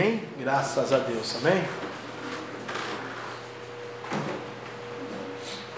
Amém? 0.00 0.22
Graças 0.38 0.94
a 0.94 0.98
Deus. 0.98 1.36
Amém? 1.42 1.62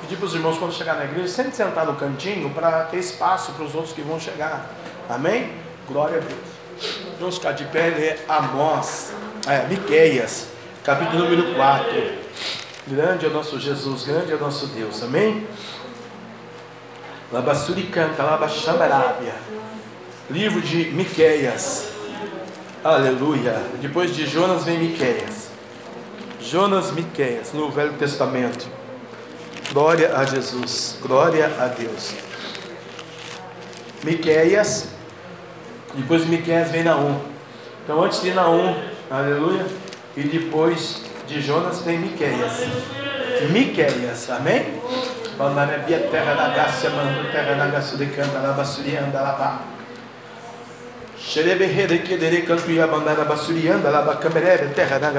Pedir 0.01 0.17
para 0.17 0.27
os 0.27 0.35
irmãos 0.35 0.59
quando 0.59 0.73
chegar 0.73 0.95
na 0.95 1.07
igreja, 1.07 1.27
sempre 1.27 1.57
sentar 1.57 1.85
no 1.85 1.97
cantinho 1.97 2.49
para 2.51 2.85
ter 2.85 2.99
espaço 2.99 3.51
para 3.51 3.65
os 3.65 3.75
outros 3.75 3.93
que 3.93 4.01
vão 4.01 4.21
chegar. 4.21 4.71
Amém? 5.09 5.51
Glória 5.89 6.19
a 6.19 6.21
Deus. 6.21 7.03
Vamos 7.19 7.35
ficar 7.39 7.51
de 7.51 7.65
pé 7.65 7.89
ler 7.89 8.25
Amós, 8.29 9.13
é, 9.49 9.67
Miqueias, 9.67 10.51
capítulo 10.85 11.25
número 11.25 11.57
4. 11.57 11.89
Grande 12.87 13.27
é 13.27 13.29
o 13.29 13.33
nosso 13.33 13.59
Jesus, 13.59 14.05
grande 14.05 14.31
é 14.31 14.37
o 14.37 14.41
nosso 14.41 14.69
Deus. 14.69 15.03
Amém? 15.03 15.49
Labassuri 17.33 17.89
canta. 17.89 18.23
Livro 20.31 20.61
de 20.61 20.93
Miqueias. 20.93 21.92
Aleluia. 22.85 23.63
Depois 23.81 24.13
de 24.13 24.27
Jonas 24.27 24.65
vem 24.65 24.77
Miqueias. 24.77 25.51
Jonas 26.41 26.91
Miqueias, 26.91 27.53
no 27.53 27.71
Velho 27.71 27.93
Testamento. 27.93 28.67
Glória 29.73 30.17
a 30.17 30.25
Jesus. 30.25 30.99
Glória 31.01 31.49
a 31.61 31.69
Deus. 31.69 32.13
Miqueias. 34.03 34.89
Depois 35.95 36.25
de 36.25 36.29
Miqueias 36.29 36.73
vem 36.73 36.83
Naum. 36.83 37.21
Então 37.85 38.03
antes 38.03 38.21
de 38.21 38.33
Naum, 38.33 38.75
aleluia. 39.09 39.65
E 40.17 40.25
depois 40.25 41.03
de 41.29 41.41
Jonas 41.41 41.83
tem 41.83 42.01
Miqueias. 42.01 42.67
Miqueias, 43.53 44.29
amém? 44.29 44.83
Bandarabia, 45.39 46.09
terra 46.11 46.35
da 46.35 46.49
Gácia, 46.49 46.91
mando, 46.91 47.31
terra 47.31 47.55
da 47.55 47.67
Gácia 47.69 47.97
de 47.97 48.07
canta, 48.07 48.39
la 48.39 48.53
basurianda, 48.55 49.21
la 51.23 51.29
pá. 51.29 51.29
Xereberre 51.29 51.99
que 51.99 52.17
dere 52.17 52.43
cantuia, 52.43 52.87
bandara 52.87 53.25
basurianda, 53.25 53.91
la 53.91 54.03
bacamerebe, 54.03 54.75
terra 54.75 54.99
da. 54.99 55.13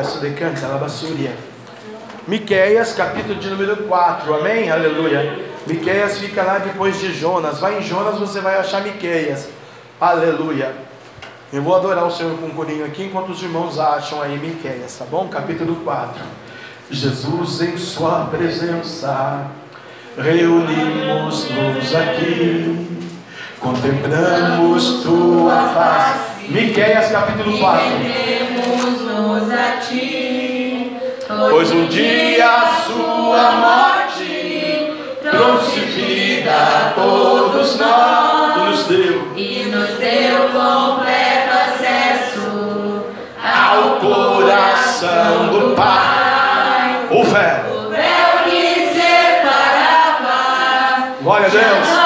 Miqueias, 2.28 2.94
capítulo 2.94 3.36
de 3.36 3.50
número 3.50 3.76
4, 3.84 4.34
amém? 4.36 4.72
Aleluia. 4.72 5.40
Miqueias 5.68 6.20
fica 6.20 6.44
lá 6.44 6.58
depois 6.60 7.00
de 7.00 7.14
Jonas. 7.14 7.60
Vai 7.60 7.80
em 7.80 7.82
Jonas, 7.82 8.18
você 8.18 8.40
vai 8.40 8.58
achar 8.58 8.82
Miqueias. 8.82 9.50
Aleluia. 10.00 10.74
Eu 11.52 11.62
vou 11.62 11.76
adorar 11.76 12.06
o 12.06 12.12
Senhor 12.12 12.38
com 12.38 12.46
um 12.48 12.52
corinho 12.52 12.86
aqui 12.86 13.04
enquanto 13.04 13.30
os 13.30 13.44
irmãos 13.44 13.78
acham 13.78 14.22
aí 14.22 14.38
Miqueias, 14.38 14.98
tá 14.98 15.06
bom? 15.06 15.28
Capítulo 15.28 15.76
4. 15.84 16.22
Jesus 16.90 17.62
em 17.62 17.78
sua 17.78 18.26
presença 18.26 19.52
reunimos-nos 20.18 21.96
aqui, 21.96 22.93
contemplamos 23.64 25.02
tua 25.04 25.70
face. 25.74 26.52
Miqueias 26.52 27.10
capítulo 27.10 27.58
4. 27.58 27.86
Rendemos-nos 27.88 29.50
a 29.52 29.78
ti, 29.78 30.98
Pois 31.50 31.72
um 31.72 31.86
dia 31.86 32.46
a 32.46 32.68
sua 32.86 33.52
morte 33.54 34.92
trouxe 35.22 35.80
vida 35.80 36.52
a 36.52 36.92
todos 36.94 37.80
nós 37.80 38.56
e 38.56 38.60
nos 38.60 38.84
deu 38.88 39.32
e 39.38 39.64
nos 39.72 39.90
deu 39.98 40.50
completo 40.50 41.54
acesso 41.66 43.06
ao 43.42 43.96
coração 44.02 45.48
do 45.48 45.74
Pai. 45.76 47.08
O 47.10 47.24
véu. 47.24 47.86
O 47.86 47.90
véu 47.90 48.44
que 48.44 48.92
separava 48.94 50.34
Glória 51.22 51.48
a 51.48 51.50
Deus. 51.50 52.03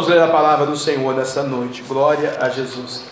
Vamos 0.00 0.14
ler 0.14 0.22
a 0.22 0.28
palavra 0.28 0.64
do 0.64 0.78
Senhor 0.78 1.14
nessa 1.14 1.42
noite. 1.42 1.84
Glória 1.86 2.38
a 2.40 2.48
Jesus. 2.48 3.04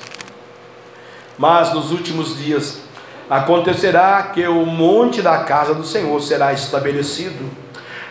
Mas 1.37 1.75
nos 1.75 1.91
últimos 1.91 2.39
dias 2.39 2.81
acontecerá 3.29 4.23
que 4.33 4.49
o 4.49 4.65
monte 4.65 5.21
da 5.21 5.41
casa 5.41 5.75
do 5.75 5.85
Senhor 5.85 6.19
será 6.23 6.51
estabelecido 6.55 7.45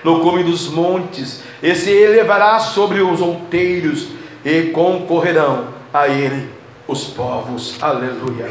no 0.04 0.20
cume 0.20 0.44
dos 0.44 0.68
montes, 0.68 1.42
e 1.64 1.74
se 1.74 1.90
elevará 1.90 2.60
sobre 2.60 3.02
os 3.02 3.20
outeiros, 3.20 4.10
e 4.46 4.66
concorrerão 4.66 5.70
a 5.92 6.08
ele 6.08 6.48
os 6.88 7.06
povos. 7.06 7.82
Aleluia. 7.82 8.48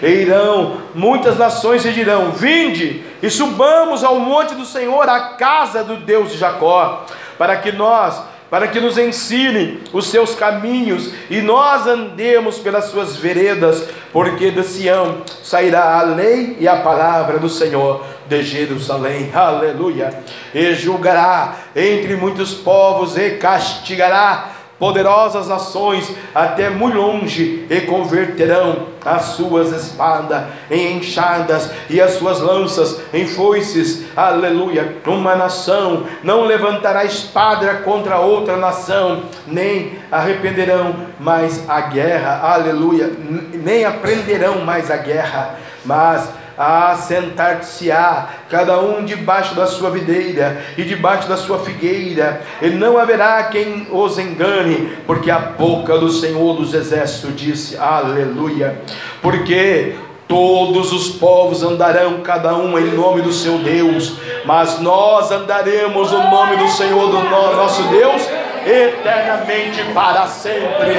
E 0.00 0.06
irão 0.06 0.78
muitas 0.94 1.36
nações 1.36 1.84
e 1.84 1.92
dirão: 1.92 2.30
Vinde 2.30 3.04
e 3.22 3.28
subamos 3.28 4.02
ao 4.02 4.18
monte 4.18 4.54
do 4.54 4.64
Senhor, 4.64 5.06
à 5.06 5.34
casa 5.34 5.84
do 5.84 5.96
Deus 5.96 6.32
de 6.32 6.38
Jacó, 6.38 7.04
para 7.36 7.58
que 7.58 7.72
nós, 7.72 8.22
para 8.56 8.68
que 8.68 8.80
nos 8.80 8.96
ensine 8.96 9.80
os 9.92 10.06
seus 10.06 10.34
caminhos 10.34 11.12
e 11.28 11.42
nós 11.42 11.86
andemos 11.86 12.58
pelas 12.58 12.86
suas 12.86 13.14
veredas, 13.14 13.86
porque 14.14 14.50
de 14.50 14.62
Sião 14.62 15.18
sairá 15.42 15.98
a 15.98 16.02
lei 16.02 16.56
e 16.58 16.66
a 16.66 16.76
palavra 16.76 17.38
do 17.38 17.50
Senhor 17.50 18.02
de 18.26 18.42
Jerusalém. 18.42 19.30
Aleluia. 19.34 20.24
E 20.54 20.72
julgará 20.72 21.54
entre 21.76 22.16
muitos 22.16 22.54
povos 22.54 23.18
e 23.18 23.32
castigará 23.32 24.55
poderosas 24.78 25.48
nações 25.48 26.14
até 26.34 26.68
muito 26.68 26.96
longe 26.96 27.66
e 27.70 27.80
converterão 27.82 28.86
as 29.04 29.22
suas 29.36 29.72
espadas 29.72 30.44
em 30.70 30.98
enxadas 30.98 31.70
e 31.88 32.00
as 32.00 32.12
suas 32.12 32.40
lanças 32.40 33.00
em 33.14 33.26
foices. 33.26 34.04
Aleluia. 34.16 34.96
Uma 35.06 35.36
nação 35.36 36.04
não 36.22 36.44
levantará 36.44 37.04
espada 37.04 37.74
contra 37.84 38.18
outra 38.18 38.56
nação, 38.56 39.22
nem 39.46 39.98
arrependerão 40.10 40.94
mais 41.20 41.68
a 41.68 41.80
guerra. 41.82 42.40
Aleluia. 42.42 43.12
Nem 43.54 43.84
aprenderão 43.84 44.64
mais 44.64 44.90
a 44.90 44.96
guerra, 44.96 45.54
mas 45.84 46.28
assentar-se-á 46.56 48.28
cada 48.50 48.78
um 48.80 49.04
debaixo 49.04 49.54
da 49.54 49.66
sua 49.66 49.90
videira 49.90 50.62
e 50.76 50.82
debaixo 50.84 51.28
da 51.28 51.36
sua 51.36 51.58
figueira, 51.58 52.40
e 52.62 52.68
não 52.68 52.98
haverá 52.98 53.42
quem 53.44 53.86
os 53.90 54.18
engane, 54.18 54.96
porque 55.06 55.30
a 55.30 55.38
boca 55.38 55.98
do 55.98 56.10
Senhor 56.10 56.54
dos 56.56 56.74
Exércitos 56.74 57.36
disse: 57.36 57.76
Aleluia. 57.76 58.80
Porque 59.22 59.94
Todos 60.28 60.92
os 60.92 61.08
povos 61.10 61.62
andarão, 61.62 62.20
cada 62.20 62.52
um 62.56 62.76
em 62.76 62.86
nome 62.96 63.22
do 63.22 63.32
seu 63.32 63.58
Deus, 63.58 64.14
mas 64.44 64.80
nós 64.80 65.30
andaremos 65.30 66.10
no 66.10 66.18
nome 66.28 66.56
do 66.56 66.66
Senhor, 66.66 67.08
do 67.12 67.20
no- 67.20 67.54
nosso 67.56 67.80
Deus, 67.84 68.22
eternamente 68.66 69.84
para 69.94 70.26
sempre. 70.26 70.94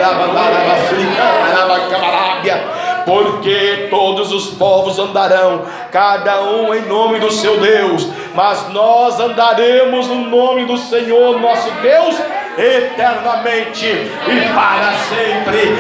Porque 3.08 3.88
todos 3.90 4.34
os 4.34 4.50
povos 4.50 5.00
andarão, 5.00 5.62
cada 5.94 6.42
um 6.42 6.74
em 6.74 6.82
nome 6.82 7.20
do 7.20 7.32
seu 7.32 7.58
Deus, 7.58 8.06
mas 8.36 8.68
nós 8.68 9.18
andaremos 9.18 10.08
no 10.08 10.30
nome 10.30 10.66
do 10.66 10.78
Senhor, 10.78 11.40
nosso 11.40 11.72
Deus, 11.82 12.18
eternamente 12.58 13.86
e 13.86 14.54
para 14.54 14.94
sempre. 15.10 15.78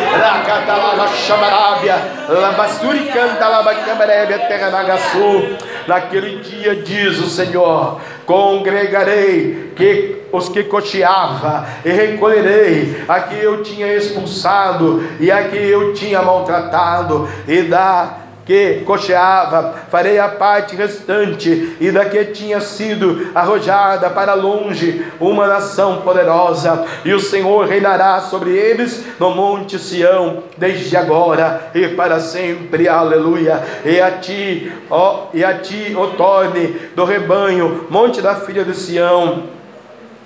Naquele 5.87 6.39
dia 6.39 6.75
diz 6.75 7.17
o 7.19 7.29
Senhor: 7.29 7.99
congregarei 8.25 9.71
que 9.75 10.17
os 10.31 10.49
que 10.49 10.63
coteava 10.63 11.65
e 11.85 11.89
recolherei 11.89 13.03
a 13.07 13.21
que 13.21 13.35
eu 13.35 13.63
tinha 13.63 13.93
expulsado 13.93 15.03
e 15.19 15.31
a 15.31 15.45
que 15.45 15.57
eu 15.57 15.93
tinha 15.93 16.21
maltratado 16.21 17.27
e 17.47 17.61
da 17.63 18.26
que 18.47 18.81
cocheava, 18.85 19.75
farei 19.91 20.17
a 20.17 20.29
parte 20.29 20.73
restante, 20.73 21.75
e 21.81 21.91
da 21.91 22.05
que 22.05 22.23
tinha 22.25 22.61
sido 22.61 23.27
arrojada 23.35 24.09
para 24.09 24.33
longe 24.33 25.05
uma 25.19 25.45
nação 25.47 25.97
poderosa, 25.97 26.85
e 27.03 27.13
o 27.13 27.19
Senhor 27.19 27.67
reinará 27.67 28.21
sobre 28.21 28.51
eles 28.51 29.03
no 29.19 29.31
monte 29.31 29.77
Sião, 29.77 30.43
desde 30.57 30.95
agora 30.95 31.69
e 31.75 31.89
para 31.89 32.21
sempre, 32.21 32.87
aleluia. 32.87 33.61
E 33.83 33.99
a 33.99 34.11
ti, 34.11 34.71
ó, 34.89 35.25
e 35.33 35.43
a 35.43 35.55
ti, 35.55 35.93
ó 35.97 36.07
torne 36.07 36.67
do 36.95 37.03
rebanho, 37.03 37.85
monte 37.89 38.21
da 38.21 38.35
filha 38.35 38.63
de 38.63 38.73
Sião, 38.73 39.56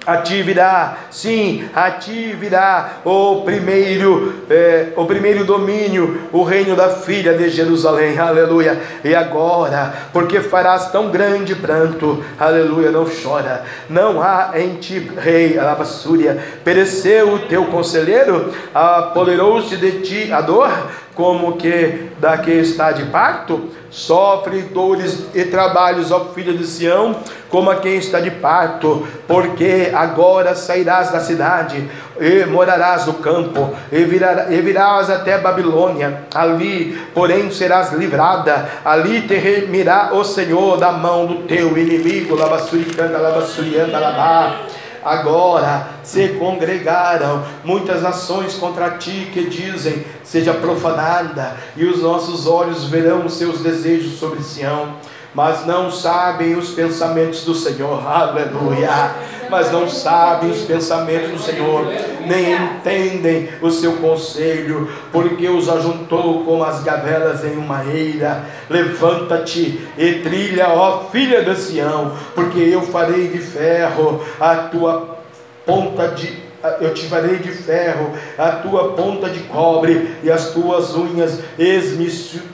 a 0.06 0.18
ti 0.18 0.42
virá, 0.42 0.98
sim, 1.12 1.70
a 1.76 1.92
ti 1.92 2.36
virá 2.38 3.02
o 3.06 3.44
primeiro, 3.44 4.34
é, 4.50 4.88
o 4.96 5.06
primeiro 5.06 5.46
domínio, 5.46 6.24
o 6.32 6.42
reino 6.44 6.76
da 6.76 6.90
filha 6.90 7.36
de 7.36 7.50
Jerusalém, 7.50 8.18
aleluia. 8.18 8.82
E 9.04 9.14
agora, 9.14 9.94
porque 10.12 10.42
farás 10.42 10.92
tão 10.92 11.12
grande 11.12 11.54
pranto, 11.54 12.24
aleluia, 12.40 12.90
não 12.90 13.06
chora, 13.06 13.64
não 13.88 14.22
há 14.22 14.54
em 14.56 14.76
ti, 14.76 15.12
rei, 15.18 15.60
alabassúria, 15.60 16.38
pereceu 16.64 17.36
o 17.36 17.40
teu 17.40 17.66
conselheiro, 17.66 18.52
apoderou-se 18.74 19.78
de 19.78 20.02
ti 20.02 20.32
a 20.32 20.42
dor, 20.42 20.72
como 21.16 21.58
que 21.58 22.10
da 22.20 22.38
que 22.38 22.52
está 22.52 22.92
de 22.92 23.06
parto, 23.06 23.70
sofre 23.90 24.62
dores 24.62 25.26
e 25.34 25.44
trabalhos, 25.44 26.12
ó 26.12 26.32
filho 26.34 26.58
de 26.58 26.66
Sião, 26.66 27.16
como 27.50 27.70
a 27.70 27.76
quem 27.76 27.98
está 27.98 28.20
de 28.20 28.32
parto, 28.32 29.06
porque 29.28 29.92
agora 29.94 30.56
sairás 30.56 31.12
da 31.12 31.20
cidade 31.20 31.90
e 32.20 32.46
morarás 32.46 33.06
no 33.06 33.16
campo, 33.16 33.74
e, 33.92 34.04
virá, 34.04 34.48
e 34.50 34.62
virás 34.62 35.10
até 35.10 35.38
Babilônia, 35.38 36.24
ali, 36.34 36.98
porém, 37.14 37.52
serás 37.52 37.92
livrada, 37.92 38.70
ali 38.86 39.22
te 39.22 39.36
remirá 39.36 40.12
o 40.14 40.24
Senhor 40.24 40.78
da 40.78 40.92
mão 40.92 41.26
do 41.26 41.36
teu 41.44 41.78
inimigo, 41.78 42.36
lavassurianda, 42.36 43.18
lavassurianda, 43.18 44.00
lavá 44.00 44.62
agora 45.04 45.88
se 46.04 46.30
congregaram 46.40 47.44
muitas 47.64 48.02
nações 48.02 48.56
contra 48.56 48.92
ti 48.92 49.30
que 49.34 49.50
dizem: 49.50 50.06
seja 50.24 50.54
profanada, 50.54 51.56
e 51.76 51.86
os 51.86 52.02
nossos 52.02 52.48
olhos 52.48 52.86
verão 52.86 53.26
os 53.26 53.34
seus 53.34 53.60
desejos 53.60 54.20
sobre 54.20 54.42
Sião 54.42 54.96
mas 55.34 55.66
não 55.66 55.90
sabem 55.90 56.56
os 56.56 56.72
pensamentos 56.72 57.46
do 57.46 57.56
Senhor, 57.56 58.06
aleluia. 58.06 59.16
Mas 59.52 59.70
não 59.70 59.90
sabem 59.90 60.50
os 60.50 60.62
pensamentos 60.62 61.30
do 61.32 61.40
Senhor, 61.40 61.86
nem 62.26 62.54
entendem 62.54 63.50
o 63.62 63.70
seu 63.70 63.98
conselho, 63.98 64.90
porque 65.12 65.50
os 65.50 65.68
ajuntou 65.68 66.46
como 66.46 66.64
as 66.64 66.82
gavelas 66.82 67.44
em 67.44 67.58
uma 67.58 67.84
eira. 67.86 68.46
Levanta-te 68.70 69.86
e 69.98 70.14
trilha, 70.24 70.70
ó 70.70 71.10
filha 71.12 71.44
de 71.44 71.54
Sião, 71.58 72.14
porque 72.34 72.60
eu 72.60 72.82
farei 72.84 73.28
de 73.28 73.40
ferro 73.40 74.24
a 74.40 74.56
tua 74.56 75.18
ponta 75.66 76.08
de 76.08 76.50
eu 76.80 76.94
te 76.94 77.08
farei 77.08 77.38
de 77.38 77.50
ferro, 77.50 78.12
a 78.38 78.52
tua 78.52 78.94
ponta 78.94 79.28
de 79.30 79.40
cobre, 79.42 80.16
e 80.24 80.30
as 80.30 80.52
tuas 80.52 80.96
unhas 80.96 81.40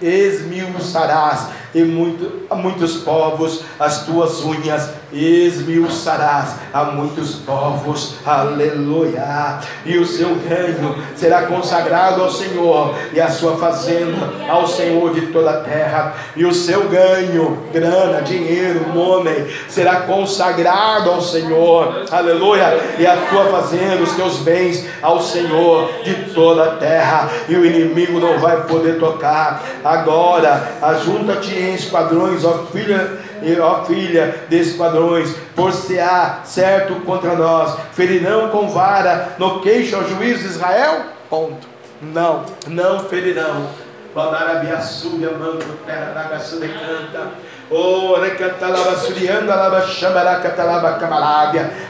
esmiuçarás, 0.02 1.50
e 1.78 1.84
muito, 1.84 2.48
a 2.50 2.56
muitos 2.56 2.96
povos 2.98 3.62
as 3.80 4.04
tuas 4.04 4.42
unhas 4.42 4.90
esmiuçarás 5.14 6.56
a 6.74 6.86
muitos 6.86 7.36
povos, 7.36 8.16
aleluia. 8.26 9.60
E 9.86 9.98
o 9.98 10.06
seu 10.06 10.38
reino 10.48 10.96
será 11.16 11.44
consagrado 11.44 12.22
ao 12.22 12.30
Senhor, 12.30 12.96
e 13.14 13.22
a 13.22 13.30
sua 13.30 13.58
fazenda 13.58 14.30
ao 14.50 14.68
Senhor 14.68 15.14
de 15.14 15.28
toda 15.28 15.52
a 15.52 15.62
terra, 15.62 16.14
e 16.36 16.46
o 16.46 16.54
seu 16.54 16.90
ganho, 16.90 17.58
grana, 17.72 18.22
dinheiro, 18.22 18.94
nome, 18.94 19.32
será 19.70 20.02
consagrado 20.02 21.10
ao 21.10 21.22
Senhor, 21.22 22.06
aleluia. 22.12 22.78
E 23.00 23.06
a 23.06 23.16
tua 23.30 23.46
fazenda, 23.46 24.04
os 24.04 24.14
teus 24.14 24.38
bens 24.38 24.86
ao 25.02 25.22
Senhor 25.22 25.90
de 26.04 26.34
toda 26.34 26.64
a 26.64 26.76
terra, 26.76 27.30
e 27.48 27.56
o 27.56 27.66
inimigo 27.66 28.20
não 28.20 28.40
vai 28.40 28.64
poder 28.64 29.00
tocar. 29.00 29.64
Agora, 29.84 30.74
ajunta-te 30.82 31.54
em 31.68 31.76
esquadrões, 31.76 32.44
ó 32.44 32.66
filha 32.72 33.20
ó 33.62 33.84
filha 33.86 34.44
de 34.50 34.60
esquadrões, 34.60 35.36
por 35.56 35.72
se 35.72 36.00
há 36.00 36.42
certo 36.44 36.96
contra 37.06 37.36
nós, 37.36 37.78
ferirão 37.94 38.50
com 38.50 38.68
vara 38.70 39.36
no 39.38 39.62
queixo 39.62 39.96
ao 39.96 40.08
juiz 40.08 40.40
de 40.40 40.48
Israel? 40.48 41.02
Ponto. 41.30 41.68
Não, 42.02 42.46
não 42.68 43.00
ferirão. 43.02 43.68
Badarabiaçúbia, 44.14 45.32
manto, 45.32 45.66
terra, 45.86 46.12
de 46.60 46.68
canta. 46.68 47.32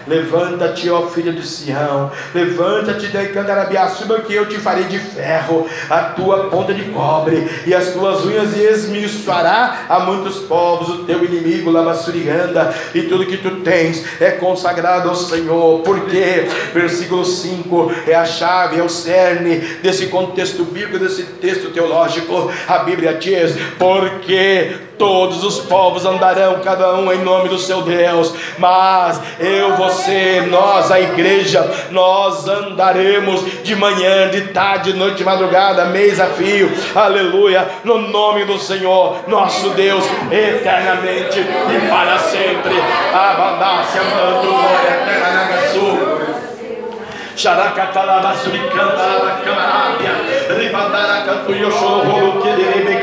Levanta-te, 0.08 0.90
ó 0.90 1.08
filho 1.08 1.34
de 1.34 1.46
Sião. 1.46 2.12
Levanta-te, 2.34 3.08
suba 3.96 4.22
que 4.22 4.34
eu 4.34 4.48
te 4.48 4.58
farei 4.58 4.86
de 4.86 4.98
ferro, 4.98 5.68
a 5.90 6.00
tua 6.00 6.50
ponta 6.50 6.74
de 6.74 6.84
cobre, 6.86 7.48
e 7.66 7.76
as 7.76 7.90
tuas 7.90 8.26
unhas 8.26 8.58
esmiuçará 8.58 9.86
a 9.88 10.00
muitos 10.00 10.40
povos, 10.40 10.90
o 10.90 11.04
teu 11.04 11.24
inimigo, 11.24 11.70
Lavassurianda, 11.70 12.74
e 12.96 13.04
tudo 13.04 13.28
que 13.28 13.38
tu 13.38 13.58
tens 13.58 14.04
é 14.20 14.32
consagrado 14.32 15.10
ao 15.10 15.16
Senhor. 15.16 15.82
Porque, 15.82 16.48
versículo 16.74 17.24
5 17.24 17.92
é 18.08 18.16
a 18.16 18.26
chave, 18.26 18.80
é 18.80 18.84
o 18.84 18.90
cerne 18.90 19.58
desse 19.84 20.08
contexto 20.08 20.64
bíblico, 20.64 20.98
desse 20.98 21.24
texto 21.24 21.70
teológico. 21.70 22.52
A 22.68 22.80
Bíblia 22.80 23.14
diz: 23.14 23.56
porque 23.78 24.87
todos 24.98 25.44
os 25.44 25.60
povos 25.60 26.06
andarão, 26.06 26.60
cada 26.64 26.96
um 26.96 27.12
em 27.12 27.20
nome 27.24 27.50
do 27.50 27.58
seu 27.58 27.82
Deus, 27.82 28.34
mas 28.58 29.22
eu, 29.40 29.76
você, 29.76 30.42
nós, 30.50 30.92
a 30.92 31.00
igreja, 31.00 31.88
nós 31.92 32.48
andaremos 32.48 33.64
de 33.64 33.76
manhã, 33.76 34.30
de 34.30 34.42
tarde, 34.48 34.94
de 34.94 34.98
noite, 34.98 35.18
de 35.18 35.24
madrugada, 35.24 35.86
mês 35.86 36.20
a 36.20 36.28
fio, 36.28 36.72
aleluia, 36.96 37.68
no 37.84 38.00
nome 38.00 38.46
do 38.46 38.58
Senhor, 38.58 39.18
nosso 39.28 39.70
Deus, 39.72 40.04
eternamente 40.32 41.40
e 41.40 41.90
para 41.90 42.18
sempre. 42.20 42.74
Abandácia, 43.14 44.02
mando, 44.04 44.48
glória 44.48 44.90
eterna, 44.90 45.68
sul. 45.74 46.07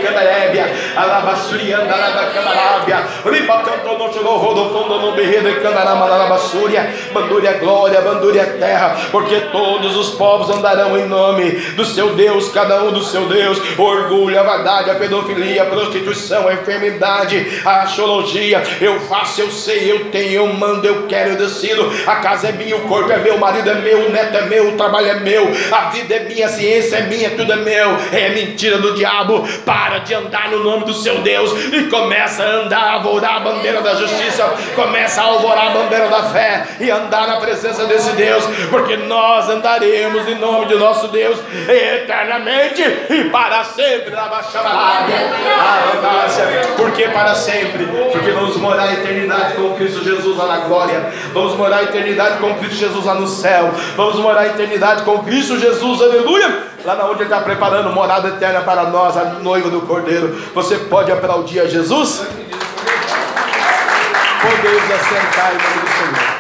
Camarébia, 0.03 0.67
alaba, 0.97 1.37
surianda, 1.37 1.95
alaba, 1.95 2.27
camarabia, 2.33 3.05
ribacanto, 3.25 3.99
no 3.99 4.13
chegou, 4.13 4.37
rodo, 4.39 4.71
fundo, 4.71 4.99
no 4.99 5.13
berredo, 5.13 5.61
candarama, 5.61 6.07
alaba, 6.07 6.39
súria, 6.39 6.93
bandúria, 7.13 7.53
glória, 7.55 8.01
bandúria, 8.01 8.45
terra, 8.59 8.97
porque 9.11 9.41
todos 9.53 9.97
os 9.97 10.11
povos 10.11 10.51
andarão 10.51 10.99
em 10.99 11.07
nome 11.07 11.51
do 11.77 11.85
seu 11.85 12.15
Deus, 12.15 12.49
cada 12.49 12.83
um 12.83 12.93
do 12.93 13.03
seu 13.03 13.27
Deus, 13.27 13.61
orgulho, 13.79 14.39
a 14.39 14.43
vaidade, 14.43 14.91
a 14.91 14.95
pedofilia, 14.97 15.63
a 15.63 15.67
prostituição, 15.67 16.49
a 16.49 16.55
enfermidade, 16.55 17.63
a 17.65 17.83
astrologia, 17.83 18.63
eu 18.81 19.01
faço, 19.01 19.41
eu 19.41 19.51
sei, 19.51 19.91
eu 19.91 20.07
tenho, 20.07 20.33
eu 20.33 20.47
mando, 20.49 20.87
eu 20.87 21.07
quero, 21.07 21.31
eu 21.31 21.37
decido, 21.37 21.91
a 22.07 22.17
casa 22.17 22.49
é 22.49 22.53
minha, 22.53 22.77
o 22.77 22.89
corpo 22.89 23.13
é 23.13 23.19
meu, 23.19 23.37
o 23.37 23.41
marido 23.41 23.71
é 23.71 23.75
meu, 23.75 24.07
o 24.07 24.11
neto 24.11 24.24
projeto 24.25 24.37
é 24.37 24.43
meu, 24.43 24.69
o 24.69 24.77
trabalho 24.77 25.09
é 25.09 25.15
meu, 25.21 25.51
a 25.73 25.91
vida 25.91 26.15
é 26.15 26.21
minha, 26.21 26.47
a 26.47 26.49
ciência 26.49 26.97
é 26.97 27.03
minha, 27.03 27.31
tudo 27.31 27.53
é 27.53 27.57
meu. 27.57 27.97
É 28.13 28.31
mentira 28.31 28.79
do 28.79 28.95
diabo. 28.95 29.47
Para 29.65 29.99
de 29.99 30.15
andar 30.15 30.51
no 30.51 30.63
nome 30.63 30.85
do 30.85 30.95
seu 30.95 31.19
Deus 31.19 31.53
e 31.73 31.85
começa 31.85 32.43
a 32.43 32.47
andar, 32.47 32.83
a 32.83 32.93
alvorar 32.95 33.37
a 33.37 33.41
bandeira 33.41 33.81
da 33.81 33.95
justiça, 33.95 34.45
começa 34.75 35.21
a 35.21 35.25
alvorar 35.25 35.69
a 35.69 35.71
bandeira 35.71 36.09
da 36.09 36.25
fé 36.25 36.67
e 36.81 36.91
andar 36.91 37.27
na 37.27 37.37
presença 37.37 37.87
desse 37.87 38.13
Deus, 38.13 38.45
porque 38.71 38.97
nós 38.97 39.49
andaremos 39.49 40.29
em 40.29 40.37
nome 40.37 40.67
de 40.67 40.75
nosso 40.75 41.09
Deus 41.09 41.39
eternamente 41.69 42.83
e 43.11 43.25
para 43.25 43.65
sempre 43.65 44.11
na 44.11 44.29
Por 46.77 46.93
que 46.93 47.09
para 47.09 47.35
sempre? 47.35 47.87
Porque 48.13 48.31
vamos 48.31 48.57
morar 48.57 48.85
a 48.85 48.93
eternidade 48.93 49.55
com 49.55 49.75
Cristo 49.75 50.03
Jesus 50.03 50.37
lá 50.37 50.47
na 50.47 50.57
glória. 50.59 51.13
Vamos 51.33 51.57
morar 51.57 51.79
a 51.79 51.83
eternidade 51.85 52.39
com 52.39 52.55
Cristo 52.55 52.77
Jesus 52.77 53.05
lá 53.05 53.15
no 53.15 53.27
céu. 53.27 53.71
Vamos 53.97 54.14
vamos 54.15 54.21
morar 54.21 54.43
a 54.43 54.47
eternidade 54.47 55.03
com 55.03 55.19
Cristo 55.25 55.59
Jesus, 55.59 56.01
aleluia. 56.01 56.69
Lá 56.85 56.95
na 56.95 57.07
onde 57.07 57.23
Ele 57.23 57.25
está 57.25 57.41
preparando 57.41 57.91
morada 57.91 58.29
eterna 58.29 58.61
para 58.61 58.85
nós, 58.85 59.17
a 59.17 59.25
noiva 59.25 59.69
do 59.71 59.81
Cordeiro. 59.83 60.29
Você 60.55 60.77
pode 60.79 61.11
aplaudir 61.11 61.59
a 61.61 61.67
Jesus? 61.67 62.23
Podemos 64.41 64.91
assentar 64.91 65.53
em 65.53 65.57
nome 65.57 65.81
do 65.81 65.89
Senhor. 65.89 66.35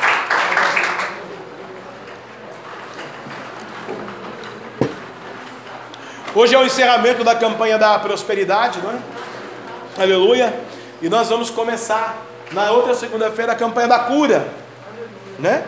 Hoje 6.36 6.54
é 6.54 6.58
o 6.58 6.64
encerramento 6.64 7.24
da 7.24 7.34
campanha 7.34 7.78
da 7.78 7.98
prosperidade, 7.98 8.78
não 8.80 8.90
é? 8.92 8.98
Aleluia. 10.00 10.54
E 11.02 11.08
nós 11.08 11.28
vamos 11.28 11.50
começar 11.50 12.18
na 12.52 12.70
outra 12.70 12.94
segunda-feira 12.94 13.52
a 13.52 13.56
campanha 13.56 13.88
da 13.88 13.98
cura, 14.00 14.46
né? 15.38 15.64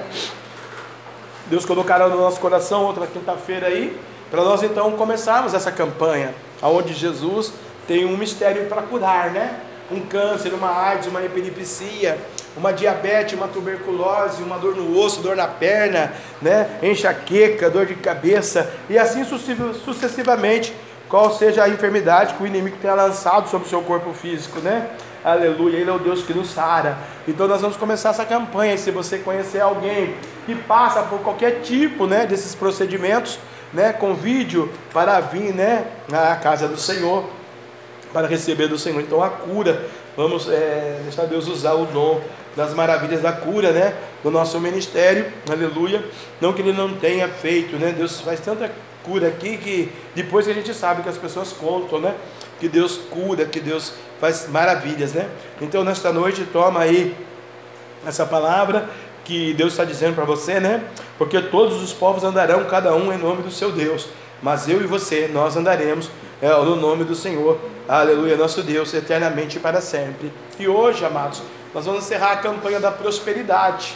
Deus 1.49 1.65
colocará 1.65 2.09
no 2.09 2.17
nosso 2.17 2.41
coração 2.41 2.85
outra 2.85 3.07
quinta-feira 3.07 3.69
aí, 3.69 3.99
para 4.31 4.43
nós 4.43 4.62
então 4.62 4.91
começarmos 4.93 5.55
essa 5.55 5.71
campanha, 5.71 6.35
aonde 6.61 6.93
Jesus 6.93 7.53
tem 7.87 8.05
um 8.05 8.17
mistério 8.17 8.67
para 8.67 8.83
curar, 8.83 9.31
né? 9.31 9.61
Um 9.91 10.00
câncer, 10.00 10.53
uma 10.53 10.69
AIDS, 10.69 11.07
uma 11.07 11.23
epilepsia, 11.23 12.19
uma 12.57 12.73
diabetes, 12.73 13.35
uma 13.35 13.47
tuberculose, 13.47 14.43
uma 14.43 14.59
dor 14.59 14.75
no 14.75 14.99
osso, 14.99 15.21
dor 15.21 15.37
na 15.37 15.47
perna, 15.47 16.12
né? 16.43 16.79
enxaqueca, 16.83 17.71
dor 17.71 17.87
de 17.87 17.95
cabeça, 17.95 18.69
e 18.88 18.99
assim 18.99 19.25
sucessivamente, 19.25 20.75
qual 21.09 21.33
seja 21.33 21.62
a 21.62 21.69
enfermidade 21.69 22.35
que 22.35 22.43
o 22.43 22.47
inimigo 22.47 22.79
tenha 22.83 22.95
lançado 22.95 23.49
sobre 23.49 23.69
o 23.69 23.71
seu 23.71 23.81
corpo 23.83 24.12
físico, 24.12 24.59
né? 24.59 24.88
Aleluia, 25.26 25.78
Ele 25.78 25.90
é 25.90 25.92
o 25.92 25.99
Deus 25.99 26.23
que 26.23 26.33
nos 26.33 26.50
sara. 26.50 26.97
Então 27.26 27.49
nós 27.49 27.61
vamos 27.61 27.76
começar 27.76 28.11
essa 28.11 28.25
campanha. 28.25 28.78
Se 28.78 28.92
você 28.92 29.18
conhecer 29.18 29.61
alguém 29.61 30.14
que 30.47 30.54
passa 30.54 31.02
por 31.02 31.18
qualquer 31.18 31.62
tipo 31.62 32.06
né, 32.06 32.25
desses 32.25 32.54
procedimentos, 32.54 33.37
né, 33.73 33.92
convide 33.92 34.64
para 34.92 35.18
vir 35.18 35.52
né, 35.52 35.85
à 36.12 36.37
casa 36.37 36.68
do 36.68 36.78
Senhor, 36.78 37.28
para 38.12 38.28
receber 38.28 38.68
do 38.68 38.78
Senhor. 38.78 39.00
Então 39.00 39.21
a 39.21 39.28
cura, 39.28 39.87
vamos 40.16 40.49
é, 40.49 41.00
deixar 41.02 41.25
Deus 41.25 41.49
usar 41.49 41.73
o 41.73 41.87
dom 41.87 42.21
das 42.54 42.73
maravilhas 42.73 43.21
da 43.21 43.33
cura, 43.33 43.73
né? 43.73 43.97
Do 44.23 44.30
nosso 44.30 44.61
ministério, 44.61 45.26
aleluia. 45.50 46.04
Não 46.40 46.52
que 46.52 46.62
ele 46.62 46.73
não 46.73 46.95
tenha 46.95 47.26
feito, 47.26 47.75
né? 47.75 47.92
Deus 47.99 48.21
faz 48.21 48.38
tanta 48.38 48.71
cura 49.02 49.26
aqui 49.26 49.56
que 49.56 49.92
depois 50.14 50.47
a 50.47 50.52
gente 50.52 50.73
sabe 50.73 51.02
que 51.02 51.09
as 51.09 51.18
pessoas 51.18 51.52
contam, 51.52 52.00
né? 52.00 52.14
Que 52.60 52.68
Deus 52.68 52.96
cura, 53.10 53.44
que 53.44 53.60
Deus 53.60 53.92
faz 54.20 54.48
maravilhas, 54.48 55.12
né? 55.12 55.28
Então 55.60 55.84
nesta 55.84 56.12
noite 56.12 56.44
toma 56.52 56.80
aí 56.80 57.14
essa 58.06 58.25
palavra 58.25 58.88
que 59.25 59.52
Deus 59.54 59.72
está 59.72 59.84
dizendo 59.84 60.14
para 60.14 60.25
você, 60.25 60.60
né? 60.60 60.84
Porque 61.18 61.40
todos 61.40 61.82
os 61.82 61.92
povos 61.92 62.22
andarão, 62.25 62.64
cada 62.64 62.94
um 62.94 63.12
em 63.12 63.18
nome 63.18 63.42
do 63.42 63.50
seu 63.50 63.72
Deus, 63.72 64.08
mas 64.42 64.68
eu 64.68 64.80
e 64.80 64.86
você, 64.86 65.28
nós 65.32 65.56
andaremos 65.56 66.08
é, 66.40 66.48
no 66.48 66.76
nome 66.76 67.04
do 67.04 67.14
Senhor, 67.14 67.58
aleluia, 67.88 68.36
nosso 68.36 68.62
Deus, 68.62 68.92
eternamente 68.94 69.56
e 69.56 69.60
para 69.60 69.80
sempre. 69.80 70.32
E 70.58 70.68
hoje, 70.68 71.04
amados, 71.04 71.42
nós 71.75 71.84
vamos 71.84 72.04
encerrar 72.04 72.32
a 72.32 72.36
campanha 72.36 72.78
da 72.78 72.92
prosperidade, 72.92 73.94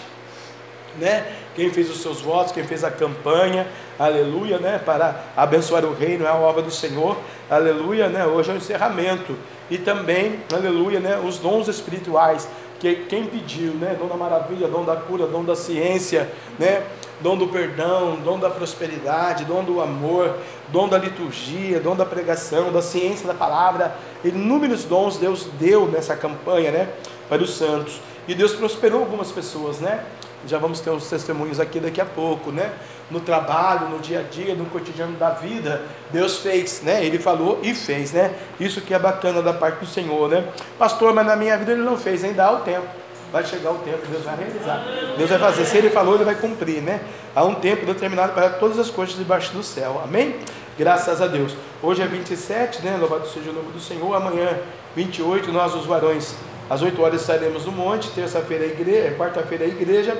né? 0.98 1.26
Quem 1.54 1.70
fez 1.70 1.90
os 1.90 2.00
seus 2.00 2.20
votos, 2.20 2.52
quem 2.52 2.64
fez 2.64 2.82
a 2.82 2.90
campanha, 2.90 3.68
aleluia, 3.98 4.58
né? 4.58 4.80
Para 4.84 5.24
abençoar 5.36 5.84
o 5.84 5.94
reino, 5.94 6.24
é 6.24 6.28
a 6.28 6.34
obra 6.34 6.62
do 6.62 6.70
Senhor, 6.70 7.16
aleluia, 7.50 8.08
né? 8.08 8.26
Hoje 8.26 8.50
é 8.50 8.54
o 8.54 8.56
encerramento 8.56 9.36
e 9.70 9.76
também, 9.76 10.40
aleluia, 10.52 11.00
né? 11.00 11.18
Os 11.18 11.38
dons 11.38 11.68
espirituais 11.68 12.48
que 12.78 12.94
quem 12.94 13.26
pediu, 13.26 13.74
né? 13.74 13.96
Dom 13.98 14.06
da 14.06 14.16
maravilha, 14.16 14.68
dom 14.68 14.84
da 14.84 14.96
cura, 14.96 15.26
dom 15.26 15.44
da 15.44 15.56
ciência, 15.56 16.30
né? 16.58 16.84
Dom 17.20 17.36
do 17.36 17.48
perdão, 17.48 18.16
dom 18.24 18.38
da 18.38 18.48
prosperidade, 18.48 19.44
dom 19.44 19.62
do 19.62 19.82
amor, 19.82 20.38
dom 20.68 20.88
da 20.88 20.96
liturgia, 20.96 21.78
dom 21.78 21.94
da 21.94 22.06
pregação, 22.06 22.72
da 22.72 22.80
ciência 22.80 23.26
da 23.26 23.34
palavra, 23.34 23.94
inúmeros 24.24 24.84
dons 24.84 25.18
Deus 25.18 25.46
deu 25.58 25.86
nessa 25.86 26.16
campanha, 26.16 26.70
né? 26.70 26.88
para 27.30 27.42
os 27.42 27.54
santos. 27.54 28.00
E 28.26 28.34
Deus 28.34 28.52
prosperou 28.52 29.00
algumas 29.00 29.30
pessoas, 29.30 29.78
né? 29.78 30.04
Já 30.46 30.58
vamos 30.58 30.80
ter 30.80 30.90
uns 30.90 31.08
testemunhos 31.08 31.60
aqui 31.60 31.78
daqui 31.80 32.00
a 32.00 32.04
pouco, 32.04 32.50
né? 32.50 32.72
No 33.10 33.20
trabalho, 33.20 33.88
no 33.88 33.98
dia 33.98 34.20
a 34.20 34.22
dia, 34.22 34.54
no 34.54 34.66
cotidiano 34.66 35.16
da 35.16 35.30
vida, 35.30 35.82
Deus 36.10 36.38
fez, 36.38 36.82
né? 36.82 37.04
Ele 37.04 37.18
falou 37.18 37.60
e 37.62 37.74
fez, 37.74 38.12
né? 38.12 38.34
Isso 38.58 38.80
que 38.80 38.94
é 38.94 38.98
bacana 38.98 39.42
da 39.42 39.52
parte 39.52 39.80
do 39.80 39.86
Senhor, 39.86 40.28
né? 40.28 40.44
Pastor, 40.78 41.12
mas 41.12 41.26
na 41.26 41.36
minha 41.36 41.56
vida 41.56 41.72
ele 41.72 41.82
não 41.82 41.96
fez, 41.96 42.24
ainda 42.24 42.44
há 42.44 42.52
o 42.52 42.60
tempo. 42.60 42.86
Vai 43.32 43.44
chegar 43.44 43.70
o 43.70 43.78
tempo, 43.78 43.98
Deus 44.10 44.24
vai 44.24 44.36
realizar. 44.36 44.84
Deus 45.16 45.30
vai 45.30 45.38
fazer. 45.38 45.64
Se 45.64 45.78
ele 45.78 45.90
falou, 45.90 46.16
ele 46.16 46.24
vai 46.24 46.34
cumprir, 46.34 46.82
né? 46.82 47.00
Há 47.34 47.44
um 47.44 47.54
tempo 47.54 47.86
determinado 47.86 48.32
para 48.32 48.50
todas 48.50 48.78
as 48.78 48.90
coisas 48.90 49.16
debaixo 49.16 49.52
do 49.52 49.62
céu. 49.62 50.00
Amém? 50.02 50.36
Graças 50.76 51.20
a 51.20 51.26
Deus. 51.26 51.54
Hoje 51.80 52.02
é 52.02 52.06
27, 52.06 52.82
né? 52.82 52.96
Louvado 52.98 53.28
seja 53.28 53.50
o 53.50 53.52
nome 53.52 53.70
do 53.70 53.80
Senhor. 53.80 54.14
Amanhã, 54.14 54.58
28, 54.96 55.52
nós 55.52 55.74
os 55.74 55.86
varões 55.86 56.34
às 56.70 56.80
8 56.82 57.02
horas 57.02 57.20
estaremos 57.20 57.66
no 57.66 57.72
monte, 57.72 58.08
terça-feira 58.10 58.62
a 58.64 58.68
igreja, 58.68 59.16
quarta-feira 59.16 59.64
a 59.64 59.68
igreja, 59.68 60.16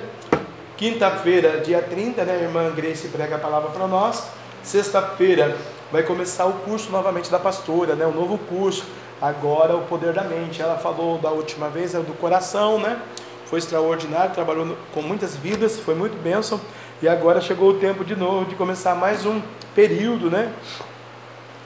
quinta-feira, 0.77 1.61
dia 1.61 1.81
30, 1.81 2.25
né, 2.25 2.33
a 2.33 2.43
irmã 2.43 2.73
Grace 2.75 3.07
prega 3.07 3.37
a 3.37 3.39
palavra 3.39 3.71
para 3.71 3.87
nós. 3.87 4.27
Sexta-feira 4.61 5.57
vai 5.93 6.03
começar 6.03 6.47
o 6.47 6.53
curso 6.55 6.91
novamente 6.91 7.31
da 7.31 7.39
pastora, 7.39 7.95
né, 7.95 8.05
o 8.05 8.11
novo 8.11 8.37
curso. 8.37 8.85
Agora 9.23 9.77
o 9.77 9.83
poder 9.83 10.13
da 10.13 10.25
mente. 10.25 10.61
Ela 10.61 10.77
falou 10.77 11.19
da 11.19 11.31
última 11.31 11.69
vez 11.69 11.95
é 11.95 11.99
do 11.99 12.15
coração, 12.15 12.81
né? 12.81 12.99
Foi 13.45 13.59
extraordinário, 13.59 14.33
trabalhou 14.33 14.77
com 14.95 15.03
muitas 15.03 15.37
vidas, 15.37 15.79
foi 15.79 15.95
muito 15.95 16.21
bênção. 16.23 16.59
E 17.03 17.09
agora 17.09 17.41
chegou 17.41 17.71
o 17.71 17.75
tempo 17.75 18.03
de 18.05 18.17
novo 18.17 18.47
de 18.47 18.55
começar 18.55 18.95
mais 18.95 19.27
um 19.27 19.41
período, 19.75 20.31
né? 20.31 20.51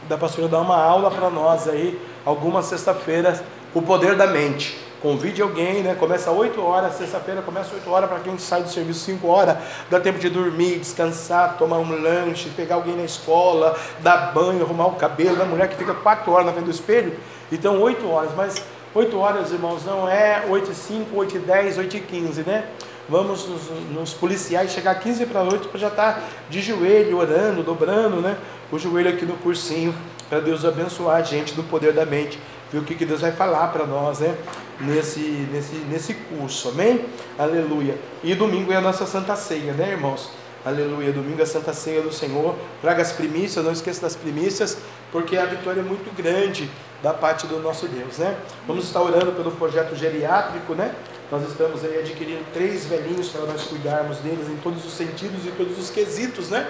Da 0.09 0.19
pastora 0.19 0.49
dar 0.49 0.61
uma 0.61 0.77
aula 0.77 1.11
para 1.11 1.31
nós 1.31 1.69
aí, 1.69 1.99
algumas 2.27 2.67
sexta-feiras 2.67 3.41
o 3.75 3.83
poder 3.83 4.15
da 4.15 4.27
mente. 4.27 4.79
Convide 5.03 5.43
alguém, 5.43 5.83
né? 5.83 5.95
Começa 5.95 6.31
8 6.31 6.63
horas, 6.63 6.95
sexta-feira 6.95 7.43
começa 7.43 7.75
8 7.75 7.91
horas 7.91 8.09
para 8.09 8.21
quem 8.21 8.39
sai 8.39 8.63
do 8.63 8.71
serviço 8.71 9.01
5 9.01 9.27
horas, 9.27 9.59
dá 9.91 10.01
tempo 10.01 10.19
de 10.19 10.31
dormir, 10.31 10.79
descansar, 10.79 11.59
tomar 11.59 11.77
um 11.77 12.01
lanche, 12.01 12.49
pegar 12.57 12.77
alguém 12.77 12.97
na 12.97 13.05
escola, 13.05 13.79
dar 14.01 14.33
banho, 14.33 14.63
arrumar 14.63 14.87
o 14.87 14.93
cabelo, 14.93 15.37
da 15.37 15.45
mulher 15.45 15.69
que 15.69 15.77
fica 15.77 15.93
4 15.93 16.33
horas 16.33 16.47
na 16.47 16.53
frente 16.53 16.65
do 16.65 16.71
espelho. 16.71 17.19
Então 17.53 17.83
8 17.83 18.09
horas, 18.09 18.31
mas 18.35 18.63
8 18.95 19.19
horas, 19.19 19.53
irmãos, 19.53 19.85
não 19.85 20.09
é 20.09 20.45
8 20.49 20.71
e 20.71 20.75
5, 20.75 21.15
8 21.15 21.37
e 21.37 21.41
10, 21.41 21.79
8 21.79 21.97
e 21.97 22.01
15, 22.01 22.43
né? 22.43 22.65
Vamos 23.07 23.47
nos, 23.47 23.63
nos 23.91 24.15
policiais 24.15 24.71
chegar 24.71 24.95
15 24.95 25.27
para 25.27 25.43
8 25.43 25.69
para 25.69 25.79
já 25.79 25.89
estar 25.89 26.15
tá 26.15 26.21
de 26.49 26.63
joelho, 26.63 27.19
orando, 27.19 27.63
dobrando, 27.63 28.23
né? 28.23 28.39
O 28.73 28.79
joelho 28.79 29.11
aqui 29.11 29.27
no 29.27 29.37
cursinho, 29.37 29.95
para 30.31 30.41
Deus 30.41 30.65
abençoar 30.65 31.17
a 31.17 31.23
gente 31.23 31.53
do 31.53 31.63
poder 31.63 31.93
da 31.93 32.07
mente 32.07 32.39
ver 32.75 32.81
o 32.81 32.83
que, 32.83 32.97
que 32.97 33.07
Deus 33.07 33.21
vai 33.21 33.31
falar 33.31 33.69
para 33.69 33.87
nós, 33.87 34.19
né? 34.19 34.37
Nesse, 34.81 35.21
nesse, 35.21 35.77
nesse 35.77 36.15
curso, 36.15 36.71
amém? 36.71 37.05
Aleluia. 37.39 37.97
E 38.23 38.35
domingo 38.35 38.73
é 38.73 38.77
a 38.77 38.81
nossa 38.81 39.07
Santa 39.07 39.37
Ceia, 39.37 39.73
né, 39.73 39.93
irmãos? 39.93 40.29
Aleluia. 40.65 41.13
Domingo 41.13 41.39
é 41.39 41.45
a 41.45 41.47
Santa 41.47 41.73
Ceia 41.73 42.03
do 42.03 42.13
Senhor. 42.13 42.57
Traga 42.83 43.01
as 43.01 43.13
primícias, 43.13 43.65
não 43.65 43.71
esqueça 43.71 44.01
das 44.01 44.17
primícias, 44.17 44.79
porque 45.13 45.37
a 45.37 45.45
vitória 45.45 45.81
é 45.81 45.85
muito 45.85 46.13
grande 46.17 46.69
da 47.01 47.15
parte 47.15 47.47
do 47.47 47.61
nosso 47.61 47.87
Deus, 47.87 48.19
né? 48.19 48.37
Vamos 48.67 48.87
estar 48.87 49.01
orando 49.01 49.31
pelo 49.33 49.53
projeto 49.53 49.95
geriátrico, 49.95 50.75
né? 50.75 50.93
Nós 51.31 51.47
estamos 51.49 51.85
aí 51.85 52.01
adquirindo 52.01 52.45
três 52.53 52.87
velhinhos 52.87 53.29
para 53.29 53.43
nós 53.43 53.63
cuidarmos 53.63 54.19
deles 54.19 54.49
em 54.49 54.57
todos 54.57 54.85
os 54.85 54.95
sentidos 54.95 55.47
e 55.47 55.51
todos 55.51 55.79
os 55.79 55.91
quesitos, 55.91 56.49
né? 56.51 56.67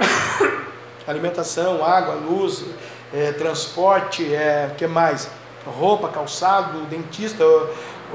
Alimentação, 1.06 1.84
água, 1.84 2.14
luz, 2.14 2.64
é, 3.12 3.32
transporte, 3.32 4.34
é, 4.34 4.70
que 4.76 4.86
mais? 4.86 5.28
Roupa, 5.66 6.08
calçado, 6.08 6.80
dentista, 6.86 7.44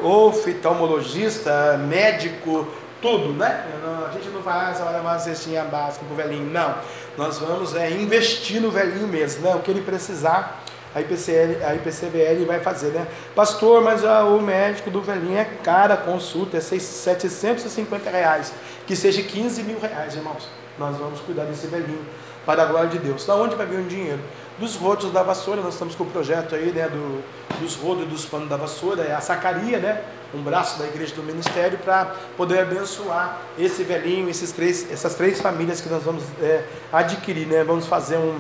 oftalmologista, 0.02 1.78
médico, 1.78 2.68
tudo, 3.02 3.34
né? 3.34 3.66
A 4.08 4.14
gente 4.14 4.30
não 4.30 4.42
faz 4.42 4.80
olha 4.80 5.02
uma 5.02 5.20
cestinha 5.20 5.64
básica 5.66 6.06
para 6.06 6.14
o 6.14 6.16
velhinho, 6.16 6.50
não. 6.50 6.76
Nós 7.18 7.38
vamos 7.38 7.76
é, 7.76 7.92
investir 7.92 8.62
no 8.62 8.72
velhinho 8.72 9.08
mesmo, 9.08 9.42
né? 9.44 9.54
O 9.54 9.60
que 9.60 9.70
ele 9.70 9.82
precisar, 9.82 10.64
a, 10.96 11.02
IPCL, 11.02 11.66
a 11.66 11.76
IPCBL 11.76 12.46
vai 12.48 12.62
fazer, 12.62 12.92
né? 12.92 13.06
Pastor, 13.36 13.84
mas 13.84 14.06
ah, 14.06 14.24
o 14.24 14.42
médico 14.42 14.90
do 14.90 15.02
velhinho 15.02 15.38
é 15.38 15.46
cara 15.64 15.96
a 15.96 15.98
consulta, 15.98 16.58
é 16.58 16.62
750 16.62 18.10
reais. 18.10 18.54
Que 18.88 18.96
seja 18.96 19.22
15 19.22 19.64
mil 19.64 19.80
reais, 19.80 20.16
irmãos. 20.16 20.48
Nós 20.80 20.98
vamos 20.98 21.20
cuidar 21.20 21.44
desse 21.44 21.68
velhinho 21.68 22.06
para 22.46 22.64
a 22.64 22.66
glória 22.66 22.90
de 22.90 23.00
Deus. 23.00 23.26
Da 23.26 23.36
onde 23.36 23.56
vai 23.56 23.66
vir 23.66 23.80
o 23.80 23.84
dinheiro? 23.84 24.20
Dos 24.58 24.76
rodos 24.76 25.12
da 25.12 25.24
vassoura, 25.24 25.62
nós 25.62 25.74
estamos 25.74 25.96
com 25.96 26.04
o 26.04 26.08
projeto 26.08 26.56
aí, 26.56 26.72
né, 26.72 26.88
do, 26.88 27.24
dos 27.60 27.76
rodos 27.76 28.04
e 28.04 28.08
dos 28.08 28.26
panos 28.26 28.50
da 28.50 28.58
vassoura, 28.58 29.04
é 29.04 29.14
a 29.14 29.22
sacaria, 29.22 29.80
né, 29.80 30.02
um 30.34 30.42
braço 30.42 30.80
da 30.80 30.86
igreja 30.86 31.16
do 31.16 31.24
ministério 31.24 31.78
para 31.80 32.16
poder 32.38 32.60
abençoar 32.60 33.40
esse 33.58 33.84
velhinho, 33.84 34.30
esses 34.30 34.52
três, 34.52 34.92
essas 34.92 35.16
três 35.16 35.42
famílias 35.42 35.82
que 35.82 35.90
nós 35.90 36.04
vamos 36.04 36.24
é, 36.42 36.64
adquirir, 36.92 37.48
né, 37.48 37.64
vamos 37.64 37.88
fazer 37.88 38.18
um, 38.18 38.40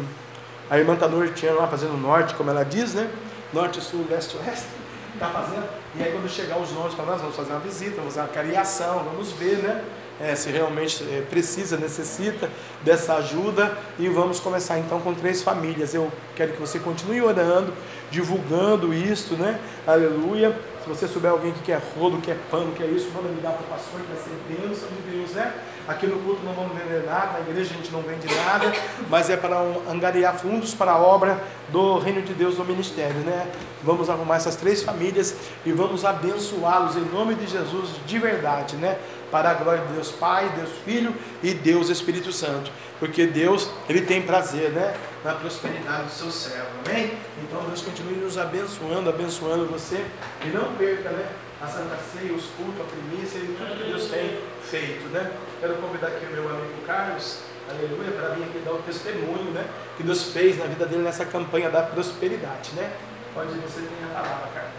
a 0.69 0.77
irmã 0.77 0.93
está 0.93 1.07
norteando 1.07 1.59
lá, 1.59 1.67
fazendo 1.67 1.97
norte, 1.97 2.35
como 2.35 2.49
ela 2.49 2.63
diz, 2.63 2.93
né, 2.93 3.09
norte, 3.51 3.81
sul, 3.81 4.05
leste, 4.09 4.37
oeste, 4.37 4.65
está 5.13 5.27
fazendo, 5.29 5.67
e 5.95 6.03
aí 6.03 6.11
quando 6.11 6.29
chegar 6.29 6.57
os 6.59 6.71
nomes 6.71 6.93
para 6.93 7.05
nós, 7.05 7.21
vamos 7.21 7.35
fazer 7.35 7.51
uma 7.51 7.59
visita, 7.59 7.95
vamos 7.97 8.13
fazer 8.13 8.27
uma 8.27 8.33
cariação, 8.33 9.03
vamos 9.03 9.31
ver, 9.31 9.57
né, 9.57 9.83
é, 10.19 10.35
se 10.35 10.49
realmente 10.49 11.03
é, 11.03 11.21
precisa, 11.21 11.77
necessita 11.77 12.49
dessa 12.83 13.15
ajuda. 13.15 13.77
E 13.97 14.07
vamos 14.09 14.39
começar 14.39 14.79
então 14.79 14.99
com 14.99 15.13
três 15.13 15.41
famílias. 15.41 15.93
Eu 15.93 16.11
quero 16.35 16.53
que 16.53 16.59
você 16.59 16.79
continue 16.79 17.21
orando, 17.21 17.73
divulgando 18.11 18.93
isto, 18.93 19.35
né? 19.35 19.59
Aleluia. 19.85 20.55
Se 20.83 20.89
você 20.89 21.07
souber 21.07 21.31
alguém 21.31 21.53
que 21.53 21.61
quer 21.61 21.81
rodo, 21.97 22.17
quer 22.17 22.37
pano, 22.51 22.73
quer 22.73 22.87
isso, 22.87 23.09
manda 23.13 23.29
dar 23.41 23.51
para 23.51 23.61
o 23.61 23.69
pastor, 23.69 24.01
que 24.01 24.07
vai 24.07 24.17
ser 24.17 24.67
bênção 24.67 24.89
de 24.89 25.11
Deus, 25.11 25.31
né? 25.31 25.53
Aqui 25.87 26.07
no 26.07 26.17
culto 26.19 26.41
não 26.43 26.53
vamos 26.53 26.77
vender 26.77 27.05
nada, 27.05 27.33
na 27.33 27.39
igreja 27.41 27.73
a 27.73 27.77
gente 27.77 27.91
não 27.91 28.01
vende 28.01 28.25
nada, 28.33 28.71
mas 29.09 29.29
é 29.29 29.35
para 29.35 29.57
angariar 29.89 30.37
fundos 30.37 30.73
para 30.73 30.91
a 30.91 30.97
obra 30.97 31.41
do 31.69 31.99
Reino 31.99 32.21
de 32.21 32.33
Deus 32.33 32.57
no 32.57 32.63
ministério, 32.63 33.19
né? 33.19 33.47
Vamos 33.83 34.09
arrumar 34.09 34.37
essas 34.37 34.55
três 34.55 34.81
famílias 34.81 35.35
e 35.65 35.73
vamos 35.73 36.05
abençoá-los 36.05 36.95
em 36.95 37.05
nome 37.05 37.35
de 37.35 37.47
Jesus 37.47 37.89
de 38.05 38.17
verdade, 38.17 38.77
né? 38.77 38.97
Para 39.33 39.49
a 39.49 39.53
glória 39.55 39.83
de 39.87 39.93
Deus 39.93 40.11
Pai, 40.11 40.47
Deus 40.55 40.69
Filho 40.85 41.11
e 41.41 41.55
Deus 41.55 41.89
Espírito 41.89 42.31
Santo, 42.31 42.71
porque 42.99 43.25
Deus, 43.25 43.67
ele 43.89 44.01
tem 44.01 44.21
prazer, 44.21 44.69
né? 44.69 44.95
Na 45.25 45.33
prosperidade 45.33 46.03
do 46.03 46.11
seu 46.11 46.29
servo, 46.29 46.67
amém? 46.85 47.17
Então 47.41 47.63
Deus 47.63 47.81
continue 47.81 48.13
nos 48.13 48.37
abençoando, 48.37 49.09
abençoando 49.09 49.65
você 49.65 50.05
e 50.45 50.49
não 50.49 50.75
perca, 50.75 51.09
né? 51.09 51.31
A 51.59 51.65
Santa 51.65 51.97
Ceia, 52.13 52.31
os 52.31 52.45
cultos, 52.55 52.79
a 52.79 52.83
primícia 52.83 53.39
e 53.39 53.55
tudo 53.57 53.75
que 53.75 53.89
Deus 53.89 54.05
tem 54.05 54.37
feito, 54.61 55.09
né? 55.09 55.31
Quero 55.59 55.77
convidar 55.77 56.09
aqui 56.09 56.27
o 56.27 56.29
meu 56.29 56.47
amigo 56.47 56.85
Carlos, 56.85 57.39
aleluia, 57.67 58.11
para 58.11 58.35
vir 58.35 58.43
aqui 58.43 58.59
dar 58.63 58.73
o 58.73 58.83
testemunho, 58.83 59.49
né? 59.49 59.65
Que 59.97 60.03
Deus 60.03 60.31
fez 60.31 60.59
na 60.59 60.65
vida 60.65 60.85
dele 60.85 61.01
nessa 61.01 61.25
campanha 61.25 61.71
da 61.71 61.81
prosperidade, 61.81 62.73
né? 62.75 62.91
Pode 63.33 63.47
você 63.47 63.81
ter 63.81 64.05
a 64.11 64.21
palavra, 64.21 64.49
Carlos. 64.53 64.73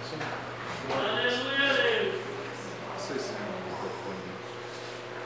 Aleluia, 0.93 1.73
Deus. 1.73 3.34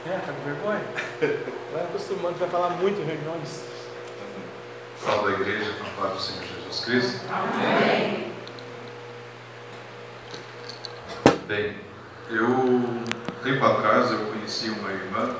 É, 0.05 0.17
tá 0.17 0.31
com 0.31 0.43
vergonha? 0.43 0.81
Vai 1.73 1.83
acostumando, 1.83 2.39
vai 2.39 2.49
falar 2.49 2.69
muito 2.69 3.01
em 3.01 3.05
reuniões. 3.05 3.63
Salve 4.97 5.33
a 5.33 5.39
igreja, 5.39 5.71
com 5.73 5.85
a 5.85 6.07
paz 6.07 6.13
do 6.13 6.21
Senhor 6.21 6.43
Jesus 6.43 6.85
Cristo. 6.85 7.21
Amém. 7.31 8.33
Bem, 11.47 11.75
eu, 12.29 12.47
tempo 13.43 13.65
atrás, 13.65 14.11
eu 14.11 14.19
conheci 14.27 14.69
uma 14.69 14.91
irmã, 14.91 15.35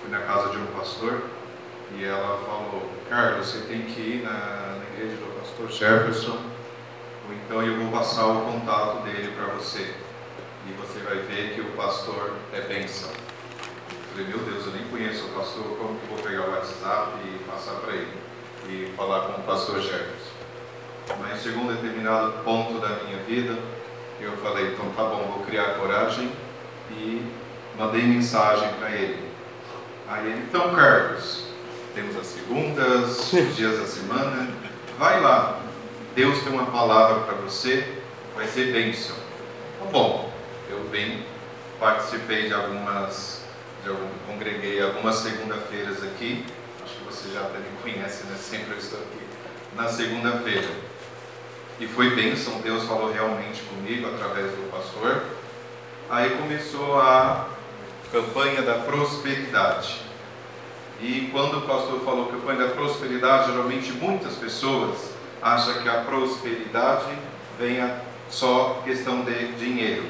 fui 0.00 0.10
na 0.10 0.20
casa 0.20 0.50
de 0.50 0.58
um 0.58 0.66
pastor, 0.66 1.22
e 1.94 2.04
ela 2.04 2.38
falou, 2.44 2.90
Carlos, 3.08 3.46
você 3.46 3.60
tem 3.66 3.82
que 3.82 4.00
ir 4.00 4.22
na, 4.22 4.76
na 4.78 4.84
igreja 4.94 5.16
do 5.16 5.40
pastor 5.40 5.70
Jefferson, 5.70 6.38
ou 7.28 7.34
então 7.34 7.62
eu 7.62 7.76
vou 7.76 7.90
passar 7.90 8.26
o 8.26 8.52
contato 8.52 9.04
dele 9.04 9.32
para 9.36 9.46
você, 9.54 9.94
e 10.66 10.72
você 10.72 10.98
vai 11.00 11.18
ver 11.18 11.54
que 11.54 11.60
o 11.60 11.72
pastor 11.72 12.34
é 12.52 12.60
bênção. 12.62 13.10
Eu 14.10 14.24
falei, 14.24 14.26
meu 14.26 14.38
Deus, 14.38 14.66
eu 14.66 14.72
nem 14.72 14.84
conheço 14.88 15.26
o 15.26 15.28
pastor, 15.28 15.64
como 15.78 15.98
que 15.98 16.04
eu 16.04 16.16
vou 16.16 16.18
pegar 16.18 16.48
o 16.48 16.50
WhatsApp 16.50 17.12
e 17.24 17.44
passar 17.44 17.74
para 17.76 17.94
ele, 17.94 18.12
e 18.68 18.92
falar 18.96 19.20
com 19.20 19.40
o 19.40 19.44
pastor 19.44 19.80
Jefferson? 19.80 20.30
Mas 21.20 21.42
chegou 21.42 21.62
um 21.62 21.68
determinado 21.68 22.32
ponto 22.44 22.80
da 22.80 22.88
minha 23.04 23.18
vida, 23.24 23.56
eu 24.20 24.32
falei, 24.38 24.72
então 24.72 24.90
tá 24.90 25.04
bom, 25.04 25.32
vou 25.34 25.46
criar 25.46 25.74
coragem 25.74 26.30
e 26.90 27.24
mandei 27.78 28.02
mensagem 28.02 28.68
para 28.74 28.90
ele. 28.90 29.30
Aí 30.08 30.26
ele, 30.26 30.44
então 30.48 30.74
Carlos, 30.74 31.44
temos 31.94 32.16
as 32.16 32.26
segundas, 32.26 33.32
os 33.32 33.56
dias 33.56 33.78
da 33.78 33.86
semana, 33.86 34.48
vai 34.98 35.20
lá, 35.20 35.60
Deus 36.14 36.42
tem 36.42 36.52
uma 36.52 36.66
palavra 36.66 37.20
para 37.20 37.34
você, 37.36 37.96
vai 38.34 38.46
ser 38.46 38.72
bênção. 38.72 39.14
Tá 39.78 39.86
bom, 39.90 40.30
eu 40.68 40.84
vim, 40.90 41.22
participei 41.78 42.48
de 42.48 42.54
algumas, 42.54 43.39
algum, 43.88 44.08
congreguei 44.26 44.82
algumas 44.82 45.16
segunda-feiras 45.16 46.02
aqui, 46.02 46.44
acho 46.84 46.96
que 46.96 47.04
você 47.04 47.30
já 47.32 47.40
até 47.40 47.58
me 47.58 47.70
conhece, 47.82 48.24
né? 48.24 48.36
Sempre 48.36 48.72
eu 48.72 48.78
estou 48.78 48.98
aqui 48.98 49.24
na 49.74 49.88
segunda-feira. 49.88 50.68
E 51.78 51.86
foi 51.86 52.14
bênção, 52.14 52.60
Deus 52.60 52.84
falou 52.84 53.10
realmente 53.10 53.62
comigo 53.62 54.06
através 54.06 54.50
do 54.50 54.70
pastor. 54.70 55.24
Aí 56.10 56.30
começou 56.36 57.00
a 57.00 57.48
campanha 58.12 58.62
da 58.62 58.74
prosperidade. 58.74 60.02
E 61.00 61.30
quando 61.32 61.58
o 61.58 61.62
pastor 61.62 62.00
falou 62.00 62.26
campanha 62.26 62.66
da 62.66 62.74
prosperidade, 62.74 63.50
geralmente 63.50 63.92
muitas 63.92 64.34
pessoas 64.34 65.12
acham 65.40 65.82
que 65.82 65.88
a 65.88 66.02
prosperidade 66.02 67.06
vem 67.58 67.80
a 67.80 68.00
só 68.28 68.82
questão 68.84 69.22
de 69.22 69.52
dinheiro. 69.52 70.04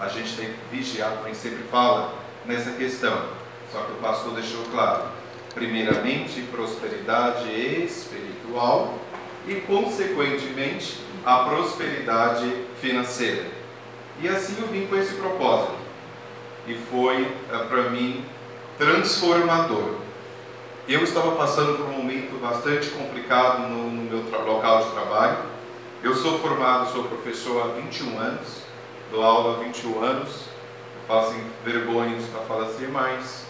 A 0.00 0.08
gente 0.08 0.36
tem 0.36 0.48
que 0.48 0.76
vigiar, 0.76 1.10
como 1.22 1.34
sempre 1.34 1.62
fala, 1.70 2.12
nessa 2.46 2.72
questão. 2.72 3.16
Só 3.72 3.80
que 3.80 3.92
o 3.92 3.96
pastor 3.96 4.34
deixou 4.34 4.64
claro: 4.70 5.04
primeiramente, 5.54 6.40
prosperidade 6.50 7.50
espiritual 7.50 8.94
e, 9.46 9.56
consequentemente, 9.56 11.00
a 11.24 11.38
prosperidade 11.44 12.50
financeira. 12.80 13.46
E 14.20 14.28
assim 14.28 14.56
eu 14.60 14.68
vim 14.68 14.86
com 14.86 14.96
esse 14.96 15.14
propósito. 15.14 15.74
E 16.66 16.74
foi, 16.90 17.22
eh, 17.22 17.58
para 17.68 17.90
mim, 17.90 18.24
transformador. 18.78 19.96
Eu 20.88 21.02
estava 21.02 21.32
passando 21.32 21.76
por 21.76 21.86
um 21.86 21.98
momento 21.98 22.40
bastante 22.40 22.90
complicado 22.90 23.68
no, 23.68 23.90
no 23.90 24.02
meu 24.02 24.46
local 24.46 24.84
de 24.84 24.90
trabalho. 24.90 25.38
Eu 26.02 26.14
sou 26.14 26.38
formado, 26.38 26.92
sou 26.92 27.04
professor 27.04 27.62
há 27.62 27.80
21 27.80 28.18
anos, 28.18 28.62
dou 29.10 29.22
aula 29.22 29.58
há 29.58 29.64
21 29.64 30.02
anos. 30.02 30.55
Assim, 31.08 31.44
vergonha 31.64 32.16
de 32.16 32.24
assim, 32.24 32.86
mas 32.88 33.46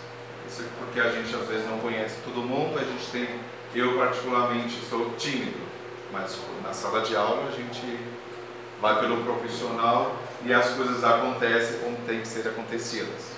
isso 0.47 0.63
é 0.63 0.67
porque 0.79 1.01
a 1.01 1.11
gente 1.11 1.35
às 1.35 1.49
vezes 1.49 1.69
não 1.69 1.79
conhece 1.79 2.17
todo 2.25 2.43
mundo. 2.43 2.79
A 2.79 2.85
gente 2.85 3.07
tem, 3.11 3.29
eu 3.75 3.97
particularmente 3.97 4.79
sou 4.89 5.11
tímido 5.17 5.67
mas 6.13 6.39
na 6.63 6.73
sala 6.73 7.01
de 7.01 7.17
aula 7.17 7.49
a 7.49 7.51
gente 7.51 7.99
vai 8.81 9.01
pelo 9.01 9.23
profissional 9.25 10.17
e 10.45 10.53
as 10.53 10.71
coisas 10.71 11.03
acontecem 11.03 11.81
como 11.81 11.97
tem 12.07 12.21
que 12.21 12.29
ser 12.29 12.47
acontecidas. 12.49 13.37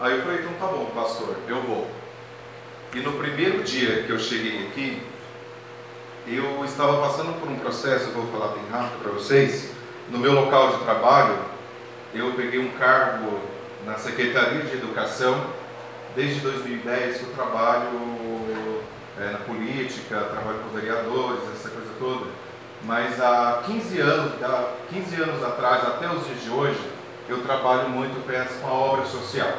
Aí 0.00 0.16
eu 0.16 0.22
falei, 0.22 0.40
então 0.40 0.52
tá 0.54 0.66
bom, 0.66 0.86
pastor, 0.94 1.36
eu 1.48 1.62
vou. 1.62 1.88
E 2.94 3.00
no 3.00 3.12
primeiro 3.12 3.62
dia 3.62 4.02
que 4.02 4.10
eu 4.10 4.18
cheguei 4.18 4.66
aqui, 4.66 5.02
eu 6.26 6.64
estava 6.64 7.00
passando 7.00 7.38
por 7.40 7.48
um 7.48 7.56
processo, 7.56 8.10
vou 8.10 8.26
falar 8.28 8.54
bem 8.54 8.64
rápido 8.70 9.02
para 9.02 9.12
vocês. 9.12 9.70
No 10.08 10.18
meu 10.18 10.32
local 10.32 10.72
de 10.72 10.84
trabalho, 10.84 11.38
eu 12.14 12.32
peguei 12.32 12.60
um 12.60 12.70
cargo 12.72 13.40
na 13.86 13.96
Secretaria 13.96 14.62
de 14.62 14.74
Educação. 14.74 15.46
Desde 16.14 16.40
2010 16.40 17.18
que 17.18 17.22
eu 17.24 17.34
trabalho 17.34 18.82
é, 19.18 19.30
na 19.32 19.38
política, 19.38 20.20
trabalho 20.20 20.58
com 20.58 20.78
vereadores, 20.78 21.40
essa 21.54 21.70
coisa 21.70 21.90
toda. 21.98 22.26
Mas 22.84 23.20
há 23.20 23.62
15 23.66 24.00
anos, 24.00 24.42
há 24.42 24.74
15 24.90 25.22
anos 25.22 25.42
atrás, 25.42 25.84
até 25.84 26.08
os 26.10 26.26
dias 26.26 26.42
de 26.42 26.50
hoje, 26.50 26.80
eu 27.28 27.42
trabalho 27.42 27.88
muito 27.88 28.20
com 28.60 28.66
a 28.66 28.72
obra 28.72 29.06
social. 29.06 29.52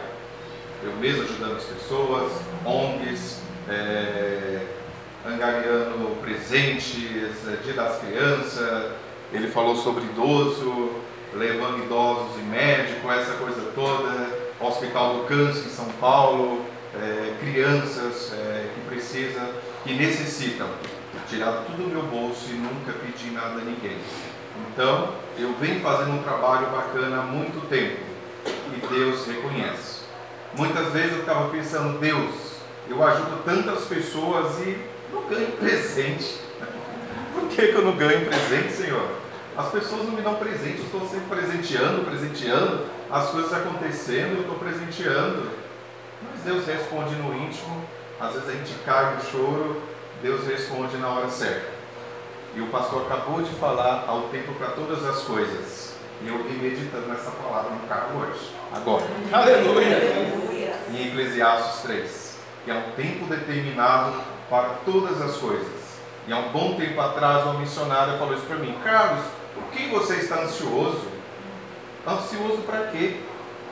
Eu 0.84 0.92
mesmo 0.98 1.24
ajudando 1.24 1.56
as 1.56 1.64
pessoas, 1.64 2.34
ONGs, 2.66 3.40
é, 3.70 4.66
angariando 5.26 6.22
presentes, 6.22 6.98
é, 7.48 7.56
dia 7.64 7.74
das 7.74 8.00
crianças, 8.00 8.92
ele 9.32 9.48
falou 9.48 9.76
sobre 9.76 10.04
idoso, 10.04 10.92
levando 11.36 11.84
idosos 11.84 12.40
em 12.40 12.46
médico, 12.46 13.12
essa 13.12 13.34
coisa 13.34 13.62
toda, 13.74 14.44
Hospital 14.60 15.18
do 15.18 15.24
Câncer 15.26 15.66
em 15.66 15.70
São 15.70 15.88
Paulo, 16.00 16.66
é, 16.96 17.34
crianças 17.40 18.34
é, 18.34 18.68
que 18.74 18.82
precisam, 18.88 19.48
que 19.84 19.94
necessitam 19.94 20.68
tirar 21.28 21.64
tudo 21.66 21.84
do 21.84 21.90
meu 21.90 22.04
bolso 22.04 22.50
e 22.50 22.54
nunca 22.54 22.94
pedir 22.94 23.32
nada 23.32 23.60
a 23.60 23.64
ninguém. 23.64 23.98
Então, 24.72 25.10
eu 25.38 25.54
venho 25.60 25.82
fazendo 25.82 26.12
um 26.12 26.24
trabalho 26.24 26.68
bacana 26.68 27.22
há 27.22 27.24
muito 27.24 27.68
tempo 27.68 28.00
e 28.46 28.88
Deus 28.88 29.26
reconhece. 29.26 30.04
Muitas 30.56 30.94
vezes 30.94 31.14
eu 31.14 31.20
ficava 31.20 31.50
pensando, 31.50 32.00
Deus, 32.00 32.54
eu 32.88 33.04
ajudo 33.04 33.44
tantas 33.44 33.86
pessoas 33.86 34.60
e 34.60 34.78
não 35.12 35.24
ganho 35.28 35.52
presente. 35.54 36.38
Por 37.34 37.48
que, 37.50 37.68
que 37.68 37.74
eu 37.74 37.84
não 37.84 37.96
ganho 37.96 38.26
presente, 38.26 38.72
Senhor? 38.72 39.23
As 39.56 39.70
pessoas 39.70 40.06
não 40.06 40.14
me 40.14 40.22
dão 40.22 40.36
presente, 40.36 40.80
eu 40.80 40.86
estou 40.86 41.08
sempre 41.08 41.28
presenteando, 41.30 42.04
presenteando, 42.06 42.86
as 43.12 43.30
coisas 43.30 43.54
acontecendo, 43.54 44.38
eu 44.38 44.42
estou 44.42 44.56
presenteando. 44.56 45.52
Mas 46.24 46.42
Deus 46.42 46.66
responde 46.66 47.16
no 47.16 47.36
íntimo, 47.36 47.84
às 48.20 48.34
vezes 48.34 48.50
a 48.50 48.52
gente 48.52 48.74
cai 48.84 49.16
no 49.16 49.22
choro, 49.22 49.82
Deus 50.24 50.48
responde 50.48 50.98
na 50.98 51.10
hora 51.10 51.30
certa. 51.30 51.68
E 52.56 52.62
o 52.62 52.68
pastor 52.68 53.04
acabou 53.04 53.42
de 53.42 53.52
falar 53.56 54.06
ao 54.08 54.24
tempo 54.24 54.54
para 54.54 54.68
todas 54.68 55.06
as 55.06 55.22
coisas. 55.24 55.94
E 56.24 56.28
eu 56.28 56.44
vim 56.44 56.58
meditando 56.58 57.08
nessa 57.08 57.32
palavra 57.32 57.72
no 57.72 57.88
carro 57.88 58.22
hoje. 58.22 58.52
Agora. 58.72 59.04
Aleluia. 59.32 60.74
Em 60.90 61.08
Eclesiastes 61.08 61.82
3. 61.82 62.38
E 62.66 62.72
há 62.72 62.76
um 62.76 62.92
tempo 62.96 63.26
determinado 63.26 64.14
para 64.50 64.70
todas 64.86 65.22
as 65.22 65.36
coisas. 65.38 65.84
E 66.28 66.32
há 66.32 66.38
um 66.38 66.52
bom 66.52 66.76
tempo 66.76 67.00
atrás, 67.02 67.44
uma 67.44 67.60
missionária 67.60 68.18
falou 68.18 68.34
isso 68.34 68.46
para 68.46 68.56
mim: 68.58 68.78
Carlos, 68.84 69.26
por 69.54 69.64
que 69.72 69.90
você 69.90 70.16
está 70.16 70.42
ansioso? 70.42 71.08
Ansioso 72.08 72.62
para 72.64 72.88
quê? 72.88 73.18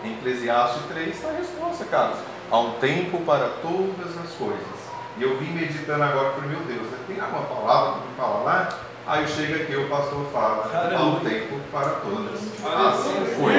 Em 0.04 0.14
Eclesiastes 0.14 0.84
3 0.88 1.16
está 1.16 1.30
a 1.30 1.34
resposta, 1.34 1.86
Carlos. 1.86 2.20
Há 2.50 2.60
um 2.60 2.72
tempo 2.80 3.20
para 3.20 3.50
todas 3.62 4.18
as 4.18 4.32
coisas. 4.34 4.82
E 5.18 5.24
eu 5.24 5.38
vim 5.38 5.52
meditando 5.52 6.04
agora 6.04 6.32
para 6.32 6.48
meu 6.48 6.60
Deus, 6.62 6.88
tem 7.08 7.20
alguma 7.20 7.44
palavra 7.44 8.00
que 8.00 8.08
me 8.08 8.16
fala 8.16 8.44
lá? 8.44 8.80
Aí 9.06 9.24
eu 9.24 9.28
chego 9.28 9.56
aqui, 9.56 9.76
o 9.76 9.90
pastor 9.90 10.26
fala, 10.32 10.70
há 10.96 11.04
um 11.04 11.20
tempo 11.20 11.60
para 11.72 11.90
todas. 11.90 12.40
Assim 12.40 13.26
foi. 13.38 13.54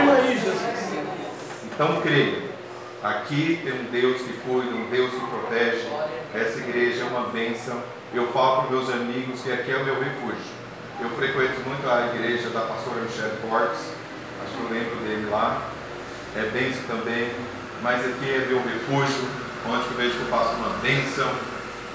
Então 1.66 2.00
creio. 2.00 2.52
Aqui 3.02 3.60
tem 3.64 3.72
um 3.72 3.84
Deus 3.90 4.22
que 4.22 4.32
cuida, 4.40 4.70
um 4.74 4.88
Deus 4.88 5.10
que 5.10 5.20
protege. 5.20 5.88
Essa 6.34 6.58
igreja 6.60 7.02
é 7.02 7.04
uma 7.04 7.28
bênção. 7.28 7.78
Eu 8.14 8.28
falo 8.28 8.62
para 8.62 8.70
meus 8.70 8.88
amigos 8.90 9.42
que 9.42 9.52
aqui 9.52 9.72
é 9.72 9.76
o 9.76 9.84
meu 9.84 9.98
refúgio. 9.98 10.61
Eu 11.02 11.10
frequento 11.16 11.68
muito 11.68 11.90
a 11.90 12.14
igreja 12.14 12.50
da 12.50 12.60
pastora 12.60 13.00
Michelle 13.00 13.36
Borges, 13.42 13.90
acho 14.40 14.54
que 14.54 14.62
eu 14.62 14.70
lembro 14.70 14.96
dele 15.00 15.28
lá. 15.28 15.68
É 16.36 16.42
bênção 16.42 16.82
também, 16.86 17.32
mas 17.82 18.06
aqui 18.06 18.30
é 18.30 18.46
meu 18.46 18.62
refúgio, 18.62 19.28
onde 19.66 19.84
eu 19.84 19.96
vejo 19.96 20.12
que 20.12 20.20
eu 20.20 20.26
faço 20.26 20.54
uma 20.54 20.68
bênção. 20.80 21.28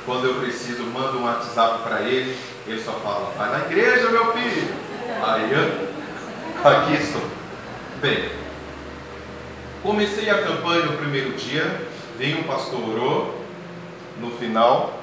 Quando 0.05 0.27
eu 0.27 0.35
preciso, 0.41 0.83
mando 0.83 1.19
um 1.19 1.23
WhatsApp 1.23 1.83
para 1.83 2.01
ele, 2.01 2.37
ele 2.67 2.83
só 2.83 2.91
fala, 2.99 3.31
vai 3.37 3.49
na 3.49 3.65
igreja, 3.67 4.09
meu 4.09 4.33
filho. 4.33 4.75
Aí 5.23 5.53
eu, 5.53 6.69
aqui 6.69 6.93
estou. 7.01 7.23
Bem, 8.01 8.29
comecei 9.81 10.29
a 10.29 10.43
campanha 10.43 10.85
no 10.85 10.97
primeiro 10.97 11.31
dia, 11.31 11.87
veio 12.17 12.39
um 12.39 12.43
pastor 12.43 12.81
orou, 12.89 13.41
no 14.19 14.31
final, 14.31 14.99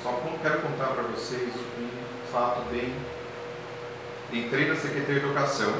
só 0.00 0.22
quero 0.40 0.60
contar 0.60 0.94
para 0.94 1.02
vocês 1.02 1.50
um 1.76 2.32
fato 2.32 2.62
bem. 2.70 2.94
Entrei 4.32 4.68
na 4.68 4.76
Secretaria 4.76 5.20
de 5.20 5.26
Educação 5.26 5.72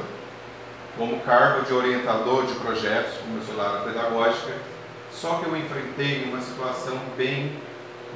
como 0.97 1.19
cargo 1.21 1.65
de 1.65 1.73
orientador 1.73 2.47
de 2.47 2.55
projetos, 2.55 3.17
como 3.19 3.37
eu 3.37 3.43
sou 3.45 3.55
da 3.55 3.69
área 3.69 3.81
pedagógica, 3.81 4.53
só 5.11 5.35
que 5.35 5.45
eu 5.45 5.55
enfrentei 5.55 6.23
uma 6.23 6.41
situação 6.41 6.99
bem 7.15 7.53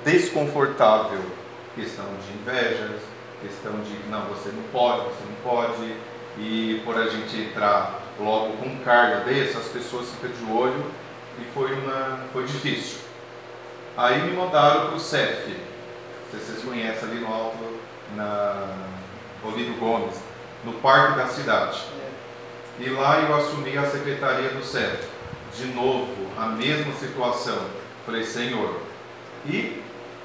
desconfortável, 0.03 1.21
questão 1.75 2.05
de 2.05 2.33
invejas, 2.39 2.99
questão 3.41 3.73
de 3.81 4.09
não, 4.09 4.21
você 4.25 4.49
não 4.49 4.63
pode, 4.71 5.03
você 5.03 5.23
não 5.23 5.51
pode, 5.51 5.95
e 6.37 6.81
por 6.83 6.97
a 6.97 7.07
gente 7.09 7.39
entrar 7.39 8.01
logo 8.19 8.57
com 8.57 8.79
cargo 8.79 9.25
desse, 9.25 9.55
as 9.55 9.67
pessoas 9.67 10.09
ficam 10.09 10.31
de 10.31 10.51
olho 10.51 10.83
e 11.39 11.45
foi, 11.53 11.73
uma, 11.73 12.21
foi 12.33 12.43
difícil. 12.45 12.99
Aí 13.95 14.21
me 14.23 14.35
mandaram 14.35 14.87
para 14.87 14.95
o 14.95 14.99
CEF, 14.99 15.55
vocês 16.31 16.63
conhecem 16.63 17.09
ali 17.09 17.19
no 17.19 17.27
alto, 17.27 17.79
na 18.15 18.92
Olívio 19.43 19.75
Gomes, 19.75 20.15
no 20.63 20.73
parque 20.73 21.17
da 21.17 21.27
cidade. 21.27 21.81
E 22.79 22.89
lá 22.89 23.19
eu 23.19 23.35
assumi 23.35 23.77
a 23.77 23.89
secretaria 23.89 24.49
do 24.49 24.63
CEF. 24.63 25.07
De 25.55 25.65
novo, 25.67 26.13
a 26.37 26.47
mesma 26.47 26.93
situação. 26.93 27.57
Falei, 28.05 28.23
Senhor. 28.23 28.79
E 29.45 29.81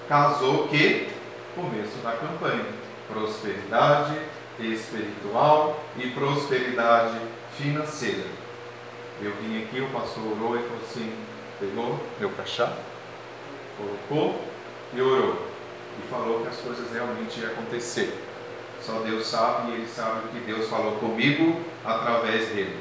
casou 0.09 0.69
que 0.69 1.09
começo 1.55 1.99
da 2.03 2.13
campanha. 2.13 2.65
Prosperidade 3.09 4.19
espiritual 4.61 5.83
e 5.97 6.09
prosperidade 6.11 7.19
financeira. 7.57 8.25
Eu 9.21 9.33
vim 9.43 9.63
aqui, 9.63 9.81
o 9.81 9.89
pastor 9.91 10.25
orou 10.25 10.57
e 10.57 10.63
falou 10.63 10.83
assim, 10.83 11.13
pegou 11.59 11.99
meu 12.21 12.31
crachá, 12.31 12.73
colocou 13.77 14.41
e 14.95 15.01
orou. 15.01 15.47
E 15.99 16.09
falou 16.09 16.43
que 16.43 16.49
as 16.49 16.57
coisas 16.59 16.93
realmente 16.93 17.41
iam 17.41 17.51
acontecer. 17.51 18.28
Só 18.89 19.01
Deus 19.01 19.27
sabe 19.27 19.71
e 19.71 19.75
Ele 19.75 19.87
sabe 19.87 20.21
o 20.25 20.29
que 20.29 20.41
Deus 20.47 20.67
falou 20.71 20.93
comigo 20.93 21.61
através 21.85 22.49
dele. 22.49 22.75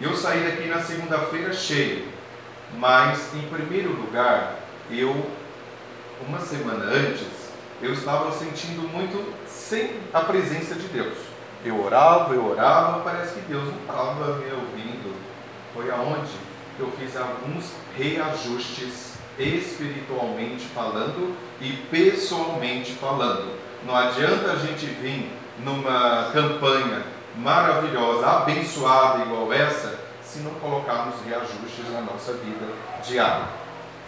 Eu 0.00 0.16
saí 0.16 0.40
daqui 0.42 0.66
na 0.66 0.82
segunda-feira 0.82 1.52
cheio, 1.52 2.08
mas 2.76 3.32
em 3.36 3.42
primeiro 3.42 3.92
lugar, 3.92 4.56
eu, 4.90 5.30
uma 6.26 6.40
semana 6.40 6.84
antes, 6.84 7.28
eu 7.80 7.92
estava 7.92 8.32
sentindo 8.32 8.82
muito 8.88 9.32
sem 9.46 9.92
a 10.12 10.18
presença 10.18 10.74
de 10.74 10.88
Deus. 10.88 11.16
Eu 11.64 11.80
orava, 11.80 12.34
eu 12.34 12.44
orava, 12.44 12.98
parece 13.04 13.34
que 13.34 13.52
Deus 13.52 13.68
não 13.68 13.78
estava 13.82 14.34
me 14.34 14.50
ouvindo. 14.50 15.14
Foi 15.72 15.92
aonde 15.92 16.32
eu 16.76 16.90
fiz 16.98 17.16
alguns 17.16 17.70
reajustes 17.96 19.12
espiritualmente 19.38 20.64
falando 20.74 21.36
e 21.60 21.70
pessoalmente 21.88 22.94
falando. 22.94 23.59
Não 23.84 23.96
adianta 23.96 24.52
a 24.52 24.56
gente 24.56 24.86
vir 24.86 25.30
numa 25.64 26.30
campanha 26.32 27.02
maravilhosa, 27.36 28.26
abençoada 28.26 29.24
igual 29.24 29.52
essa, 29.52 29.98
se 30.22 30.40
não 30.40 30.52
colocarmos 30.54 31.16
reajustes 31.24 31.90
na 31.92 32.00
nossa 32.02 32.34
vida 32.34 32.66
diária. 33.02 33.44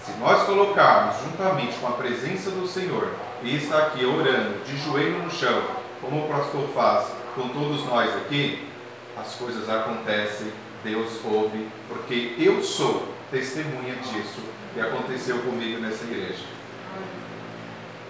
Se 0.04 0.12
nós 0.18 0.42
colocarmos 0.44 1.16
juntamente 1.22 1.78
com 1.78 1.86
a 1.86 1.92
presença 1.92 2.50
do 2.50 2.66
Senhor 2.66 3.08
e 3.42 3.56
estar 3.56 3.78
aqui 3.78 4.04
orando, 4.04 4.64
de 4.64 4.76
joelho 4.76 5.22
no 5.22 5.30
chão, 5.30 5.62
como 6.00 6.24
o 6.24 6.28
pastor 6.28 6.68
faz 6.74 7.06
com 7.34 7.48
todos 7.48 7.84
nós 7.86 8.14
aqui, 8.16 8.68
as 9.16 9.34
coisas 9.34 9.68
acontecem, 9.70 10.52
Deus 10.82 11.20
ouve, 11.24 11.68
porque 11.88 12.34
eu 12.38 12.62
sou 12.62 13.08
testemunha 13.30 13.94
disso 13.96 14.40
que 14.74 14.80
aconteceu 14.80 15.38
comigo 15.38 15.80
nessa 15.80 16.04
igreja. 16.04 16.44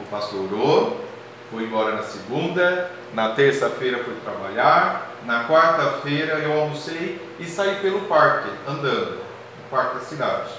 O 0.00 0.04
pastor 0.06 0.50
orou, 0.52 1.11
fui 1.52 1.64
embora 1.64 1.96
na 1.96 2.02
segunda, 2.02 2.90
na 3.12 3.34
terça-feira 3.34 4.02
fui 4.02 4.14
trabalhar, 4.24 5.10
na 5.26 5.46
quarta-feira 5.46 6.38
eu 6.38 6.60
almocei 6.60 7.20
e 7.38 7.44
saí 7.44 7.76
pelo 7.76 8.00
parque, 8.06 8.48
andando, 8.66 9.18
no 9.18 9.70
parque 9.70 9.96
da 9.96 10.00
cidade. 10.00 10.50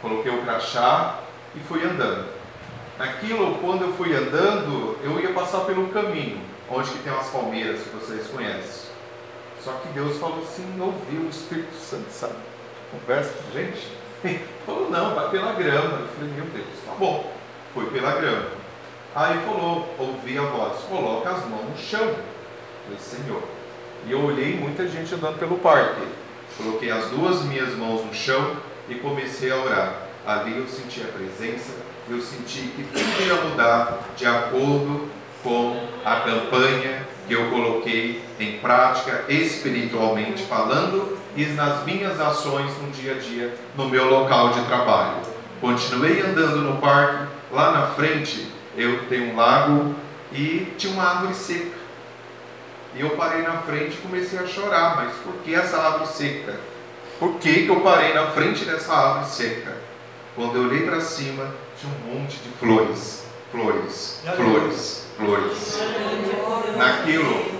Coloquei 0.00 0.30
o 0.30 0.42
crachá 0.42 1.18
e 1.56 1.58
fui 1.58 1.84
andando. 1.84 2.28
Naquilo, 2.96 3.56
quando 3.56 3.82
eu 3.82 3.92
fui 3.94 4.14
andando, 4.14 4.96
eu 5.02 5.20
ia 5.20 5.32
passar 5.32 5.60
pelo 5.60 5.88
caminho, 5.88 6.40
onde 6.70 6.90
que 6.90 6.98
tem 7.00 7.12
umas 7.12 7.28
palmeiras 7.30 7.80
que 7.82 7.96
vocês 7.96 8.28
conhecem. 8.28 8.88
Só 9.64 9.72
que 9.72 9.88
Deus 9.88 10.16
falou 10.18 10.38
assim, 10.38 10.80
ouviu 10.80 11.22
o 11.22 11.28
Espírito 11.28 11.74
Santo, 11.74 12.10
sabe? 12.10 12.34
Conversa 12.92 13.32
com 13.32 13.52
gente. 13.52 13.98
Falou, 14.64 14.90
não, 14.90 15.14
vai 15.14 15.30
pela 15.30 15.52
grama. 15.52 15.98
Eu 15.98 16.08
falei, 16.08 16.32
meu 16.34 16.44
Deus, 16.46 16.66
tá 16.86 16.92
bom. 16.98 17.32
Fui 17.74 17.86
pela 17.90 18.12
grama. 18.12 18.57
Aí 19.14 19.38
falou, 19.40 19.88
ouvi 19.98 20.38
a 20.38 20.42
voz, 20.42 20.80
coloca 20.82 21.30
as 21.30 21.46
mãos 21.46 21.64
no 21.70 21.78
chão. 21.78 22.14
Falei, 22.84 22.98
Senhor. 23.00 23.42
E 24.06 24.12
eu 24.12 24.24
olhei 24.24 24.56
muita 24.56 24.86
gente 24.86 25.14
andando 25.14 25.38
pelo 25.38 25.58
parque. 25.58 26.02
Coloquei 26.56 26.90
as 26.90 27.08
duas 27.10 27.42
minhas 27.42 27.74
mãos 27.76 28.04
no 28.04 28.14
chão 28.14 28.56
e 28.88 28.94
comecei 28.96 29.50
a 29.50 29.56
orar. 29.56 29.94
Ali 30.26 30.56
eu 30.56 30.66
senti 30.68 31.00
a 31.00 31.06
presença, 31.06 31.72
eu 32.08 32.20
senti 32.20 32.60
que 32.60 32.84
tudo 32.84 33.26
ia 33.26 33.34
mudar 33.48 34.00
de 34.16 34.26
acordo 34.26 35.08
com 35.42 35.80
a 36.04 36.16
campanha 36.20 37.06
que 37.26 37.34
eu 37.34 37.48
coloquei 37.50 38.22
em 38.40 38.58
prática 38.58 39.24
espiritualmente 39.28 40.42
falando 40.44 41.18
e 41.36 41.44
nas 41.46 41.84
minhas 41.84 42.20
ações 42.20 42.72
no 42.82 42.90
dia 42.90 43.12
a 43.12 43.18
dia 43.18 43.54
no 43.76 43.88
meu 43.88 44.08
local 44.08 44.50
de 44.50 44.60
trabalho. 44.62 45.16
Continuei 45.60 46.20
andando 46.20 46.62
no 46.62 46.76
parque, 46.78 47.26
lá 47.52 47.72
na 47.72 47.86
frente 47.88 48.57
eu 48.78 49.06
tenho 49.08 49.32
um 49.32 49.36
lago 49.36 49.94
e 50.32 50.72
tinha 50.78 50.92
uma 50.92 51.02
árvore 51.02 51.34
seca. 51.34 51.76
E 52.94 53.00
eu 53.00 53.10
parei 53.10 53.42
na 53.42 53.58
frente 53.58 53.94
e 53.94 54.00
comecei 54.00 54.38
a 54.38 54.46
chorar, 54.46 54.96
mas 54.96 55.14
por 55.16 55.34
que 55.42 55.54
essa 55.54 55.76
árvore 55.78 56.06
seca? 56.06 56.58
Por 57.18 57.34
que, 57.34 57.64
que 57.64 57.68
eu 57.68 57.80
parei 57.80 58.14
na 58.14 58.30
frente 58.30 58.64
dessa 58.64 58.94
árvore 58.94 59.26
seca? 59.26 59.76
Quando 60.36 60.56
eu 60.56 60.62
olhei 60.62 60.86
para 60.86 61.00
cima, 61.00 61.52
tinha 61.76 61.92
um 61.92 62.14
monte 62.14 62.36
de 62.36 62.50
flores, 62.50 63.24
flores, 63.50 64.22
flores, 64.36 65.06
flores. 65.16 65.78
Naquilo, 66.76 67.58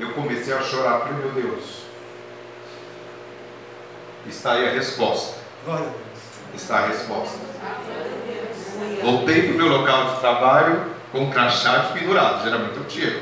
eu 0.00 0.12
comecei 0.14 0.52
a 0.52 0.60
chorar, 0.60 1.00
falei, 1.00 1.14
meu 1.14 1.30
Deus, 1.30 1.82
está 4.26 4.54
aí 4.54 4.68
a 4.68 4.72
resposta. 4.72 5.38
Está 6.52 6.78
a 6.78 6.86
resposta. 6.88 7.38
Voltei 9.02 9.42
para 9.42 9.54
o 9.54 9.56
meu 9.56 9.68
local 9.68 10.14
de 10.14 10.20
trabalho 10.20 10.82
com 11.10 11.30
crachá 11.30 11.90
pendurado, 11.92 12.42
geralmente 12.42 12.76
eu 12.76 12.84
tiro, 12.84 13.20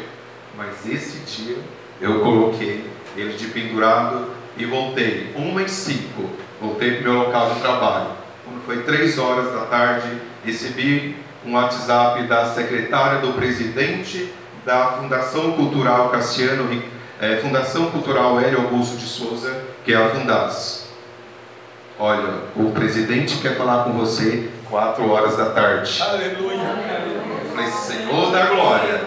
mas 0.57 0.87
esse 0.87 1.18
dia 1.20 1.57
eu 2.01 2.20
coloquei 2.20 2.88
ele 3.16 3.33
de 3.33 3.46
pendurado 3.46 4.29
e 4.57 4.64
voltei, 4.64 5.33
uma 5.35 5.62
e 5.62 5.68
cinco, 5.68 6.31
voltei 6.61 6.92
para 6.92 7.01
o 7.01 7.12
meu 7.12 7.23
local 7.25 7.55
de 7.55 7.61
trabalho. 7.61 8.07
Quando 8.44 8.64
foi 8.64 8.83
três 8.83 9.18
horas 9.18 9.53
da 9.53 9.66
tarde, 9.66 10.09
recebi 10.44 11.16
um 11.44 11.55
WhatsApp 11.55 12.23
da 12.25 12.46
secretária 12.46 13.20
do 13.20 13.33
presidente 13.33 14.33
da 14.64 14.92
Fundação 14.92 15.53
Cultural 15.53 16.11
Cassiano, 16.11 16.83
é, 17.20 17.37
Fundação 17.37 17.90
Cultural 17.90 18.40
Hélio 18.40 18.61
Augusto 18.61 18.96
de 18.96 19.07
Souza, 19.07 19.62
que 19.85 19.92
é 19.92 19.96
a 19.96 20.11
Fundas. 20.11 20.88
Olha, 21.99 22.35
o 22.57 22.70
presidente 22.70 23.38
quer 23.38 23.57
falar 23.57 23.85
com 23.85 23.92
você 23.92 24.49
quatro 24.70 25.11
horas 25.11 25.37
da 25.37 25.50
tarde. 25.50 26.00
Aleluia. 26.00 26.62
Eu 27.42 27.50
falei, 27.50 27.70
Senhor 27.70 28.30
da 28.30 28.46
glória. 28.46 29.02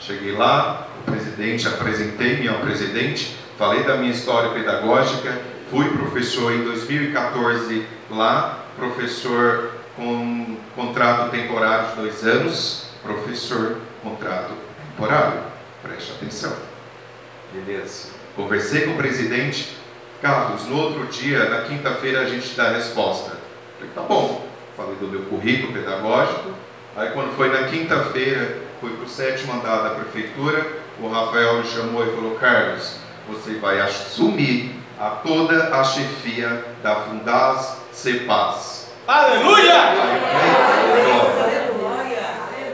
Cheguei 0.00 0.32
lá, 0.32 0.88
o 1.00 1.10
presidente, 1.10 1.68
apresentei-me 1.68 2.48
ao 2.48 2.56
presidente, 2.56 3.36
falei 3.56 3.84
da 3.84 3.96
minha 3.96 4.10
história 4.10 4.50
pedagógica, 4.50 5.40
fui 5.70 5.88
professor 5.90 6.52
em 6.52 6.64
2014 6.64 7.86
lá, 8.10 8.58
professor 8.76 9.70
com 9.94 10.56
contrato 10.74 11.30
temporário 11.30 11.90
de 11.90 11.96
dois 11.96 12.24
anos, 12.24 12.86
professor, 13.02 13.78
contrato 14.02 14.54
temporário. 14.90 15.40
Preste 15.82 16.12
atenção. 16.12 16.52
Beleza. 17.52 18.08
Conversei 18.34 18.86
com 18.86 18.92
o 18.92 18.96
presidente, 18.96 19.76
Carlos, 20.22 20.66
no 20.66 20.78
outro 20.78 21.06
dia, 21.06 21.48
na 21.50 21.62
quinta-feira, 21.62 22.22
a 22.22 22.24
gente 22.24 22.54
dá 22.56 22.68
a 22.70 22.72
resposta. 22.72 23.36
Falei, 23.78 23.92
tá 23.94 24.00
bom. 24.02 24.51
Falei 24.76 24.96
do 24.96 25.06
meu 25.06 25.22
currículo 25.22 25.72
pedagógico. 25.72 26.50
Aí, 26.96 27.10
quando 27.10 27.34
foi 27.36 27.48
na 27.50 27.68
quinta-feira, 27.68 28.58
fui 28.80 28.90
para 28.90 29.04
o 29.04 29.08
sétimo 29.08 29.52
andar 29.52 29.82
da 29.82 29.90
prefeitura, 29.90 30.66
o 31.00 31.08
Rafael 31.08 31.58
me 31.58 31.64
chamou 31.64 32.06
e 32.06 32.14
falou: 32.14 32.34
Carlos, 32.36 32.96
você 33.28 33.54
vai 33.54 33.80
assumir 33.80 34.74
a 34.98 35.10
toda 35.10 35.74
a 35.74 35.84
chefia 35.84 36.64
da 36.82 36.96
Fundas 36.96 37.78
Cepaz. 37.92 38.92
Aleluia! 39.06 39.74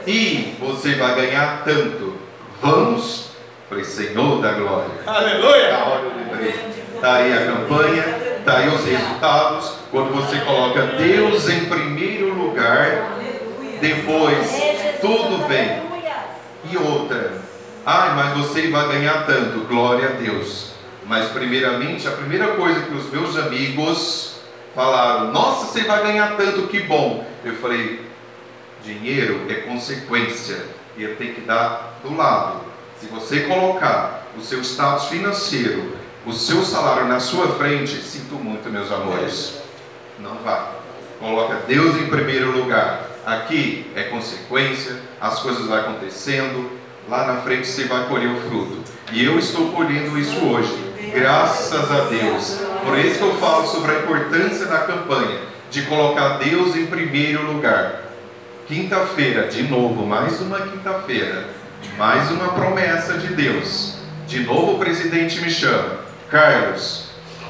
E 0.05 0.55
você 0.59 0.95
vai 0.95 1.15
ganhar 1.15 1.63
tanto. 1.63 2.17
Vamos, 2.61 3.31
falei, 3.67 3.83
Senhor 3.83 4.41
da 4.41 4.53
glória. 4.53 4.91
Aleluia! 5.05 5.71
Na 5.71 5.85
hora 5.85 6.01
eu 6.03 6.11
lembrei. 6.15 6.55
Está 6.95 7.15
aí 7.15 7.33
a 7.33 7.45
campanha, 7.45 8.03
está 8.49 8.57
aí 8.57 8.69
os 8.69 8.83
resultados. 8.83 9.73
Quando 9.91 10.13
você 10.13 10.39
coloca 10.39 10.81
Deus 10.97 11.47
em 11.49 11.65
primeiro 11.65 12.33
lugar, 12.33 13.17
depois 13.79 14.51
tudo 14.99 15.47
vem. 15.47 15.87
E 16.71 16.77
outra, 16.77 17.33
ai, 17.85 18.15
mas 18.15 18.37
você 18.37 18.69
vai 18.69 18.87
ganhar 18.87 19.25
tanto, 19.25 19.65
glória 19.67 20.09
a 20.09 20.11
Deus. 20.11 20.71
Mas 21.05 21.29
primeiramente, 21.29 22.07
a 22.07 22.11
primeira 22.11 22.49
coisa 22.49 22.81
que 22.81 22.93
os 22.93 23.09
meus 23.11 23.37
amigos 23.37 24.39
falaram, 24.75 25.31
nossa, 25.31 25.65
você 25.65 25.83
vai 25.83 26.03
ganhar 26.03 26.35
tanto, 26.35 26.67
que 26.67 26.81
bom. 26.81 27.25
Eu 27.43 27.55
falei, 27.55 28.05
dinheiro 28.83 29.45
é 29.49 29.55
consequência, 29.55 30.65
e 30.97 31.03
eu 31.03 31.15
tenho 31.15 31.33
que 31.33 31.41
dar 31.41 31.99
do 32.03 32.15
lado. 32.15 32.61
Se 32.99 33.07
você 33.07 33.41
colocar 33.41 34.27
o 34.37 34.41
seu 34.41 34.61
status 34.61 35.05
financeiro, 35.05 35.98
o 36.25 36.33
seu 36.33 36.63
salário 36.63 37.07
na 37.07 37.19
sua 37.19 37.47
frente, 37.55 38.01
sinto 38.01 38.35
muito, 38.35 38.69
meus 38.69 38.91
amores. 38.91 39.59
Não 40.19 40.35
vai. 40.43 40.79
Coloca 41.19 41.61
Deus 41.67 41.95
em 41.97 42.07
primeiro 42.07 42.51
lugar. 42.51 43.07
Aqui 43.25 43.91
é 43.95 44.03
consequência, 44.03 44.99
as 45.19 45.39
coisas 45.39 45.67
vão 45.67 45.77
acontecendo, 45.77 46.71
lá 47.07 47.27
na 47.27 47.41
frente 47.41 47.67
você 47.67 47.85
vai 47.85 48.07
colher 48.07 48.29
o 48.29 48.41
fruto. 48.41 48.79
E 49.11 49.23
eu 49.23 49.37
estou 49.37 49.71
colhendo 49.71 50.17
isso 50.17 50.39
hoje, 50.45 50.73
graças 51.13 51.91
a 51.91 52.05
Deus. 52.05 52.59
Por 52.83 52.97
isso 52.97 53.17
que 53.17 53.23
eu 53.23 53.35
falo 53.35 53.67
sobre 53.67 53.91
a 53.91 53.99
importância 53.99 54.65
da 54.65 54.79
campanha, 54.79 55.39
de 55.69 55.83
colocar 55.83 56.37
Deus 56.37 56.75
em 56.75 56.85
primeiro 56.85 57.51
lugar. 57.51 58.03
Quinta-feira, 58.67 59.47
de 59.47 59.63
novo, 59.63 60.05
mais 60.05 60.39
uma 60.41 60.59
quinta-feira, 60.61 61.49
mais 61.97 62.31
uma 62.31 62.49
promessa 62.49 63.17
de 63.17 63.27
Deus. 63.33 63.95
De 64.27 64.41
novo 64.41 64.73
o 64.73 64.79
presidente 64.79 65.41
me 65.41 65.49
chama, 65.49 65.98
Carlos, 66.29 67.05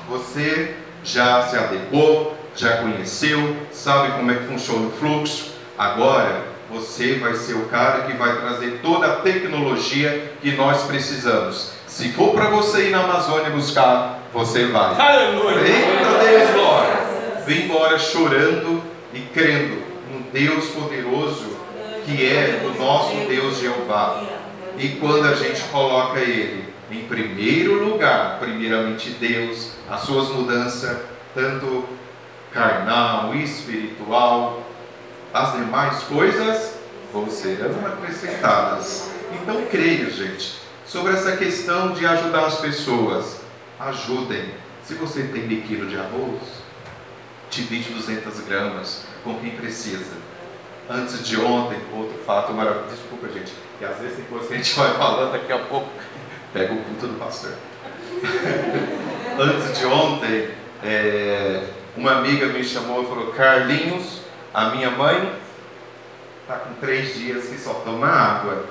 você 0.08 0.74
já 1.04 1.42
se 1.44 1.58
adequou, 1.58 2.36
já 2.56 2.78
conheceu, 2.78 3.58
sabe 3.74 4.14
como 4.14 4.32
é 4.32 4.36
que 4.36 4.46
funciona 4.46 4.88
o 4.88 4.92
fluxo. 4.92 5.52
Agora 5.78 6.44
você 6.72 7.16
vai 7.16 7.34
ser 7.34 7.56
o 7.56 7.66
cara 7.66 8.04
que 8.04 8.14
vai 8.14 8.38
trazer 8.38 8.80
toda 8.82 9.08
a 9.08 9.16
tecnologia 9.18 10.32
que 10.42 10.52
nós 10.52 10.84
precisamos. 10.84 11.72
Se 11.88 12.14
for 12.14 12.34
para 12.34 12.50
você 12.50 12.88
ir 12.88 12.92
na 12.92 13.04
Amazônia 13.04 13.50
buscar, 13.50 14.20
você 14.34 14.68
vai. 14.68 14.96
Aleluia! 14.96 15.60
Eita 15.60 16.24
Deus, 16.24 16.50
glória! 16.52 16.96
Vem 17.46 17.66
embora 17.66 18.00
chorando 18.00 18.82
e 19.14 19.20
crendo 19.34 19.82
no 20.10 20.22
Deus 20.32 20.68
poderoso 20.68 21.58
que 22.06 22.26
é 22.26 22.62
o 22.66 22.82
nosso 22.82 23.16
Deus 23.28 23.60
Jeová. 23.60 24.24
E 24.78 24.90
quando 24.90 25.26
a 25.26 25.34
gente 25.34 25.62
coloca 25.64 26.20
Ele 26.20 26.69
em 26.92 27.06
primeiro 27.06 27.84
lugar, 27.84 28.40
primeiramente 28.40 29.12
Deus, 29.12 29.74
as 29.90 30.02
suas 30.02 30.30
mudanças, 30.30 30.98
tanto 31.34 31.86
carnal, 32.52 33.36
espiritual, 33.36 34.64
as 35.34 35.54
demais 35.54 36.04
coisas 36.04 36.80
vão 37.14 37.30
serão 37.30 37.86
acrescentadas. 37.86 39.10
Então 39.34 39.66
creia, 39.66 40.10
gente, 40.10 40.60
sobre 40.86 41.14
essa 41.14 41.38
questão 41.38 41.94
de 41.94 42.06
ajudar 42.06 42.46
as 42.46 42.60
pessoas. 42.60 43.42
Ajudem. 43.80 44.52
Se 44.84 44.96
você 44.96 45.24
tem 45.24 45.44
meio 45.48 45.86
de 45.86 45.98
arroz, 45.98 46.42
divide 47.50 47.94
200 47.94 48.40
gramas 48.42 49.04
com 49.24 49.40
quem 49.40 49.52
precisa. 49.52 50.18
Antes 50.90 51.24
de 51.26 51.40
ontem, 51.40 51.78
outro 51.94 52.18
fato 52.26 52.52
maravilhoso. 52.52 52.96
Desculpa, 52.96 53.30
gente, 53.30 53.54
que 53.78 53.86
às 53.86 53.98
vezes 54.00 54.18
tem 54.18 54.26
coisa 54.26 54.48
que 54.48 54.54
a 54.54 54.58
gente 54.58 54.76
vai 54.76 54.94
falando 54.96 55.32
daqui 55.32 55.54
a 55.54 55.60
pouco. 55.60 55.88
Pega 56.54 56.74
o 56.74 56.78
culto 56.78 57.08
do 57.08 57.20
pastor. 57.20 57.54
Antes 59.40 59.78
de 59.78 59.86
ontem, 59.86 60.50
é, 60.84 61.64
uma 61.96 62.18
amiga 62.18 62.48
me 62.48 62.64
chamou 62.64 63.04
e 63.04 63.06
falou: 63.08 63.28
Carlinhos, 63.34 64.22
a 64.54 64.70
minha 64.70 64.90
mãe 64.90 65.32
está 66.42 66.56
com 66.56 66.74
três 66.76 67.14
dias 67.14 67.46
que 67.46 67.58
só 67.58 67.74
toma 67.86 68.08
água 68.08 68.66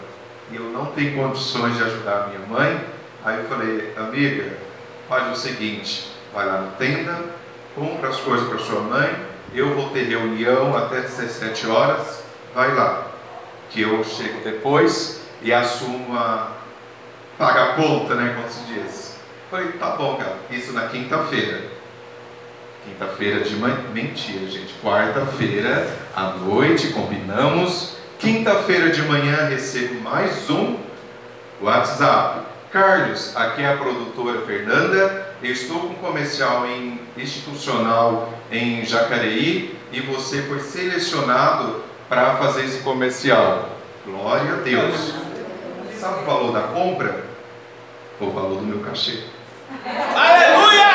e 0.51 0.57
eu 0.57 0.65
não 0.65 0.87
tenho 0.87 1.17
condições 1.17 1.77
de 1.77 1.83
ajudar 1.85 2.25
a 2.25 2.27
minha 2.27 2.47
mãe. 2.49 2.85
Aí 3.25 3.39
eu 3.39 3.45
falei: 3.45 3.95
Amiga, 3.97 4.57
faz 5.09 5.33
o 5.33 5.41
seguinte, 5.41 6.11
vai 6.35 6.47
lá 6.47 6.61
na 6.63 6.71
tenda, 6.73 7.25
compra 7.75 8.09
as 8.09 8.17
coisas 8.19 8.49
para 8.49 8.59
sua 8.59 8.81
mãe, 8.81 9.15
eu 9.55 9.75
vou 9.75 9.91
ter 9.91 10.05
reunião 10.05 10.77
até 10.77 11.01
17 11.01 11.67
horas, 11.69 12.23
vai 12.55 12.75
lá, 12.75 13.07
que 13.71 13.83
eu 13.83 14.03
chego 14.05 14.41
depois 14.43 15.23
e 15.41 15.53
assumo 15.53 16.17
a 16.17 16.58
pagar 17.39 17.71
a 17.71 17.73
conta, 17.75 18.17
né, 18.17 18.35
como 18.37 18.51
se 18.51 18.61
diz. 18.73 19.17
Falei, 19.49 19.69
tá 19.73 19.91
bom, 19.91 20.17
cara, 20.17 20.37
isso 20.51 20.73
na 20.73 20.89
quinta-feira. 20.89 21.63
Quinta-feira 22.85 23.41
de 23.41 23.55
manhã, 23.57 23.79
mentira, 23.95 24.47
gente, 24.51 24.75
quarta-feira 24.83 25.89
à 26.15 26.31
noite, 26.33 26.89
combinamos. 26.89 27.97
Quinta-feira 28.19 28.91
de 28.91 29.03
manhã 29.03 29.47
recebo 29.49 30.01
mais 30.01 30.51
um 30.51 30.77
WhatsApp. 31.63 32.47
Carlos, 32.73 33.35
aqui 33.37 33.63
é 33.63 33.73
a 33.73 33.77
produtora 33.77 34.43
Fernanda. 34.43 35.29
Eu 35.43 35.53
estou 35.53 35.81
com 35.81 35.87
um 35.89 35.95
comercial 35.95 36.67
em, 36.67 37.01
institucional 37.17 38.35
em 38.51 38.85
Jacareí 38.85 39.79
e 39.93 40.01
você 40.01 40.43
foi 40.43 40.61
selecionado 40.61 41.83
para 42.09 42.37
fazer 42.37 42.65
esse 42.65 42.81
comercial. 42.81 43.71
Glória 44.05 44.55
a 44.55 44.57
Deus. 44.57 45.15
Sabe 45.99 46.23
o 46.23 46.27
valor 46.27 46.53
da 46.53 46.63
compra? 46.69 47.28
O 48.21 48.31
valor 48.31 48.59
do 48.59 48.67
meu 48.67 48.81
cachê. 48.81 49.21
Aleluia! 50.15 50.89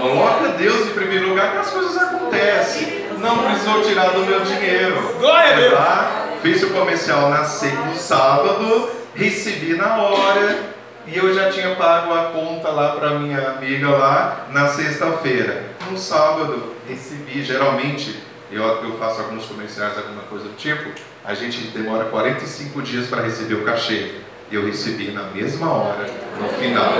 Coloca 0.00 0.48
Deus 0.58 0.88
em 0.88 0.94
primeiro 0.94 1.28
lugar 1.28 1.52
que 1.52 1.58
as 1.58 1.70
coisas 1.70 1.96
acontecem. 1.96 3.06
Não 3.18 3.44
precisou 3.44 3.82
tirar 3.82 4.10
do 4.10 4.20
meu 4.20 4.40
dinheiro. 4.40 5.16
Glória 5.18 5.52
a 5.52 5.56
Deus. 5.56 6.40
Fiz 6.42 6.62
o 6.62 6.70
comercial 6.70 7.28
na 7.28 7.42
no 7.42 7.96
sábado, 7.96 8.90
recebi 9.14 9.74
na 9.74 9.98
hora 9.98 10.70
e 11.06 11.16
eu 11.16 11.34
já 11.34 11.50
tinha 11.50 11.74
pago 11.76 12.14
a 12.14 12.30
conta 12.30 12.70
lá 12.70 12.96
para 12.96 13.18
minha 13.18 13.50
amiga 13.50 13.88
lá 13.90 14.46
na 14.50 14.68
sexta-feira. 14.68 15.64
No 15.90 15.98
sábado, 15.98 16.74
recebi. 16.88 17.42
Geralmente, 17.42 18.18
eu, 18.50 18.62
eu 18.62 18.98
faço 18.98 19.20
alguns 19.20 19.44
comerciais, 19.44 19.96
alguma 19.96 20.22
coisa 20.22 20.44
do 20.44 20.56
tipo, 20.56 20.90
a 21.24 21.34
gente 21.34 21.58
demora 21.68 22.06
45 22.06 22.82
dias 22.82 23.06
para 23.06 23.22
receber 23.22 23.54
o 23.54 23.64
cachê. 23.64 24.12
Eu 24.50 24.66
recebi 24.66 25.12
na 25.12 25.24
mesma 25.24 25.70
hora, 25.70 26.06
no 26.40 26.48
final. 26.48 26.94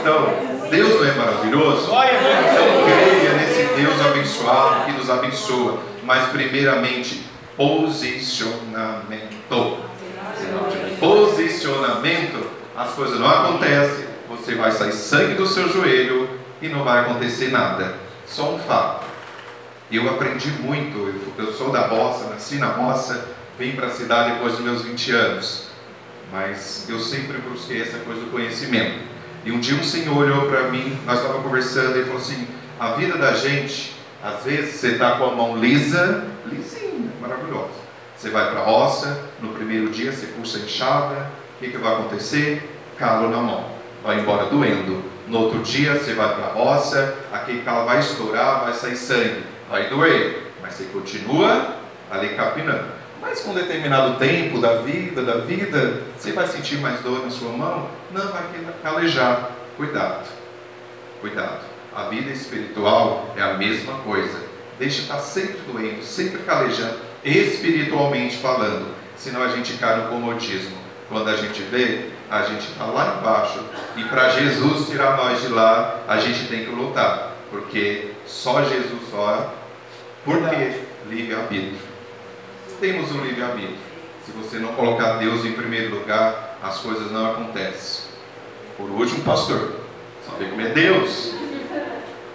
Então, 0.00 0.68
Deus 0.70 1.00
não 1.00 1.06
é 1.06 1.14
maravilhoso? 1.14 1.84
Então 1.84 2.84
creia 2.84 3.32
nesse 3.34 3.62
Deus 3.74 4.00
abençoado 4.00 4.86
que 4.86 4.92
nos 4.92 5.08
abençoa. 5.08 5.78
Mas 6.04 6.28
primeiramente, 6.30 7.24
posicionamento. 7.56 9.78
Tiver 10.70 10.98
posicionamento, 10.98 12.50
as 12.76 12.90
coisas 12.92 13.20
não 13.20 13.28
acontecem. 13.28 14.06
Você 14.28 14.54
vai 14.54 14.72
sair 14.72 14.92
sangue 14.92 15.34
do 15.34 15.46
seu 15.46 15.68
joelho 15.68 16.28
e 16.62 16.68
não 16.68 16.82
vai 16.82 17.00
acontecer 17.00 17.50
nada. 17.50 17.94
Só 18.26 18.54
um 18.54 18.58
fato. 18.58 19.04
Eu 19.90 20.08
aprendi 20.08 20.48
muito. 20.60 21.12
Eu 21.36 21.52
sou 21.52 21.70
da 21.70 21.86
roça, 21.86 22.30
nasci 22.30 22.56
na 22.56 22.68
roça, 22.68 23.28
vim 23.58 23.72
para 23.72 23.88
a 23.88 23.90
cidade 23.90 24.32
depois 24.32 24.52
dos 24.52 24.62
meus 24.62 24.82
20 24.82 25.12
anos. 25.12 25.69
Mas 26.32 26.86
eu 26.88 27.00
sempre 27.00 27.38
busquei 27.38 27.82
essa 27.82 27.98
coisa 27.98 28.20
do 28.20 28.30
conhecimento. 28.30 28.98
E 29.44 29.50
um 29.50 29.58
dia 29.58 29.74
um 29.74 29.82
senhor 29.82 30.16
olhou 30.16 30.48
para 30.48 30.64
mim, 30.64 30.98
nós 31.06 31.18
estávamos 31.18 31.44
conversando, 31.44 31.98
e 31.98 32.04
falou 32.04 32.18
assim: 32.18 32.46
a 32.78 32.92
vida 32.92 33.16
da 33.16 33.32
gente, 33.32 33.94
às 34.22 34.44
vezes 34.44 34.76
você 34.76 34.88
está 34.92 35.12
com 35.12 35.24
a 35.24 35.34
mão 35.34 35.58
lisa, 35.58 36.26
lisinha, 36.46 37.10
maravilhosa. 37.20 37.80
Você 38.16 38.28
vai 38.28 38.50
para 38.50 38.60
a 38.60 38.64
roça, 38.64 39.24
no 39.40 39.48
primeiro 39.54 39.88
dia 39.90 40.12
você 40.12 40.26
puxa 40.26 40.58
a 40.58 40.60
enxada, 40.60 41.30
o 41.56 41.58
que, 41.58 41.70
que 41.70 41.78
vai 41.78 41.94
acontecer? 41.94 42.70
Calo 42.98 43.30
na 43.30 43.38
mão, 43.38 43.64
vai 44.04 44.20
embora 44.20 44.46
doendo. 44.46 45.02
No 45.26 45.38
outro 45.38 45.60
dia 45.60 45.94
você 45.94 46.12
vai 46.12 46.34
para 46.34 46.46
a 46.46 46.52
roça, 46.52 47.16
aquele 47.32 47.62
calo 47.62 47.86
vai 47.86 48.00
estourar, 48.00 48.64
vai 48.64 48.74
sair 48.74 48.96
sangue, 48.96 49.42
vai 49.70 49.88
doer, 49.88 50.52
mas 50.60 50.74
você 50.74 50.84
continua 50.84 51.76
ali 52.10 52.30
capinando. 52.30 52.99
Mas 53.20 53.40
com 53.40 53.50
um 53.50 53.54
determinado 53.54 54.18
tempo 54.18 54.58
da 54.58 54.76
vida, 54.76 55.22
da 55.22 55.38
vida, 55.38 56.02
você 56.16 56.32
vai 56.32 56.46
sentir 56.46 56.78
mais 56.78 57.00
dor 57.00 57.22
na 57.22 57.30
sua 57.30 57.52
mão? 57.52 57.88
Não, 58.10 58.28
vai 58.28 58.42
calejar. 58.82 59.50
Cuidado. 59.76 60.26
Cuidado. 61.20 61.60
A 61.94 62.04
vida 62.04 62.30
espiritual 62.30 63.34
é 63.36 63.42
a 63.42 63.54
mesma 63.54 63.94
coisa. 63.98 64.38
Deixa 64.78 65.02
estar 65.02 65.18
sempre 65.18 65.58
doendo, 65.70 66.02
sempre 66.02 66.38
calejando, 66.44 66.98
espiritualmente 67.22 68.38
falando. 68.38 68.94
Senão 69.16 69.42
a 69.42 69.48
gente 69.48 69.74
cai 69.74 69.96
no 69.96 70.08
comodismo. 70.08 70.78
Quando 71.08 71.28
a 71.28 71.36
gente 71.36 71.60
vê, 71.62 72.10
a 72.30 72.42
gente 72.42 72.70
está 72.70 72.86
lá 72.86 73.18
embaixo. 73.18 73.62
E 73.96 74.04
para 74.04 74.30
Jesus 74.30 74.88
tirar 74.88 75.16
nós 75.16 75.42
de 75.42 75.48
lá, 75.48 76.00
a 76.08 76.18
gente 76.18 76.48
tem 76.48 76.64
que 76.64 76.70
lutar. 76.70 77.32
Porque 77.50 78.12
só 78.24 78.62
Jesus 78.62 79.10
só. 79.10 79.52
Por 80.24 80.48
quê? 80.48 80.80
Livre-arbítrio. 81.08 81.89
Temos 82.80 83.12
um 83.12 83.22
livre-arbítrio. 83.22 83.76
Se 84.24 84.32
você 84.32 84.58
não 84.58 84.72
colocar 84.72 85.18
Deus 85.18 85.44
em 85.44 85.52
primeiro 85.52 85.96
lugar, 85.96 86.58
as 86.62 86.78
coisas 86.78 87.12
não 87.12 87.30
acontecem. 87.30 88.06
Por 88.78 88.88
último, 88.88 89.22
pastor, 89.22 89.80
sabe 90.26 90.46
como 90.46 90.62
é 90.62 90.70
Deus? 90.70 91.34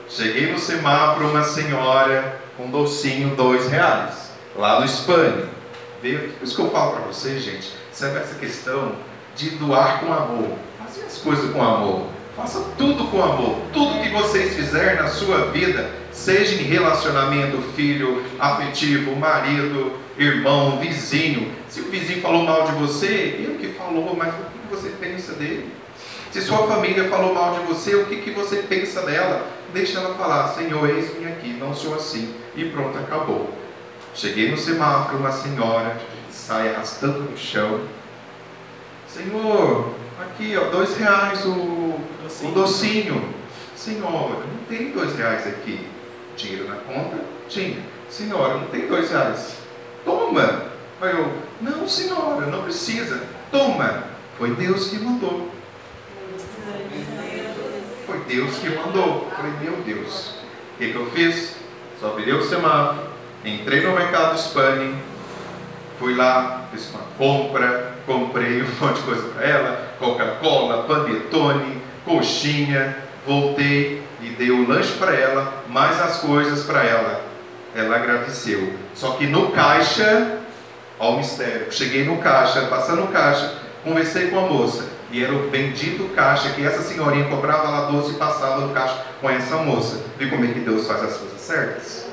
Cheguei 0.08 0.52
no 0.52 0.60
semáforo, 0.60 1.30
uma 1.30 1.44
senhora 1.44 2.40
com 2.56 2.66
um 2.66 2.70
docinho, 2.70 3.36
dois 3.36 3.68
reais, 3.68 4.30
lá 4.56 4.80
no 4.80 4.86
Espanha. 4.86 5.50
Veio, 6.00 6.32
isso 6.44 6.56
que 6.56 6.62
eu 6.62 6.70
falo 6.70 6.92
para 6.92 7.06
vocês, 7.08 7.42
gente, 7.42 7.74
sabe 7.92 8.20
essa 8.20 8.36
questão 8.36 8.92
de 9.36 9.50
doar 9.52 10.02
com 10.02 10.14
amor. 10.14 10.58
Faça 10.78 11.06
as 11.08 11.18
coisas 11.18 11.52
com 11.52 11.64
amor. 11.64 12.06
Faça 12.38 12.64
tudo 12.78 13.06
com 13.06 13.24
amor. 13.24 13.58
Tudo 13.74 14.00
que 14.04 14.10
vocês 14.10 14.56
fizerem 14.56 14.98
na 14.98 15.08
sua 15.08 15.48
vida, 15.48 15.90
seja 16.16 16.56
em 16.56 16.64
relacionamento, 16.64 17.62
filho, 17.76 18.24
afetivo, 18.40 19.16
marido, 19.16 19.92
irmão, 20.18 20.80
vizinho. 20.80 21.52
Se 21.70 21.82
o 21.82 21.92
vizinho 21.92 22.22
falou 22.22 22.44
mal 22.44 22.66
de 22.66 22.72
você, 22.72 23.08
ele 23.08 23.58
que 23.60 23.78
falou, 23.78 24.16
mas 24.16 24.34
o 24.34 24.38
que 24.38 24.76
você 24.76 24.90
pensa 25.00 25.34
dele? 25.34 25.70
Se 26.32 26.42
sua 26.42 26.66
família 26.68 27.10
falou 27.10 27.34
mal 27.34 27.60
de 27.60 27.66
você, 27.68 27.96
o 27.96 28.06
que, 28.06 28.18
que 28.18 28.32
você 28.32 28.58
pensa 28.58 29.02
dela? 29.02 29.48
Deixa 29.74 30.00
ela 30.00 30.16
falar, 30.16 30.48
Senhor, 30.50 30.90
eis-me 30.90 31.28
aqui, 31.28 31.50
não 31.50 31.74
sou 31.74 31.96
assim. 31.96 32.34
E 32.56 32.66
pronto, 32.66 32.98
acabou. 32.98 33.54
Cheguei 34.14 34.50
no 34.50 34.58
semáforo, 34.58 35.18
uma 35.18 35.32
senhora 35.32 35.98
sai 36.32 36.74
arrastando 36.74 37.22
no 37.22 37.38
chão. 37.38 37.82
Senhor, 39.08 39.94
aqui 40.20 40.56
ó, 40.58 40.70
dois 40.70 40.96
reais 40.98 41.46
o 41.46 42.00
docinho. 42.22 42.52
o 42.52 42.54
docinho. 42.54 43.34
Senhora, 43.76 44.40
não 44.40 44.66
tem 44.70 44.92
dois 44.92 45.16
reais 45.18 45.48
aqui. 45.48 45.88
Dinheiro 46.36 46.68
na 46.68 46.76
conta? 46.76 47.18
Tinha. 47.50 47.78
Senhora, 48.10 48.56
não 48.56 48.68
tem 48.68 48.88
dois 48.88 49.10
reais. 49.10 49.58
Toma. 50.04 50.64
Aí 51.02 51.12
eu, 51.12 51.34
não 51.62 51.88
senhora, 51.88 52.46
não 52.48 52.64
precisa. 52.64 53.24
Toma. 53.52 54.04
Foi 54.38 54.52
Deus 54.52 54.90
que 54.90 54.98
mandou. 54.98 55.50
Foi 58.06 58.20
Deus 58.28 58.58
que 58.58 58.70
mandou. 58.70 59.30
Falei, 59.36 59.52
meu 59.62 59.78
Deus. 59.84 60.36
O 60.76 60.78
que, 60.78 60.92
que 60.92 60.96
eu 60.96 61.10
fiz? 61.12 61.56
Só 62.00 62.10
virei 62.10 62.34
o 62.34 62.44
semáforo, 62.44 63.08
entrei 63.44 63.82
no 63.82 63.96
mercado 63.96 64.38
Spani, 64.38 64.94
fui 65.98 66.14
lá, 66.14 66.68
fiz 66.72 66.90
uma 66.92 67.04
compra, 67.18 67.94
comprei 68.06 68.62
um 68.62 68.68
monte 68.80 68.98
de 68.98 69.04
coisa 69.04 69.30
para 69.30 69.46
ela, 69.48 69.96
Coca-Cola, 69.98 70.84
panetone, 70.84 71.82
coxinha, 72.04 72.98
voltei 73.26 74.05
dei 74.38 74.52
o 74.52 74.68
lanche 74.68 74.94
para 74.98 75.14
ela, 75.14 75.64
mais 75.70 76.00
as 76.02 76.18
coisas 76.18 76.64
para 76.64 76.84
ela. 76.84 77.22
Ela 77.76 77.96
agradeceu. 77.96 78.74
Só 78.94 79.12
que 79.12 79.28
no 79.28 79.52
caixa, 79.52 80.40
ó 81.00 81.12
o 81.12 81.18
mistério, 81.18 81.72
cheguei 81.72 82.06
no 82.06 82.18
caixa, 82.20 82.62
passando 82.68 83.02
no 83.02 83.08
caixa, 83.08 83.56
conversei 83.84 84.30
com 84.30 84.40
a 84.40 84.48
moça. 84.48 84.86
E 85.12 85.24
era 85.24 85.34
o 85.34 85.50
bendito 85.50 86.14
caixa 86.16 86.50
que 86.50 86.66
essa 86.66 86.82
senhorinha 86.82 87.30
cobrava 87.30 87.70
lá 87.70 87.92
doce 87.92 88.12
e 88.12 88.16
passava 88.16 88.62
no 88.62 88.74
caixa 88.74 89.06
com 89.22 89.30
essa 89.30 89.58
moça. 89.58 90.04
Viu 90.18 90.30
como 90.30 90.46
é 90.46 90.48
que 90.50 90.60
Deus 90.60 90.88
faz 90.88 91.04
as 91.04 91.18
coisas 91.18 91.40
certas? 91.40 92.06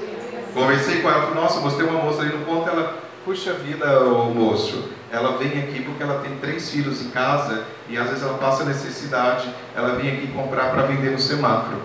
Conversei 0.53 1.01
com 1.01 1.11
ela, 1.11 1.35
nossa, 1.35 1.59
tem 1.77 1.87
uma 1.87 2.03
moça 2.03 2.21
ali 2.21 2.37
no 2.37 2.45
ponto, 2.45 2.69
ela, 2.69 2.99
puxa 3.25 3.55
vida, 3.55 4.03
ô 4.05 4.27
moço, 4.27 4.91
ela 5.11 5.39
vem 5.39 5.63
aqui 5.63 5.83
porque 5.83 6.03
ela 6.03 6.21
tem 6.21 6.37
três 6.37 6.71
filhos 6.71 7.01
em 7.01 7.09
casa 7.09 7.65
e 7.89 7.97
às 7.97 8.09
vezes 8.09 8.23
ela 8.23 8.37
passa 8.37 8.65
necessidade, 8.65 9.49
ela 9.75 9.95
vem 9.95 10.13
aqui 10.13 10.27
comprar 10.29 10.71
para 10.71 10.83
vender 10.83 11.11
no 11.11 11.19
semáforo. 11.19 11.81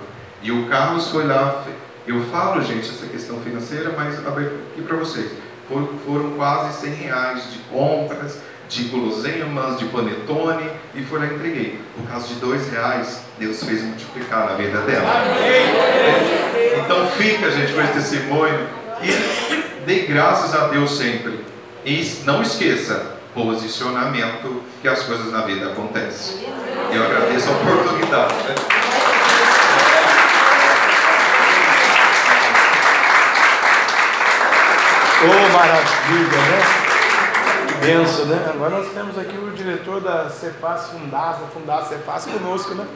E 0.48 0.52
o 0.54 0.66
Carlos 0.68 1.10
foi 1.10 1.28
lá, 1.28 1.62
eu 2.08 2.24
falo, 2.28 2.62
gente, 2.62 2.90
essa 2.90 3.06
questão 3.06 3.38
financeira, 3.42 3.94
mas 3.98 4.18
aqui 4.18 4.82
para 4.82 4.96
vocês, 4.96 5.30
foram, 5.68 6.32
quase 6.38 6.80
100 6.80 6.94
reais 6.94 7.52
de 7.52 7.60
compras, 7.70 8.40
de 8.70 8.84
guloseimas, 8.84 9.78
de 9.78 9.84
panetone, 9.88 10.72
e 10.96 11.04
foi 11.04 11.20
lá 11.20 11.26
e 11.26 11.36
entreguei. 11.36 11.82
Por 11.98 12.10
causa 12.10 12.30
de 12.30 12.36
dois 12.36 12.72
reais, 12.72 13.24
Deus 13.38 13.62
fez 13.62 13.84
multiplicar 13.84 14.52
na 14.52 14.56
vida 14.56 14.80
dela. 14.84 15.06
Então 16.82 17.08
fica, 17.18 17.52
gente, 17.52 17.74
com 17.74 17.82
esse 17.82 17.92
testemunho 17.92 18.70
e 19.04 19.86
dê 19.86 20.04
graças 20.04 20.56
a 20.56 20.68
Deus 20.68 20.98
sempre. 20.98 21.42
E 21.84 22.22
não 22.24 22.42
esqueça, 22.42 23.18
posicionamento, 23.34 24.64
que 24.82 24.88
as 24.88 25.04
coisas 25.04 25.30
na 25.30 25.42
vida 25.42 25.72
acontecem. 25.72 26.38
Eu 26.94 27.04
agradeço 27.04 27.50
a 27.50 27.52
oportunidade. 27.52 28.34
Né? 28.34 28.87
Oh, 35.20 35.58
maravilha, 35.58 36.38
né? 36.38 36.88
benção, 37.82 38.26
né? 38.26 38.52
Agora 38.54 38.78
nós 38.78 38.94
temos 38.94 39.18
aqui 39.18 39.38
o 39.38 39.52
diretor 39.52 40.02
da 40.02 40.30
Cefaz 40.30 40.90
Fundasa, 40.90 41.46
Fundasa 41.54 41.90
Cefaz 41.90 42.26
conosco, 42.26 42.76
né? 42.76 42.88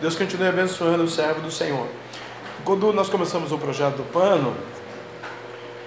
Deus 0.00 0.14
continue 0.14 0.48
abençoando 0.48 1.02
o 1.02 1.08
servo 1.08 1.40
do 1.40 1.50
Senhor. 1.50 1.86
Quando 2.64 2.92
nós 2.92 3.08
começamos 3.08 3.52
o 3.52 3.58
projeto 3.58 3.96
do 3.96 4.12
pano, 4.12 4.54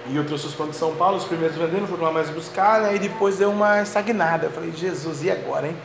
e 0.06 0.16
eu 0.16 0.24
trouxe 0.26 0.46
os 0.46 0.54
panos 0.54 0.72
de 0.72 0.78
São 0.78 0.94
Paulo, 0.94 1.16
os 1.16 1.24
primeiros 1.24 1.56
vendendo, 1.56 1.86
foram 1.88 2.04
lá 2.04 2.12
mais 2.12 2.28
buscar, 2.30 2.82
né? 2.82 2.96
E 2.96 2.98
depois 2.98 3.38
deu 3.38 3.50
uma 3.50 3.82
estagnada. 3.82 4.46
Eu 4.46 4.50
falei, 4.50 4.72
Jesus, 4.72 5.22
e 5.22 5.30
agora, 5.30 5.66
hein? 5.66 5.76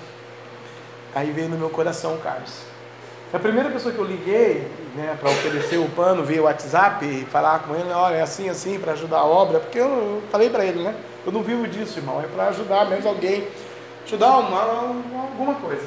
Aí 1.15 1.31
veio 1.31 1.49
no 1.49 1.57
meu 1.57 1.69
coração, 1.69 2.17
Carlos. 2.17 2.61
A 3.33 3.39
primeira 3.39 3.69
pessoa 3.69 3.93
que 3.93 3.99
eu 3.99 4.05
liguei, 4.05 4.65
né, 4.95 5.17
para 5.19 5.29
oferecer 5.29 5.77
o 5.77 5.89
pano 5.89 6.23
via 6.23 6.41
WhatsApp 6.41 7.05
e 7.05 7.25
falar 7.25 7.59
com 7.59 7.75
ele, 7.75 7.91
olha, 7.91 8.15
é 8.15 8.21
assim, 8.21 8.47
assim, 8.47 8.79
para 8.79 8.93
ajudar 8.93 9.17
a 9.17 9.25
obra, 9.25 9.59
porque 9.59 9.77
eu, 9.77 9.85
eu 9.85 10.23
falei 10.31 10.49
para 10.49 10.65
ele, 10.65 10.81
né? 10.81 10.95
Eu 11.25 11.33
não 11.33 11.43
vivo 11.43 11.67
disso, 11.67 11.99
irmão. 11.99 12.21
É 12.21 12.27
para 12.27 12.47
ajudar 12.47 12.89
mesmo 12.89 13.09
alguém, 13.09 13.45
ajudar 14.05 14.37
uma, 14.37 14.63
uma, 14.63 15.21
alguma 15.23 15.55
coisa. 15.55 15.85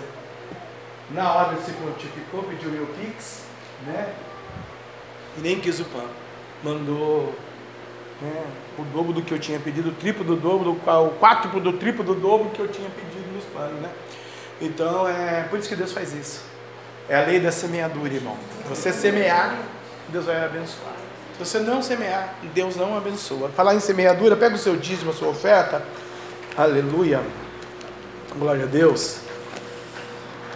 Na 1.13 1.33
hora 1.33 1.53
ele 1.55 1.63
se 1.63 1.73
prontificou, 1.73 2.43
pediu 2.43 2.83
o 2.83 2.87
Pix, 2.89 3.45
né? 3.87 4.13
E 5.39 5.41
nem 5.41 5.59
quis 5.59 5.81
o 5.81 5.85
pano. 5.87 6.11
Mandou 6.63 7.35
né, 8.21 8.45
o 8.79 8.83
dobro 8.83 9.15
do 9.15 9.23
que 9.23 9.33
eu 9.33 9.39
tinha 9.39 9.59
pedido, 9.59 9.89
o 9.89 9.93
triplo 9.93 10.25
do 10.25 10.37
dobro, 10.37 10.73
o 10.73 11.11
quádruplo 11.19 11.59
do 11.59 11.73
triplo 11.73 12.05
do 12.05 12.15
dobro 12.15 12.51
que 12.51 12.61
eu 12.61 12.69
tinha 12.69 12.91
pedido 12.91 13.33
nos 13.35 13.45
panos, 13.47 13.81
né? 13.81 13.91
Então 14.61 15.09
é 15.09 15.45
por 15.49 15.59
isso 15.59 15.71
que 15.71 15.75
Deus 15.75 15.91
faz 15.91 16.13
isso. 16.13 16.50
É 17.11 17.17
a 17.17 17.27
lei 17.27 17.41
da 17.41 17.51
semeadura, 17.51 18.15
irmão. 18.15 18.37
Você 18.69 18.93
semear, 18.93 19.59
Deus 20.11 20.27
vai 20.27 20.45
abençoar. 20.45 20.95
Se 21.37 21.45
você 21.45 21.59
não 21.59 21.83
semear, 21.83 22.37
Deus 22.55 22.77
não 22.77 22.97
abençoa. 22.97 23.49
Falar 23.49 23.75
em 23.75 23.81
semeadura, 23.81 24.37
pega 24.37 24.55
o 24.55 24.59
seu 24.59 24.77
dízimo, 24.77 25.11
a 25.11 25.13
sua 25.13 25.27
oferta. 25.27 25.83
Aleluia. 26.57 27.21
Glória 28.39 28.63
a 28.63 28.67
Deus. 28.67 29.23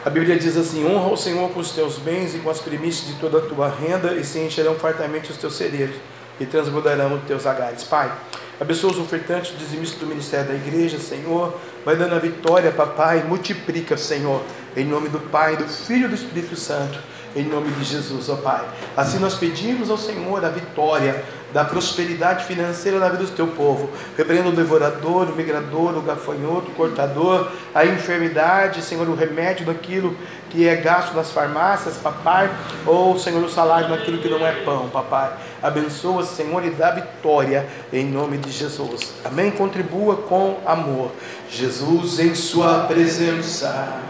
A 0.05 0.11
Bíblia 0.11 0.38
diz 0.38 0.57
assim: 0.57 0.87
honra 0.87 1.12
o 1.12 1.17
Senhor 1.17 1.51
com 1.51 1.59
os 1.59 1.73
teus 1.73 1.99
bens 1.99 2.37
e 2.37 2.38
com 2.38 2.51
as 2.51 2.61
primícias 2.61 3.09
de 3.09 3.14
toda 3.14 3.38
a 3.38 3.40
tua 3.40 3.69
renda, 3.69 4.12
e 4.12 4.23
se 4.25 4.38
encherão 4.38 4.77
fartamente 4.77 5.33
os 5.33 5.37
teus 5.37 5.57
celeiros, 5.57 5.97
e 6.38 6.47
transbordarão 6.47 7.14
os 7.17 7.25
teus 7.25 7.47
agares. 7.47 7.83
Pai, 7.83 8.12
abençoa 8.61 8.93
os 8.93 8.99
ofertantes, 8.99 9.59
dizimistas 9.59 9.99
do 9.99 10.07
ministério 10.07 10.49
da 10.49 10.55
igreja, 10.55 10.99
Senhor. 10.99 11.59
Vai 11.85 11.97
dando 11.97 12.14
a 12.14 12.19
vitória, 12.19 12.71
papai. 12.71 13.23
Multiplica, 13.23 13.97
Senhor. 13.97 14.43
Em 14.77 14.85
nome 14.85 15.09
do 15.09 15.21
Pai, 15.21 15.57
do 15.57 15.64
Filho 15.64 16.07
e 16.07 16.09
do 16.09 16.14
Espírito 16.14 16.57
Santo 16.57 16.99
em 17.37 17.45
nome 17.45 17.71
de 17.73 17.85
Jesus, 17.85 18.29
ó 18.29 18.37
Pai. 18.37 18.64
Assim 18.97 19.19
nós 19.19 19.35
pedimos 19.35 19.90
ao 19.90 19.99
Senhor 19.99 20.45
a 20.45 20.49
vitória 20.49 21.25
da 21.55 21.64
prosperidade 21.64 22.45
financeira 22.45 22.99
na 22.99 23.09
vida 23.09 23.23
do 23.23 23.31
teu 23.31 23.47
povo. 23.47 23.88
Repreenda 24.19 24.49
o 24.49 24.53
devorador, 24.53 25.31
o 25.31 25.37
migrador, 25.37 25.97
o 25.97 26.03
gafanhoto, 26.03 26.73
o 26.73 26.75
cortador, 26.75 27.49
a 27.73 27.87
enfermidade, 27.87 28.83
Senhor, 28.83 29.09
o 29.09 29.14
remédio 29.14 29.64
daquilo 29.64 30.17
que 30.51 30.67
é 30.67 30.75
gasto 30.75 31.14
nas 31.14 31.31
farmácias, 31.31 31.97
papai, 31.97 32.51
ou, 32.85 33.17
Senhor, 33.19 33.43
o 33.43 33.49
salário 33.49 33.88
daquilo 33.88 34.19
que 34.19 34.29
não 34.29 34.45
é 34.45 34.53
pão, 34.64 34.88
papai. 34.88 35.33
Abençoa, 35.62 36.25
Senhor, 36.25 36.64
e 36.64 36.71
dá 36.71 36.90
vitória 36.90 37.67
em 37.93 38.05
nome 38.05 38.37
de 38.37 38.51
Jesus. 38.51 39.14
Amém? 39.25 39.53
Contribua 39.53 40.17
com 40.17 40.59
amor. 40.67 41.12
Jesus 41.49 42.19
em 42.19 42.35
Sua 42.35 42.81
presença 42.81 44.03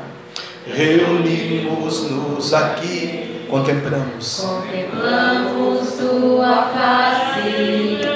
reunimos-nos 0.67 2.55
aqui, 2.55 3.34
contemplamos. 3.55 4.41
Contemplamos 4.41 5.93
tua 5.97 6.71
face 6.75 8.14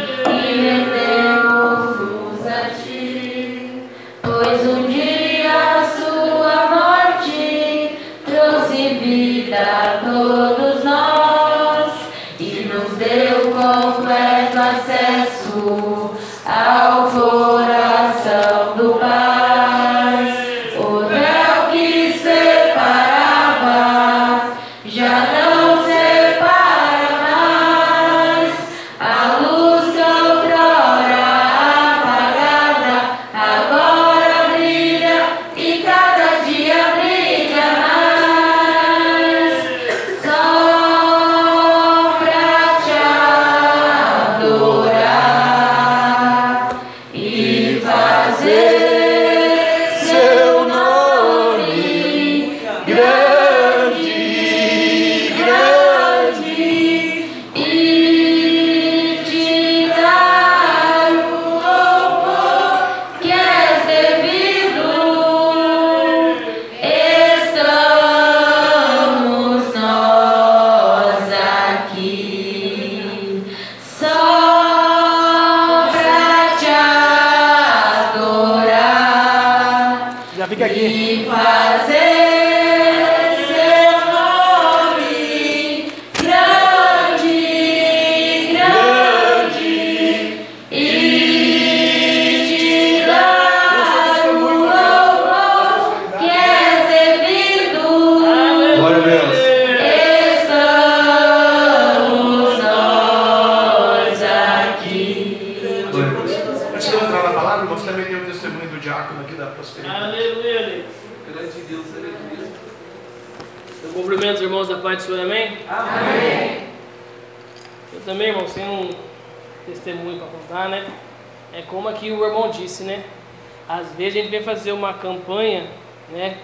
gente 124.29 124.31
vem 124.31 124.43
fazer 124.43 124.73
uma 124.73 124.93
campanha, 124.93 125.67
né? 126.11 126.37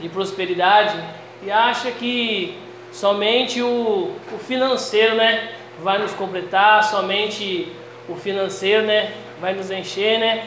De 0.00 0.08
prosperidade 0.08 0.98
e 1.42 1.50
acha 1.50 1.90
que 1.90 2.58
somente 2.90 3.62
o, 3.62 4.16
o 4.32 4.38
financeiro, 4.38 5.14
né? 5.14 5.52
Vai 5.82 5.98
nos 5.98 6.12
completar, 6.12 6.82
somente 6.84 7.70
o 8.08 8.16
financeiro, 8.16 8.86
né? 8.86 9.12
Vai 9.40 9.52
nos 9.52 9.70
encher, 9.70 10.18
né? 10.18 10.46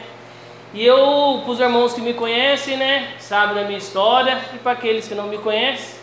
E 0.74 0.84
eu, 0.84 1.40
para 1.44 1.52
os 1.52 1.60
irmãos 1.60 1.94
que 1.94 2.00
me 2.00 2.12
conhecem, 2.12 2.76
né? 2.76 3.14
Sabem 3.18 3.54
da 3.54 3.62
minha 3.62 3.78
história 3.78 4.38
e 4.52 4.58
para 4.58 4.72
aqueles 4.72 5.06
que 5.06 5.14
não 5.14 5.28
me 5.28 5.38
conhecem, 5.38 5.98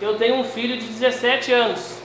eu 0.00 0.16
tenho 0.16 0.36
um 0.36 0.44
filho 0.44 0.76
de 0.76 0.84
17 0.84 1.50
anos 1.52 1.98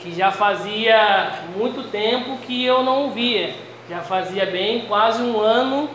que 0.00 0.14
já 0.14 0.30
fazia 0.30 1.32
muito 1.56 1.90
tempo 1.90 2.36
que 2.46 2.64
eu 2.64 2.82
não 2.82 3.06
o 3.06 3.10
via. 3.10 3.54
Já 3.88 4.00
fazia 4.00 4.44
bem 4.44 4.82
quase 4.82 5.22
um 5.22 5.40
ano 5.40 5.88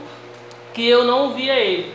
que 0.73 0.87
eu 0.87 1.03
não 1.03 1.31
via 1.31 1.55
ele. 1.55 1.93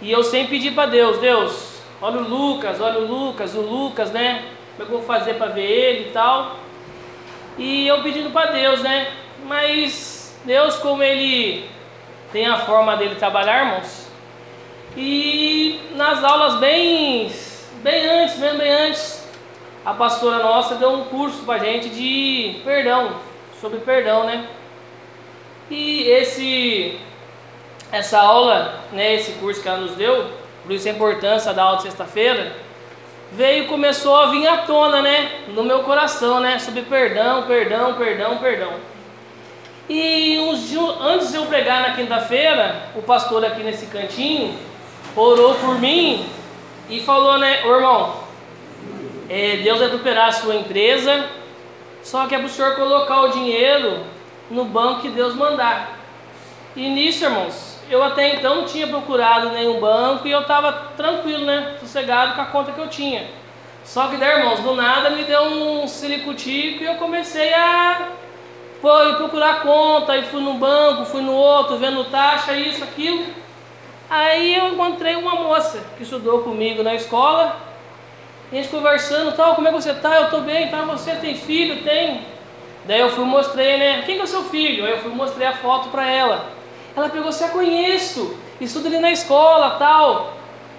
E 0.00 0.10
eu 0.10 0.22
sempre 0.22 0.58
pedi 0.58 0.70
para 0.70 0.86
Deus, 0.86 1.18
Deus, 1.18 1.80
olha 2.00 2.20
o 2.20 2.28
Lucas, 2.28 2.80
olha 2.80 3.00
o 3.00 3.06
Lucas, 3.06 3.54
o 3.54 3.60
Lucas, 3.60 4.12
né? 4.12 4.44
Como 4.76 4.88
é 4.88 4.92
eu 4.92 4.98
vou 4.98 5.02
fazer 5.02 5.34
para 5.34 5.48
ver 5.48 5.66
ele 5.66 6.08
e 6.08 6.12
tal? 6.12 6.56
E 7.58 7.88
eu 7.88 8.00
pedindo 8.02 8.30
para 8.30 8.52
Deus, 8.52 8.80
né? 8.80 9.12
Mas 9.44 10.38
Deus, 10.44 10.76
como 10.76 11.02
ele 11.02 11.68
tem 12.32 12.46
a 12.46 12.58
forma 12.58 12.96
dele 12.96 13.16
trabalhar, 13.16 13.64
irmãos. 13.64 14.08
E 14.96 15.80
nas 15.96 16.22
aulas 16.22 16.60
bem, 16.60 17.30
bem 17.82 18.06
antes, 18.06 18.38
bem, 18.38 18.56
bem 18.56 18.70
antes, 18.70 19.28
a 19.84 19.92
pastora 19.92 20.38
nossa 20.38 20.76
deu 20.76 20.90
um 20.90 21.04
curso 21.04 21.42
pra 21.44 21.58
gente 21.58 21.88
de 21.88 22.60
perdão, 22.64 23.16
sobre 23.60 23.80
perdão, 23.80 24.24
né? 24.24 24.46
E 25.70 26.02
esse 26.04 27.00
essa 27.90 28.20
aula, 28.20 28.80
né, 28.92 29.14
esse 29.14 29.32
curso 29.32 29.62
que 29.62 29.68
ela 29.68 29.78
nos 29.78 29.92
deu, 29.92 30.26
por 30.62 30.72
isso 30.72 30.88
a 30.88 30.92
importância 30.92 31.52
da 31.52 31.62
aula 31.62 31.76
de 31.78 31.84
sexta-feira, 31.84 32.52
veio 33.32 33.64
e 33.64 33.66
começou 33.66 34.16
a 34.16 34.26
vir 34.26 34.46
à 34.46 34.58
tona, 34.58 35.02
né, 35.02 35.30
no 35.48 35.62
meu 35.62 35.80
coração, 35.80 36.40
né, 36.40 36.58
sobre 36.58 36.82
perdão, 36.82 37.44
perdão, 37.44 37.94
perdão, 37.94 38.38
perdão. 38.38 38.72
E 39.88 40.38
uns 40.38 40.70
antes 41.00 41.30
de 41.30 41.36
eu 41.36 41.46
pregar 41.46 41.82
na 41.82 41.94
quinta-feira, 41.94 42.90
o 42.94 43.02
pastor 43.02 43.44
aqui 43.44 43.62
nesse 43.62 43.86
cantinho 43.86 44.54
orou 45.16 45.54
por 45.54 45.78
mim 45.78 46.28
e 46.90 47.00
falou, 47.00 47.38
né, 47.38 47.64
ô 47.64 47.74
irmão, 47.74 48.28
é, 49.28 49.56
Deus 49.56 49.78
vai 49.78 49.88
recuperar 49.88 50.28
a 50.28 50.32
sua 50.32 50.54
empresa, 50.56 51.26
só 52.02 52.26
que 52.26 52.34
é 52.34 52.38
para 52.38 52.46
o 52.46 52.50
senhor 52.50 52.76
colocar 52.76 53.22
o 53.22 53.28
dinheiro 53.28 54.04
no 54.50 54.64
banco 54.64 55.02
que 55.02 55.08
Deus 55.10 55.34
mandar. 55.34 55.98
E 56.74 56.88
nisso, 56.88 57.24
irmãos, 57.24 57.67
eu 57.90 58.02
até 58.02 58.34
então 58.34 58.56
não 58.56 58.64
tinha 58.64 58.86
procurado 58.86 59.50
nenhum 59.50 59.80
banco 59.80 60.26
e 60.26 60.30
eu 60.30 60.40
estava 60.40 60.72
tranquilo, 60.96 61.44
né, 61.44 61.76
sossegado 61.80 62.34
com 62.34 62.40
a 62.40 62.46
conta 62.46 62.72
que 62.72 62.80
eu 62.80 62.88
tinha. 62.88 63.26
Só 63.84 64.08
que 64.08 64.16
daí, 64.16 64.38
irmãos, 64.38 64.60
do 64.60 64.74
nada 64.74 65.10
me 65.10 65.24
deu 65.24 65.42
um 65.44 65.88
silicutico 65.88 66.82
e 66.82 66.86
eu 66.86 66.96
comecei 66.96 67.54
a 67.54 68.08
foi 68.80 69.14
procurar 69.16 69.62
conta, 69.62 70.12
aí 70.12 70.22
fui 70.24 70.40
no 70.40 70.54
banco, 70.54 71.04
fui 71.04 71.20
no 71.20 71.32
outro, 71.32 71.78
vendo 71.78 72.04
taxa, 72.04 72.52
isso, 72.52 72.84
aquilo. 72.84 73.24
Aí 74.08 74.56
eu 74.56 74.68
encontrei 74.68 75.16
uma 75.16 75.34
moça 75.34 75.84
que 75.96 76.04
estudou 76.04 76.40
comigo 76.40 76.82
na 76.82 76.94
escola, 76.94 77.56
a 78.50 78.54
gente 78.54 78.68
conversando, 78.68 79.32
tal, 79.32 79.54
como 79.54 79.68
é 79.68 79.72
que 79.72 79.82
você 79.82 79.94
tá? 79.94 80.14
Eu 80.16 80.30
tô 80.30 80.40
bem, 80.40 80.68
tá? 80.68 80.82
Você 80.82 81.16
tem 81.16 81.34
filho? 81.34 81.82
Tem. 81.82 82.22
Daí 82.86 83.00
eu 83.00 83.10
fui 83.10 83.24
mostrei, 83.24 83.76
né? 83.76 84.02
Quem 84.06 84.14
que 84.14 84.20
é 84.20 84.24
o 84.24 84.28
seu 84.28 84.44
filho? 84.44 84.84
Aí 84.84 84.92
eu 84.92 84.98
fui 84.98 85.10
mostrei 85.10 85.46
a 85.46 85.52
foto 85.52 85.88
pra 85.88 86.08
ela. 86.08 86.57
Ela 86.98 87.08
pegou, 87.10 87.30
você 87.30 87.44
a 87.44 87.50
conheço, 87.50 88.36
estuda 88.60 88.88
ali 88.88 88.98
na 88.98 89.12
escola, 89.12 89.76
tal. 89.78 90.32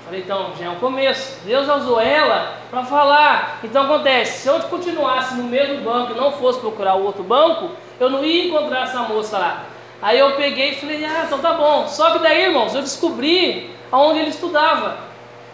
Falei, 0.03 0.19
então, 0.19 0.51
já 0.59 0.65
é 0.65 0.69
um 0.69 0.75
começo. 0.75 1.39
Deus 1.45 1.65
usou 1.69 1.97
ela 1.97 2.57
para 2.69 2.83
falar. 2.83 3.61
Então 3.63 3.83
acontece, 3.83 4.41
se 4.41 4.49
eu 4.49 4.59
continuasse 4.63 5.35
no 5.35 5.45
mesmo 5.45 5.81
banco 5.81 6.11
e 6.11 6.17
não 6.17 6.33
fosse 6.33 6.59
procurar 6.59 6.95
o 6.95 7.05
outro 7.05 7.23
banco, 7.23 7.69
eu 7.97 8.09
não 8.09 8.21
ia 8.25 8.47
encontrar 8.47 8.83
essa 8.83 8.99
moça 9.03 9.37
lá. 9.37 9.63
Aí 10.01 10.19
eu 10.19 10.35
peguei 10.35 10.71
e 10.71 10.75
falei, 10.75 11.05
ah, 11.05 11.23
então 11.25 11.39
tá 11.39 11.53
bom. 11.53 11.87
Só 11.87 12.11
que 12.11 12.19
daí, 12.19 12.47
irmãos, 12.47 12.75
eu 12.75 12.81
descobri 12.81 13.69
aonde 13.89 14.19
ele 14.19 14.29
estudava. 14.29 14.97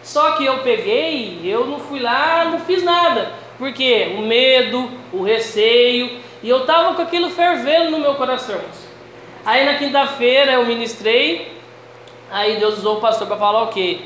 Só 0.01 0.31
que 0.31 0.45
eu 0.45 0.63
peguei, 0.63 1.41
eu 1.43 1.67
não 1.67 1.79
fui 1.79 1.99
lá, 1.99 2.45
não 2.45 2.59
fiz 2.59 2.83
nada. 2.83 3.33
Porque 3.59 4.15
o 4.17 4.23
medo, 4.23 4.89
o 5.13 5.21
receio, 5.21 6.19
e 6.41 6.49
eu 6.49 6.65
tava 6.65 6.95
com 6.95 7.03
aquilo 7.03 7.29
fervendo 7.29 7.91
no 7.91 7.99
meu 7.99 8.15
coração. 8.15 8.55
irmãos. 8.55 8.84
Aí 9.45 9.63
na 9.63 9.75
quinta-feira 9.75 10.53
eu 10.53 10.65
ministrei, 10.65 11.55
aí 12.31 12.57
Deus 12.57 12.79
usou 12.79 12.97
o 12.97 12.99
pastor 12.99 13.27
para 13.27 13.37
falar 13.37 13.61
o 13.61 13.67
quê? 13.67 13.99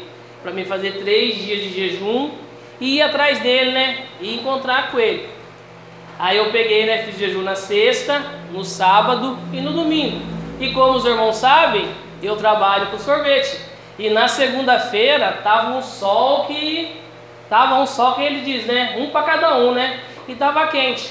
Para 0.44 0.52
mim 0.52 0.66
fazer 0.66 1.00
três 1.00 1.38
dias 1.38 1.64
de 1.64 1.70
jejum 1.70 2.32
e 2.80 2.98
ir 2.98 3.02
atrás 3.02 3.40
dele, 3.40 3.72
né? 3.72 4.06
E 4.20 4.36
encontrar 4.36 4.92
com 4.92 5.00
ele. 5.00 5.30
Aí 6.20 6.36
eu 6.36 6.52
peguei, 6.52 6.86
né? 6.86 7.04
Fiz 7.04 7.18
jejum 7.18 7.42
na 7.42 7.56
sexta, 7.56 8.22
no 8.52 8.66
sábado 8.66 9.40
e 9.54 9.62
no 9.62 9.72
domingo. 9.72 10.20
E 10.60 10.74
como 10.74 10.98
os 10.98 11.06
irmãos 11.06 11.38
sabem, 11.38 11.88
eu 12.22 12.36
trabalho 12.36 12.88
com 12.88 13.00
sorvete. 13.00 13.58
E 13.98 14.10
na 14.10 14.28
segunda-feira 14.28 15.40
tava 15.42 15.78
um 15.78 15.82
sol 15.82 16.46
que. 16.48 17.00
Tava 17.50 17.76
um 17.76 17.86
sol 17.86 18.14
que 18.16 18.22
ele 18.22 18.42
diz, 18.42 18.66
né? 18.66 18.98
Um 19.00 19.10
para 19.10 19.24
cada 19.24 19.58
um, 19.58 19.72
né? 19.72 20.02
E 20.28 20.36
tava 20.36 20.68
quente. 20.68 21.10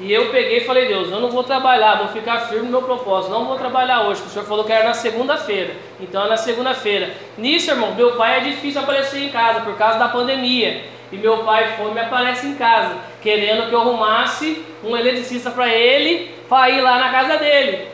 E 0.00 0.10
eu 0.10 0.30
peguei 0.30 0.58
e 0.58 0.64
falei, 0.64 0.88
Deus, 0.88 1.10
eu 1.10 1.20
não 1.20 1.28
vou 1.28 1.44
trabalhar, 1.44 1.98
vou 1.98 2.08
ficar 2.08 2.48
firme 2.48 2.64
no 2.64 2.70
meu 2.70 2.82
propósito, 2.82 3.32
não 3.32 3.44
vou 3.44 3.58
trabalhar 3.58 4.02
hoje, 4.04 4.20
porque 4.20 4.30
o 4.30 4.32
Senhor 4.32 4.46
falou 4.46 4.64
que 4.64 4.72
era 4.72 4.88
na 4.88 4.94
segunda-feira. 4.94 5.74
Então 6.00 6.24
é 6.24 6.28
na 6.28 6.38
segunda-feira. 6.38 7.10
Nisso, 7.36 7.70
irmão, 7.70 7.94
meu 7.94 8.12
pai 8.12 8.38
é 8.38 8.40
difícil 8.40 8.80
aparecer 8.80 9.22
em 9.22 9.28
casa 9.28 9.60
por 9.60 9.76
causa 9.76 9.98
da 9.98 10.08
pandemia. 10.08 10.84
E 11.12 11.16
meu 11.16 11.38
pai 11.38 11.74
foi 11.76 11.92
me 11.92 12.00
aparece 12.00 12.46
em 12.46 12.54
casa, 12.54 12.96
querendo 13.20 13.68
que 13.68 13.74
eu 13.74 13.80
arrumasse 13.80 14.64
um 14.82 14.96
eletricista 14.96 15.50
para 15.50 15.68
ele, 15.68 16.34
para 16.48 16.70
ir 16.70 16.80
lá 16.80 16.98
na 16.98 17.10
casa 17.10 17.36
dele. 17.36 17.88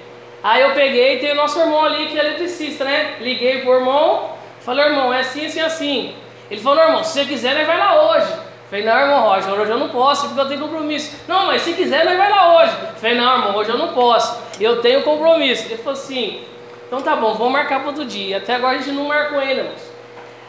Aí 0.45 0.63
eu 0.63 0.75
peguei 0.75 1.17
e 1.17 1.19
tem 1.19 1.33
o 1.33 1.35
nosso 1.35 1.59
irmão 1.59 1.85
ali 1.85 2.07
que 2.07 2.17
é 2.17 2.25
eletricista, 2.25 2.85
né? 2.85 3.17
Liguei 3.21 3.63
pro 3.63 3.75
irmão, 3.75 4.31
falei, 4.61 4.85
irmão, 4.85 5.13
é 5.13 5.21
assim, 5.21 5.47
assim, 5.47 5.61
assim. 5.61 6.15
Ele 6.49 6.61
falou, 6.61 6.85
irmão, 6.85 7.03
se 7.03 7.15
você 7.15 7.25
quiser, 7.25 7.57
nós 7.57 7.67
vai 7.67 7.79
lá 7.79 8.13
hoje. 8.13 8.46
Falei, 8.69 8.85
não, 8.85 8.99
irmão 8.99 9.29
Roger, 9.29 9.53
hoje 9.53 9.71
eu 9.71 9.79
não 9.79 9.89
posso, 9.91 10.27
porque 10.27 10.41
eu 10.41 10.49
tenho 10.49 10.61
compromisso. 10.61 11.17
Não, 11.29 11.47
mas 11.47 11.63
se 11.63 11.73
quiser, 11.73 12.05
nós 12.05 12.17
vai 12.17 12.29
lá 12.29 12.57
hoje. 12.57 12.73
Falei, 12.97 13.17
não, 13.17 13.39
irmão, 13.39 13.57
hoje 13.57 13.71
eu 13.71 13.79
não 13.79 13.89
posso, 13.89 14.41
eu 14.61 14.81
tenho 14.83 15.03
compromisso. 15.03 15.67
Ele 15.67 15.77
falou 15.77 15.93
assim, 15.93 16.43
então 16.87 17.01
tá 17.01 17.15
bom, 17.15 17.35
vamos 17.35 17.53
marcar 17.53 17.79
para 17.81 17.89
outro 17.89 18.05
dia. 18.05 18.39
Até 18.39 18.57
agora 18.57 18.77
a 18.77 18.79
gente 18.79 18.93
não 18.93 19.05
marcou 19.05 19.39
ainda, 19.39 19.61
irmãos. 19.61 19.97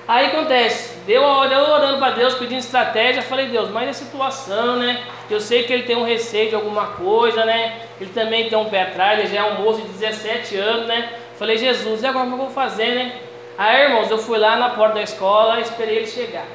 Aí 0.07 0.28
acontece, 0.28 0.99
deu 1.05 1.24
a 1.24 1.38
hora, 1.38 1.53
eu 1.53 1.70
orando 1.70 1.97
para 1.97 2.11
Deus, 2.11 2.34
pedindo 2.36 2.59
estratégia, 2.59 3.22
falei, 3.22 3.47
Deus, 3.47 3.70
mas 3.70 3.89
a 3.89 3.93
situação, 3.93 4.78
né? 4.78 5.03
Eu 5.30 5.41
sei 5.41 5.63
que 5.63 5.74
ele 5.74 5.84
tem 5.84 5.97
um 5.97 6.05
receio 6.05 6.49
de 6.49 6.55
alguma 6.55 6.88
coisa, 6.88 7.43
né? 7.43 7.82
Ele 7.99 8.09
também 8.11 8.47
tem 8.47 8.57
um 8.57 8.70
pé 8.70 8.84
atrás, 8.84 9.20
ele 9.20 9.28
já 9.28 9.41
é 9.41 9.43
um 9.43 9.61
moço 9.61 9.82
de 9.82 9.89
17 9.89 10.55
anos, 10.55 10.88
né? 10.88 11.09
Falei, 11.38 11.57
Jesus, 11.57 12.01
e 12.01 12.07
agora 12.07 12.26
o 12.26 12.28
que 12.30 12.34
eu 12.34 12.38
vou 12.38 12.49
fazer, 12.49 12.95
né? 12.95 13.15
Aí, 13.57 13.84
irmãos, 13.84 14.09
eu 14.09 14.18
fui 14.18 14.38
lá 14.38 14.55
na 14.55 14.70
porta 14.70 14.95
da 14.95 15.01
escola, 15.03 15.59
esperei 15.59 15.97
ele 15.97 16.07
chegar. 16.07 16.45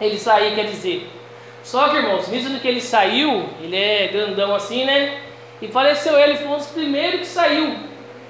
Ele 0.00 0.18
sair, 0.18 0.54
quer 0.54 0.66
dizer. 0.66 1.08
Só 1.62 1.88
que, 1.88 1.96
irmãos, 1.96 2.28
nisso 2.28 2.60
que 2.60 2.68
ele 2.68 2.80
saiu, 2.80 3.48
ele 3.62 3.76
é 3.76 4.08
grandão 4.08 4.54
assim, 4.54 4.84
né? 4.84 5.18
E 5.62 5.68
faleceu 5.68 6.18
ele, 6.18 6.36
foi 6.36 6.48
um 6.48 6.56
dos 6.56 6.66
primeiros 6.66 7.20
que 7.20 7.26
saiu. 7.26 7.74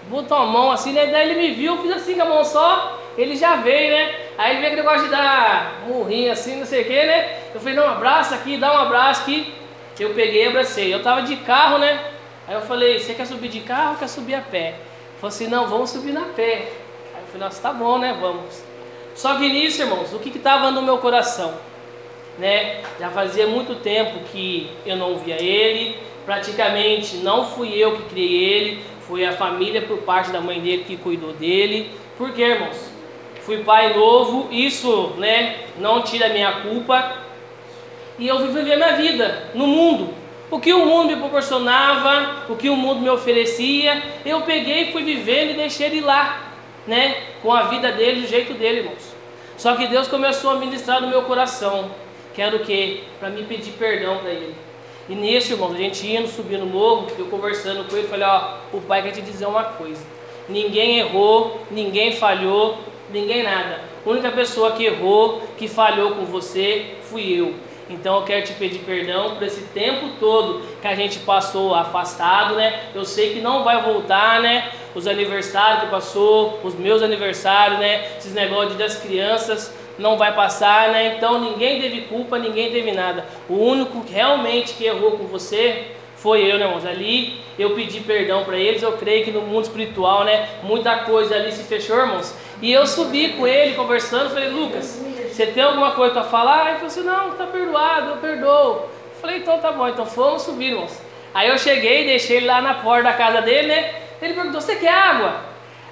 Botou 0.09 0.37
a 0.37 0.47
mão 0.47 0.71
assim, 0.71 0.93
né? 0.93 1.07
Daí 1.07 1.31
ele 1.31 1.41
me 1.41 1.55
viu, 1.55 1.79
fiz 1.79 1.93
assim 1.93 2.15
com 2.15 2.23
a 2.23 2.27
mão 2.27 2.45
só, 2.45 3.01
ele 3.17 3.37
já 3.37 3.57
veio, 3.57 3.91
né? 3.91 4.15
Aí 4.37 4.53
ele 4.53 4.61
veio 4.61 4.73
aquele 4.73 4.83
negócio 4.83 5.05
de 5.05 5.11
dar 5.11 5.83
murrinho 5.87 6.31
assim, 6.31 6.57
não 6.57 6.67
sei 6.67 6.83
o 6.83 6.85
que, 6.85 6.93
né? 7.07 7.39
Eu 7.55 7.61
falei, 7.61 7.75
não, 7.75 7.89
abraça 7.89 8.35
aqui, 8.35 8.57
dá 8.57 8.73
um 8.73 8.79
abraço 8.79 9.23
aqui. 9.23 9.55
Eu 9.99 10.11
peguei 10.11 10.45
e 10.45 10.49
abracei. 10.49 10.93
Eu 10.93 11.03
tava 11.03 11.23
de 11.23 11.37
carro, 11.37 11.79
né? 11.79 12.01
Aí 12.47 12.55
eu 12.55 12.63
falei, 12.63 12.99
você 12.99 13.15
quer 13.15 13.27
subir 13.27 13.49
de 13.49 13.61
carro 13.61 13.93
ou 13.93 13.99
quer 13.99 14.09
subir 14.09 14.35
a 14.35 14.41
pé? 14.41 14.69
Ele 14.69 14.77
falou 15.21 15.29
assim, 15.29 15.47
não, 15.47 15.67
vamos 15.67 15.91
subir 15.91 16.13
na 16.13 16.23
pé. 16.23 16.73
Aí 17.15 17.21
eu 17.21 17.27
falei, 17.27 17.47
nossa, 17.47 17.63
tá 17.63 17.73
bom, 17.73 17.99
né? 17.99 18.17
Vamos. 18.21 18.64
Só 19.15 19.37
que 19.37 19.49
nisso, 19.49 19.83
irmãos, 19.83 20.13
o 20.13 20.19
que 20.19 20.37
estava 20.37 20.71
no 20.71 20.83
meu 20.83 20.99
coração? 20.99 21.55
Né? 22.39 22.81
Já 22.99 23.11
fazia 23.11 23.47
muito 23.47 23.77
tempo 23.77 24.19
que 24.33 24.69
eu 24.85 24.97
não 24.97 25.17
via 25.19 25.41
ele, 25.41 25.97
praticamente 26.25 27.19
não 27.19 27.45
fui 27.45 27.73
eu 27.77 27.97
que 27.97 28.03
criei 28.05 28.45
ele, 28.45 28.85
foi 29.07 29.25
a 29.25 29.33
família 29.33 29.83
por 29.83 29.99
parte 29.99 30.31
da 30.31 30.41
mãe 30.41 30.61
dele 30.61 30.85
que 30.85 30.97
cuidou 30.97 31.33
dele. 31.33 31.91
Por 32.19 32.33
quê, 32.33 32.43
irmãos? 32.43 32.91
Fui 33.43 33.59
pai 33.59 33.95
novo, 33.95 34.49
isso 34.51 35.13
né, 35.19 35.57
não 35.79 36.03
tira 36.03 36.31
minha 36.31 36.61
culpa. 36.61 37.19
E 38.19 38.27
eu 38.27 38.39
vivi 38.39 38.73
a 38.73 38.77
minha 38.77 38.93
vida 38.97 39.51
no 39.55 39.67
mundo. 39.67 40.15
O 40.51 40.59
que 40.59 40.73
o 40.73 40.87
mundo 40.87 41.09
me 41.09 41.17
proporcionava, 41.17 42.45
o 42.49 42.57
que 42.57 42.71
o 42.71 42.77
mundo 42.77 43.01
me 43.01 43.11
oferecia, 43.11 44.03
eu 44.25 44.41
peguei, 44.43 44.93
fui 44.93 45.03
vivendo 45.03 45.51
e 45.51 45.55
deixei 45.55 45.87
ele 45.87 46.01
lá, 46.01 46.53
né? 46.87 47.17
Com 47.45 47.53
a 47.53 47.65
vida 47.65 47.93
dele, 47.93 48.23
do 48.23 48.27
jeito 48.27 48.55
dele, 48.55 48.79
irmãos. 48.79 49.15
Só 49.59 49.77
que 49.77 49.87
Deus 49.87 50.09
começou 50.09 50.51
a 50.51 50.55
ministrar 50.55 51.03
no 51.03 51.09
meu 51.09 51.25
coração. 51.25 51.91
Que 52.33 52.41
era 52.41 52.57
o 52.57 52.61
quê? 52.61 53.03
Para 53.21 53.29
me 53.29 53.43
pedir 53.43 53.73
perdão 53.73 54.17
para 54.17 54.31
ele. 54.31 54.55
E 55.11 55.15
nisso, 55.15 55.53
irmãos, 55.53 55.75
a 55.75 55.77
gente 55.77 56.11
indo, 56.11 56.27
subindo 56.27 56.63
o 56.63 56.67
morro, 56.67 57.07
eu 57.19 57.27
conversando 57.27 57.85
com 57.85 57.95
ele, 57.99 58.09
falei, 58.09 58.27
ó, 58.27 58.57
o 58.73 58.81
pai 58.81 59.03
quer 59.03 59.11
te 59.11 59.21
dizer 59.21 59.45
uma 59.45 59.63
coisa. 59.63 60.03
Ninguém 60.49 61.01
errou, 61.01 61.61
ninguém 61.71 62.13
falhou, 62.13 62.79
ninguém 63.13 63.43
nada. 63.43 63.83
A 64.05 64.09
única 64.09 64.31
pessoa 64.31 64.73
que 64.73 64.85
errou, 64.85 65.43
que 65.59 65.69
falhou 65.69 66.13
com 66.13 66.25
você, 66.25 66.95
fui 67.03 67.39
eu. 67.39 67.53
Então 67.89 68.17
eu 68.17 68.23
quero 68.23 68.45
te 68.45 68.53
pedir 68.55 68.81
perdão 68.81 69.35
por 69.35 69.43
esse 69.43 69.63
tempo 69.69 70.11
todo 70.19 70.63
que 70.81 70.87
a 70.87 70.95
gente 70.95 71.19
passou 71.21 71.75
afastado, 71.75 72.55
né? 72.55 72.81
Eu 72.95 73.05
sei 73.05 73.35
que 73.35 73.41
não 73.41 73.63
vai 73.63 73.83
voltar, 73.83 74.41
né? 74.41 74.71
Os 74.95 75.07
aniversários 75.07 75.85
que 75.85 75.91
passou, 75.91 76.61
os 76.65 76.75
meus 76.75 77.03
aniversários, 77.03 77.79
né? 77.79 78.17
Esses 78.17 78.33
negócios 78.33 78.77
das 78.77 78.97
crianças 78.97 79.75
não 79.99 80.17
vai 80.17 80.35
passar, 80.35 80.89
né? 80.91 81.15
Então 81.17 81.41
ninguém 81.41 81.81
teve 81.81 82.03
culpa, 82.03 82.39
ninguém 82.39 82.71
teve 82.71 82.93
nada. 82.93 83.25
O 83.49 83.55
único 83.55 84.03
que 84.03 84.13
realmente 84.13 84.75
que 84.75 84.85
errou 84.85 85.13
com 85.13 85.25
você 85.25 85.89
foi 86.17 86.51
eu, 86.51 86.59
né, 86.59 86.65
irmãos? 86.65 86.87
Ali 86.87 87.39
eu 87.59 87.75
pedi 87.75 88.01
perdão 88.01 88.45
para 88.45 88.57
eles. 88.57 88.83
Eu 88.83 88.93
creio 88.93 89.25
que 89.25 89.31
no 89.31 89.43
mundo 89.43 89.65
espiritual, 89.65 90.25
né, 90.25 90.49
muita 90.63 91.01
coisa 91.01 91.35
ali 91.35 91.53
se 91.53 91.65
fechou, 91.65 91.99
irmãos. 91.99 92.35
E 92.63 92.73
eu 92.73 92.87
subi 92.87 93.35
com 93.35 93.47
ele 93.47 93.75
conversando, 93.75 94.31
falei, 94.31 94.49
Lucas, 94.49 95.05
você 95.35 95.47
tem 95.47 95.65
alguma 95.65 95.91
coisa 95.91 96.13
para 96.15 96.25
falar? 96.25 96.69
Ele 96.69 96.75
falou 96.75 96.87
assim, 96.87 97.03
não, 97.03 97.31
tá 97.33 97.47
perdoado, 97.47 98.11
eu 98.11 98.17
perdoo. 98.19 98.89
Falei, 99.21 99.39
então 99.39 99.59
tá 99.59 99.73
bom, 99.73 99.89
então 99.89 100.07
fomos 100.07 100.43
subir, 100.43 100.67
irmãos. 100.67 100.97
Aí 101.35 101.49
eu 101.49 101.59
cheguei, 101.59 102.07
deixei 102.07 102.37
ele 102.37 102.47
lá 102.47 102.63
na 102.63 102.75
porta 102.75 103.05
da 103.05 103.13
casa 103.13 103.43
dele, 103.43 103.67
né? 103.67 103.95
Ele 104.23 104.35
perguntou, 104.35 104.61
você 104.61 104.77
quer 104.77 104.93
água? 104.93 105.41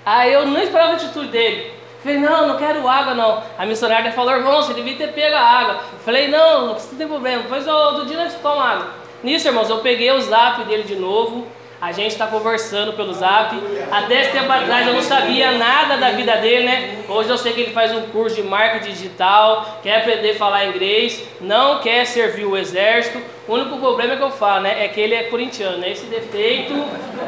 Aí 0.06 0.32
eu 0.32 0.46
não 0.46 0.62
esperava 0.62 0.92
a 0.92 0.94
atitude 0.94 1.28
dele. 1.28 1.72
Falei, 2.02 2.18
não, 2.18 2.48
não 2.48 2.56
quero 2.56 2.86
água 2.88 3.14
não. 3.14 3.42
A 3.58 3.66
missionária 3.66 4.12
falou, 4.12 4.32
irmão, 4.32 4.62
você 4.62 4.74
devia 4.74 4.96
ter 4.96 5.12
pego 5.12 5.34
a 5.34 5.40
água. 5.40 5.80
Falei, 6.04 6.28
não, 6.28 6.66
não 6.68 6.74
tem 6.74 7.08
problema, 7.08 7.42
depois 7.42 7.64
do 7.64 8.06
dia 8.06 8.16
nós 8.16 8.34
tomamos 8.34 8.64
água. 8.64 8.88
Nisso, 9.24 9.48
irmãos, 9.48 9.68
eu 9.68 9.78
peguei 9.78 10.12
o 10.12 10.20
zap 10.20 10.62
dele 10.64 10.84
de 10.84 10.94
novo. 10.94 11.46
A 11.82 11.90
gente 11.90 12.12
está 12.12 12.28
conversando 12.28 12.92
pelo 12.92 13.12
zap. 13.12 13.60
Até 13.90 14.20
esse 14.20 14.30
tempo 14.30 14.52
atrás 14.52 14.86
eu 14.86 14.94
não 14.94 15.02
sabia 15.02 15.50
nada 15.50 15.96
da 15.96 16.12
vida 16.12 16.36
dele, 16.36 16.64
né? 16.64 16.98
Hoje 17.08 17.28
eu 17.28 17.36
sei 17.36 17.52
que 17.52 17.60
ele 17.60 17.72
faz 17.72 17.92
um 17.92 18.02
curso 18.02 18.36
de 18.36 18.44
marketing 18.44 18.92
digital, 18.92 19.80
quer 19.82 19.96
aprender 19.96 20.30
a 20.30 20.34
falar 20.36 20.66
inglês, 20.66 21.24
não 21.40 21.80
quer 21.80 22.06
servir 22.06 22.44
o 22.44 22.56
exército. 22.56 23.20
O 23.48 23.54
único 23.54 23.78
problema 23.78 24.14
que 24.14 24.22
eu 24.22 24.30
falo, 24.30 24.62
né? 24.62 24.84
É 24.84 24.86
que 24.86 25.00
ele 25.00 25.12
é 25.12 25.24
corintiano, 25.24 25.78
né? 25.78 25.90
Esse 25.90 26.06
defeito 26.06 26.72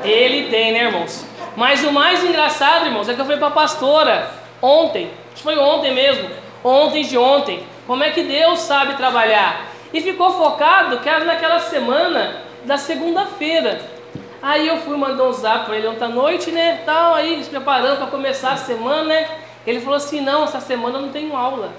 ele 0.04 0.48
tem, 0.48 0.70
né, 0.70 0.84
irmãos? 0.84 1.26
Mas 1.56 1.82
o 1.82 1.90
mais 1.90 2.22
engraçado, 2.22 2.86
irmãos, 2.86 3.08
é 3.08 3.14
que 3.14 3.20
eu 3.20 3.24
falei 3.24 3.40
para 3.40 3.48
a 3.48 3.50
pastora 3.50 4.30
ontem, 4.62 5.10
acho 5.32 5.38
que 5.38 5.42
foi 5.42 5.58
ontem 5.58 5.92
mesmo, 5.92 6.30
ontem 6.62 7.02
de 7.02 7.18
ontem, 7.18 7.64
como 7.88 8.04
é 8.04 8.10
que 8.10 8.22
Deus 8.22 8.60
sabe 8.60 8.94
trabalhar. 8.94 9.66
E 9.92 10.00
ficou 10.00 10.30
focado 10.30 11.00
que 11.00 11.08
era 11.08 11.24
naquela 11.24 11.58
semana 11.58 12.36
da 12.64 12.78
segunda-feira. 12.78 13.93
Aí 14.46 14.68
eu 14.68 14.76
fui 14.76 14.94
mandar 14.98 15.24
um 15.24 15.32
zap 15.32 15.64
para 15.64 15.78
ele 15.78 15.86
ontem 15.86 16.04
à 16.04 16.08
noite, 16.08 16.50
né? 16.50 16.82
Tal, 16.84 17.14
aí 17.14 17.42
se 17.42 17.48
preparando 17.48 17.96
para 17.96 18.08
começar 18.08 18.52
a 18.52 18.56
semana, 18.58 19.04
né? 19.04 19.26
Ele 19.66 19.80
falou 19.80 19.96
assim: 19.96 20.20
não, 20.20 20.44
essa 20.44 20.60
semana 20.60 20.98
eu 20.98 21.02
não 21.02 21.08
tenho 21.08 21.34
aula. 21.34 21.70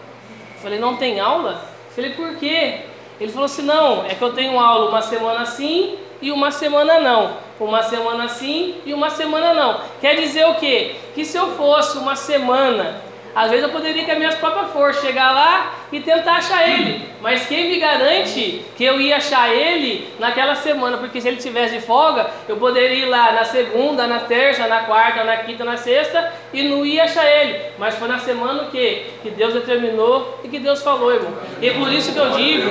Eu 0.55 0.61
falei: 0.63 0.79
não 0.79 0.97
tem 0.97 1.19
aula? 1.19 1.61
Eu 1.89 1.93
falei: 1.93 2.13
por 2.13 2.35
quê? 2.37 2.79
Ele 3.21 3.31
falou 3.31 3.45
assim: 3.45 3.61
não, 3.61 4.03
é 4.07 4.15
que 4.15 4.21
eu 4.23 4.33
tenho 4.33 4.59
aula 4.59 4.89
uma 4.89 5.03
semana 5.03 5.45
sim 5.45 5.95
e 6.19 6.31
uma 6.31 6.49
semana 6.49 6.99
não. 6.99 7.37
Uma 7.59 7.83
semana 7.83 8.27
sim 8.27 8.81
e 8.83 8.95
uma 8.95 9.11
semana 9.11 9.53
não. 9.53 9.81
Quer 10.01 10.15
dizer 10.15 10.47
o 10.47 10.55
quê? 10.55 10.95
Que 11.13 11.23
se 11.23 11.37
eu 11.37 11.51
fosse 11.51 11.99
uma 11.99 12.15
semana 12.15 12.99
às 13.35 13.49
vezes 13.51 13.65
eu 13.65 13.71
poderia, 13.71 14.05
com 14.05 14.11
as 14.11 14.17
minhas 14.17 14.35
próprias 14.35 14.71
forças, 14.71 15.01
chegar 15.03 15.33
lá 15.33 15.73
e 15.91 15.99
tentar 15.99 16.37
achar 16.37 16.69
ele. 16.69 17.05
Mas 17.21 17.45
quem 17.47 17.69
me 17.69 17.79
garante 17.79 18.63
que 18.77 18.83
eu 18.85 19.01
ia 19.01 19.17
achar 19.17 19.53
ele 19.53 20.07
naquela 20.17 20.55
semana? 20.55 20.97
Porque 20.97 21.19
se 21.19 21.27
ele 21.27 21.35
tivesse 21.35 21.75
de 21.75 21.81
folga, 21.81 22.29
eu 22.47 22.55
poderia 22.55 23.05
ir 23.05 23.09
lá 23.09 23.33
na 23.33 23.43
segunda, 23.43 24.07
na 24.07 24.21
terça, 24.21 24.67
na 24.67 24.83
quarta, 24.83 25.25
na 25.25 25.37
quinta, 25.37 25.65
na 25.65 25.75
sexta 25.75 26.31
e 26.53 26.63
não 26.63 26.85
ia 26.85 27.03
achar 27.03 27.25
ele. 27.25 27.59
Mas 27.77 27.95
foi 27.95 28.07
na 28.07 28.19
semana 28.19 28.63
o 28.63 28.71
quê? 28.71 29.07
Que 29.21 29.29
Deus 29.29 29.53
determinou 29.53 30.39
e 30.41 30.47
que 30.47 30.57
Deus 30.57 30.81
falou, 30.81 31.13
irmão. 31.13 31.33
E 31.61 31.71
por 31.71 31.91
isso 31.91 32.13
que 32.13 32.19
eu 32.19 32.29
digo 32.31 32.69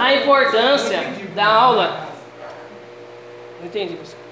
a 0.00 0.12
importância 0.12 0.98
da 1.36 1.46
aula. 1.46 2.08
Entendi, 3.62 3.94
pessoal. 3.94 4.25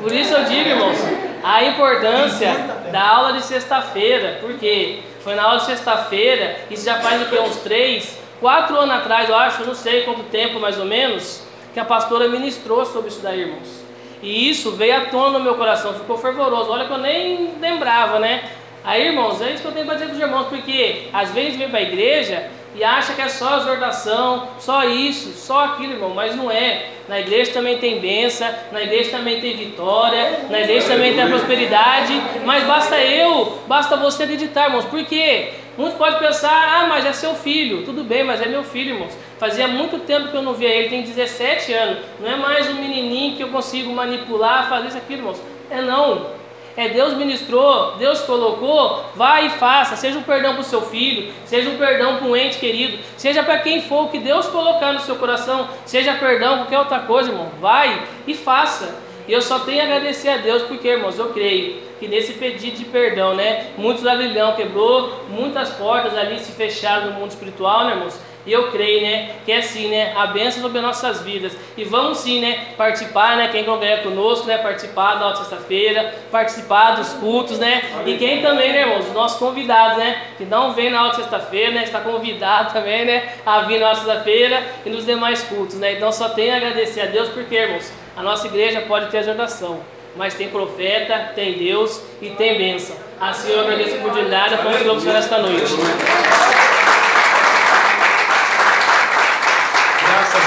Por 0.00 0.12
isso 0.12 0.34
eu 0.34 0.44
digo, 0.44 0.68
irmãos, 0.68 0.98
a 1.42 1.64
importância 1.64 2.52
da 2.90 3.06
aula 3.06 3.32
de 3.34 3.44
sexta-feira, 3.44 4.38
porque 4.40 5.00
foi 5.20 5.34
na 5.34 5.42
aula 5.44 5.58
de 5.58 5.66
sexta-feira, 5.66 6.56
isso 6.70 6.84
já 6.84 6.96
faz 7.00 7.22
o 7.22 7.26
que? 7.26 7.38
Uns 7.38 7.56
três, 7.56 8.18
quatro 8.40 8.76
anos 8.78 8.96
atrás, 8.96 9.28
eu 9.28 9.36
acho, 9.36 9.64
não 9.64 9.74
sei 9.74 10.02
quanto 10.02 10.22
tempo 10.24 10.58
mais 10.58 10.78
ou 10.78 10.84
menos, 10.84 11.42
que 11.72 11.78
a 11.78 11.84
pastora 11.84 12.28
ministrou 12.28 12.84
sobre 12.84 13.08
isso 13.08 13.20
daí, 13.20 13.40
irmãos. 13.40 13.80
E 14.22 14.50
isso 14.50 14.72
veio 14.72 14.96
à 14.96 15.00
tona 15.06 15.38
no 15.38 15.44
meu 15.44 15.54
coração, 15.54 15.94
ficou 15.94 16.18
fervoroso. 16.18 16.70
Olha 16.70 16.86
que 16.86 16.92
eu 16.92 16.98
nem 16.98 17.54
lembrava, 17.60 18.18
né? 18.18 18.50
Aí, 18.84 19.06
irmãos, 19.06 19.40
é 19.40 19.52
isso 19.52 19.62
que 19.62 19.68
eu 19.68 19.72
tenho 19.72 19.86
para 19.86 19.94
dizer 19.94 20.06
para 20.06 20.16
os 20.16 20.20
irmãos, 20.20 20.46
porque 20.48 21.08
às 21.12 21.30
vezes 21.30 21.56
vem 21.56 21.68
para 21.68 21.78
a 21.78 21.82
igreja 21.82 22.50
e 22.74 22.84
acha 22.84 23.14
que 23.14 23.20
é 23.20 23.28
só 23.28 23.58
exortação, 23.58 24.48
só 24.58 24.84
isso, 24.84 25.32
só 25.32 25.64
aquilo, 25.64 25.94
irmão, 25.94 26.10
mas 26.10 26.36
não 26.36 26.50
é. 26.50 26.90
Na 27.08 27.18
igreja 27.18 27.52
também 27.52 27.78
tem 27.78 27.98
bênção, 27.98 28.48
na 28.70 28.80
igreja 28.82 29.10
também 29.10 29.40
tem 29.40 29.56
vitória, 29.56 30.44
na 30.48 30.60
igreja 30.60 30.86
também 30.86 31.14
tem 31.14 31.26
prosperidade, 31.28 32.12
mas 32.44 32.62
basta 32.64 32.96
eu, 32.98 33.58
basta 33.66 33.96
você 33.96 34.22
acreditar, 34.22 34.66
irmãos, 34.66 34.84
porque 34.84 35.52
muitos 35.76 35.98
podem 35.98 36.20
pensar, 36.20 36.50
ah, 36.50 36.86
mas 36.86 37.04
é 37.04 37.12
seu 37.12 37.34
filho, 37.34 37.84
tudo 37.84 38.04
bem, 38.04 38.22
mas 38.22 38.40
é 38.40 38.46
meu 38.46 38.62
filho, 38.62 38.94
irmãos. 38.94 39.12
Fazia 39.38 39.66
muito 39.66 39.98
tempo 40.00 40.28
que 40.28 40.36
eu 40.36 40.42
não 40.42 40.54
via 40.54 40.68
ele, 40.68 40.88
tem 40.88 41.02
17 41.02 41.72
anos, 41.72 41.98
não 42.20 42.30
é 42.30 42.36
mais 42.36 42.68
um 42.70 42.74
menininho 42.74 43.36
que 43.36 43.42
eu 43.42 43.48
consigo 43.48 43.92
manipular, 43.92 44.68
fazer 44.68 44.88
isso 44.88 44.98
aqui, 44.98 45.14
irmãos. 45.14 45.40
É 45.68 45.80
não. 45.80 46.39
É 46.76 46.88
Deus 46.88 47.14
ministrou, 47.14 47.96
Deus 47.96 48.20
colocou, 48.22 49.04
vai 49.14 49.46
e 49.46 49.50
faça. 49.50 49.96
Seja 49.96 50.18
um 50.18 50.22
perdão 50.22 50.52
para 50.52 50.62
o 50.62 50.64
seu 50.64 50.82
filho, 50.82 51.32
seja 51.44 51.70
um 51.70 51.76
perdão 51.76 52.16
para 52.16 52.26
um 52.26 52.36
ente 52.36 52.58
querido, 52.58 52.98
seja 53.16 53.42
para 53.42 53.58
quem 53.58 53.82
for 53.82 54.04
o 54.04 54.08
que 54.08 54.18
Deus 54.18 54.46
colocar 54.46 54.92
no 54.92 55.00
seu 55.00 55.16
coração, 55.16 55.68
seja 55.84 56.14
perdão, 56.14 56.58
qualquer 56.58 56.78
outra 56.78 57.00
coisa, 57.00 57.30
irmão. 57.30 57.48
Vai 57.60 58.02
e 58.26 58.34
faça. 58.34 58.94
E 59.28 59.32
eu 59.32 59.42
só 59.42 59.60
tenho 59.60 59.80
a 59.80 59.84
agradecer 59.84 60.28
a 60.28 60.36
Deus, 60.38 60.62
porque, 60.62 60.88
irmãos, 60.88 61.18
eu 61.18 61.28
creio 61.28 61.82
que 62.00 62.08
nesse 62.08 62.32
pedido 62.32 62.78
de 62.78 62.84
perdão, 62.86 63.34
né? 63.34 63.66
Muitos 63.76 64.06
aguilhão 64.06 64.56
quebrou, 64.56 65.24
muitas 65.28 65.68
portas 65.70 66.16
ali 66.16 66.38
se 66.38 66.52
fecharam 66.52 67.08
no 67.08 67.12
mundo 67.12 67.30
espiritual, 67.30 67.84
né, 67.84 67.92
irmãos? 67.92 68.18
E 68.46 68.52
eu 68.52 68.70
creio, 68.70 69.02
né, 69.02 69.30
que 69.44 69.52
é 69.52 69.58
assim, 69.58 69.88
né, 69.88 70.14
a 70.16 70.26
bênção 70.28 70.62
sobre 70.62 70.78
as 70.78 70.84
nossas 70.84 71.22
vidas. 71.22 71.52
E 71.76 71.84
vamos 71.84 72.18
sim, 72.18 72.40
né, 72.40 72.68
participar, 72.76 73.36
né, 73.36 73.48
quem 73.48 73.64
congrega 73.64 74.02
conosco, 74.02 74.46
né, 74.46 74.56
participar 74.56 75.16
da 75.16 75.26
outra 75.26 75.44
sexta-feira, 75.44 76.14
participar 76.30 76.92
dos 76.92 77.12
cultos, 77.14 77.58
né, 77.58 77.82
e 78.06 78.16
quem 78.16 78.40
também, 78.40 78.72
né, 78.72 78.80
irmãos, 78.80 79.06
os 79.06 79.12
nossos 79.12 79.38
convidados, 79.38 79.98
né, 79.98 80.22
que 80.38 80.44
não 80.44 80.72
vem 80.72 80.90
na 80.90 81.04
outra 81.04 81.20
sexta-feira, 81.20 81.72
né, 81.72 81.84
está 81.84 82.00
convidado 82.00 82.72
também, 82.74 83.04
né, 83.04 83.34
a 83.44 83.60
vir 83.60 83.78
na 83.78 83.94
sexta-feira 83.94 84.62
e 84.86 84.90
nos 84.90 85.04
demais 85.04 85.42
cultos, 85.42 85.76
né. 85.76 85.92
Então 85.92 86.10
só 86.10 86.30
tenho 86.30 86.54
a 86.54 86.56
agradecer 86.56 87.02
a 87.02 87.06
Deus, 87.06 87.28
porque, 87.28 87.54
irmãos, 87.54 87.92
a 88.16 88.22
nossa 88.22 88.46
igreja 88.46 88.80
pode 88.82 89.10
ter 89.10 89.18
exortação, 89.18 89.80
mas 90.16 90.34
tem 90.34 90.48
profeta, 90.48 91.32
tem 91.34 91.52
Deus 91.58 92.02
e 92.20 92.30
tem 92.30 92.56
bênção. 92.56 92.96
Assim 93.20 93.52
eu 93.52 93.60
agradeço 93.60 93.96
a 93.96 93.98
oportunidade, 93.98 94.56
vamos 94.56 94.78
que 94.78 94.84
louvor 94.84 95.14
esta 95.14 95.38
noite. 95.38 96.69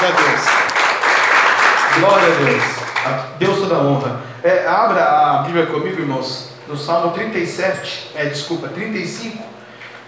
Graças 0.04 0.18
a 0.18 0.22
Deus. 0.22 2.00
Glória 2.00 2.28
a 2.28 2.38
Deus. 2.44 2.64
A 3.06 3.36
Deus 3.38 3.60
toda 3.60 3.76
honra. 3.76 4.22
É, 4.44 4.68
abra 4.68 5.02
a 5.04 5.44
Bíblia 5.44 5.68
comigo, 5.68 6.02
irmãos, 6.02 6.50
no 6.68 6.78
Salmo 6.78 7.12
37, 7.14 8.12
é, 8.14 8.26
desculpa, 8.26 8.68
35, 8.68 9.42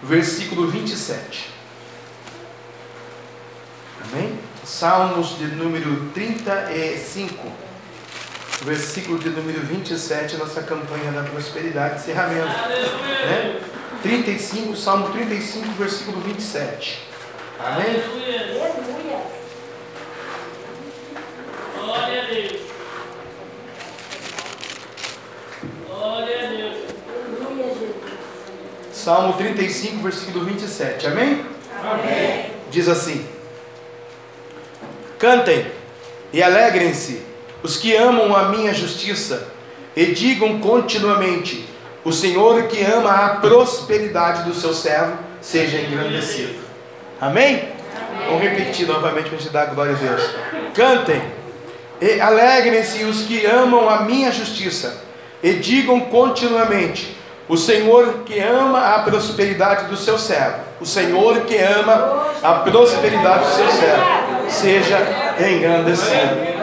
versículo 0.04 0.68
27. 0.68 1.50
Amém? 4.04 4.38
Salmos 4.66 5.38
de 5.38 5.46
número 5.46 6.10
35, 6.14 7.48
versículo 8.64 9.18
de 9.18 9.30
número 9.30 9.62
27, 9.62 10.36
nossa 10.36 10.62
campanha 10.64 11.14
da 11.14 11.24
prosperidade, 11.24 12.02
encerramento. 12.02 12.48
Né? 12.48 13.62
35, 14.02 14.76
Salmo 14.76 15.10
35, 15.10 15.68
versículo 15.78 16.20
27. 16.20 17.02
Amém? 17.60 17.94
Glória 17.94 18.42
a 18.42 18.44
Deus. 18.44 18.66
Glória 21.86 22.04
a 22.04 22.10
Deus. 22.10 22.15
Salmo 28.92 29.34
35, 29.34 30.02
versículo 30.02 30.46
27. 30.46 31.06
Amém? 31.06 31.46
Amém. 31.84 32.52
Diz 32.72 32.88
assim: 32.88 33.24
Cantem 35.20 35.68
e 36.34 36.42
alegrem-se 36.42 37.22
os 37.62 37.78
que 37.78 37.96
amam 37.96 38.36
a 38.36 38.50
minha 38.50 38.74
justiça, 38.74 39.48
e 39.96 40.08
digam 40.08 40.60
continuamente: 40.60 41.68
O 42.04 42.12
Senhor 42.12 42.64
que 42.64 42.84
ama 42.84 43.12
a 43.12 43.36
prosperidade 43.36 44.44
do 44.44 44.56
seu 44.56 44.74
servo 44.74 45.20
seja 45.40 45.78
engrandecido. 45.78 46.56
Amém? 47.22 47.70
Vamos 48.26 48.42
repetir 48.42 48.88
novamente 48.88 49.30
para 49.30 49.38
a 49.38 49.40
gente 49.40 49.52
dar 49.52 49.66
glória 49.68 49.94
a 49.94 49.98
Deus. 49.98 50.30
Cantem 50.74 51.22
alegrem-se 52.22 53.04
os 53.04 53.22
que 53.22 53.46
amam 53.46 53.90
a 53.90 54.02
minha 54.02 54.32
justiça, 54.32 54.98
e 55.42 55.54
digam 55.54 56.00
continuamente: 56.00 57.18
O 57.48 57.58
Senhor 57.58 58.24
que 58.26 58.40
ama 58.40 58.96
a 58.96 59.00
prosperidade 59.00 59.86
do 59.86 59.96
seu 59.96 60.18
servo, 60.18 60.58
o 60.82 60.86
Senhor 60.86 61.42
que 61.42 61.58
ama 61.58 62.28
a 62.42 62.54
prosperidade 62.54 63.46
do 63.46 63.52
seu 63.52 63.70
servo, 63.72 64.50
seja 64.50 64.98
engrandecido. 65.40 66.56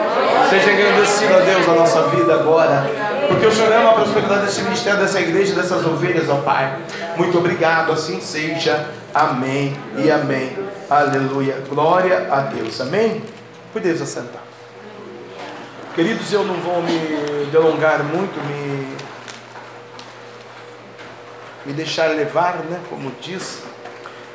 Seja 0.50 0.70
engrandecido 0.70 1.34
a 1.34 1.38
Deus 1.38 1.66
na 1.66 1.74
nossa 1.74 2.02
vida 2.08 2.34
agora, 2.34 2.84
porque 3.26 3.46
o 3.46 3.52
Senhor 3.52 3.72
ama 3.72 3.90
a 3.90 3.94
prosperidade 3.94 4.44
desse 4.44 4.60
ministério, 4.60 5.00
dessa 5.00 5.18
igreja, 5.18 5.54
dessas 5.54 5.86
ovelhas, 5.86 6.28
ó 6.28 6.36
Pai. 6.36 6.76
Muito 7.16 7.38
obrigado, 7.38 7.90
assim 7.90 8.20
seja. 8.20 8.86
Amém 9.14 9.74
e 9.96 10.10
amém. 10.10 10.50
Aleluia. 10.90 11.62
Glória 11.68 12.28
a 12.30 12.40
Deus. 12.40 12.80
Amém? 12.80 13.22
Podeis 13.72 14.02
assentar. 14.02 14.41
Queridos, 15.94 16.32
eu 16.32 16.42
não 16.42 16.54
vou 16.54 16.80
me 16.80 17.50
delongar 17.50 18.02
muito, 18.02 18.40
me, 18.46 18.96
me 21.66 21.74
deixar 21.74 22.06
levar, 22.06 22.60
né, 22.64 22.80
como 22.88 23.12
diz, 23.20 23.62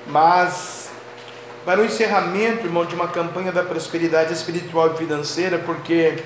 mas 0.05 0.91
para 1.65 1.81
o 1.81 1.85
encerramento, 1.85 2.67
irmão, 2.67 2.85
de 2.85 2.93
uma 2.93 3.07
campanha 3.07 3.51
da 3.51 3.63
prosperidade 3.63 4.33
espiritual 4.33 4.93
e 4.93 4.97
financeira, 4.97 5.57
porque 5.57 6.23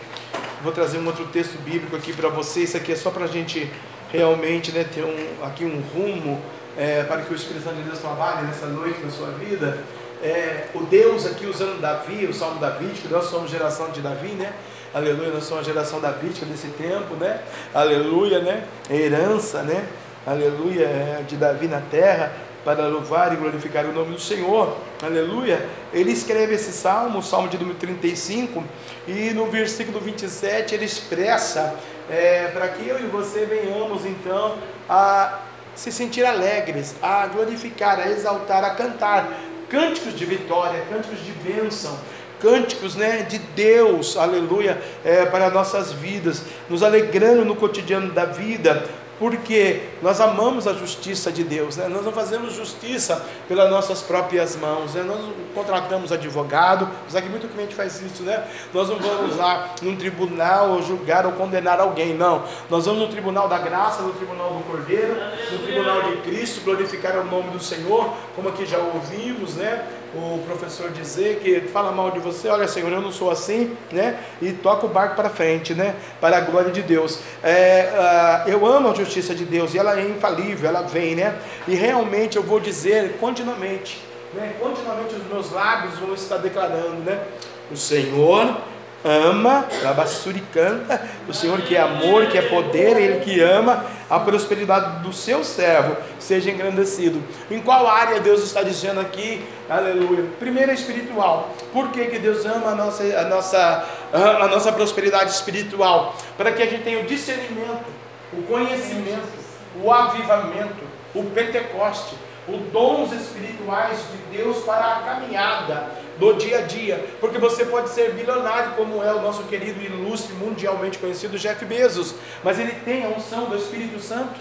vou 0.62 0.74
trazer 0.74 0.98
um 0.98 1.08
outro 1.08 1.26
texto 1.28 1.58
bíblico 1.64 1.96
aqui 1.96 2.12
para 2.12 2.28
vocês, 2.28 2.68
isso 2.68 2.78
aqui 2.78 2.92
é 2.92 2.96
só 2.98 3.10
para 3.10 3.24
a 3.24 3.30
gente 3.30 3.72
realmente 4.12 4.74
né, 4.74 4.84
ter 4.84 5.06
um, 5.06 5.46
aqui 5.46 5.64
um 5.64 5.80
rumo 5.94 6.42
é, 6.78 7.04
para 7.04 7.22
que 7.22 7.32
o 7.32 7.36
Espírito 7.38 7.64
Santo 7.64 7.78
de 7.78 7.84
Deus 7.84 8.00
trabalhe 8.00 8.48
nessa 8.48 8.66
noite 8.66 9.00
na 9.00 9.10
sua 9.10 9.32
vida. 9.32 9.82
É, 10.22 10.68
o 10.76 10.82
Deus 10.82 11.26
aqui 11.26 11.46
usando 11.46 11.80
Davi, 11.80 12.26
o 12.26 12.34
Salmo 12.34 12.60
Davídico, 12.60 13.08
nós 13.10 13.30
somos 13.30 13.50
geração 13.50 13.92
de 13.92 14.02
Davi, 14.02 14.34
né? 14.34 14.52
Aleluia, 14.94 15.30
nós 15.30 15.46
somos 15.46 15.64
a 15.64 15.72
geração 15.72 16.02
davídica 16.02 16.46
desse 16.46 16.68
tempo, 16.68 17.16
né? 17.16 17.40
Aleluia, 17.74 18.40
né? 18.40 18.66
Herança, 18.90 19.64
né? 19.64 19.88
Aleluia, 20.28 20.86
é, 20.86 21.24
de 21.26 21.38
Davi 21.38 21.66
na 21.70 21.80
terra, 21.80 22.34
para 22.66 22.88
louvar 22.88 23.32
e 23.32 23.38
glorificar 23.38 23.86
o 23.86 23.94
nome 23.94 24.16
do 24.16 24.20
Senhor. 24.20 24.76
Aleluia. 25.02 25.66
Ele 25.94 26.12
escreve 26.12 26.56
esse 26.56 26.74
salmo, 26.74 27.20
o 27.20 27.24
salmo 27.24 27.48
de 27.48 27.58
número 27.58 27.78
35, 27.78 28.62
e 29.08 29.30
no 29.30 29.46
versículo 29.46 29.98
27 30.02 30.76
ele 30.76 30.84
expressa 30.84 31.74
é, 32.10 32.48
para 32.48 32.68
que 32.68 32.86
eu 32.86 33.00
e 33.00 33.04
você 33.04 33.46
venhamos 33.46 34.06
então 34.06 34.58
a 34.90 35.40
se 35.74 35.90
sentir 35.90 36.26
alegres, 36.26 36.96
a 37.02 37.28
glorificar, 37.28 37.98
a 37.98 38.10
exaltar, 38.10 38.66
a 38.66 38.72
cantar 38.72 39.32
cânticos 39.70 40.14
de 40.14 40.26
vitória, 40.26 40.84
cânticos 40.90 41.24
de 41.24 41.32
bênção, 41.32 41.98
cânticos 42.42 42.96
né, 42.96 43.24
de 43.24 43.38
Deus, 43.38 44.18
aleluia, 44.18 44.82
é, 45.06 45.26
para 45.26 45.50
nossas 45.50 45.92
vidas, 45.94 46.44
nos 46.70 46.84
alegrando 46.84 47.46
no 47.46 47.56
cotidiano 47.56 48.12
da 48.12 48.26
vida, 48.26 48.84
porque 49.22 49.84
nós 50.02 50.20
amamos 50.20 50.66
a 50.68 50.74
justiça 50.74 51.32
de 51.32 51.44
Deus, 51.44 51.78
né? 51.78 51.88
nós 51.88 52.04
não 52.04 52.12
fazemos 52.12 52.56
justiça 52.56 53.24
pelas 53.48 53.70
nossas 53.70 54.02
próprias 54.02 54.56
mãos, 54.56 54.96
né? 54.96 55.04
nós 55.04 55.20
não 55.20 55.32
contratamos 55.54 56.12
advogado, 56.12 56.90
apesar 57.04 57.22
que 57.22 57.30
muito 57.30 57.48
cliente 57.48 57.76
faz 57.76 58.02
isso, 58.02 58.24
né? 58.24 58.44
nós 58.74 58.90
não 58.90 58.98
vamos 58.98 59.38
lá 59.38 59.76
num 59.84 59.96
tribunal 59.96 60.72
ou 60.72 60.82
julgar 60.82 61.28
ou 61.28 61.34
condenar 61.34 61.80
alguém, 61.80 62.16
não, 62.16 62.44
nós 62.68 62.88
vamos 62.88 63.02
no 63.02 63.10
tribunal 63.10 63.48
da 63.48 63.60
graça, 63.60 64.02
no 64.02 64.12
tribunal 64.14 64.56
do 64.56 64.64
Cordeiro, 64.64 65.16
no 65.52 65.60
tribunal 65.60 66.02
de 66.02 66.18
Cristo, 66.24 66.62
glorificar 66.62 67.16
o 67.20 67.24
nome 67.24 67.52
do 67.52 67.60
Senhor, 67.60 68.12
como 68.36 68.50
aqui 68.50 68.66
já 68.66 68.80
ouvimos, 68.80 69.54
né? 69.54 69.86
O 70.14 70.44
professor 70.46 70.92
dizer 70.92 71.40
que 71.40 71.62
fala 71.70 71.92
mal 71.92 72.12
de 72.12 72.20
você, 72.20 72.50
olha 72.50 72.68
Senhor, 72.68 72.92
eu 72.92 73.02
não 73.02 73.12
sou 73.12 73.32
assim, 73.32 73.76
né? 73.92 74.20
E 74.42 74.52
toca 74.52 74.86
o 74.86 74.90
barco 74.90 75.16
para 75.16 75.30
frente, 75.30 75.74
né? 75.74 75.96
Para 76.20 76.38
a 76.38 76.42
glória 76.42 76.72
de 76.72 76.82
Deus. 76.82 77.20
É, 77.42 78.44
uh, 78.46 78.50
eu 78.50 78.66
amo 78.66 78.92
a 78.92 78.94
justiça 78.94 79.34
de 79.34 79.46
Deus 79.46 79.74
e 79.74 79.80
ela 79.80 79.98
é 80.00 80.04
infalível, 80.04 80.68
ela 80.68 80.82
vem, 80.82 81.16
né? 81.16 81.40
E 81.68 81.76
realmente 81.76 82.36
eu 82.36 82.44
vou 82.44 82.60
dizer 82.60 83.18
continuamente, 83.20 84.02
né? 84.34 84.56
Continuamente 84.60 85.16
os 85.16 85.26
meus 85.28 85.52
lábios 85.52 85.98
vão 85.98 86.14
estar 86.14 86.38
declarando, 86.38 87.02
né? 87.04 87.24
O 87.72 87.78
Senhor 87.78 88.58
ama, 89.04 89.66
Rabassuri 89.84 90.42
canta, 90.54 91.02
o 91.28 91.34
Senhor 91.34 91.62
que 91.62 91.76
é 91.76 91.82
amor, 91.82 92.28
que 92.28 92.38
é 92.38 92.42
poder, 92.44 92.98
Ele 92.98 93.20
que 93.22 93.42
ama 93.42 93.86
a 94.10 94.20
prosperidade 94.20 95.04
do 95.04 95.14
seu 95.14 95.44
servo, 95.44 95.96
seja 96.20 96.52
engrandecido. 96.52 97.24
Em 97.50 97.60
qual 97.62 97.88
área 97.88 98.20
Deus 98.20 98.44
está 98.44 98.62
dizendo 98.62 99.00
aqui? 99.00 99.44
Aleluia. 99.70 100.26
Primeiro 100.40 100.72
é 100.72 100.74
espiritual. 100.74 101.50
Por 101.72 101.90
que, 101.92 102.06
que 102.06 102.20
Deus 102.20 102.46
ama 102.46 102.72
a 102.72 102.76
nossa, 102.76 103.04
a, 103.04 103.24
nossa, 103.26 103.86
a 104.14 104.48
nossa 104.48 104.72
prosperidade 104.72 105.32
espiritual? 105.32 106.16
Para 106.38 106.52
que 106.52 106.62
a 106.62 106.66
gente 106.66 106.84
tenha 106.84 107.00
o 107.00 107.04
discernimento, 107.04 107.86
o 108.34 108.44
conhecimento, 108.44 109.42
o 109.82 109.92
avivamento, 109.92 110.84
o 111.16 111.24
Pentecoste, 111.24 112.16
os 112.48 112.60
dons 112.72 113.12
espirituais 113.14 113.98
de 114.12 114.38
Deus 114.38 114.58
para 114.64 114.86
a 114.86 115.00
caminhada 115.02 115.90
do 116.18 116.34
dia 116.34 116.60
a 116.60 116.62
dia, 116.62 117.04
porque 117.20 117.38
você 117.38 117.66
pode 117.66 117.90
ser 117.90 118.12
bilionário, 118.14 118.74
como 118.76 119.04
é 119.04 119.14
o 119.14 119.22
nosso 119.22 119.44
querido 119.44 119.82
ilustre, 119.82 120.34
mundialmente 120.34 120.98
conhecido 120.98 121.38
Jeff 121.38 121.64
Bezos, 121.66 122.16
mas 122.44 122.60
ele 122.60 122.74
tem 122.86 123.06
a 123.06 123.10
unção 123.10 123.46
do 123.46 123.56
Espírito 123.58 124.00
Santo. 124.00 124.40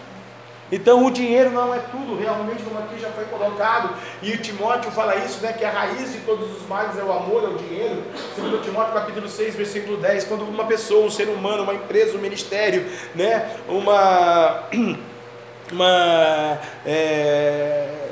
Então 0.73 1.05
o 1.05 1.11
dinheiro 1.11 1.51
não 1.51 1.75
é 1.75 1.81
tudo, 1.91 2.17
realmente, 2.17 2.63
como 2.63 2.79
aqui 2.79 3.01
já 3.01 3.09
foi 3.11 3.25
colocado, 3.25 3.93
e 4.23 4.37
Timóteo 4.37 4.91
fala 4.93 5.17
isso, 5.17 5.41
né? 5.41 5.53
Que 5.53 5.65
a 5.65 5.71
raiz 5.71 6.13
de 6.13 6.21
todos 6.21 6.49
os 6.57 6.67
males 6.69 6.97
é 6.97 7.03
o 7.03 7.13
amor, 7.13 7.43
é 7.43 7.49
o 7.49 7.55
dinheiro. 7.55 8.03
Segundo 8.35 8.63
Timóteo 8.63 8.95
capítulo 8.95 9.29
6, 9.29 9.57
versículo 9.57 9.97
10, 9.97 10.25
quando 10.25 10.45
uma 10.45 10.65
pessoa, 10.65 11.05
um 11.05 11.11
ser 11.11 11.29
humano, 11.29 11.65
uma 11.65 11.75
empresa, 11.75 12.17
um 12.17 12.21
ministério, 12.21 12.87
né? 13.15 13.51
Uma. 13.69 14.65
uma 15.73 16.59
é, 16.87 18.10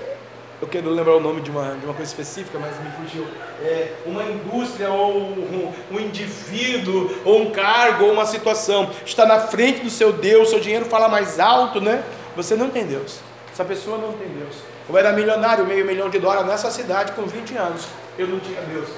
eu 0.61 0.67
quero 0.67 0.91
lembrar 0.91 1.15
o 1.15 1.21
nome 1.21 1.41
de 1.41 1.51
uma, 1.51 1.77
de 1.77 1.85
uma 1.85 1.95
coisa 1.95 2.11
específica, 2.11 2.59
mas 2.59 2.73
me 2.81 2.91
fugiu. 2.91 3.27
É, 3.63 3.95
uma 4.05 4.25
indústria 4.25 4.91
ou 4.91 5.17
um, 5.17 5.73
um, 5.93 6.01
indivíduo 6.01 7.17
ou 7.25 7.43
um 7.43 7.51
cargo 7.51 8.07
ou 8.07 8.13
uma 8.13 8.27
situação 8.27 8.91
está 9.07 9.25
na 9.25 9.39
frente 9.39 9.81
do 9.81 9.91
seu 9.91 10.13
Deus, 10.13 10.51
seu 10.51 10.59
dinheiro 10.59 10.85
fala 10.87 11.09
mais 11.09 11.39
alto, 11.39 11.81
né? 11.81 12.03
Você 12.35 12.57
não 12.57 12.71
tem 12.71 12.85
Deus. 12.85 13.21
Essa 13.53 13.65
pessoa 13.65 13.99
não 13.99 14.13
tem 14.13 14.29
Deus. 14.29 14.57
Eu 14.89 14.97
era 14.99 15.13
milionário, 15.13 15.65
meio 15.65 15.87
milhão 15.87 16.11
de 16.11 16.19
dólares 16.19 16.47
nessa 16.47 16.71
cidade 16.73 17.13
com 17.13 17.23
20 17.23 17.57
anos. 17.57 17.87
Eu 18.19 18.27
não 18.27 18.41
tinha 18.41 18.61
Deus. 18.63 18.89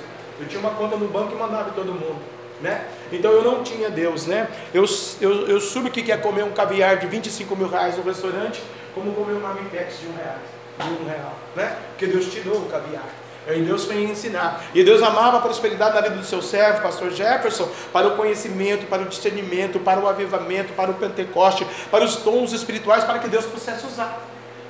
Eu 0.40 0.48
tinha 0.48 0.60
uma 0.60 0.70
conta 0.70 0.96
no 0.96 1.08
banco 1.08 1.34
e 1.34 1.38
mandava 1.38 1.70
todo 1.72 1.92
mundo. 1.92 2.20
Né? 2.62 2.86
Então 3.10 3.32
eu 3.32 3.42
não 3.42 3.62
tinha 3.62 3.88
Deus, 3.88 4.26
né? 4.26 4.46
Eu, 4.72 4.84
eu, 5.20 5.48
eu 5.48 5.60
soube 5.60 5.90
que 5.90 6.02
quer 6.02 6.20
comer 6.20 6.44
um 6.44 6.52
caviar 6.52 6.98
de 6.98 7.06
25 7.06 7.56
mil 7.56 7.68
reais 7.68 7.96
no 7.96 8.02
restaurante, 8.02 8.62
como 8.94 9.12
comer 9.12 9.32
um 9.32 9.40
marmitex 9.40 9.98
de 9.98 10.08
um 10.08 10.14
real, 10.14 10.36
de 10.80 11.02
um 11.02 11.06
real, 11.06 11.36
né? 11.54 11.76
Porque 11.90 12.06
Deus 12.06 12.26
tirou 12.26 12.56
o 12.56 12.66
caviar. 12.70 13.08
E 13.48 13.62
Deus 13.62 13.84
foi 13.84 14.02
ensinar. 14.02 14.62
E 14.74 14.84
Deus 14.84 15.02
amava 15.02 15.38
a 15.38 15.40
prosperidade 15.40 15.94
na 15.94 16.00
vida 16.02 16.16
do 16.16 16.24
seu 16.24 16.42
servo, 16.42 16.82
pastor 16.82 17.10
Jefferson, 17.10 17.68
para 17.92 18.08
o 18.08 18.16
conhecimento, 18.16 18.86
para 18.86 19.02
o 19.02 19.06
discernimento, 19.06 19.80
para 19.80 19.98
o 19.98 20.06
avivamento, 20.06 20.72
para 20.74 20.90
o 20.90 20.94
Pentecoste, 20.94 21.66
para 21.90 22.04
os 22.04 22.16
tons 22.16 22.52
espirituais, 22.52 23.02
para 23.04 23.18
que 23.18 23.28
Deus 23.28 23.46
pudesse 23.46 23.86
usar. 23.86 24.20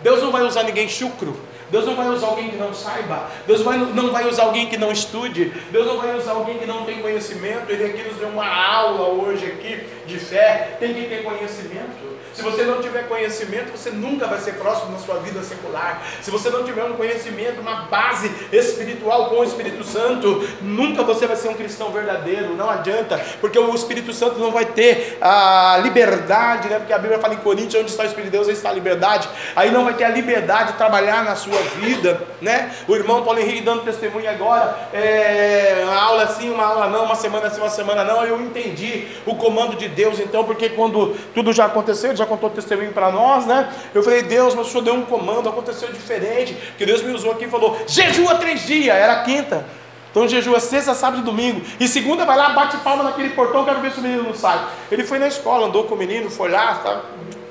Deus 0.03 0.23
não 0.23 0.31
vai 0.31 0.43
usar 0.43 0.63
ninguém 0.63 0.89
chucro. 0.89 1.37
Deus 1.71 1.85
não 1.85 1.95
vai 1.95 2.09
usar 2.09 2.29
alguém 2.29 2.51
que 2.51 2.57
não 2.57 2.75
saiba. 2.75 3.31
Deus 3.47 3.63
vai, 3.63 3.79
não 3.79 4.11
vai 4.11 4.27
usar 4.29 4.45
alguém 4.45 4.67
que 4.67 4.77
não 4.77 4.91
estude. 4.91 5.53
Deus 5.71 5.87
não 5.87 5.99
vai 5.99 6.17
usar 6.17 6.33
alguém 6.33 6.59
que 6.59 6.67
não 6.67 6.85
tem 6.85 7.01
conhecimento. 7.01 7.71
Ele 7.71 7.85
aqui 7.85 8.03
nos 8.09 8.17
deu 8.17 8.29
uma 8.29 8.47
aula 8.47 9.09
hoje 9.09 9.47
aqui 9.47 9.87
de 10.07 10.19
fé. 10.19 10.77
Tem 10.81 10.95
que 10.95 11.09
ter 11.09 11.23
conhecimento. 11.23 12.19
Se 12.41 12.45
você 12.45 12.62
não 12.62 12.80
tiver 12.80 13.07
conhecimento, 13.07 13.70
você 13.70 13.91
nunca 13.91 14.26
vai 14.26 14.38
ser 14.41 14.55
próximo 14.55 14.93
na 14.93 14.99
sua 14.99 15.16
vida 15.16 15.43
secular. 15.43 16.03
Se 16.22 16.30
você 16.30 16.49
não 16.49 16.64
tiver 16.64 16.82
um 16.84 16.95
conhecimento, 16.95 17.61
uma 17.61 17.82
base 17.82 18.30
espiritual 18.51 19.28
com 19.28 19.41
o 19.41 19.45
Espírito 19.45 19.84
Santo, 19.84 20.49
nunca 20.62 21.03
você 21.03 21.26
vai 21.26 21.36
ser 21.36 21.51
um 21.51 21.55
cristão 21.55 21.91
verdadeiro. 21.93 22.57
Não 22.57 22.70
adianta, 22.70 23.20
porque 23.43 23.59
o 23.59 23.74
Espírito 23.74 24.14
Santo 24.14 24.38
não 24.38 24.51
vai 24.51 24.64
ter 24.64 25.18
a 25.20 25.78
liberdade, 25.82 26.70
né? 26.70 26.78
Porque 26.78 26.95
a 26.95 26.99
Bíblia 26.99 27.18
fala 27.18 27.34
em 27.34 27.41
Coríntios, 27.41 27.74
onde 27.74 27.91
está 27.91 28.05
o 28.05 28.07
Espírito 28.07 28.30
de 28.30 28.38
Deus, 28.38 28.49
aí 28.49 28.55
está 28.55 28.70
a 28.70 28.72
liberdade. 28.72 29.28
Aí 29.55 29.70
não 29.70 29.84
vai 29.84 29.93
ter 29.93 30.05
a 30.05 30.09
liberdade 30.09 30.72
de 30.72 30.78
trabalhar 30.78 31.22
na 31.22 31.36
sua 31.36 31.61
vida, 31.78 32.22
né? 32.41 32.74
O 32.88 32.97
irmão 32.97 33.22
Paulo 33.22 33.38
Henrique 33.38 33.61
dando 33.61 33.82
testemunho 33.82 34.30
agora, 34.30 34.88
é, 34.95 35.82
uma 35.84 36.01
aula 36.01 36.22
assim, 36.22 36.49
uma 36.49 36.64
aula 36.64 36.88
não, 36.88 37.05
uma 37.05 37.16
semana 37.16 37.49
assim, 37.49 37.61
uma 37.61 37.68
semana 37.68 38.03
não. 38.03 38.24
Eu 38.24 38.41
entendi 38.41 39.09
o 39.26 39.34
comando 39.34 39.76
de 39.76 39.88
Deus, 39.88 40.18
então, 40.18 40.43
porque 40.45 40.70
quando 40.70 41.14
tudo 41.34 41.53
já 41.53 41.66
aconteceu, 41.66 42.16
já 42.16 42.30
contou 42.31 42.49
testemunho 42.49 42.93
para 42.93 43.11
nós, 43.11 43.45
né? 43.45 43.72
Eu 43.93 44.03
falei, 44.03 44.22
Deus, 44.22 44.55
mas 44.55 44.68
o 44.68 44.70
Senhor 44.70 44.85
deu 44.85 44.95
um 44.95 45.03
comando, 45.03 45.49
aconteceu 45.49 45.93
diferente, 45.93 46.55
que 46.78 46.87
Deus 46.87 47.03
me 47.03 47.12
usou 47.12 47.33
aqui 47.33 47.45
e 47.45 47.49
falou, 47.49 47.76
jejua 47.87 48.37
três 48.37 48.66
dias, 48.66 48.95
era 48.95 49.22
quinta. 49.24 49.66
Então 50.11 50.26
jejua 50.26 50.59
sexta, 50.61 50.95
sábado 50.95 51.22
e 51.22 51.24
domingo. 51.24 51.61
E 51.78 51.87
segunda 51.87 52.24
vai 52.24 52.37
lá, 52.37 52.51
bate 52.51 52.76
palma 52.78 53.03
naquele 53.03 53.31
portão, 53.31 53.64
quero 53.64 53.81
ver 53.81 53.93
se 53.93 53.99
o 53.99 54.03
menino 54.03 54.22
não 54.22 54.35
sai. 54.35 54.64
Ele 54.91 55.05
foi 55.05 55.18
na 55.18 55.26
escola, 55.26 55.66
andou 55.66 55.85
com 55.85 55.95
o 55.95 55.99
menino, 55.99 56.31
foi 56.31 56.51
lá, 56.51 56.76
tá? 56.76 57.03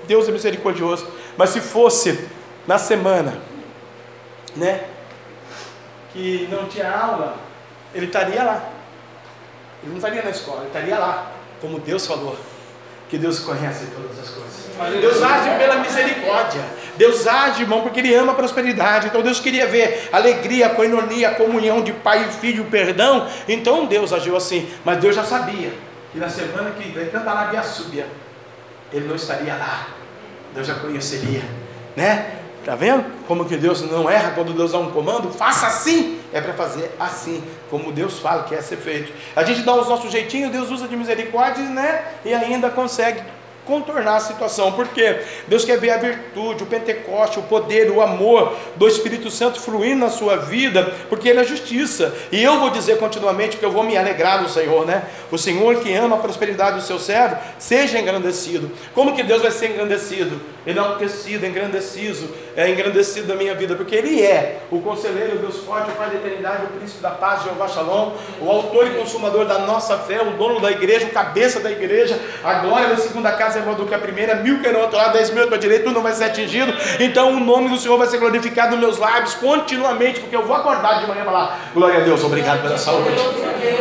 Deus 0.07 0.27
é 0.27 0.31
misericordioso. 0.31 1.07
Mas 1.37 1.51
se 1.51 1.61
fosse 1.61 2.27
na 2.65 2.77
semana, 2.77 3.39
né? 4.55 4.85
Que 6.11 6.47
não 6.51 6.65
tinha 6.65 6.91
aula, 6.91 7.37
ele 7.93 8.07
estaria 8.07 8.43
lá. 8.43 8.63
Ele 9.81 9.91
não 9.91 9.97
estaria 9.97 10.21
na 10.21 10.29
escola, 10.29 10.59
ele 10.59 10.67
estaria 10.67 10.97
lá, 10.97 11.31
como 11.61 11.79
Deus 11.79 12.05
falou 12.05 12.35
que 13.09 13.17
Deus 13.17 13.39
conhece 13.39 13.87
todas 13.87 14.19
as 14.19 14.29
coisas. 14.29 14.68
Deus 15.01 15.21
age 15.21 15.57
pela 15.57 15.75
misericórdia. 15.77 16.61
Deus 16.97 17.27
age, 17.27 17.61
irmão, 17.61 17.81
porque 17.81 17.99
Ele 17.99 18.13
ama 18.13 18.31
a 18.31 18.35
prosperidade. 18.35 19.07
Então 19.07 19.21
Deus 19.21 19.39
queria 19.39 19.67
ver 19.67 20.09
alegria, 20.11 20.69
coinonia, 20.69 21.31
comunhão 21.31 21.81
de 21.81 21.93
pai 21.93 22.25
e 22.27 22.31
filho, 22.33 22.65
perdão. 22.65 23.27
Então 23.47 23.85
Deus 23.85 24.13
agiu 24.13 24.35
assim. 24.35 24.69
Mas 24.83 24.97
Deus 24.99 25.15
já 25.15 25.23
sabia 25.23 25.71
que 26.11 26.19
na 26.19 26.29
semana 26.29 26.71
que 26.71 26.89
vem 26.89 27.07
cantar 27.07 27.33
lá 27.33 27.45
via 27.45 27.63
súbia, 27.63 28.07
Ele 28.91 29.07
não 29.07 29.15
estaria 29.15 29.55
lá. 29.55 29.87
Deus 30.53 30.67
já 30.67 30.75
conheceria, 30.75 31.43
né? 31.95 32.35
Tá 32.65 32.75
vendo? 32.75 33.05
Como 33.27 33.45
que 33.45 33.55
Deus 33.55 33.81
não 33.81 34.09
erra 34.09 34.31
quando 34.31 34.53
Deus 34.53 34.73
dá 34.73 34.79
um 34.79 34.91
comando? 34.91 35.31
Faça 35.31 35.67
assim, 35.67 36.19
é 36.33 36.41
para 36.41 36.53
fazer 36.53 36.93
assim, 36.99 37.43
como 37.69 37.91
Deus 37.91 38.19
fala 38.19 38.43
que 38.43 38.53
é 38.53 38.61
ser 38.61 38.77
feito. 38.77 39.13
A 39.35 39.43
gente 39.43 39.61
dá 39.61 39.73
os 39.73 39.87
nossos 39.87 40.11
jeitinhos, 40.11 40.51
Deus 40.51 40.69
usa 40.69 40.87
de 40.87 40.95
misericórdia, 40.95 41.63
né? 41.63 42.03
E 42.25 42.33
ainda 42.33 42.69
consegue 42.69 43.21
contornar 43.65 44.15
a 44.15 44.19
situação, 44.19 44.71
porque 44.71 45.21
Deus 45.47 45.63
quer 45.63 45.79
ver 45.79 45.91
a 45.91 45.97
virtude, 45.97 46.63
o 46.63 46.67
Pentecoste, 46.67 47.39
o 47.39 47.43
poder, 47.43 47.91
o 47.91 48.01
amor 48.01 48.55
do 48.75 48.87
Espírito 48.87 49.29
Santo 49.29 49.59
fluindo 49.59 49.99
na 49.99 50.09
sua 50.09 50.37
vida, 50.37 50.93
porque 51.07 51.29
Ele 51.29 51.39
é 51.39 51.43
justiça, 51.43 52.13
e 52.31 52.43
eu 52.43 52.59
vou 52.59 52.69
dizer 52.69 52.97
continuamente, 52.97 53.51
porque 53.51 53.65
eu 53.65 53.71
vou 53.71 53.83
me 53.83 53.97
alegrar 53.97 54.41
no 54.41 54.49
Senhor, 54.49 54.85
né? 54.85 55.03
O 55.31 55.37
Senhor 55.37 55.75
que 55.81 55.93
ama 55.93 56.15
a 56.15 56.19
prosperidade 56.19 56.77
do 56.77 56.83
seu 56.83 56.99
servo, 56.99 57.37
seja 57.57 57.99
engrandecido. 57.99 58.71
Como 58.93 59.15
que 59.15 59.23
Deus 59.23 59.41
vai 59.41 59.51
ser 59.51 59.71
engrandecido? 59.71 60.41
Enaltecido, 60.65 61.45
engrandecido, 61.45 62.29
é 62.59 62.69
engrandecido 62.69 63.25
da 63.25 63.35
minha 63.35 63.55
vida, 63.55 63.73
porque 63.75 63.95
Ele 63.95 64.21
é 64.21 64.59
o 64.69 64.81
conselheiro, 64.81 65.35
o 65.35 65.39
Deus 65.39 65.57
forte, 65.59 65.91
o 65.91 65.93
Pai 65.93 66.09
da 66.09 66.15
eternidade, 66.15 66.63
o 66.65 66.77
príncipe 66.77 67.01
da 67.01 67.11
paz, 67.11 67.43
Jeová 67.43 67.69
Shalom, 67.69 68.11
o 68.41 68.49
autor 68.49 68.87
e 68.87 68.89
consumador 68.91 69.45
da 69.45 69.59
nossa 69.59 69.97
fé, 69.97 70.21
o 70.21 70.31
dono 70.31 70.59
da 70.59 70.69
igreja, 70.69 71.07
o 71.07 71.09
cabeça 71.09 71.61
da 71.61 71.71
igreja, 71.71 72.19
a 72.43 72.55
glória 72.55 72.89
da 72.89 72.97
segunda 72.97 73.31
casa 73.31 73.59
é 73.59 73.61
do 73.61 73.85
que 73.85 73.95
a 73.95 73.99
primeira, 73.99 74.35
mil 74.35 74.59
que 74.59 74.67
no 74.69 74.79
outro 74.79 74.99
dez 75.13 75.31
mil 75.31 75.43
à 75.43 75.47
tua 75.47 75.57
direita, 75.57 75.85
tu 75.85 75.91
não 75.91 76.01
vai 76.01 76.11
ser 76.11 76.25
atingido. 76.25 76.73
Então 76.99 77.31
o 77.33 77.39
nome 77.39 77.69
do 77.69 77.77
Senhor 77.77 77.97
vai 77.97 78.07
ser 78.07 78.17
glorificado 78.17 78.71
nos 78.71 78.79
meus 78.79 78.97
lábios 78.97 79.35
continuamente, 79.35 80.19
porque 80.19 80.35
eu 80.35 80.45
vou 80.45 80.55
acordar 80.55 80.99
de 80.99 81.07
manhã 81.07 81.21
e 81.21 81.25
falar: 81.25 81.71
Glória 81.73 81.99
a 81.99 82.01
Deus, 82.01 82.23
obrigado 82.23 82.61
pela 82.61 82.77
saúde. 82.77 83.09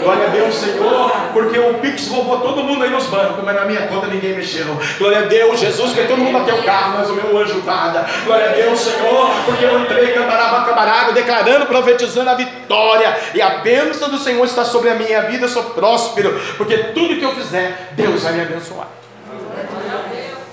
Glória 0.03 0.26
a 0.26 0.31
Deus, 0.31 0.55
Senhor, 0.55 1.11
porque 1.33 1.59
o 1.59 1.74
Pix 1.74 2.09
roubou 2.09 2.41
todo 2.41 2.62
mundo 2.62 2.85
aí 2.85 2.91
nos 2.91 3.07
bancos, 3.07 3.45
mas 3.45 3.55
na 3.55 3.64
minha 3.64 3.87
conta 3.89 4.07
ninguém 4.07 4.35
mexeu. 4.35 4.66
Glória 4.99 5.18
a 5.18 5.22
Deus, 5.22 5.59
Jesus, 5.59 5.93
porque 5.93 6.07
todo 6.07 6.18
mundo 6.18 6.39
bateu 6.39 6.57
o 6.57 6.62
carro, 6.62 6.99
mas 6.99 7.11
o 7.11 7.14
meu 7.14 7.39
anjo 7.39 7.61
guarda. 7.62 8.07
Glória 8.24 8.51
a 8.51 8.53
Deus, 8.53 8.68
Senhor, 8.77 9.31
porque 9.45 9.64
eu 9.64 9.81
entrei 9.81 10.12
camarada, 10.12 11.12
declarando, 11.12 11.66
profetizando 11.66 12.31
a 12.31 12.35
vitória, 12.35 13.16
e 13.35 13.43
a 13.43 13.59
bênção 13.59 14.09
do 14.09 14.19
Senhor 14.19 14.45
está 14.45 14.64
sobre 14.64 14.91
a 14.91 14.95
minha 14.95 15.23
vida, 15.23 15.45
eu 15.45 15.49
sou 15.49 15.64
próspero, 15.64 16.41
porque 16.57 16.77
tudo 16.79 17.16
que 17.16 17.25
eu 17.25 17.35
fizer, 17.35 17.91
Deus 17.93 18.23
vai 18.23 18.33
me 18.33 18.43
abençoar. 18.43 18.89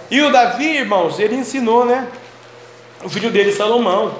E 0.09 0.21
o 0.21 0.31
Davi, 0.31 0.77
irmãos, 0.77 1.19
ele 1.19 1.35
ensinou, 1.35 1.85
né? 1.85 2.07
O 3.05 3.09
filho 3.09 3.29
dele, 3.29 3.51
Salomão. 3.51 4.15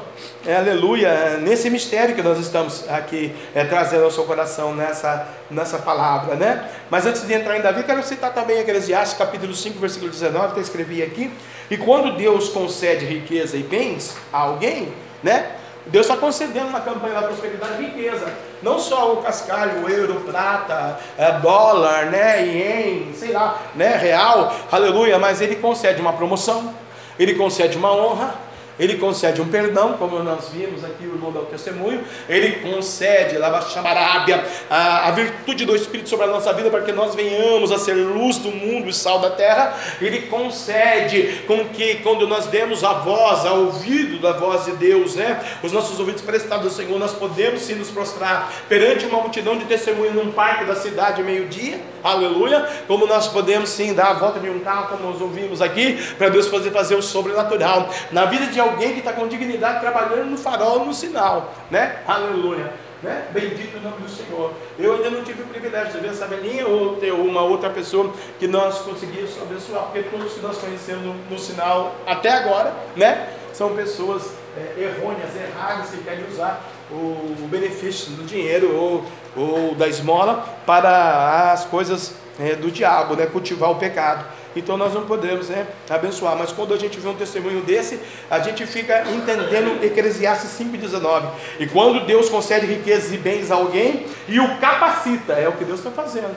É, 0.46 0.58
aleluia, 0.58 1.40
nesse 1.40 1.72
mistério 1.72 2.14
que 2.14 2.22
nós 2.22 2.38
estamos 2.38 2.88
aqui 2.88 3.34
é, 3.56 3.66
trazendo 3.66 4.04
ao 4.04 4.12
seu 4.12 4.26
coração 4.26 4.76
nessa, 4.76 5.28
nessa 5.50 5.80
palavra, 5.80 6.36
né? 6.36 6.70
Mas 6.88 7.04
antes 7.08 7.26
de 7.26 7.34
entrar 7.34 7.58
em 7.58 7.62
Davi, 7.62 7.82
quero 7.82 8.04
citar 8.04 8.32
também 8.32 8.60
Eclesiastes 8.60 9.18
capítulo 9.18 9.56
5, 9.56 9.80
versículo 9.80 10.12
19, 10.12 10.54
que 10.54 10.60
eu 10.60 10.62
escrevi 10.62 11.02
aqui. 11.02 11.32
E 11.72 11.78
quando 11.78 12.16
Deus 12.16 12.50
concede 12.50 13.06
riqueza 13.06 13.58
e 13.58 13.64
bens 13.64 14.16
a 14.32 14.42
alguém, 14.42 14.94
né? 15.24 15.54
Deus 15.88 16.06
está 16.06 16.16
concedendo 16.16 16.70
na 16.70 16.80
campanha 16.80 17.16
da 17.16 17.24
prosperidade 17.24 17.84
riqueza. 17.84 18.32
Não 18.62 18.78
só 18.78 19.14
o 19.14 19.18
cascalho, 19.24 19.84
o 19.84 19.90
euro, 19.90 20.22
prata, 20.28 21.00
é, 21.18 21.32
dólar, 21.40 22.12
né, 22.12 22.46
ien, 22.46 23.14
sei 23.16 23.32
lá, 23.32 23.60
né, 23.74 23.98
real, 23.98 24.56
aleluia, 24.72 25.18
mas 25.18 25.42
ele 25.42 25.56
concede 25.56 26.00
uma 26.00 26.14
promoção, 26.14 26.72
ele 27.18 27.34
concede 27.34 27.78
uma 27.78 27.92
honra, 27.92 28.45
ele 28.78 28.98
concede 28.98 29.42
um 29.42 29.48
perdão, 29.48 29.94
como 29.94 30.22
nós 30.22 30.50
vimos 30.50 30.84
aqui, 30.84 31.06
o 31.06 31.14
irmão 31.16 31.32
dá 31.32 31.40
o 31.40 31.46
testemunho, 31.46 32.04
ele 32.28 32.54
concede, 32.60 33.38
lava 33.38 33.62
chamarábia, 33.70 34.44
a, 34.70 35.08
a 35.08 35.12
virtude 35.12 35.66
do 35.66 35.76
Espírito 35.76 36.10
sobre 36.10 36.26
a 36.26 36.30
nossa 36.30 36.52
vida, 36.54 36.70
para 36.70 36.82
que 36.82 36.92
nós 36.92 37.16
venhamos 37.16 37.72
a 37.72 37.78
ser 37.78 37.94
luz 37.94 38.38
do 38.38 38.52
mundo 38.52 38.90
e 38.90 38.94
sal 38.94 39.20
da 39.20 39.30
terra, 39.30 39.78
ele 40.02 40.24
concede 40.24 41.42
com 41.48 41.66
que 41.70 41.96
quando 41.96 42.28
nós 42.28 42.48
demos 42.48 42.84
a 42.84 42.94
voz, 42.94 43.46
a 43.46 43.54
ouvido 43.54 44.20
da 44.20 44.34
voz 44.34 44.66
de 44.66 44.72
Deus, 44.74 45.16
né, 45.16 45.40
os 45.64 45.72
nossos 45.72 46.00
ouvidos 46.00 46.22
prestados 46.22 46.66
ao 46.66 46.72
Senhor, 46.72 47.00
nós 47.00 47.14
podemos 47.14 47.62
sim 47.62 47.76
nos 47.76 47.90
prostrar 47.90 48.52
perante 48.68 49.06
uma 49.06 49.22
multidão 49.22 49.58
de 49.58 49.66
testemunhos 49.66 50.14
num 50.14 50.32
parque 50.32 50.66
da 50.66 50.76
cidade, 50.76 51.24
meio-dia, 51.24 51.80
aleluia, 52.04 52.68
como 52.88 53.08
nós 53.08 53.28
podemos 53.28 53.70
sim 53.70 53.94
dar 53.94 54.08
a 54.08 54.14
volta 54.14 54.40
de 54.40 54.50
um 54.50 54.60
carro, 54.60 54.90
como 54.90 55.12
nós 55.12 55.22
ouvimos 55.22 55.62
aqui, 55.62 55.94
para 56.18 56.30
Deus 56.30 56.48
fazer, 56.48 56.72
fazer 56.72 56.96
o 56.96 57.02
sobrenatural, 57.02 57.90
na 58.12 58.26
vida 58.26 58.48
de 58.48 58.60
alguém 58.66 58.94
que 58.94 59.00
está 59.00 59.14
com 59.14 59.28
dignidade 59.28 59.80
trabalhando 59.80 60.30
no 60.30 60.38
farol, 60.38 60.86
no 60.86 60.94
sinal, 60.94 61.54
né? 61.72 61.98
Aleluia. 62.08 62.74
Né? 63.04 63.28
Bendito 63.32 63.78
o 63.78 63.82
nome 63.82 63.98
do 64.02 64.10
Senhor. 64.10 64.52
Eu 64.80 64.96
ainda 64.96 65.10
não 65.12 65.24
tive 65.24 65.44
o 65.44 65.46
privilégio 65.46 65.94
de 65.94 66.00
ver 66.00 66.10
essa 66.10 66.26
velhinha 66.26 66.68
ou 66.68 66.96
ter 66.96 67.12
uma 67.12 67.42
outra 67.42 67.70
pessoa 67.70 68.12
que 68.40 68.48
nós 68.48 68.80
conseguimos 68.80 69.40
abençoar, 69.42 69.84
porque 69.86 70.04
todos 70.04 70.34
que 70.34 70.40
nós 70.42 70.58
conhecemos 70.58 71.04
no, 71.04 71.14
no 71.30 71.38
sinal 71.38 71.96
até 72.08 72.30
agora, 72.32 72.74
né? 72.96 73.30
São 73.54 73.76
pessoas 73.76 74.32
é, 74.58 74.82
errôneas, 74.82 75.36
erradas, 75.36 75.90
que 75.90 75.98
querem 75.98 76.26
usar 76.28 76.62
o, 76.92 77.48
benefício 77.48 78.12
do 78.12 78.24
dinheiro 78.24 78.76
ou, 78.76 79.06
ou 79.36 79.76
da 79.76 79.88
esmola 79.88 80.46
para 80.66 81.52
as 81.52 81.66
coisas 81.66 82.16
é, 82.40 82.56
do 82.56 82.72
diabo, 82.72 83.16
né? 83.16 83.26
cultivar 83.26 83.72
o 83.72 83.76
pecado. 83.76 84.26
Então 84.56 84.78
nós 84.78 84.94
não 84.94 85.06
podemos 85.06 85.50
né, 85.50 85.68
abençoar. 85.90 86.38
Mas 86.38 86.52
quando 86.52 86.74
a 86.74 86.78
gente 86.78 87.00
vê 87.00 87.08
um 87.10 87.16
testemunho 87.16 87.62
desse, 87.62 88.00
a 88.30 88.40
gente 88.40 88.66
fica 88.66 89.04
entendendo 89.12 89.84
Eclesiastes 89.84 90.52
5,19. 90.58 91.30
E 91.60 91.68
quando 91.68 92.06
Deus 92.06 92.30
concede 92.30 92.66
riquezas 92.66 93.12
e 93.12 93.18
bens 93.18 93.52
a 93.52 93.56
alguém 93.56 94.06
e 94.28 94.40
o 94.40 94.58
capacita, 94.60 95.34
é 95.34 95.48
o 95.48 95.54
que 95.54 95.66
Deus 95.66 95.80
está 95.80 95.92
fazendo. 95.92 96.36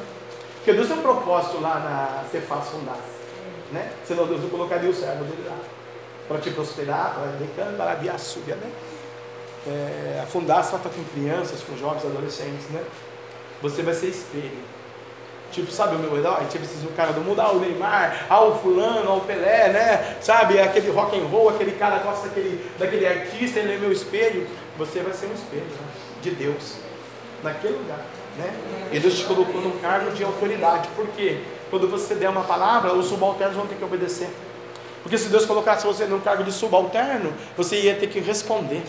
Porque 0.56 0.72
Deus 0.72 0.88
tem 0.88 0.98
um 0.98 1.02
propósito 1.02 1.60
lá 1.60 1.78
na 1.78 2.28
Cefaz 2.30 2.68
Fundas. 2.68 2.96
Né? 3.70 3.90
Senão 4.04 4.26
Deus 4.26 4.42
não 4.42 4.50
colocaria 4.50 4.90
o 4.90 4.94
servo 4.94 5.24
dele 5.24 5.44
lá. 5.46 5.56
Para 6.26 6.38
te 6.38 6.50
prosperar, 6.50 7.14
para 7.14 7.32
decano, 7.38 7.76
para 7.76 8.14
a 8.14 8.18
súbia, 8.18 8.56
né? 8.56 8.70
É, 9.66 10.20
a 10.22 10.26
Fundas 10.26 10.68
trata 10.68 10.90
com 10.90 11.02
crianças, 11.04 11.62
com 11.62 11.76
jovens, 11.76 12.04
adolescentes, 12.04 12.68
né? 12.70 12.82
Você 13.62 13.82
vai 13.82 13.94
ser 13.94 14.08
espelho. 14.08 14.77
Tipo, 15.50 15.72
sabe 15.72 15.96
o 15.96 15.98
meu 15.98 16.16
herói? 16.16 16.44
Tipo, 16.50 16.64
esses 16.64 16.84
o 16.84 16.88
cara 16.88 17.12
do 17.12 17.20
mundo, 17.20 17.40
ah, 17.40 17.52
o 17.52 17.58
Neymar, 17.58 18.26
ah, 18.28 18.44
o 18.44 18.58
fulano, 18.58 19.10
ah, 19.10 19.14
o 19.14 19.20
Pelé, 19.22 19.70
né? 19.70 20.16
Sabe, 20.20 20.60
aquele 20.60 20.90
rock 20.90 21.18
and 21.18 21.24
roll, 21.24 21.48
aquele 21.48 21.72
cara 21.72 21.98
gosta 21.98 22.28
daquele, 22.28 22.70
daquele 22.78 23.06
artista, 23.06 23.60
ele 23.60 23.74
é 23.74 23.78
meu 23.78 23.90
espelho. 23.90 24.46
Você 24.76 25.00
vai 25.00 25.12
ser 25.12 25.26
um 25.26 25.34
espelho 25.34 25.64
né? 25.64 25.88
de 26.22 26.30
Deus, 26.32 26.76
naquele 27.42 27.74
lugar, 27.78 28.04
né? 28.36 28.54
E 28.92 29.00
Deus 29.00 29.18
te 29.18 29.24
colocou 29.24 29.60
num 29.60 29.78
cargo 29.78 30.10
de 30.12 30.22
autoridade. 30.22 30.88
Por 30.94 31.06
quê? 31.08 31.40
Quando 31.70 31.88
você 31.88 32.14
der 32.14 32.28
uma 32.28 32.44
palavra, 32.44 32.92
os 32.92 33.06
subalternos 33.06 33.56
vão 33.56 33.66
ter 33.66 33.76
que 33.76 33.84
obedecer. 33.84 34.28
Porque 35.02 35.16
se 35.16 35.28
Deus 35.28 35.46
colocasse 35.46 35.86
você 35.86 36.04
num 36.04 36.20
cargo 36.20 36.44
de 36.44 36.52
subalterno, 36.52 37.32
você 37.56 37.80
ia 37.80 37.94
ter 37.94 38.08
que 38.08 38.20
responder. 38.20 38.82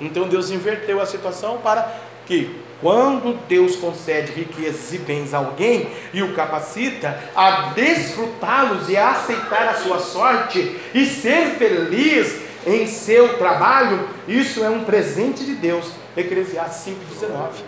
Então 0.00 0.28
Deus 0.28 0.50
inverteu 0.50 1.00
a 1.00 1.06
situação 1.06 1.58
para 1.58 1.92
que 2.26 2.64
quando 2.80 3.38
Deus 3.48 3.76
concede 3.76 4.32
riquezas 4.32 4.92
e 4.92 4.98
bens 4.98 5.32
a 5.32 5.38
alguém 5.38 5.90
e 6.12 6.22
o 6.22 6.34
capacita 6.34 7.18
a 7.34 7.70
desfrutá-los 7.70 8.88
e 8.88 8.96
a 8.96 9.10
aceitar 9.10 9.68
a 9.68 9.74
sua 9.74 9.98
sorte 9.98 10.78
e 10.94 11.06
ser 11.06 11.56
feliz 11.56 12.40
em 12.66 12.86
seu 12.86 13.38
trabalho, 13.38 14.08
isso 14.26 14.62
é 14.64 14.68
um 14.68 14.84
presente 14.84 15.44
de 15.44 15.54
Deus. 15.54 15.86
Eclesiastes 16.16 16.94
5,19. 17.20 17.62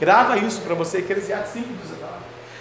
Grava 0.00 0.38
isso 0.38 0.60
para 0.62 0.74
você, 0.74 0.98
Eclesiastes 0.98 1.62
5,19. 1.62 1.64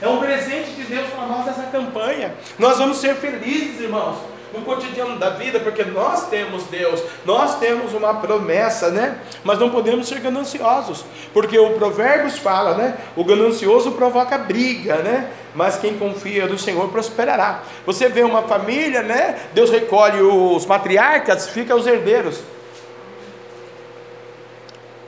É 0.02 0.08
um 0.08 0.20
presente 0.20 0.72
de 0.72 0.84
Deus 0.84 1.10
para 1.10 1.26
nós 1.26 1.48
essa 1.48 1.64
campanha. 1.64 2.36
Nós 2.60 2.78
vamos 2.78 2.98
ser 2.98 3.16
felizes, 3.16 3.82
irmãos 3.82 4.37
no 4.58 4.66
cotidiano 4.66 5.18
da 5.18 5.30
vida, 5.30 5.60
porque 5.60 5.84
nós 5.84 6.28
temos 6.28 6.64
Deus, 6.66 7.02
nós 7.26 7.60
temos 7.60 7.94
uma 7.94 8.16
promessa, 8.16 8.90
né? 8.90 9.20
Mas 9.44 9.60
não 9.60 9.70
podemos 9.70 10.08
ser 10.08 10.20
gananciosos, 10.20 11.06
porque 11.34 11.58
o 11.58 11.72
Provérbios 11.72 12.38
fala, 12.38 12.76
né? 12.76 12.98
O 13.16 13.24
ganancioso 13.24 13.92
provoca 13.92 14.38
briga, 14.38 14.98
né? 14.98 15.32
Mas 15.54 15.78
quem 15.78 15.98
confia 15.98 16.48
no 16.48 16.58
Senhor 16.58 16.90
prosperará. 16.90 17.64
Você 17.86 18.10
vê 18.10 18.24
uma 18.24 18.44
família, 18.44 19.04
né? 19.04 19.40
Deus 19.54 19.70
recolhe 19.70 20.22
os 20.22 20.66
patriarcas, 20.66 21.48
fica 21.48 21.76
os 21.76 21.86
herdeiros. 21.86 22.42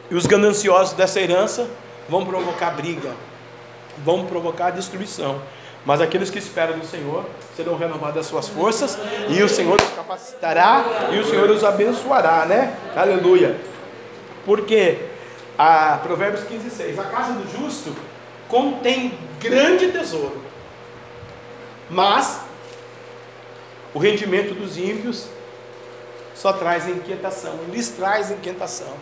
E 0.09 0.15
os 0.15 0.25
gananciosos 0.25 0.93
dessa 0.93 1.19
herança 1.19 1.67
vão 2.07 2.25
provocar 2.25 2.71
briga, 2.71 3.11
vão 4.03 4.25
provocar 4.25 4.71
destruição. 4.71 5.39
Mas 5.89 6.01
aqueles 6.01 6.29
que 6.29 6.37
esperam 6.37 6.77
no 6.77 6.85
Senhor 6.85 7.25
serão 7.55 7.75
renovadas 7.75 8.17
as 8.17 8.25
suas 8.27 8.47
forças, 8.47 8.95
e 9.27 9.41
o 9.41 9.49
Senhor 9.49 9.75
os 9.81 9.89
capacitará, 9.95 10.85
e 11.11 11.17
o 11.17 11.25
Senhor 11.25 11.49
os 11.49 11.63
abençoará, 11.63 12.45
né? 12.45 12.77
Aleluia. 12.95 13.59
Porque 14.45 14.99
a 15.57 15.97
Provérbios 16.03 16.43
15, 16.43 16.69
6, 16.69 16.99
a 16.99 17.05
casa 17.05 17.33
do 17.33 17.57
justo 17.57 17.95
contém 18.47 19.17
grande 19.39 19.87
tesouro, 19.87 20.39
mas 21.89 22.41
o 23.91 23.97
rendimento 23.97 24.53
dos 24.53 24.77
ímpios 24.77 25.25
só 26.35 26.53
traz 26.53 26.87
inquietação, 26.87 27.61
lhes 27.71 27.89
traz 27.89 28.29
inquietação. 28.29 28.93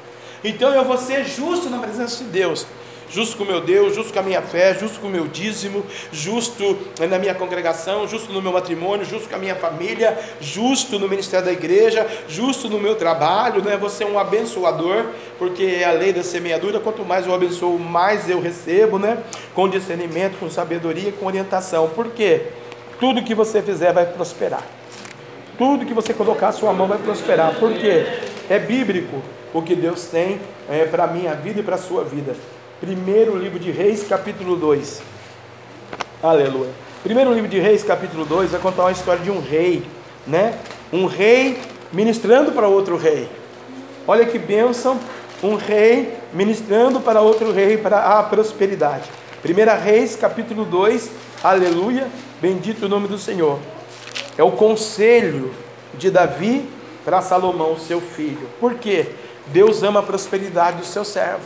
Então 0.41 0.73
eu 0.73 0.85
vou 0.85 0.97
ser 0.97 1.25
justo 1.25 1.69
na 1.69 1.79
presença 1.79 2.23
de 2.23 2.29
Deus 2.29 2.65
justo 3.09 3.37
com 3.37 3.43
o 3.43 3.47
meu 3.47 3.61
Deus, 3.61 3.95
justo 3.95 4.13
com 4.13 4.19
a 4.19 4.23
minha 4.23 4.41
fé, 4.41 4.73
justo 4.73 4.99
com 4.99 5.07
o 5.07 5.09
meu 5.09 5.27
dízimo, 5.27 5.85
justo 6.11 6.77
na 7.09 7.17
minha 7.17 7.33
congregação, 7.33 8.07
justo 8.07 8.31
no 8.31 8.41
meu 8.41 8.51
matrimônio, 8.51 9.05
justo 9.05 9.29
com 9.29 9.35
a 9.35 9.39
minha 9.39 9.55
família, 9.55 10.17
justo 10.41 10.99
no 10.99 11.07
ministério 11.07 11.45
da 11.45 11.51
igreja, 11.51 12.05
justo 12.27 12.69
no 12.69 12.79
meu 12.79 12.95
trabalho, 12.95 13.63
né? 13.63 13.77
Você 13.77 14.03
é 14.03 14.07
um 14.07 14.19
abençoador, 14.19 15.07
porque 15.37 15.63
é 15.63 15.85
a 15.85 15.91
lei 15.91 16.11
da 16.11 16.23
semeadura, 16.23 16.79
quanto 16.79 17.05
mais 17.05 17.25
eu 17.25 17.33
abençoo, 17.33 17.79
mais 17.79 18.29
eu 18.29 18.41
recebo, 18.41 18.99
né? 18.99 19.17
Com 19.53 19.69
discernimento, 19.69 20.37
com 20.39 20.49
sabedoria, 20.49 21.11
com 21.11 21.25
orientação. 21.25 21.89
Por 21.89 22.09
quê? 22.09 22.47
Tudo 22.99 23.23
que 23.23 23.35
você 23.35 23.61
fizer 23.61 23.93
vai 23.93 24.05
prosperar. 24.05 24.63
Tudo 25.57 25.85
que 25.85 25.93
você 25.93 26.13
colocar 26.13 26.49
a 26.49 26.51
sua 26.51 26.73
mão 26.73 26.87
vai 26.87 26.97
prosperar. 26.97 27.55
Por 27.55 27.73
quê? 27.73 28.05
É 28.49 28.59
bíblico 28.59 29.21
o 29.53 29.61
que 29.61 29.75
Deus 29.75 30.05
tem 30.05 30.39
é, 30.69 30.85
para 30.85 31.05
a 31.05 31.07
minha 31.07 31.33
vida 31.33 31.59
e 31.59 31.63
para 31.63 31.75
a 31.75 31.79
sua 31.79 32.03
vida. 32.03 32.35
Primeiro 32.79 33.35
livro 33.35 33.57
de 33.57 33.71
Reis, 33.71 34.03
capítulo 34.07 34.55
2. 34.55 35.01
Aleluia. 36.21 36.69
Primeiro 37.01 37.33
livro 37.33 37.49
de 37.49 37.57
Reis, 37.57 37.83
capítulo 37.83 38.23
2, 38.23 38.51
vai 38.51 38.61
contar 38.61 38.83
uma 38.83 38.91
história 38.91 39.23
de 39.23 39.31
um 39.31 39.41
rei, 39.41 39.83
né? 40.27 40.59
Um 40.93 41.07
rei 41.07 41.59
ministrando 41.91 42.51
para 42.51 42.67
outro 42.67 42.95
rei. 42.95 43.27
Olha 44.07 44.27
que 44.27 44.37
bênção, 44.37 44.99
um 45.41 45.55
rei 45.55 46.13
ministrando 46.31 47.01
para 47.01 47.19
outro 47.19 47.51
rei 47.51 47.77
para 47.77 48.19
a 48.19 48.21
prosperidade. 48.21 49.09
Primeira 49.41 49.73
Reis, 49.73 50.15
capítulo 50.15 50.63
2, 50.63 51.09
aleluia, 51.43 52.07
bendito 52.39 52.85
o 52.85 52.89
nome 52.89 53.07
do 53.07 53.17
Senhor. 53.17 53.57
É 54.37 54.43
o 54.43 54.51
conselho 54.51 55.51
de 55.95 56.11
Davi 56.11 56.69
para 57.03 57.23
Salomão, 57.23 57.75
seu 57.75 57.99
filho. 57.99 58.47
Por 58.59 58.75
quê? 58.75 59.07
Deus 59.47 59.81
ama 59.81 60.01
a 60.01 60.03
prosperidade 60.03 60.77
do 60.77 60.85
seu 60.85 61.03
servo, 61.03 61.41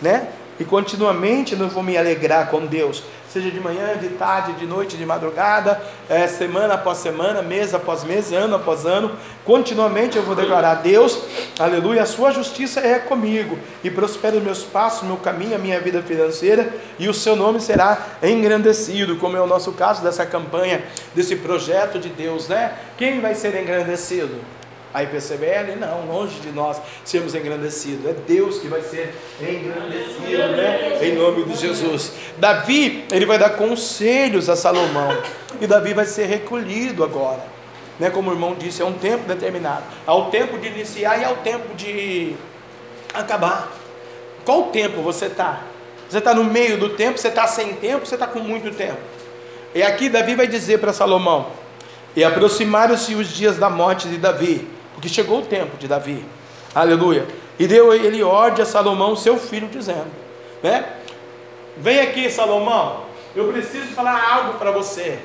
né? 0.00 0.26
E 0.60 0.64
continuamente 0.64 1.54
eu 1.54 1.68
vou 1.68 1.82
me 1.82 1.96
alegrar 1.96 2.48
com 2.48 2.66
Deus, 2.66 3.02
seja 3.32 3.50
de 3.50 3.58
manhã, 3.58 3.96
de 3.96 4.10
tarde, 4.10 4.52
de 4.52 4.66
noite, 4.66 4.96
de 4.96 5.06
madrugada, 5.06 5.80
é, 6.08 6.26
semana 6.28 6.74
após 6.74 6.98
semana, 6.98 7.40
mês 7.40 7.74
após 7.74 8.04
mês, 8.04 8.32
ano 8.32 8.56
após 8.56 8.84
ano. 8.84 9.12
Continuamente 9.44 10.18
eu 10.18 10.22
vou 10.22 10.34
declarar: 10.34 10.76
Deus, 10.76 11.18
aleluia, 11.58 12.02
a 12.02 12.06
sua 12.06 12.30
justiça 12.30 12.80
é 12.80 12.98
comigo, 12.98 13.58
e 13.82 13.90
prospera 13.90 14.36
os 14.36 14.42
meus 14.42 14.62
passos, 14.62 15.06
meu 15.06 15.16
caminho, 15.16 15.56
a 15.56 15.58
minha 15.58 15.80
vida 15.80 16.02
financeira, 16.02 16.72
e 16.98 17.08
o 17.08 17.14
seu 17.14 17.34
nome 17.34 17.60
será 17.60 18.18
engrandecido, 18.22 19.16
como 19.16 19.36
é 19.36 19.40
o 19.40 19.46
nosso 19.46 19.72
caso 19.72 20.02
dessa 20.02 20.26
campanha, 20.26 20.84
desse 21.14 21.36
projeto 21.36 21.98
de 21.98 22.10
Deus, 22.10 22.48
né? 22.48 22.74
Quem 22.98 23.20
vai 23.20 23.34
ser 23.34 23.60
engrandecido? 23.60 24.61
A 24.94 25.02
IPCBL, 25.02 25.76
não, 25.80 26.06
longe 26.06 26.38
de 26.40 26.50
nós 26.50 26.80
sermos 27.04 27.34
engrandecidos. 27.34 28.04
É 28.04 28.12
Deus 28.12 28.58
que 28.58 28.68
vai 28.68 28.82
ser 28.82 29.14
engrandecido, 29.40 30.56
né? 30.56 30.98
Em 31.02 31.14
nome 31.14 31.44
de 31.44 31.56
Jesus. 31.56 32.12
Davi, 32.36 33.04
ele 33.10 33.24
vai 33.24 33.38
dar 33.38 33.50
conselhos 33.50 34.50
a 34.50 34.56
Salomão. 34.56 35.16
E 35.60 35.66
Davi 35.66 35.94
vai 35.94 36.04
ser 36.04 36.26
recolhido 36.26 37.02
agora. 37.02 37.42
Né? 37.98 38.10
Como 38.10 38.30
o 38.30 38.34
irmão 38.34 38.54
disse, 38.54 38.82
é 38.82 38.84
um 38.84 38.92
tempo 38.92 39.26
determinado. 39.26 39.84
Há 40.06 40.14
o 40.14 40.26
tempo 40.26 40.58
de 40.58 40.68
iniciar 40.68 41.18
e 41.18 41.24
há 41.24 41.30
o 41.30 41.36
tempo 41.36 41.74
de 41.74 42.34
acabar. 43.14 43.72
Qual 44.44 44.64
tempo 44.64 45.00
você 45.00 45.26
está? 45.26 45.62
Você 46.08 46.18
está 46.18 46.34
no 46.34 46.44
meio 46.44 46.76
do 46.76 46.90
tempo, 46.90 47.16
você 47.16 47.28
está 47.28 47.46
sem 47.46 47.74
tempo, 47.76 48.04
você 48.04 48.16
está 48.16 48.26
com 48.26 48.40
muito 48.40 48.70
tempo. 48.76 48.98
E 49.74 49.82
aqui 49.82 50.10
Davi 50.10 50.34
vai 50.34 50.46
dizer 50.46 50.78
para 50.78 50.92
Salomão: 50.92 51.46
E 52.14 52.22
aproximaram-se 52.22 53.14
os 53.14 53.28
dias 53.28 53.56
da 53.56 53.70
morte 53.70 54.08
de 54.08 54.18
Davi 54.18 54.68
porque 55.02 55.08
chegou 55.08 55.40
o 55.40 55.42
tempo 55.42 55.76
de 55.76 55.88
Davi. 55.88 56.24
Aleluia. 56.72 57.26
E 57.58 57.66
deu 57.66 57.92
ele 57.92 58.22
ordem 58.22 58.62
a 58.62 58.66
Salomão, 58.66 59.16
seu 59.16 59.36
filho, 59.36 59.66
dizendo: 59.66 60.06
né? 60.62 60.84
Vem 61.76 61.98
aqui, 61.98 62.30
Salomão, 62.30 63.00
eu 63.34 63.52
preciso 63.52 63.88
falar 63.94 64.32
algo 64.32 64.58
para 64.58 64.70
você. 64.70 65.18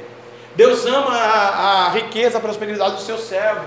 Deus 0.55 0.83
ama 0.87 1.15
a, 1.15 1.85
a, 1.85 1.89
riqueza, 1.91 2.39
a 2.39 2.41
prosperidade 2.41 2.95
do 2.95 3.01
seu 3.01 3.19
servo, 3.19 3.65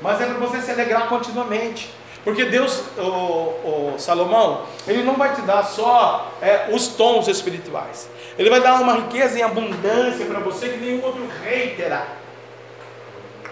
mas 0.00 0.22
é 0.22 0.24
para 0.24 0.38
você 0.38 0.62
se 0.62 0.70
alegrar 0.70 1.06
continuamente. 1.08 1.90
Porque 2.24 2.46
Deus, 2.46 2.84
o, 2.96 3.02
o, 3.02 3.94
Salomão, 3.98 4.62
Ele 4.86 5.02
não 5.02 5.16
vai 5.16 5.34
te 5.34 5.42
dar 5.42 5.64
só 5.64 6.32
é, 6.40 6.68
os 6.72 6.88
tons 6.88 7.28
espirituais. 7.28 8.08
Ele 8.38 8.48
vai 8.48 8.62
dar 8.62 8.80
uma 8.80 8.94
riqueza 8.94 9.38
em 9.38 9.42
abundância 9.42 10.24
para 10.24 10.40
você 10.40 10.70
que 10.70 10.78
nenhum 10.78 11.04
outro 11.04 11.28
rei 11.44 11.74
terá. 11.74 12.21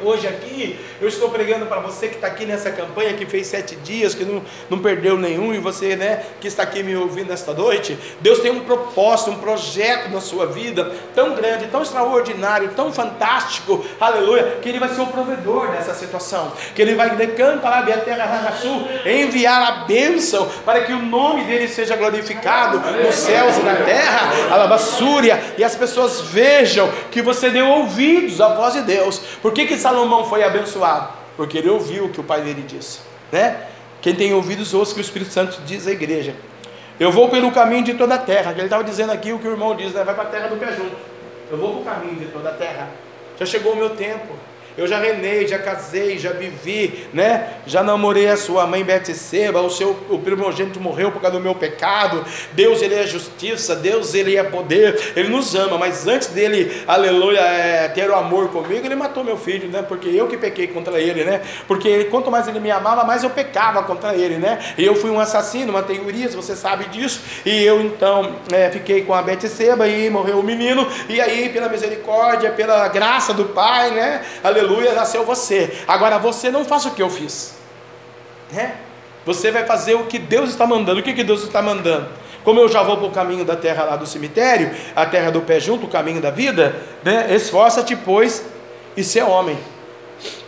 Hoje 0.03 0.27
aqui, 0.27 0.79
eu 1.01 1.09
estou 1.09 1.29
pregando 1.29 1.67
para 1.67 1.81
você 1.81 2.09
que 2.09 2.15
está 2.15 2.27
aqui 2.27 2.47
nessa 2.47 2.71
campanha, 2.71 3.13
que 3.15 3.27
fez 3.27 3.47
sete 3.47 3.77
dias, 3.77 4.15
que 4.15 4.25
não, 4.25 4.43
não 4.69 4.79
perdeu 4.79 5.19
nenhum, 5.19 5.53
e 5.53 5.59
você 5.59 5.95
né, 5.95 6.25
que 6.41 6.49
está 6.49 6.63
aqui 6.63 6.83
me 6.83 6.97
ouvindo 6.97 7.29
nesta 7.29 7.53
noite. 7.53 7.99
Deus 8.21 8.39
tem 8.39 8.51
um 8.51 8.61
propósito, 8.61 9.31
um 9.31 9.39
projeto 9.39 10.11
na 10.11 10.21
sua 10.21 10.47
vida 10.47 10.91
tão 11.15 11.35
grande, 11.35 11.67
tão 11.67 11.83
extraordinário, 11.83 12.71
tão 12.75 12.93
fantástico, 12.93 13.85
aleluia, 14.01 14.59
que 14.63 14.69
Ele 14.69 14.79
vai 14.79 14.89
ser 14.89 15.03
o 15.03 15.07
provedor 15.07 15.71
dessa 15.73 15.95
situação, 15.95 16.53
que 16.75 16.81
Ele 16.81 16.95
vai 16.95 17.11
decanta 17.17 17.69
lá 17.69 17.81
a 17.81 17.99
terra 17.99 18.53
sul, 18.61 18.89
enviar 19.05 19.63
a 19.63 19.85
bênção 19.85 20.49
para 20.65 20.83
que 20.83 20.93
o 20.93 21.03
nome 21.03 21.45
dele 21.45 21.69
seja 21.69 21.97
glorificado 21.97 22.79
nos 23.05 23.15
céus 23.15 23.59
e 23.59 23.61
na 23.61 23.77
terra, 23.77 24.31
alabassúria, 24.51 25.41
e 25.59 25.65
as 25.65 25.77
pessoas 25.77 26.21
vejam 26.23 26.91
que 27.11 27.21
você 27.21 27.51
deu 27.51 27.69
ouvidos 27.69 28.41
à 28.41 28.55
voz 28.55 28.75
de 28.75 28.83
Deus. 28.83 29.19
Por 29.43 29.53
que, 29.53 29.67
que 29.67 29.77
Salomão 29.91 30.25
foi 30.25 30.45
abençoado? 30.45 31.09
Porque 31.37 31.59
ele 31.59 31.69
ouviu 31.69 32.05
o 32.05 32.09
que 32.11 32.21
o 32.21 32.25
pai 32.25 32.43
dele 32.43 32.63
disse, 32.63 33.01
né? 33.33 33.67
Quem 34.01 34.15
tem 34.15 34.33
ouvidos, 34.33 34.73
ouça 34.73 34.93
o 34.93 34.95
que 34.95 35.01
o 35.01 35.03
Espírito 35.03 35.33
Santo 35.33 35.61
diz 35.67 35.87
à 35.87 35.91
igreja. 35.91 36.35
Eu 36.99 37.11
vou 37.11 37.29
pelo 37.29 37.51
caminho 37.51 37.83
de 37.83 37.95
toda 37.95 38.15
a 38.15 38.19
terra. 38.19 38.53
Ele 38.53 38.63
estava 38.63 38.85
dizendo 38.85 39.11
aqui 39.11 39.33
o 39.33 39.39
que 39.39 39.49
o 39.49 39.51
irmão 39.51 39.75
diz, 39.75 39.93
né? 39.93 40.05
vai 40.05 40.15
para 40.15 40.25
a 40.25 40.27
terra 40.27 40.49
do 40.49 40.57
pé 40.57 40.73
junto. 40.73 40.97
Eu 41.51 41.59
vou 41.59 41.73
para 41.73 41.81
o 41.81 41.85
caminho 41.85 42.19
de 42.21 42.27
toda 42.27 42.51
a 42.51 42.53
terra. 42.53 42.89
Já 43.39 43.45
chegou 43.45 43.73
o 43.73 43.77
meu 43.77 43.91
tempo. 43.91 44.35
Eu 44.81 44.87
já 44.87 44.99
renei, 44.99 45.47
já 45.47 45.59
casei, 45.59 46.19
já 46.19 46.33
vivi, 46.33 47.07
né? 47.13 47.57
Já 47.67 47.83
namorei 47.83 48.31
a 48.31 48.37
sua 48.39 48.67
mãe 48.67 48.83
Betseba, 48.83 49.61
o 49.61 49.69
seu 49.69 49.91
o 50.09 50.19
primogênito 50.19 50.81
morreu 50.81 51.13
por 51.13 51.21
causa 51.21 51.37
do 51.37 51.43
meu 51.43 51.55
pecado. 51.55 52.25
Deus 52.53 52.81
ele 52.81 52.95
é 52.95 53.07
justiça, 53.07 53.77
Deus 53.77 54.15
ele 54.15 54.39
é 54.39 54.43
poder, 54.43 55.13
ele 55.15 55.29
nos 55.29 55.55
ama, 55.55 55.77
mas 55.77 56.07
antes 56.07 56.29
dele, 56.29 56.83
aleluia, 56.89 57.41
é, 57.41 57.89
ter 57.89 58.09
o 58.09 58.15
amor 58.15 58.49
comigo, 58.49 58.87
ele 58.87 58.95
matou 58.95 59.23
meu 59.23 59.37
filho, 59.37 59.69
né? 59.69 59.85
Porque 59.87 60.09
eu 60.09 60.27
que 60.27 60.39
pequei 60.39 60.67
contra 60.69 60.99
ele, 60.99 61.25
né? 61.25 61.43
Porque 61.69 61.87
ele, 61.87 62.05
quanto 62.05 62.31
mais 62.31 62.49
ele 62.49 62.59
me 62.59 62.71
amava, 62.71 63.05
mais 63.05 63.23
eu 63.23 63.29
pecava 63.29 63.83
contra 63.83 64.15
ele, 64.15 64.37
né? 64.37 64.61
E 64.79 64.85
eu 64.87 64.95
fui 64.95 65.11
um 65.11 65.21
assassino, 65.21 65.75
matei 65.75 66.01
Urias, 66.01 66.35
você 66.35 66.57
sabe 66.57 66.87
disso. 66.87 67.21
E 67.45 67.63
eu 67.63 67.83
então 67.83 68.37
é, 68.51 68.71
fiquei 68.71 69.03
com 69.03 69.13
a 69.13 69.21
Betseba 69.21 69.87
e 69.87 70.09
morreu 70.09 70.41
o 70.41 70.43
menino. 70.43 70.89
E 71.07 71.21
aí, 71.21 71.51
pela 71.51 71.69
misericórdia, 71.69 72.51
pela 72.53 72.89
graça 72.89 73.35
do 73.35 73.45
Pai, 73.45 73.91
né? 73.91 74.23
Aleluia 74.43 74.70
aleluia, 74.71 74.95
nasceu 74.95 75.25
você. 75.25 75.83
Agora 75.87 76.19
você 76.19 76.51
não 76.51 76.65
faça 76.65 76.89
o 76.89 76.95
que 76.95 77.03
eu 77.03 77.11
fiz. 77.11 77.55
Né? 78.53 78.77
Você 79.27 79.51
vai 79.51 79.67
fazer 79.67 79.95
o 79.95 80.07
que 80.07 80.19
Deus 80.19 80.51
está 80.51 80.67
mandando. 80.67 81.01
O 81.01 81.03
que, 81.03 81.13
que 81.13 81.25
Deus 81.25 81.43
está 81.43 81.61
mandando? 81.61 82.09
Como 82.45 82.59
eu 82.59 82.69
já 82.69 82.83
vou 82.83 82.97
para 82.97 83.07
o 83.07 83.11
caminho 83.11 83.45
da 83.45 83.55
terra 83.55 83.85
lá 83.85 83.97
do 83.97 84.07
cemitério, 84.07 84.75
a 84.97 85.05
terra 85.05 85.31
do 85.31 85.43
pé 85.43 85.61
junto, 85.61 85.87
o 85.87 85.91
caminho 85.91 86.21
da 86.21 86.31
vida, 86.31 86.75
né? 87.05 87.35
esforça-te, 87.35 87.95
pois, 87.95 88.45
e 88.97 89.05
ser 89.05 89.23
homem. 89.23 89.59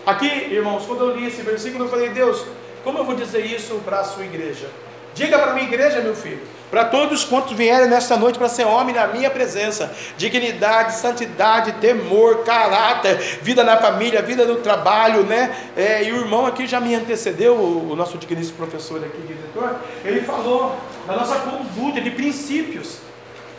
Aqui, 0.07 0.27
irmãos, 0.27 0.85
quando 0.87 1.05
eu 1.05 1.17
li 1.17 1.27
esse 1.27 1.43
versículo, 1.43 1.85
eu 1.85 1.91
falei, 1.91 2.09
Deus, 2.09 2.47
como 2.83 2.99
eu 2.99 3.05
vou 3.05 3.15
dizer 3.15 3.45
isso 3.45 3.75
para 3.85 4.01
a 4.01 4.05
sua 4.05 4.25
igreja? 4.25 4.69
Diga 5.15 5.39
para 5.39 5.51
a 5.51 5.55
minha 5.55 5.67
igreja, 5.67 6.01
meu 6.01 6.15
filho, 6.15 6.41
para 6.73 6.87
todos 6.87 7.23
quantos 7.23 7.53
vierem 7.53 7.87
nesta 7.87 8.17
noite 8.17 8.39
para 8.39 8.49
ser 8.49 8.65
homem 8.65 8.95
na 8.95 9.07
minha 9.07 9.29
presença, 9.29 9.95
dignidade, 10.17 10.95
santidade, 10.95 11.73
temor, 11.73 12.45
caráter, 12.45 13.19
vida 13.43 13.63
na 13.63 13.77
família, 13.77 14.23
vida 14.23 14.47
no 14.47 14.57
trabalho, 14.57 15.23
né? 15.23 15.55
É, 15.77 16.03
e 16.03 16.11
o 16.11 16.17
irmão 16.17 16.47
aqui 16.47 16.67
já 16.67 16.81
me 16.81 16.95
antecedeu, 16.95 17.57
o, 17.57 17.95
nosso 17.95 18.17
digníssimo 18.17 18.57
professor 18.57 19.05
aqui, 19.05 19.19
diretor, 19.21 19.81
ele 20.03 20.23
falou 20.23 20.75
da 21.07 21.15
nossa 21.15 21.41
conduta, 21.41 22.01
de 22.01 22.11
princípios. 22.11 23.01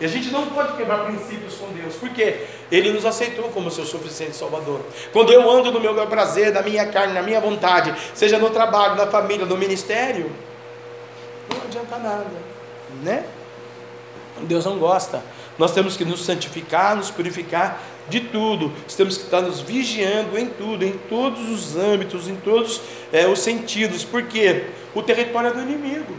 E 0.02 0.06
a 0.06 0.08
gente 0.08 0.32
não 0.32 0.48
pode 0.48 0.76
quebrar 0.76 1.06
princípios 1.06 1.54
com 1.54 1.68
Deus, 1.68 1.94
porque 1.94 2.48
Ele 2.72 2.92
nos 2.92 3.06
aceitou 3.06 3.46
como 3.50 3.70
seu 3.70 3.86
suficiente 3.86 4.36
Salvador. 4.36 4.82
Quando 5.12 5.32
eu 5.32 5.48
ando 5.52 5.72
no 5.72 5.80
meu 5.80 5.94
prazer, 6.08 6.52
na 6.52 6.64
minha 6.64 6.88
carne, 6.88 7.14
na 7.14 7.22
minha 7.22 7.40
vontade, 7.40 7.94
seja 8.16 8.40
no 8.40 8.50
trabalho, 8.50 8.96
na 8.96 9.06
família, 9.06 9.46
no 9.46 9.56
ministério, 9.56 10.32
não 11.48 11.62
adianta 11.64 11.98
nada 12.00 12.53
né? 13.04 13.24
Deus 14.42 14.66
não 14.66 14.78
gosta. 14.78 15.22
Nós 15.58 15.72
temos 15.72 15.96
que 15.96 16.04
nos 16.04 16.26
santificar, 16.26 16.96
nos 16.96 17.12
purificar 17.12 17.82
de 18.10 18.20
tudo. 18.20 18.72
Temos 18.96 19.18
que 19.18 19.24
estar 19.26 19.42
nos 19.42 19.60
vigiando 19.60 20.38
em 20.38 20.48
tudo, 20.48 20.84
em 20.84 20.94
todos 21.10 21.50
os 21.50 21.76
âmbitos, 21.76 22.28
em 22.28 22.36
todos 22.36 22.82
é, 23.12 23.28
os 23.28 23.40
sentidos, 23.40 24.04
porque 24.04 24.66
o 24.96 25.02
território 25.02 25.50
é 25.50 25.54
do 25.54 25.62
inimigo. 25.62 26.14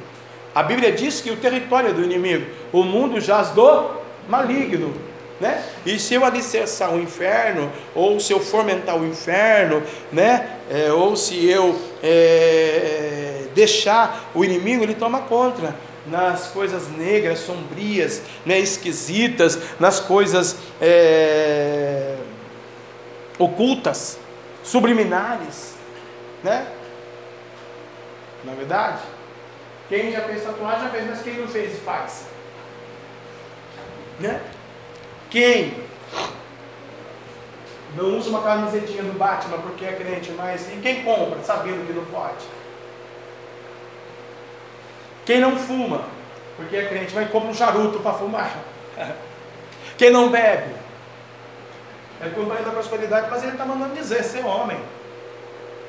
A 0.55 0.63
Bíblia 0.63 0.93
diz 0.93 1.21
que 1.21 1.31
o 1.31 1.37
território 1.37 1.91
é 1.91 1.93
do 1.93 2.03
inimigo. 2.03 2.47
O 2.73 2.85
mundo 2.85 3.21
jaz 3.21 3.51
do 3.51 3.91
maligno. 4.29 4.95
Né? 5.41 5.63
E 5.85 5.99
se 5.99 6.15
eu 6.15 6.25
alicerçar 6.25 6.95
o 6.95 7.01
inferno, 7.01 7.71
ou 7.93 8.21
se 8.21 8.33
eu 8.33 8.39
fomentar 8.39 8.97
o 8.97 9.05
inferno, 9.05 9.83
né? 10.13 10.59
É, 10.71 10.93
ou 10.93 11.17
se 11.17 11.45
eu 11.45 11.77
é, 12.01 13.43
deixar 13.53 14.31
o 14.33 14.45
inimigo, 14.45 14.85
ele 14.85 14.95
toma 14.95 15.23
conta 15.23 15.75
nas 16.07 16.49
coisas 16.49 16.89
negras, 16.91 17.41
sombrias, 17.41 18.23
né, 18.45 18.59
esquisitas, 18.59 19.59
nas 19.81 20.01
coisas 20.01 20.57
é, 20.81 22.17
ocultas, 23.39 24.19
subliminares, 24.63 25.75
né? 26.43 26.67
Na 28.45 28.53
é 28.53 28.55
verdade, 28.55 29.03
quem 29.89 30.13
já 30.13 30.21
fez 30.23 30.43
tatuagem 30.43 30.83
já 30.83 30.91
fez, 30.91 31.07
mas 31.09 31.23
quem 31.23 31.35
não 31.35 31.49
fez 31.49 31.79
faz, 31.81 32.27
né? 34.21 34.41
Quem 35.31 35.75
não 37.97 38.19
usa 38.19 38.29
uma 38.29 38.43
camisetinha 38.43 39.03
do 39.03 39.19
Batman 39.19 39.59
porque 39.59 39.85
é 39.85 39.93
crente, 39.93 40.31
mas 40.33 40.69
e 40.73 40.77
quem 40.83 41.03
compra 41.03 41.43
sabendo 41.43 41.87
que 41.87 41.93
não 41.93 42.05
pode? 42.07 42.45
Quem 45.25 45.41
não 45.41 45.57
fuma, 45.57 46.03
porque 46.57 46.77
é 46.77 46.87
crente, 46.87 47.15
vai 47.15 47.27
comprar 47.27 47.51
um 47.51 47.55
charuto 47.55 48.01
para 48.01 48.15
fumar. 48.15 48.51
Quem 49.97 50.11
não 50.11 50.31
bebe, 50.31 50.75
é 52.21 52.29
companheiro 52.29 52.65
da 52.65 52.71
prosperidade, 52.71 53.29
mas 53.31 53.43
ele 53.43 53.53
está 53.53 53.65
mandando 53.65 53.95
dizer, 53.95 54.23
ser 54.25 54.45
homem. 54.45 54.79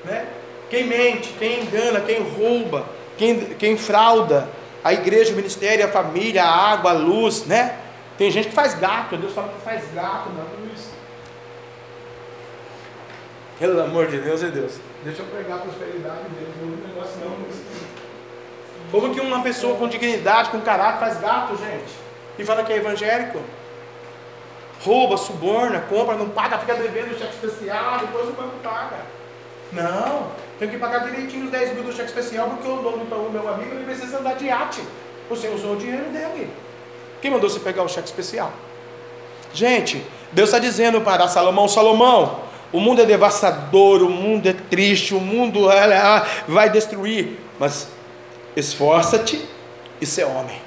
Né? 0.04 0.26
Quem 0.70 0.86
mente, 0.86 1.34
quem 1.38 1.64
engana, 1.64 2.02
quem 2.02 2.22
rouba, 2.22 2.86
quem, 3.18 3.40
quem 3.56 3.78
frauda 3.78 4.48
a 4.84 4.94
igreja, 4.94 5.34
o 5.34 5.36
ministério, 5.36 5.86
a 5.86 5.88
família, 5.88 6.44
a 6.44 6.72
água, 6.74 6.92
a 6.92 6.94
luz, 6.94 7.46
né? 7.46 7.80
Tem 8.18 8.30
gente 8.30 8.50
que 8.50 8.54
faz 8.54 8.76
gato, 8.76 9.18
Deus 9.18 9.34
fala 9.34 9.50
que 9.50 9.62
faz 9.62 9.84
gato 9.94 10.30
na 10.30 10.44
luz. 10.44 10.90
Pelo 13.60 13.82
amor 13.82 14.08
de 14.08 14.20
Deus, 14.20 14.44
é 14.44 14.48
Deus. 14.48 14.74
Deixa 15.04 15.22
eu 15.22 15.26
pregar 15.26 15.58
a 15.58 15.62
prosperidade 15.62 16.24
de 16.30 16.36
Deus, 16.36 16.50
não 16.62 16.88
negócio 16.88 17.18
não. 17.20 17.75
Como 18.96 19.14
que 19.14 19.20
uma 19.20 19.42
pessoa 19.42 19.76
com 19.76 19.90
dignidade, 19.90 20.52
com 20.52 20.62
caráter, 20.62 21.00
faz 21.02 21.20
gato, 21.20 21.58
gente? 21.58 21.94
E 22.40 22.46
fala 22.46 22.64
que 22.64 22.72
é 22.72 22.78
evangélico? 22.78 23.42
Rouba, 24.82 25.18
suborna, 25.18 25.82
compra, 25.82 26.16
não 26.16 26.30
paga, 26.30 26.58
fica 26.60 26.76
devendo 26.76 27.14
o 27.14 27.20
cheque 27.20 27.34
especial, 27.34 27.98
depois 28.00 28.30
o 28.30 28.32
banco 28.32 28.56
paga. 28.64 28.96
Não, 29.74 30.28
tem 30.58 30.70
que 30.70 30.78
pagar 30.78 31.00
direitinho 31.00 31.44
os 31.44 31.52
10 31.52 31.74
mil 31.74 31.84
do 31.84 31.92
cheque 31.92 32.08
especial, 32.08 32.48
porque 32.48 32.66
o 32.66 32.78
dono 32.78 33.00
do 33.00 33.30
meu 33.32 33.54
amigo 33.54 33.76
ele 33.76 33.84
precisa 33.84 34.20
andar 34.20 34.36
de 34.36 34.46
iate. 34.46 34.82
Você 35.30 35.50
usou 35.50 35.74
o 35.74 35.76
dinheiro 35.76 36.06
dele. 36.12 36.50
Quem 37.22 37.30
mandou 37.30 37.50
você 37.50 37.60
pegar 37.60 37.84
o 37.84 37.90
cheque 37.90 38.08
especial? 38.08 38.54
Gente, 39.54 40.06
Deus 40.32 40.48
está 40.48 40.60
dizendo 40.60 41.02
para 41.02 41.28
Salomão: 41.28 41.68
Salomão, 41.68 42.40
o 42.72 42.80
mundo 42.80 43.02
é 43.02 43.06
devastador, 43.06 44.02
o 44.04 44.10
mundo 44.10 44.48
é 44.48 44.54
triste, 44.54 45.14
o 45.14 45.20
mundo 45.20 45.68
vai 46.48 46.70
destruir, 46.70 47.38
mas 47.60 47.94
esforça-te 48.56 49.44
e 50.00 50.06
ser 50.06 50.26
homem. 50.26 50.66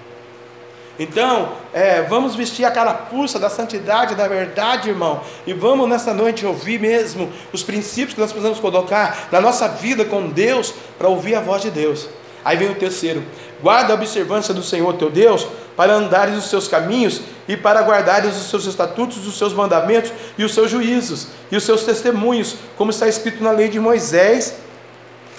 Então, 0.99 1.53
é, 1.72 2.03
vamos 2.03 2.34
vestir 2.34 2.64
a 2.64 2.72
carapuça 2.72 3.39
da 3.39 3.49
santidade, 3.49 4.16
da 4.16 4.26
verdade, 4.26 4.89
irmão, 4.89 5.20
e 5.47 5.53
vamos 5.53 5.89
nessa 5.89 6.12
noite 6.12 6.45
ouvir 6.45 6.80
mesmo 6.80 7.30
os 7.53 7.62
princípios 7.62 8.14
que 8.14 8.20
nós 8.20 8.32
precisamos 8.32 8.59
colocar 8.59 9.28
na 9.30 9.41
nossa 9.41 9.68
vida 9.68 10.05
com 10.05 10.28
Deus 10.28 10.74
para 10.99 11.09
ouvir 11.09 11.36
a 11.36 11.41
voz 11.41 11.62
de 11.62 11.70
Deus. 11.70 12.09
Aí 12.45 12.57
vem 12.57 12.70
o 12.70 12.74
terceiro: 12.74 13.22
guarda 13.62 13.93
a 13.93 13.95
observância 13.95 14.53
do 14.53 14.62
Senhor 14.62 14.93
teu 14.95 15.09
Deus 15.09 15.47
para 15.76 15.93
andares 15.93 16.36
os 16.36 16.51
seus 16.51 16.66
caminhos 16.66 17.20
e 17.47 17.57
para 17.57 17.82
guardares 17.82 18.36
os 18.36 18.51
seus 18.51 18.66
estatutos, 18.66 19.24
os 19.24 19.39
seus 19.39 19.53
mandamentos 19.53 20.12
e 20.36 20.43
os 20.43 20.53
seus 20.53 20.68
juízos 20.68 21.28
e 21.53 21.57
os 21.57 21.62
seus 21.62 21.84
testemunhos, 21.84 22.57
como 22.76 22.91
está 22.91 23.07
escrito 23.07 23.43
na 23.45 23.53
lei 23.53 23.68
de 23.68 23.78
Moisés, 23.78 24.57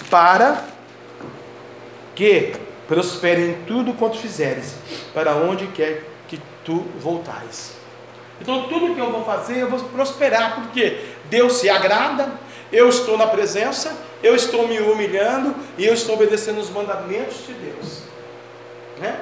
para 0.08 0.69
que 2.20 2.52
prospere 2.86 3.40
em 3.40 3.54
tudo 3.64 3.94
quanto 3.94 4.18
fizeres, 4.18 4.74
para 5.14 5.36
onde 5.36 5.66
quer 5.68 6.04
que 6.28 6.38
tu 6.62 6.84
voltares. 6.98 7.72
Então, 8.42 8.64
tudo 8.64 8.94
que 8.94 9.00
eu 9.00 9.10
vou 9.10 9.24
fazer, 9.24 9.60
eu 9.60 9.70
vou 9.70 9.80
prosperar, 9.84 10.56
porque 10.56 11.00
Deus 11.30 11.54
se 11.54 11.70
agrada, 11.70 12.30
eu 12.70 12.90
estou 12.90 13.16
na 13.16 13.26
presença, 13.26 13.96
eu 14.22 14.34
estou 14.34 14.68
me 14.68 14.78
humilhando 14.80 15.54
e 15.78 15.86
eu 15.86 15.94
estou 15.94 16.14
obedecendo 16.14 16.60
os 16.60 16.68
mandamentos 16.68 17.46
de 17.46 17.54
Deus. 17.54 18.02
Né? 18.98 19.18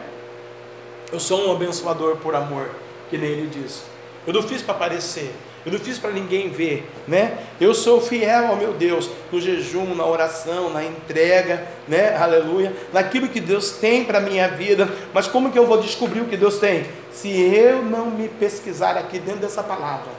Eu 1.12 1.20
sou 1.20 1.46
um 1.46 1.53
abençoador 1.53 2.16
por 2.16 2.34
amor, 2.34 2.68
que 3.11 3.16
nem 3.16 3.30
ele 3.30 3.46
diz. 3.46 3.84
Eu 4.26 4.32
não 4.32 4.42
fiz 4.42 4.61
para 4.61 4.74
aparecer. 4.74 5.32
Eu 5.67 5.73
não 5.73 5.79
fiz 5.79 5.99
para 5.99 6.11
ninguém 6.11 6.49
ver, 6.49 6.89
né? 7.07 7.39
Eu 7.61 7.75
sou 7.75 8.01
fiel 8.01 8.47
ao 8.47 8.57
meu 8.57 8.73
Deus 8.73 9.11
no 9.31 9.41
jejum, 9.41 9.95
na 9.95 10.07
oração, 10.07 10.71
na 10.71 10.85
entrega, 10.85 11.67
né? 11.87 12.17
Aleluia, 12.17 12.73
naquilo 12.93 13.29
que 13.29 13.41
Deus 13.41 13.73
tem 13.73 14.05
para 14.05 14.21
minha 14.21 14.49
vida. 14.49 14.89
Mas 15.13 15.27
como 15.27 15.51
que 15.51 15.59
eu 15.59 15.67
vou 15.67 15.81
descobrir 15.81 16.21
o 16.21 16.27
que 16.27 16.37
Deus 16.37 16.59
tem? 16.59 16.87
Se 17.13 17.29
eu 17.29 17.83
não 17.83 18.11
me 18.11 18.29
pesquisar 18.29 18.97
aqui 18.97 19.19
dentro 19.19 19.41
dessa 19.41 19.63
palavra. 19.63 20.11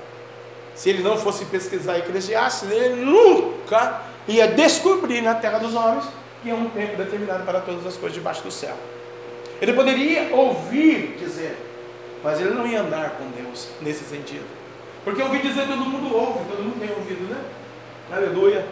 Se 0.75 0.89
ele 0.89 1.01
não 1.01 1.17
fosse 1.17 1.45
pesquisar 1.45 1.97
Eclesiastes, 1.97 2.69
ele 2.71 3.03
nunca 3.03 4.01
ia 4.27 4.47
descobrir 4.47 5.21
na 5.21 5.35
terra 5.35 5.59
dos 5.59 5.73
homens 5.73 6.05
que 6.41 6.49
é 6.49 6.53
um 6.53 6.69
tempo 6.69 6.95
determinado 6.95 7.43
para 7.43 7.59
todas 7.59 7.85
as 7.85 7.97
coisas 7.97 8.13
debaixo 8.13 8.43
do 8.43 8.51
céu. 8.51 8.75
Ele 9.61 9.73
poderia 9.73 10.33
ouvir 10.33 11.17
dizer, 11.19 11.57
mas 12.23 12.39
ele 12.39 12.51
não 12.51 12.65
ia 12.65 12.81
andar 12.81 13.17
com 13.17 13.29
Deus 13.31 13.67
nesse 13.81 14.05
sentido. 14.05 14.45
Porque 15.03 15.21
ouvir 15.21 15.41
dizer 15.41 15.67
todo 15.67 15.77
mundo 15.77 16.15
ouve, 16.15 16.39
todo 16.49 16.63
mundo 16.63 16.79
tem 16.79 16.89
ouvido, 16.89 17.33
né? 17.33 17.39
Aleluia. 18.11 18.65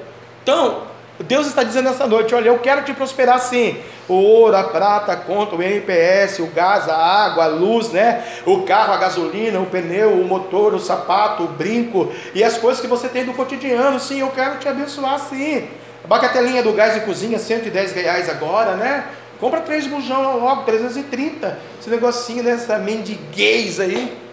Então, 0.44 0.84
Deus 1.20 1.48
está 1.48 1.64
dizendo 1.64 1.90
essa 1.90 2.06
noite: 2.06 2.36
olha, 2.36 2.50
eu 2.50 2.60
quero 2.60 2.84
te 2.84 2.94
prosperar 2.94 3.40
sim. 3.40 3.78
O 4.08 4.14
ouro, 4.14 4.56
a 4.56 4.64
prata, 4.64 5.12
a 5.12 5.16
conta, 5.18 5.56
o 5.56 5.62
NPS, 5.62 6.40
o 6.40 6.48
gás, 6.48 6.88
a 6.88 6.96
água, 6.96 7.46
a 7.46 7.48
luz, 7.48 7.92
né? 7.92 8.24
O 8.46 8.64
carro, 8.64 8.94
a 8.94 8.98
gasolina, 8.98 9.60
o 9.60 9.66
pneu, 9.66 10.14
o 10.14 10.26
motor, 10.26 10.74
o 10.74 10.80
sapato, 10.80 11.44
o 11.44 11.48
brinco 11.48 12.12
e 12.34 12.44
as 12.44 12.58
coisas 12.58 12.82
que 12.82 12.88
você 12.88 13.10
tem 13.10 13.26
do 13.26 13.34
cotidiano. 13.34 14.00
Sim, 14.00 14.20
eu 14.20 14.30
quero 14.30 14.60
te 14.60 14.68
abençoar 14.68 15.20
sim. 15.20 15.68
A 16.04 16.08
bacatelinha 16.08 16.64
do 16.64 16.72
gás 16.72 16.94
de 16.94 17.02
cozinha, 17.02 17.38
110 17.38 17.94
reais 17.94 18.30
agora, 18.30 18.76
né? 18.76 19.06
Compra 19.40 19.62
três 19.62 19.86
bujão 19.86 20.40
logo, 20.40 20.64
330. 20.64 21.60
Esse 21.80 21.90
negocinho 21.90 22.44
dessa 22.44 22.78
mendiguez 22.78 23.80
aí 23.80 24.27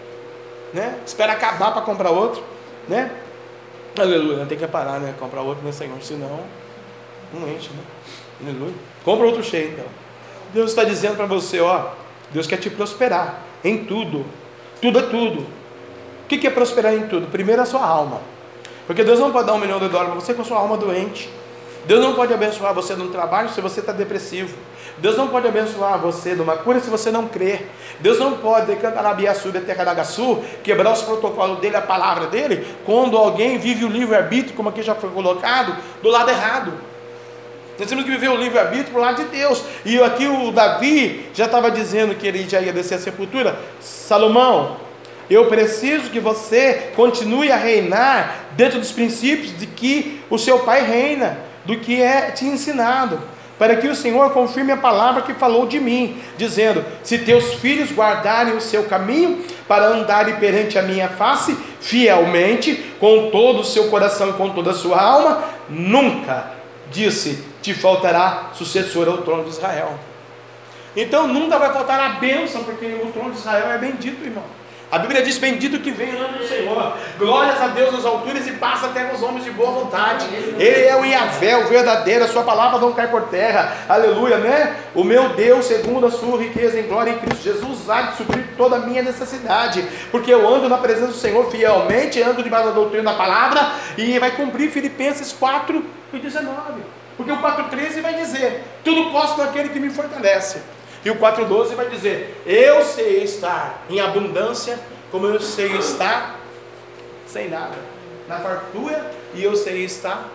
né? 0.74 0.98
Espera 1.06 1.32
acabar 1.32 1.72
para 1.72 1.82
comprar 1.82 2.10
outro, 2.10 2.42
né? 2.88 3.10
Aleluia, 3.98 4.44
tem 4.44 4.58
que 4.58 4.66
parar, 4.66 4.98
né? 4.98 5.14
Comprar 5.18 5.40
outro, 5.40 5.64
né, 5.64 5.72
Senhor? 5.72 5.96
Senão, 6.02 6.40
não 7.32 7.48
enche, 7.48 7.70
né? 7.70 7.82
Aleluia. 8.42 8.74
Compra 9.04 9.26
outro 9.26 9.42
cheio, 9.42 9.72
então. 9.72 9.84
Deus 10.52 10.70
está 10.70 10.84
dizendo 10.84 11.16
para 11.16 11.26
você, 11.26 11.60
ó, 11.60 11.90
Deus 12.32 12.46
quer 12.46 12.56
te 12.56 12.68
prosperar 12.68 13.40
em 13.62 13.84
tudo. 13.84 14.26
Tudo 14.82 14.98
é 14.98 15.02
tudo. 15.02 15.46
O 16.24 16.26
que 16.26 16.46
é 16.46 16.50
prosperar 16.50 16.92
em 16.92 17.06
tudo? 17.06 17.28
Primeiro 17.28 17.62
a 17.62 17.66
sua 17.66 17.84
alma. 17.86 18.20
Porque 18.86 19.04
Deus 19.04 19.18
não 19.18 19.30
pode 19.30 19.46
dar 19.46 19.54
um 19.54 19.58
milhão 19.58 19.78
de 19.78 19.88
dólares 19.88 20.12
para 20.12 20.20
você 20.20 20.34
com 20.34 20.42
a 20.42 20.44
sua 20.44 20.58
alma 20.58 20.76
doente. 20.76 21.30
Deus 21.86 22.02
não 22.02 22.14
pode 22.14 22.32
abençoar 22.34 22.74
você 22.74 22.94
no 22.94 23.08
trabalho 23.08 23.48
se 23.50 23.60
você 23.60 23.80
está 23.80 23.92
depressivo. 23.92 24.56
Deus 24.98 25.16
não 25.16 25.28
pode 25.28 25.48
abençoar 25.48 25.98
você 25.98 26.34
numa 26.34 26.56
cura 26.56 26.78
se 26.78 26.88
você 26.88 27.10
não 27.10 27.26
crer. 27.26 27.68
Deus 27.98 28.18
não 28.18 28.34
pode 28.34 28.66
decantar 28.66 29.04
a 29.04 29.12
Biaçu 29.12 29.50
de 29.50 29.60
Tecaragaçu, 29.60 30.42
quebrar 30.62 30.92
os 30.92 31.02
protocolos 31.02 31.58
dele, 31.58 31.76
a 31.76 31.82
palavra 31.82 32.26
dele, 32.28 32.64
quando 32.86 33.16
alguém 33.16 33.58
vive 33.58 33.84
o 33.84 33.88
livre-arbítrio, 33.88 34.54
como 34.54 34.68
aqui 34.68 34.82
já 34.82 34.94
foi 34.94 35.10
colocado, 35.10 35.76
do 36.02 36.08
lado 36.08 36.30
errado. 36.30 36.72
Nós 37.76 37.88
temos 37.88 38.04
que 38.04 38.10
viver 38.10 38.28
o 38.28 38.36
livre-arbítrio 38.36 38.92
para 38.92 38.98
o 38.98 39.02
lado 39.02 39.24
de 39.24 39.30
Deus. 39.30 39.64
E 39.84 40.00
aqui 40.00 40.28
o 40.28 40.52
Davi 40.52 41.28
já 41.34 41.46
estava 41.46 41.72
dizendo 41.72 42.14
que 42.14 42.26
ele 42.26 42.48
já 42.48 42.60
ia 42.60 42.72
descer 42.72 42.94
a 42.94 43.00
sepultura. 43.00 43.58
Salomão, 43.80 44.76
eu 45.28 45.46
preciso 45.46 46.10
que 46.10 46.20
você 46.20 46.92
continue 46.94 47.50
a 47.50 47.56
reinar 47.56 48.46
dentro 48.52 48.78
dos 48.78 48.92
princípios 48.92 49.58
de 49.58 49.66
que 49.66 50.22
o 50.30 50.38
seu 50.38 50.60
pai 50.60 50.84
reina, 50.84 51.36
do 51.64 51.78
que 51.78 52.00
é 52.00 52.30
te 52.30 52.44
ensinado 52.44 53.33
para 53.58 53.76
que 53.76 53.86
o 53.86 53.94
Senhor 53.94 54.30
confirme 54.32 54.72
a 54.72 54.76
palavra 54.76 55.22
que 55.22 55.34
falou 55.34 55.66
de 55.66 55.78
mim, 55.78 56.20
dizendo: 56.36 56.84
Se 57.02 57.18
teus 57.18 57.54
filhos 57.54 57.92
guardarem 57.92 58.56
o 58.56 58.60
seu 58.60 58.84
caminho 58.84 59.44
para 59.68 59.86
andarem 59.86 60.36
perante 60.36 60.78
a 60.78 60.82
minha 60.82 61.08
face 61.08 61.56
fielmente, 61.80 62.94
com 62.98 63.30
todo 63.30 63.60
o 63.60 63.64
seu 63.64 63.88
coração 63.88 64.30
e 64.30 64.32
com 64.34 64.50
toda 64.50 64.70
a 64.70 64.74
sua 64.74 65.00
alma, 65.00 65.44
nunca, 65.68 66.50
disse, 66.90 67.44
te 67.62 67.74
faltará 67.74 68.50
sucessor 68.54 69.08
ao 69.08 69.18
trono 69.18 69.44
de 69.44 69.50
Israel. 69.50 69.98
Então 70.96 71.26
nunca 71.26 71.58
vai 71.58 71.72
faltar 71.72 71.98
a 71.98 72.08
bênção, 72.20 72.64
porque 72.64 72.86
o 73.02 73.10
trono 73.12 73.32
de 73.32 73.38
Israel 73.38 73.70
é 73.70 73.78
bendito, 73.78 74.24
irmão. 74.24 74.44
A 74.90 74.98
Bíblia 74.98 75.22
diz: 75.22 75.38
Bendito 75.38 75.80
que 75.80 75.90
vem 75.90 76.14
o 76.14 76.18
nome 76.20 76.38
do 76.38 76.46
Senhor. 76.46 76.96
Glórias 77.18 77.60
a 77.60 77.68
Deus 77.68 77.92
nas 77.92 78.04
alturas 78.04 78.46
e 78.46 78.52
passa 78.52 78.86
até 78.86 79.04
nos 79.04 79.22
homens 79.22 79.44
de 79.44 79.50
boa 79.50 79.70
vontade. 79.70 80.26
Ele 80.58 80.84
é 80.86 80.96
o 80.96 81.04
Iavé, 81.04 81.56
o 81.56 81.66
verdadeiro. 81.66 82.24
A 82.24 82.28
sua 82.28 82.42
palavra 82.42 82.78
não 82.78 82.92
cai 82.92 83.08
por 83.08 83.22
terra. 83.22 83.76
Aleluia, 83.88 84.38
né? 84.38 84.76
O 84.94 85.02
meu 85.02 85.30
Deus, 85.30 85.64
segundo 85.64 86.06
a 86.06 86.10
sua 86.10 86.38
riqueza 86.38 86.78
em 86.78 86.86
glória 86.86 87.10
em 87.10 87.18
Cristo 87.18 87.42
Jesus, 87.42 87.90
há 87.90 88.02
de 88.02 88.16
suprir 88.16 88.44
toda 88.56 88.76
a 88.76 88.80
minha 88.80 89.02
necessidade. 89.02 89.84
Porque 90.10 90.32
eu 90.32 90.46
ando 90.46 90.68
na 90.68 90.78
presença 90.78 91.08
do 91.08 91.14
Senhor 91.14 91.50
fielmente, 91.50 92.22
ando 92.22 92.42
debaixo 92.42 92.68
da 92.68 92.72
doutrina 92.72 93.10
da 93.10 93.16
palavra 93.16 93.72
e 93.96 94.18
vai 94.18 94.30
cumprir 94.32 94.70
Filipenses 94.70 95.32
4 95.32 95.84
e 96.12 96.18
19. 96.18 96.82
Porque 97.16 97.32
o 97.32 97.36
4,13 97.36 98.00
vai 98.00 98.14
dizer: 98.14 98.64
Tudo 98.84 99.10
posso 99.10 99.38
naquele 99.38 99.68
que 99.68 99.80
me 99.80 99.90
fortalece. 99.90 100.62
E 101.04 101.10
o 101.10 101.16
4,12 101.16 101.74
vai 101.74 101.88
dizer: 101.88 102.42
Eu 102.46 102.82
sei 102.82 103.22
estar 103.22 103.84
em 103.90 104.00
abundância, 104.00 104.78
como 105.10 105.26
eu 105.26 105.38
sei 105.38 105.76
estar 105.76 106.40
sem 107.26 107.48
nada, 107.48 107.76
na 108.26 108.38
fartura, 108.38 109.10
e 109.34 109.44
eu 109.44 109.54
sei 109.54 109.84
estar 109.84 110.30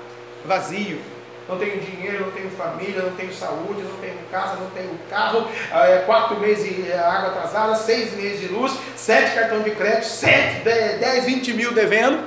vazio. 0.46 1.00
Não 1.48 1.58
tenho 1.58 1.80
dinheiro, 1.80 2.26
não 2.26 2.32
tenho 2.32 2.52
família, 2.52 3.02
não 3.02 3.14
tenho 3.14 3.34
saúde, 3.34 3.82
não 3.82 3.98
tenho 4.00 4.20
casa, 4.30 4.58
não 4.58 4.70
tenho 4.70 4.92
carro, 5.10 5.48
é, 5.74 6.04
quatro 6.06 6.40
meses 6.40 6.76
de 6.76 6.94
água 6.94 7.30
atrasada, 7.30 7.74
seis 7.74 8.14
meses 8.14 8.42
de 8.42 8.50
luz, 8.50 8.78
sete 8.96 9.34
cartões 9.34 9.64
de 9.64 9.72
crédito, 9.72 10.06
sete, 10.06 10.60
dez, 10.64 11.26
vinte 11.26 11.52
mil 11.52 11.74
devendo. 11.74 12.24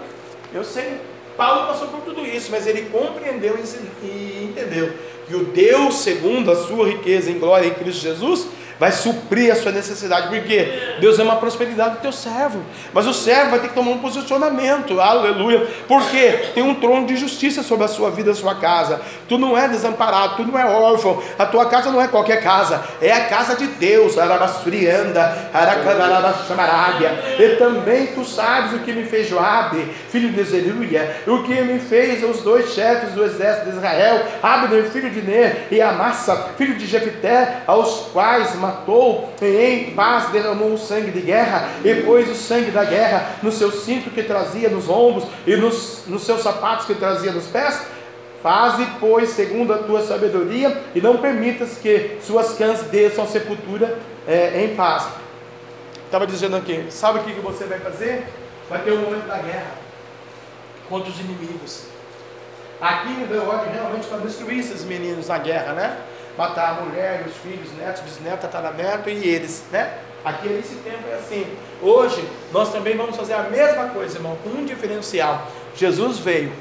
Eu 0.52 0.64
sei. 0.64 1.00
Paulo 1.36 1.68
passou 1.68 1.88
por 1.88 2.00
tudo 2.00 2.26
isso, 2.26 2.50
mas 2.50 2.66
ele 2.66 2.90
compreendeu 2.90 3.56
e 4.02 4.48
entendeu 4.50 4.92
que 5.26 5.34
o 5.34 5.44
Deus, 5.44 5.96
segundo 5.96 6.50
a 6.50 6.56
sua 6.56 6.88
riqueza 6.88 7.30
em 7.30 7.38
glória 7.38 7.66
em 7.66 7.74
Cristo 7.74 8.02
Jesus, 8.02 8.48
vai 8.82 8.90
suprir 8.90 9.52
a 9.52 9.54
sua 9.54 9.70
necessidade, 9.70 10.26
porque 10.26 10.96
Deus 10.98 11.16
é 11.16 11.22
uma 11.22 11.36
prosperidade 11.36 11.94
do 11.94 12.00
teu 12.00 12.10
servo, 12.10 12.64
mas 12.92 13.06
o 13.06 13.14
servo 13.14 13.52
vai 13.52 13.60
ter 13.60 13.68
que 13.68 13.74
tomar 13.74 13.92
um 13.92 13.98
posicionamento, 13.98 15.00
aleluia, 15.00 15.64
porque 15.86 16.50
tem 16.52 16.64
um 16.64 16.74
trono 16.74 17.06
de 17.06 17.16
justiça 17.16 17.62
sobre 17.62 17.84
a 17.84 17.88
sua 17.88 18.10
vida, 18.10 18.32
a 18.32 18.34
sua 18.34 18.56
casa. 18.56 19.00
Tu 19.28 19.38
não 19.38 19.56
é 19.56 19.68
desamparado, 19.68 20.34
tu 20.34 20.42
não 20.42 20.58
é 20.58 20.64
órfão, 20.64 21.22
a 21.38 21.46
tua 21.46 21.66
casa 21.66 21.92
não 21.92 22.02
é 22.02 22.08
qualquer 22.08 22.42
casa, 22.42 22.82
é 23.00 23.12
a 23.12 23.26
casa 23.26 23.54
de 23.54 23.68
Deus. 23.68 24.16
E 27.38 27.56
também 27.60 28.06
tu 28.08 28.24
sabes 28.24 28.72
o 28.72 28.80
que 28.80 28.92
me 28.92 29.04
fez 29.04 29.28
Joabe, 29.28 29.94
filho 30.10 30.30
de 30.30 30.42
Zeruia, 30.42 31.22
o 31.28 31.44
que 31.44 31.54
me 31.60 31.78
fez 31.78 32.24
os 32.24 32.42
dois 32.42 32.72
chefes 32.72 33.12
do 33.12 33.24
exército 33.24 33.70
de 33.70 33.76
Israel, 33.76 34.26
Abner, 34.42 34.90
filho 34.90 35.08
de 35.08 35.22
Ner, 35.22 35.68
e 35.70 35.80
Amassa, 35.80 36.48
filho 36.58 36.74
de 36.74 36.84
Jefité, 36.84 37.58
aos 37.64 38.08
quais 38.12 38.56
matou, 38.72 39.32
em 39.40 39.92
paz 39.92 40.30
derramou 40.30 40.72
o 40.72 40.78
sangue 40.78 41.10
de 41.10 41.20
guerra, 41.20 41.68
e 41.84 41.94
pôs 42.02 42.28
o 42.28 42.34
sangue 42.34 42.70
da 42.70 42.84
guerra 42.84 43.36
no 43.42 43.52
seu 43.52 43.70
cinto 43.70 44.10
que 44.10 44.22
trazia 44.22 44.68
nos 44.68 44.88
ombros 44.88 45.24
e 45.46 45.56
nos, 45.56 46.04
nos 46.06 46.22
seus 46.22 46.42
sapatos 46.42 46.86
que 46.86 46.94
trazia 46.94 47.32
nos 47.32 47.46
pés. 47.46 47.80
Faze, 48.42 48.84
pois, 48.98 49.30
segundo 49.30 49.72
a 49.72 49.78
tua 49.78 50.02
sabedoria, 50.02 50.82
e 50.94 51.00
não 51.00 51.18
permitas 51.18 51.78
que 51.78 52.18
suas 52.20 52.54
cãs 52.54 52.82
desçam 52.82 53.24
sepultura 53.26 53.96
é, 54.26 54.64
em 54.64 54.74
paz. 54.74 55.06
Estava 56.06 56.26
dizendo 56.26 56.56
aqui, 56.56 56.86
sabe 56.90 57.20
o 57.20 57.22
que 57.22 57.40
você 57.40 57.64
vai 57.64 57.78
fazer? 57.78 58.26
Vai 58.68 58.80
ter 58.80 58.92
um 58.92 59.02
momento 59.02 59.28
da 59.28 59.38
guerra 59.38 59.70
contra 60.88 61.08
os 61.08 61.20
inimigos. 61.20 61.84
Aqui 62.80 63.14
deu 63.28 63.48
ordem 63.48 63.72
realmente 63.72 64.08
para 64.08 64.18
destruir 64.18 64.58
esses 64.58 64.84
meninos 64.84 65.28
na 65.28 65.38
guerra, 65.38 65.72
né? 65.72 65.98
Matar 66.36 66.70
a 66.70 66.84
mulher, 66.84 67.24
os 67.26 67.36
filhos, 67.36 67.72
netos, 67.76 68.02
bisnetos, 68.02 68.40
tataraneto 68.40 69.08
e 69.10 69.28
eles, 69.28 69.64
né? 69.70 69.98
Aqui 70.24 70.48
nesse 70.48 70.76
tempo 70.76 71.02
é 71.10 71.14
assim. 71.14 71.46
Hoje 71.80 72.26
nós 72.52 72.70
também 72.70 72.96
vamos 72.96 73.16
fazer 73.16 73.34
a 73.34 73.42
mesma 73.44 73.88
coisa, 73.88 74.18
irmão, 74.18 74.36
com 74.42 74.50
um 74.50 74.64
diferencial. 74.64 75.46
Jesus 75.74 76.18
veio. 76.18 76.52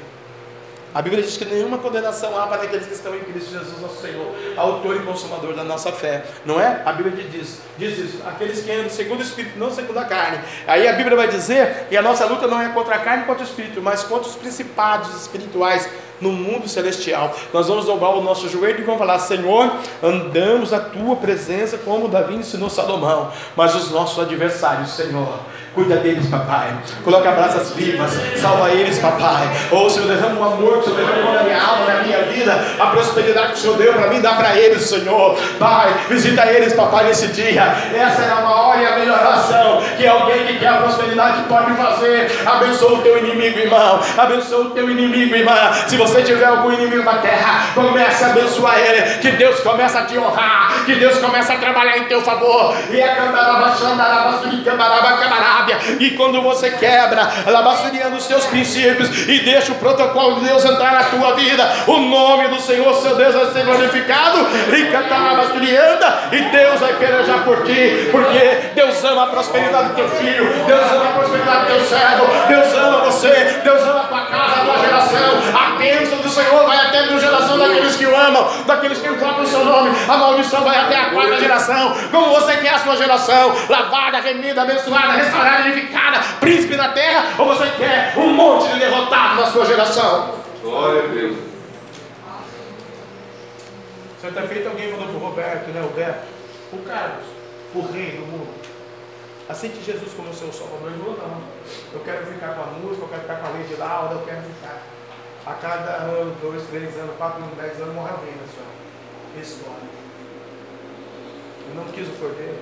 A 0.94 1.00
Bíblia 1.00 1.22
diz 1.22 1.36
que 1.38 1.44
nenhuma 1.44 1.78
condenação 1.78 2.38
há 2.38 2.46
para 2.46 2.64
aqueles 2.64 2.86
que 2.86 2.92
estão 2.92 3.14
em 3.14 3.20
Cristo 3.20 3.52
Jesus, 3.52 3.80
nosso 3.80 4.02
Senhor, 4.02 4.34
autor 4.56 4.96
e 4.96 5.00
consumador 5.00 5.54
da 5.54 5.64
nossa 5.64 5.90
fé. 5.90 6.24
Não 6.44 6.60
é? 6.60 6.82
A 6.84 6.92
Bíblia 6.92 7.24
diz, 7.30 7.60
diz 7.78 7.98
isso, 7.98 8.18
aqueles 8.26 8.62
que 8.62 8.70
andam 8.70 8.90
segundo 8.90 9.20
o 9.20 9.22
Espírito, 9.22 9.58
não 9.58 9.70
segundo 9.70 9.98
a 9.98 10.04
carne. 10.04 10.38
Aí 10.66 10.86
a 10.86 10.92
Bíblia 10.92 11.16
vai 11.16 11.28
dizer 11.28 11.86
que 11.88 11.96
a 11.96 12.02
nossa 12.02 12.26
luta 12.26 12.46
não 12.46 12.60
é 12.60 12.68
contra 12.68 12.96
a 12.96 12.98
carne 12.98 13.24
contra 13.24 13.42
o 13.42 13.46
Espírito, 13.46 13.80
mas 13.80 14.02
contra 14.02 14.28
os 14.28 14.36
principados 14.36 15.14
espirituais 15.18 15.88
no 16.20 16.30
mundo 16.30 16.68
celestial. 16.68 17.34
Nós 17.52 17.66
vamos 17.68 17.86
dobrar 17.86 18.10
o 18.10 18.22
nosso 18.22 18.48
joelho 18.48 18.80
e 18.80 18.84
vamos 18.84 19.00
falar: 19.00 19.18
Senhor, 19.18 19.72
andamos 20.02 20.70
na 20.70 20.80
tua 20.80 21.16
presença, 21.16 21.76
como 21.78 22.08
Davi 22.08 22.34
ensinou 22.34 22.70
Salomão, 22.70 23.32
mas 23.56 23.74
os 23.74 23.90
nossos 23.90 24.18
adversários, 24.22 24.90
Senhor, 24.90 25.40
Cuida 25.74 25.96
deles, 25.96 26.26
papai. 26.28 26.68
Coloca 27.02 27.30
brasas 27.30 27.70
vivas. 27.70 28.10
Salva 28.36 28.70
eles, 28.70 28.98
papai. 28.98 29.48
Ou 29.70 29.86
oh, 29.86 29.90
Senhor, 29.90 30.06
derrama 30.06 30.38
o 30.38 30.44
amor 30.44 30.82
que 30.82 30.90
o 30.90 30.94
Senhor 30.94 31.06
derramou 31.06 31.32
na 31.32 31.42
minha 31.44 31.62
alma, 31.62 31.86
na 31.86 32.02
minha 32.02 32.22
vida. 32.24 32.64
A 32.78 32.86
prosperidade 32.88 33.52
que 33.52 33.58
o 33.58 33.62
Senhor 33.62 33.76
deu 33.78 33.94
para 33.94 34.08
mim, 34.08 34.20
dá 34.20 34.34
para 34.34 34.54
eles, 34.54 34.82
Senhor. 34.82 35.34
Pai, 35.58 35.94
visita 36.10 36.44
eles, 36.46 36.74
papai, 36.74 37.06
nesse 37.06 37.28
dia. 37.28 37.62
Essa 37.62 38.22
é 38.22 38.30
a 38.30 38.42
maior 38.42 38.78
e 38.78 38.86
a 38.86 38.98
melhor 38.98 39.18
oração 39.18 39.82
que 39.96 40.06
alguém 40.06 40.46
que 40.46 40.58
quer 40.58 40.68
a 40.68 40.76
prosperidade 40.78 41.42
pode 41.48 41.72
fazer. 41.72 42.30
Abençoa 42.44 42.98
o 42.98 43.02
teu 43.02 43.18
inimigo, 43.18 43.58
irmão. 43.58 44.00
Abençoa 44.18 44.66
o 44.66 44.70
teu 44.70 44.90
inimigo, 44.90 45.34
irmã. 45.34 45.72
Se 45.86 45.96
você 45.96 46.22
tiver 46.22 46.44
algum 46.44 46.70
inimigo 46.70 47.02
na 47.02 47.14
terra, 47.14 47.68
comece 47.74 48.24
a 48.24 48.26
abençoar 48.26 48.78
ele. 48.78 49.18
Que 49.20 49.30
Deus 49.32 49.60
comece 49.60 49.96
a 49.96 50.04
te 50.04 50.18
honrar. 50.18 50.84
Que 50.84 50.96
Deus 50.96 51.16
comece 51.16 51.50
a 51.50 51.56
trabalhar 51.56 51.96
em 51.96 52.04
teu 52.04 52.20
favor. 52.20 52.76
E 52.90 53.00
a 53.00 53.16
cantaraba, 53.16 53.74
xandaraba, 53.74 54.38
camaraba, 54.64 55.61
E 56.00 56.10
quando 56.10 56.42
você 56.42 56.70
quebra, 56.70 57.28
alabaçuriando 57.46 58.16
os 58.16 58.24
seus 58.24 58.44
princípios 58.46 59.28
e 59.28 59.40
deixa 59.40 59.72
o 59.72 59.76
protocolo 59.76 60.40
de 60.40 60.46
Deus 60.46 60.64
entrar 60.64 60.92
na 60.92 61.04
tua 61.04 61.34
vida, 61.34 61.68
o 61.86 61.98
nome 61.98 62.48
do 62.48 62.60
Senhor, 62.60 62.94
seu 62.94 63.16
Deus, 63.16 63.34
vai 63.34 63.46
ser 63.52 63.64
glorificado. 63.64 64.38
E 64.72 64.90
cantaraba, 64.90 65.42
e 66.32 66.40
Deus 66.50 66.80
vai 66.80 66.94
pelejar 66.94 67.44
por 67.44 67.62
ti, 67.64 68.08
porque 68.10 68.72
Deus 68.74 69.04
ama 69.04 69.24
a 69.24 69.26
prosperidade 69.26 69.88
do 69.90 69.94
teu 69.94 70.08
filho, 70.08 70.44
Deus 70.66 70.92
ama 70.92 71.08
a 71.08 71.12
prosperidade 71.12 71.60
do 71.60 71.66
teu 71.66 71.84
servo, 71.84 72.26
Deus 72.48 72.74
ama 72.74 72.98
você, 73.04 73.60
Deus 73.62 73.82
ama 73.82 74.00
a 74.00 74.04
tua 74.04 74.20
casa, 74.26 74.60
a 74.60 74.64
tua 74.64 74.78
geração. 75.12 75.60
A 75.60 75.76
bênção 75.76 76.18
do 76.18 76.28
Senhor 76.28 76.66
vai 76.66 76.76
até 76.86 76.98
a 77.00 77.18
geração 77.18 77.58
daqueles 77.58 77.96
que 77.96 78.06
o 78.06 78.16
amam, 78.16 78.64
daqueles 78.66 78.98
que 78.98 79.08
invocam 79.08 79.42
o 79.42 79.46
seu 79.46 79.64
nome. 79.64 79.90
A 80.08 80.16
maldição 80.16 80.64
vai 80.64 80.78
até 80.78 80.96
a 80.96 81.10
quarta 81.10 81.38
geração. 81.38 81.94
Como 82.10 82.40
você 82.40 82.56
quer 82.56 82.74
a 82.74 82.78
sua 82.78 82.96
geração? 82.96 83.54
Lavada, 83.68 84.20
remida, 84.20 84.62
abençoada, 84.62 85.12
restaurada, 85.12 85.68
edificada, 85.68 86.20
príncipe 86.40 86.76
na 86.76 86.88
terra? 86.88 87.34
Ou 87.38 87.46
você 87.46 87.70
quer 87.76 88.14
um 88.16 88.32
monte 88.32 88.72
de 88.72 88.78
derrotados 88.78 89.44
na 89.44 89.46
sua 89.46 89.66
geração? 89.66 90.34
Glória 90.62 91.04
a 91.04 91.06
Deus. 91.06 91.36
Certa 94.20 94.42
feita 94.42 94.68
alguém 94.68 94.90
falou 94.90 95.08
para 95.08 95.16
o 95.16 95.18
Roberto, 95.18 95.68
né, 95.70 95.80
Roberto? 95.80 96.22
O 96.72 96.78
Carlos, 96.78 97.24
o 97.74 97.92
rei 97.92 98.12
do 98.12 98.26
mundo. 98.26 98.62
Aceite 99.48 99.82
Jesus 99.84 100.14
como 100.14 100.32
seu 100.32 100.52
salvador. 100.52 100.92
Ele 100.92 101.02
falou, 101.02 101.18
não. 101.18 101.42
Eu 101.92 102.00
quero 102.04 102.26
ficar 102.26 102.54
com 102.54 102.62
a 102.62 102.66
música, 102.66 103.04
eu 103.04 103.08
quero 103.08 103.22
ficar 103.22 103.34
com 103.34 103.46
a 103.48 103.50
lei 103.50 103.64
de 103.64 103.74
Laura, 103.74 104.12
eu 104.14 104.22
quero 104.24 104.42
ficar. 104.42 104.80
A 105.44 105.54
cada 105.54 106.04
ano, 106.04 106.36
dois, 106.40 106.62
três 106.68 106.96
anos, 106.96 107.16
quatro 107.16 107.42
anos, 107.42 107.56
dez 107.56 107.80
anos, 107.80 107.94
morre 107.94 108.10
alguém 108.10 108.34
na 108.34 108.46
sua 108.46 109.42
história. 109.42 109.88
Eu 111.68 111.74
não 111.74 111.84
quis 111.92 112.06
o 112.06 112.12
cordeiro. 112.12 112.58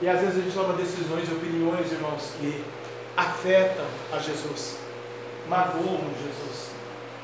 E 0.00 0.08
às 0.08 0.20
vezes 0.20 0.38
a 0.38 0.40
gente 0.42 0.54
toma 0.54 0.74
decisões 0.74 1.28
e 1.28 1.32
opiniões, 1.32 1.92
irmãos, 1.92 2.32
que 2.38 2.64
afetam 3.16 3.84
a 4.12 4.18
Jesus, 4.18 4.76
magoam 5.48 6.00
Jesus. 6.20 6.70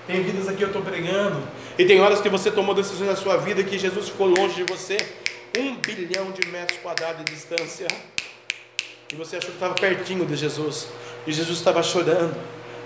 Tem 0.06 0.22
vidas 0.22 0.48
aqui 0.48 0.62
eu 0.62 0.68
estou 0.68 0.82
pregando, 0.82 1.42
e 1.76 1.84
tem 1.84 2.00
horas 2.00 2.20
que 2.20 2.28
você 2.28 2.50
tomou 2.50 2.74
decisões 2.74 3.10
na 3.10 3.16
sua 3.16 3.36
vida 3.36 3.62
que 3.62 3.78
Jesus 3.78 4.08
ficou 4.08 4.26
longe 4.26 4.64
de 4.64 4.72
você, 4.72 4.96
um 5.58 5.74
bilhão 5.76 6.30
de 6.30 6.46
metros 6.48 6.78
quadrados 6.80 7.24
de 7.24 7.32
distância, 7.32 7.88
e 9.12 9.16
você 9.16 9.36
achou 9.36 9.50
que 9.50 9.56
estava 9.56 9.74
pertinho 9.74 10.24
de 10.24 10.36
Jesus, 10.36 10.88
e 11.28 11.32
Jesus 11.32 11.58
estava 11.58 11.82
chorando, 11.82 12.34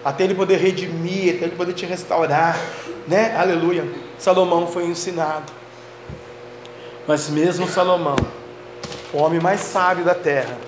até 0.04 0.24
ele 0.24 0.34
poder 0.34 0.56
redimir, 0.56 1.36
até 1.36 1.44
ele 1.44 1.54
poder 1.54 1.74
te 1.74 1.86
restaurar, 1.86 2.58
né? 3.06 3.36
Aleluia. 3.36 3.88
Salomão 4.18 4.66
foi 4.66 4.84
ensinado, 4.86 5.52
mas 7.06 7.30
mesmo 7.30 7.68
Salomão, 7.68 8.16
o 9.12 9.18
homem 9.18 9.38
mais 9.38 9.60
sábio 9.60 10.04
da 10.04 10.14
terra, 10.14 10.58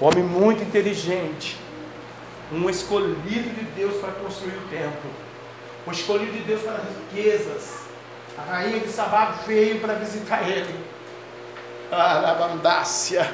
o 0.00 0.04
homem 0.04 0.24
muito 0.24 0.64
inteligente, 0.64 1.56
um 2.52 2.68
escolhido 2.68 3.50
de 3.50 3.64
Deus 3.76 3.98
para 4.00 4.10
construir 4.14 4.56
o 4.56 4.68
templo, 4.68 5.10
o 5.86 5.92
escolhido 5.92 6.32
de 6.32 6.40
Deus 6.40 6.62
para 6.62 6.74
as 6.74 6.88
riquezas, 7.14 7.82
a 8.36 8.42
rainha 8.50 8.80
de 8.80 8.88
Sabá 8.88 9.36
veio 9.46 9.78
para 9.78 9.94
visitar 9.94 10.48
ele, 10.48 10.74
a 11.88 12.18
Arabandácia, 12.18 13.32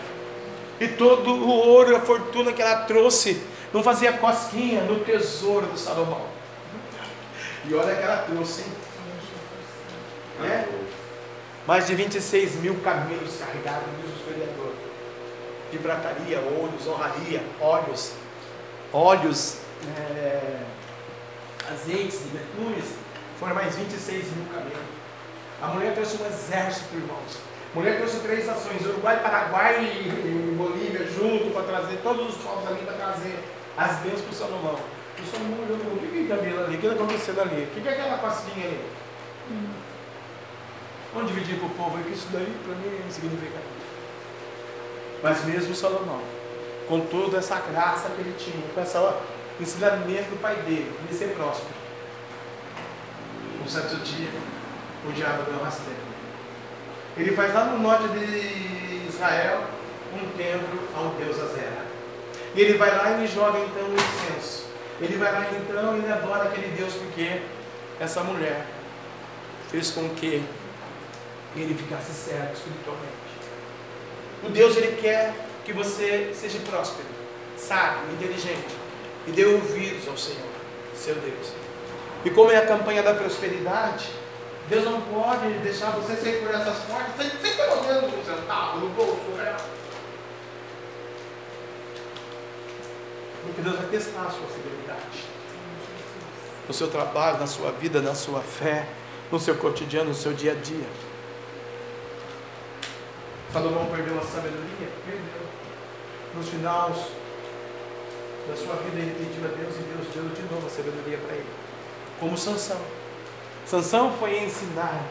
e 0.79 0.89
todo 0.89 1.31
o 1.31 1.49
ouro 1.49 1.93
e 1.93 1.95
a 1.95 2.01
fortuna 2.01 2.53
que 2.53 2.61
ela 2.61 2.83
trouxe, 2.83 3.43
não 3.73 3.83
fazia 3.83 4.13
cosquinha 4.15 4.83
no 4.83 5.05
tesouro 5.05 5.67
do 5.67 5.79
Salomão. 5.79 6.27
E 7.67 7.75
olha 7.75 7.95
que 7.95 8.03
ela 8.03 8.19
trouxe, 8.23 8.63
hein? 8.63 8.73
É? 10.49 10.69
Mais 11.67 11.87
de 11.87 11.95
26 11.95 12.57
mil 12.57 12.77
camelos 12.81 13.39
carregados, 13.39 13.89
diz 14.03 14.13
o. 14.57 14.89
De 15.71 15.79
prataria, 15.79 16.41
ouros, 16.41 16.87
honraria, 16.87 17.43
óleos, 17.61 18.13
óleos, 18.91 19.59
é, 19.99 20.61
azeites 21.71 22.21
betumes, 22.33 22.95
foram 23.39 23.55
mais 23.55 23.77
26 23.77 24.25
mil 24.35 24.47
camelos. 24.47 24.99
A 25.61 25.67
mulher 25.67 25.93
trouxe 25.93 26.17
um 26.23 26.27
exército, 26.27 26.95
irmãos. 26.95 27.39
A 27.75 27.79
mulher 27.79 27.99
trouxe 27.99 28.21
três 28.21 28.47
nações, 28.47 28.87
Uruguai, 28.87 29.21
Paraguai 29.23 29.85
e 29.85 30.55
Bolívia, 30.57 31.07
junto, 31.07 31.53
para 31.53 31.65
trazer 31.65 31.99
todos 32.03 32.35
os 32.35 32.43
povos 32.43 32.67
ali 32.67 32.81
para 32.83 32.95
trazer 32.95 33.39
as 33.79 33.99
bênçãos 34.01 34.23
para 34.23 34.33
o 34.33 34.35
Salomão. 34.35 34.75
O 34.75 35.27
Salomão 35.27 35.61
olhou 35.63 35.77
o 35.77 35.99
que 35.99 36.19
está 36.19 36.35
vendo 36.35 36.65
ali? 36.65 36.77
O 36.77 36.81
que 36.81 36.87
está 36.87 36.97
acontecendo 36.97 37.41
ali? 37.41 37.63
O 37.65 37.81
que 37.81 37.89
é 37.89 37.93
aquela 37.93 38.19
pastinha 38.19 38.67
ali? 38.67 38.85
Hum. 39.51 39.71
Vamos 41.15 41.33
dividir 41.33 41.59
para 41.59 41.67
o 41.67 41.71
povo 41.71 42.03
que 42.03 42.13
isso 42.13 42.27
daí 42.33 42.53
para 42.65 42.75
mim 42.75 43.01
não 43.03 43.11
significa 43.11 43.55
nada. 43.55 43.79
Mas 45.23 45.45
mesmo 45.45 45.75
Salomão, 45.75 46.21
com 46.89 47.01
toda 47.01 47.39
essa 47.39 47.57
graça 47.61 48.11
que 48.11 48.21
ele 48.21 48.35
tinha, 48.39 48.63
com 48.75 48.81
esse 48.81 48.99
ensinamento 49.61 50.31
do 50.31 50.41
pai 50.41 50.57
dele, 50.57 50.93
de 51.09 51.15
ser 51.15 51.35
próspero, 51.35 51.75
um 53.65 53.69
certo 53.69 53.97
dia, 53.97 54.31
o 55.07 55.13
diabo 55.13 55.45
deu 55.45 55.63
rasteiro. 55.63 55.99
Ele 57.17 57.33
faz 57.33 57.55
lá 57.55 57.65
no 57.65 57.79
norte 57.81 58.09
de 58.09 59.09
Israel 59.09 59.65
um 60.15 60.37
templo 60.37 60.79
ao 60.95 61.11
Deus 61.15 61.41
Azera. 61.41 61.88
E 62.55 62.61
ele 62.61 62.79
vai 62.79 62.91
lá 62.97 63.23
e 63.23 63.27
joga 63.27 63.59
então 63.59 63.85
o 63.85 63.95
incenso. 63.95 64.67
Ele 65.01 65.17
vai 65.17 65.33
lá 65.33 65.47
então 65.53 65.97
e 65.97 65.99
ele 66.01 66.13
adora 66.13 66.49
aquele 66.49 66.69
Deus 66.77 66.95
porque 66.95 67.41
essa 68.01 68.23
mulher 68.23 68.67
fez 69.71 69.91
com 69.91 70.09
que 70.11 70.43
ele 71.57 71.75
ficasse 71.75 72.13
cego 72.13 72.53
espiritualmente. 72.53 73.29
O 74.43 74.51
Deus 74.51 74.77
ele 74.77 75.01
quer 75.01 75.35
que 75.65 75.73
você 75.73 76.33
seja 76.35 76.59
próspero, 76.61 77.09
sábio, 77.57 78.13
inteligente 78.13 78.77
e 79.27 79.33
dê 79.33 79.45
ouvidos 79.45 80.09
ao 80.09 80.17
Senhor, 80.17 80.49
seu 80.95 81.15
Deus. 81.17 81.53
E 82.25 82.31
como 82.31 82.51
é 82.51 82.57
a 82.57 82.67
campanha 82.67 83.03
da 83.03 83.15
prosperidade, 83.15 84.11
Deus 84.69 84.85
não 84.85 85.01
pode 85.03 85.49
deixar 85.63 85.91
você 85.91 86.17
sair 86.17 86.41
por 86.41 86.55
essas 86.55 86.79
portas 86.85 87.15
sem, 87.17 87.31
sem 87.41 87.57
pelo 87.57 87.83
menos 87.83 88.13
um 88.15 88.25
centavo 88.25 88.79
no 88.79 88.89
bolso 88.91 89.21
real. 89.37 89.57
Porque 93.43 93.63
Deus 93.63 93.77
vai 93.77 93.87
testar 93.87 94.23
a 94.23 94.31
sua 94.31 94.47
fidelidade. 94.47 95.25
No 96.67 96.75
seu 96.75 96.89
trabalho, 96.89 97.39
na 97.39 97.47
sua 97.47 97.71
vida, 97.73 98.01
na 98.03 98.15
sua 98.15 98.41
fé, 98.41 98.87
no 99.31 99.39
seu 99.39 99.55
cotidiano, 99.57 100.11
no 100.11 100.15
seu 100.15 100.33
dia 100.33 100.53
a 100.53 100.55
dia. 100.55 100.87
Salomão 103.53 103.87
perdeu 103.87 104.19
a 104.19 104.23
sabedoria? 104.23 104.89
Perdeu. 105.07 105.49
Nos 106.35 106.49
finais 106.49 106.97
da 108.49 108.57
sua 108.57 108.77
vida 108.77 108.99
ele 108.99 109.15
pediu 109.19 109.45
a 109.45 109.55
Deus 109.55 109.75
e 109.77 109.83
Deus 109.83 110.15
deu 110.15 110.25
de 110.35 110.55
novo 110.55 110.67
a 110.67 110.71
sabedoria 110.71 111.19
para 111.19 111.35
ele. 111.35 111.47
Como 112.21 112.37
Sansão. 112.37 112.81
Sansão 113.67 114.13
foi 114.19 114.45
ensinar, 114.45 115.03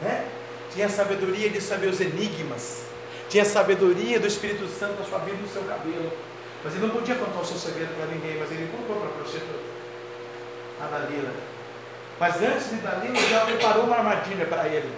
né? 0.00 0.28
Tinha 0.72 0.88
sabedoria 0.88 1.50
de 1.50 1.60
saber 1.60 1.88
os 1.88 2.00
enigmas. 2.00 2.84
Tinha 3.28 3.44
sabedoria 3.44 4.18
do 4.18 4.26
Espírito 4.26 4.66
Santo 4.68 5.00
na 5.00 5.04
sua 5.04 5.18
vida 5.20 5.36
e 5.38 5.42
no 5.42 5.48
seu 5.48 5.62
cabelo. 5.62 6.12
Mas 6.64 6.74
ele 6.74 6.86
não 6.86 6.94
podia 6.94 7.14
contar 7.16 7.40
o 7.40 7.44
seu 7.44 7.58
segredo 7.58 7.94
para 7.94 8.06
ninguém, 8.06 8.38
mas 8.38 8.50
ele 8.50 8.72
contou 8.72 8.96
para 8.96 9.10
a 9.10 9.12
prostituta, 9.12 9.60
a 10.80 10.86
Dalila. 10.86 11.30
Mas 12.18 12.40
antes 12.40 12.70
de 12.70 12.76
Dalila, 12.76 13.20
já 13.28 13.44
preparou 13.44 13.84
uma 13.84 13.96
armadilha 13.96 14.46
para 14.46 14.66
ele. 14.68 14.90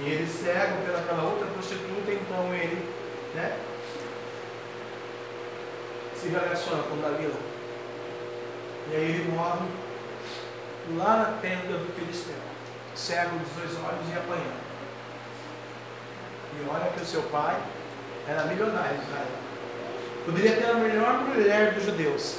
E 0.00 0.08
ele 0.08 0.26
cego 0.28 0.86
pelaquela 0.86 1.24
outra 1.24 1.46
prostituta, 1.48 2.12
então 2.12 2.54
ele 2.54 2.88
né, 3.34 3.58
se 6.14 6.28
relaciona 6.28 6.84
com 6.84 7.00
Dalila. 7.00 7.40
E 8.92 8.96
aí 8.96 9.02
ele 9.02 9.32
morre 9.32 9.66
lá 10.96 11.16
na 11.16 11.38
tenda 11.40 11.78
do 11.78 11.94
Filisteu, 11.96 12.36
cego 12.94 13.38
dos 13.38 13.48
dois 13.56 13.84
olhos 13.84 14.08
e 14.08 14.16
apanhando. 14.16 14.62
E 16.54 16.68
olha 16.68 16.92
que 16.92 17.02
o 17.02 17.06
seu 17.06 17.22
pai 17.22 17.60
era 18.28 18.44
milionário 18.44 18.98
de 18.98 19.02
Israel. 19.02 19.51
Poderia 20.24 20.56
ter 20.56 20.70
a 20.70 20.74
melhor 20.74 21.24
mulher 21.24 21.74
dos 21.74 21.84
judeus. 21.84 22.36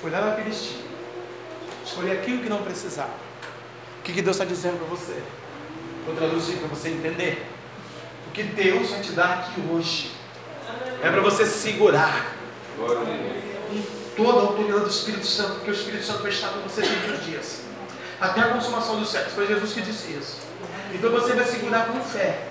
Foi 0.00 0.10
lá 0.10 0.20
na 0.20 0.36
Filistina. 0.36 0.82
Escolher 1.84 2.12
aquilo 2.12 2.42
que 2.42 2.48
não 2.48 2.62
precisava. 2.62 3.10
O 3.98 4.02
que, 4.02 4.12
que 4.12 4.22
Deus 4.22 4.36
está 4.36 4.44
dizendo 4.44 4.78
para 4.78 4.88
você? 4.88 5.20
Vou 6.06 6.14
traduzir 6.14 6.56
para 6.56 6.68
você 6.68 6.88
entender. 6.88 7.46
O 8.28 8.30
que 8.32 8.42
Deus 8.42 8.90
vai 8.90 9.00
te 9.00 9.12
dar 9.12 9.32
aqui 9.34 9.60
hoje 9.70 10.12
é 11.02 11.10
para 11.10 11.20
você 11.20 11.44
segurar 11.44 12.34
toda 14.16 14.38
a 14.38 14.42
autoridade 14.42 14.84
do 14.84 14.90
Espírito 14.90 15.26
Santo, 15.26 15.54
porque 15.56 15.70
o 15.70 15.74
Espírito 15.74 16.04
Santo 16.04 16.22
vai 16.22 16.30
estar 16.30 16.48
com 16.48 16.60
você 16.60 16.82
todos 16.82 17.18
os 17.18 17.24
dias. 17.26 17.62
Até 18.20 18.40
a 18.40 18.48
consumação 18.48 18.98
dos 18.98 19.10
séculos. 19.10 19.34
Foi 19.34 19.46
Jesus 19.46 19.72
que 19.72 19.82
disse 19.82 20.12
isso. 20.12 20.36
Então 20.94 21.10
você 21.10 21.32
vai 21.32 21.44
segurar 21.44 21.86
com 21.86 22.00
fé. 22.00 22.46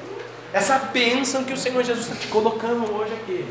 Essa 0.54 0.78
bênção 0.78 1.44
que 1.44 1.54
o 1.54 1.58
Senhor 1.58 1.84
Jesus 1.84 2.08
está 2.08 2.20
te 2.20 2.28
colocando 2.28 2.94
hoje 2.94 3.14
aqui. 3.14 3.46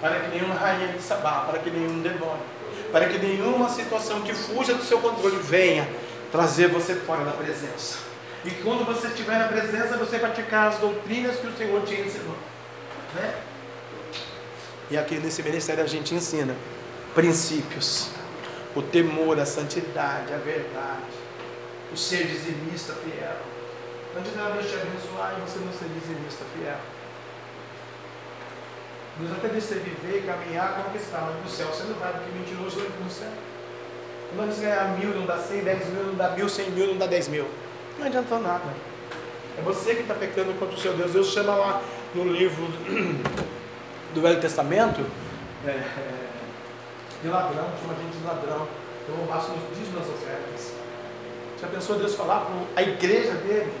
Para 0.00 0.20
que 0.20 0.28
nenhuma 0.28 0.54
rainha 0.54 0.88
de 0.88 1.02
Sabá, 1.02 1.42
para 1.42 1.58
que 1.58 1.70
nenhum 1.70 2.00
demônio, 2.00 2.42
para 2.90 3.08
que 3.08 3.18
nenhuma 3.18 3.68
situação 3.68 4.22
que 4.22 4.32
fuja 4.32 4.74
do 4.74 4.82
seu 4.82 4.98
controle 4.98 5.36
venha 5.36 5.86
trazer 6.32 6.68
você 6.68 6.94
fora 6.94 7.24
da 7.24 7.32
presença. 7.32 7.98
E 8.44 8.50
quando 8.50 8.86
você 8.86 9.08
estiver 9.08 9.38
na 9.38 9.48
presença, 9.48 9.96
você 9.98 10.18
praticar 10.18 10.68
as 10.68 10.78
doutrinas 10.78 11.36
que 11.36 11.46
o 11.46 11.56
Senhor 11.56 11.82
te 11.82 11.94
ensinou. 11.94 12.36
Né? 13.14 13.34
E 14.90 14.96
aqui 14.96 15.16
nesse 15.16 15.42
ministério 15.42 15.84
a 15.84 15.86
gente 15.86 16.14
ensina 16.14 16.56
princípios, 17.14 18.08
o 18.74 18.82
temor, 18.82 19.38
a 19.38 19.44
santidade, 19.44 20.32
a 20.32 20.38
verdade, 20.38 21.20
o 21.92 21.96
ser 21.96 22.26
dizimista 22.26 22.94
fiel. 22.94 23.36
Não 24.14 24.20
adianta 24.20 24.50
Deus 24.52 24.70
te 24.70 24.76
abençoar 24.76 25.36
e 25.36 25.40
você 25.48 25.58
não 25.58 25.72
ser 25.72 25.88
dizimista 25.88 26.44
fiel. 26.54 26.78
Deus 29.20 29.32
até 29.32 29.48
você 29.48 29.74
viver, 29.74 30.24
caminhar, 30.24 30.82
conquistar, 30.82 31.30
mas 31.32 31.42
no 31.42 31.48
céu 31.48 31.66
você 31.68 31.84
não 31.84 31.94
vai, 31.94 32.12
porque 32.12 32.30
mentiroso 32.38 32.78
não 32.78 32.86
entra 32.86 33.04
no 33.04 33.10
céu. 33.10 33.28
Não 34.34 34.44
adianta 34.44 34.60
ganhar 34.60 34.98
mil, 34.98 35.14
não 35.14 35.26
dá 35.26 35.38
cem, 35.38 35.62
dez 35.62 35.88
mil, 35.88 36.04
não 36.04 36.14
dá 36.14 36.30
mil, 36.30 36.48
cem 36.48 36.70
mil, 36.70 36.86
não 36.86 36.96
dá 36.96 37.06
dez 37.06 37.28
mil. 37.28 37.46
Não 37.98 38.06
adiantou 38.06 38.40
nada. 38.40 38.64
É 39.58 39.62
você 39.62 39.94
que 39.94 40.02
está 40.02 40.14
pecando 40.14 40.54
contra 40.58 40.74
o 40.74 40.78
seu 40.78 40.94
Deus. 40.94 41.12
Deus 41.12 41.28
chama 41.28 41.54
lá 41.54 41.82
no 42.14 42.24
livro 42.24 42.66
do 44.14 44.20
Velho 44.22 44.40
Testamento 44.40 45.04
é, 45.66 45.82
de 47.22 47.28
ladrão, 47.28 47.68
chama 47.80 47.92
a 47.92 48.02
gente 48.02 48.16
de 48.16 48.24
ladrão. 48.24 48.66
Eu 49.08 49.16
roubasse 49.16 49.50
nos 49.50 49.76
dízimos 49.76 50.00
das 50.00 50.08
ofertas. 50.08 50.72
Já 51.60 51.66
pensou 51.66 51.98
Deus 51.98 52.14
falar 52.14 52.40
para 52.40 52.54
a 52.76 52.82
igreja 52.82 53.34
dele? 53.34 53.72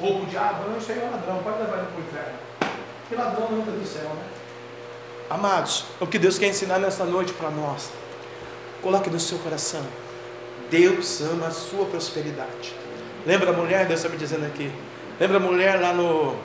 Ou 0.00 0.16
para 0.16 0.22
o 0.22 0.26
diabo, 0.26 0.68
não, 0.68 0.78
isso 0.78 0.90
aí 0.90 0.98
é 0.98 1.08
ladrão, 1.10 1.42
pode 1.44 1.58
levar 1.58 1.78
ele 1.78 1.86
para 1.86 2.00
o 2.00 2.04
inferno. 2.04 2.38
Não 3.16 3.58
entra 3.58 3.72
do 3.72 3.86
céu, 3.86 4.08
né? 4.08 4.24
Amados, 5.28 5.84
o 6.00 6.06
que 6.06 6.18
Deus 6.18 6.38
quer 6.38 6.48
ensinar 6.48 6.78
nessa 6.78 7.04
noite 7.04 7.32
para 7.32 7.50
nós, 7.50 7.90
coloque 8.82 9.08
no 9.08 9.18
seu 9.18 9.38
coração. 9.38 9.82
Deus 10.70 11.20
ama 11.20 11.46
a 11.46 11.50
sua 11.50 11.86
prosperidade. 11.86 12.74
Lembra 13.26 13.50
a 13.50 13.52
mulher, 13.52 13.86
Deus 13.86 14.00
está 14.00 14.08
me 14.08 14.16
dizendo 14.16 14.46
aqui. 14.46 14.72
Lembra 15.20 15.36
a 15.36 15.40
mulher 15.40 15.80
lá 15.80 15.92
no. 15.92 16.36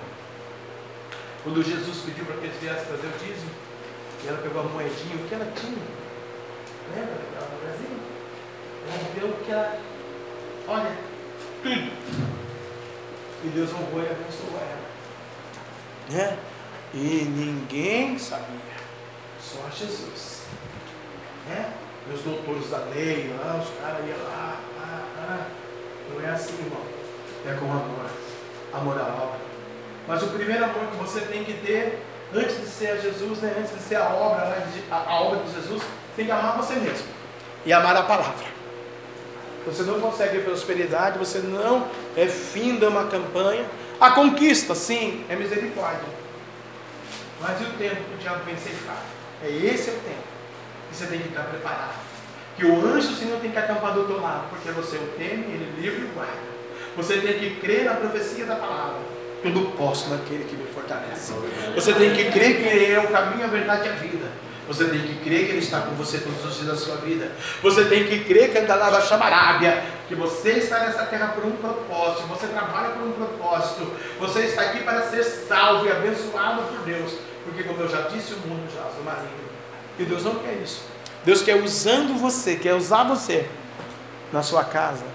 Quando 1.44 1.64
Jesus 1.64 1.98
pediu 2.06 2.26
para 2.26 2.35
que 2.38 2.45
eles 2.45 2.57
viessem 2.61 2.85
trazer 2.85 3.07
o 3.07 3.18
dízimo? 3.18 3.52
E 4.23 4.27
ela 4.27 4.38
pegou 4.39 4.61
a 4.61 4.64
moedinha, 4.65 5.15
o 5.15 5.27
que 5.27 5.34
ela 5.34 5.52
tinha? 5.56 5.77
Lembra 6.95 7.15
daquela 7.15 7.49
mulherzinha? 7.57 7.99
Ela 8.89 9.19
deu 9.19 9.30
o 9.30 9.45
que 9.45 9.52
ela. 9.52 9.80
Olha, 10.68 10.91
tudo. 11.64 11.91
E 13.44 13.48
Deus 13.49 13.69
honrou 13.73 14.02
e 14.02 14.06
abençoou 14.06 14.60
ela. 14.60 14.88
Né? 16.10 16.38
E 16.93 17.26
ninguém 17.26 18.18
sabia. 18.18 18.77
Só 19.41 19.69
Jesus. 19.76 20.43
Né? 21.47 21.73
Os 22.14 22.22
doutores 22.22 22.69
da 22.69 22.80
lei, 22.93 23.35
lá, 23.38 23.61
os 23.61 23.69
caras 23.81 24.05
iam 24.07 24.18
lá, 24.23 24.59
lá, 24.80 25.03
lá. 25.18 25.47
Não 26.14 26.26
é 26.26 26.30
assim, 26.30 26.53
irmão. 26.53 26.81
É 27.45 27.53
com 27.53 27.65
amor. 27.65 28.09
Amor 28.73 28.97
à 28.97 29.23
obra. 29.23 29.39
Mas 30.07 30.23
o 30.23 30.27
primeiro 30.27 30.64
amor 30.64 30.88
que 30.91 30.97
você 30.97 31.22
tem 31.22 31.43
que 31.43 31.53
ter, 31.53 32.01
antes 32.34 32.61
de 32.61 32.68
ser 32.68 33.01
Jesus, 33.01 33.39
né? 33.39 33.55
antes 33.59 33.73
de 33.73 33.81
ser 33.81 33.95
a 33.95 34.09
obra, 34.09 34.45
né? 34.45 34.84
a, 34.89 34.95
a 34.95 35.22
obra 35.22 35.43
de 35.43 35.53
Jesus, 35.53 35.84
tem 36.15 36.26
que 36.26 36.31
amar 36.31 36.57
você 36.57 36.76
mesmo. 36.76 37.07
E 37.65 37.73
amar 37.73 37.95
a 37.95 38.03
palavra. 38.03 38.45
Você 39.65 39.84
não 39.84 39.99
consegue 39.99 40.39
prosperidade, 40.39 41.19
você 41.19 41.39
não 41.39 41.85
é 42.15 42.26
fim 42.26 42.77
de 42.77 42.85
uma 42.85 43.07
campanha. 43.07 43.65
A 43.99 44.11
conquista, 44.11 44.73
sim, 44.73 45.26
é 45.27 45.35
misericórdia. 45.35 46.16
Mas 47.41 47.61
e 47.61 47.64
o 47.64 47.69
tempo 47.73 47.95
que 47.95 48.15
o 48.15 48.18
diabo 48.18 48.43
vem 48.45 48.57
ceifar? 48.57 49.03
É 49.43 49.49
esse 49.49 49.89
é 49.89 49.93
o 49.93 49.97
tempo 49.97 50.27
que 50.89 50.95
você 50.95 51.05
tem 51.07 51.19
que 51.19 51.27
estar 51.27 51.43
preparado. 51.43 51.95
Que 52.55 52.65
o 52.65 52.85
anjo 52.85 53.09
do 53.09 53.15
Senhor 53.15 53.39
tem 53.39 53.51
que 53.51 53.57
acampar 53.57 53.93
do 53.93 54.05
teu 54.05 54.19
lado, 54.19 54.49
porque 54.49 54.72
você 54.72 54.97
o 54.97 55.07
teme, 55.18 55.43
ele 55.43 55.80
livre 55.80 56.01
e 56.01 56.14
guarda. 56.15 56.57
Você 56.95 57.18
tem 57.18 57.38
que 57.38 57.59
crer 57.61 57.85
na 57.85 57.93
profecia 57.93 58.45
da 58.45 58.55
palavra. 58.55 58.99
Tudo 59.43 59.72
posso 59.77 60.09
naquele 60.09 60.45
que 60.45 60.55
me 60.55 60.65
fortalece. 60.65 61.31
Você 61.76 61.93
tem 61.93 62.14
que 62.15 62.31
crer 62.31 62.57
que 62.57 62.68
Ele 62.68 62.91
é 62.91 62.99
o 62.99 63.07
caminho, 63.09 63.45
a 63.45 63.47
verdade 63.47 63.88
e 63.88 63.89
a 63.89 63.93
vida. 63.93 64.27
Você 64.68 64.85
tem 64.85 64.99
que 64.99 65.23
crer 65.23 65.45
que 65.45 65.51
Ele 65.51 65.59
está 65.59 65.81
com 65.81 65.91
você 65.91 66.18
todos 66.18 66.43
os 66.43 66.55
dias 66.55 66.68
da 66.68 66.76
sua 66.76 66.95
vida. 66.97 67.31
Você 67.61 67.85
tem 67.85 68.05
que 68.05 68.26
crer 68.26 68.51
que 68.51 68.57
Andalava 68.57 68.99
Chamarábia, 69.01 69.84
que 70.07 70.15
você 70.15 70.53
está 70.53 70.80
nessa 70.80 71.05
terra 71.05 71.27
por 71.27 71.45
um 71.45 71.51
propósito, 71.51 72.27
você 72.27 72.47
trabalha 72.47 72.89
por 72.89 73.03
um 73.03 73.11
propósito, 73.11 73.93
você 74.19 74.41
está 74.41 74.64
aqui 74.64 74.84
para 74.84 75.03
ser 75.03 75.23
salvo 75.23 75.85
e 75.85 75.91
abençoado 75.91 76.64
por 76.64 76.80
Deus. 76.80 77.14
Porque, 77.47 77.63
como 77.63 77.79
eu 77.79 77.87
já 77.87 78.01
disse, 78.09 78.33
o 78.33 78.39
mundo 78.39 78.69
já 78.73 78.81
é 78.81 79.03
maligno. 79.03 79.47
E 79.97 80.03
Deus 80.03 80.25
não 80.25 80.35
quer 80.35 80.55
isso. 80.61 80.83
Deus 81.23 81.41
quer 81.41 81.55
usando 81.63 82.19
você, 82.19 82.57
quer 82.57 82.73
usar 82.73 83.05
você 83.05 83.47
na 84.33 84.43
sua 84.43 84.65
casa, 84.65 85.05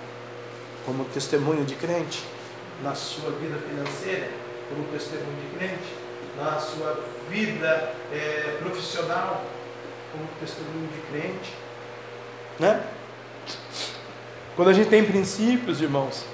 como 0.86 1.04
testemunho 1.04 1.62
de 1.64 1.74
crente, 1.74 2.24
na 2.82 2.94
sua 2.94 3.32
vida 3.32 3.58
financeira, 3.58 4.30
como 4.70 4.84
testemunho 4.88 5.36
de 5.42 5.58
crente, 5.58 5.94
na 6.38 6.58
sua 6.58 7.04
vida 7.28 7.92
é, 8.10 8.56
profissional, 8.60 9.44
como 10.10 10.26
testemunho 10.40 10.88
de 10.88 11.00
crente. 11.12 11.54
Né? 12.58 12.82
Quando 14.56 14.68
a 14.68 14.72
gente 14.72 14.88
tem 14.88 15.04
princípios, 15.04 15.82
irmãos, 15.82 16.24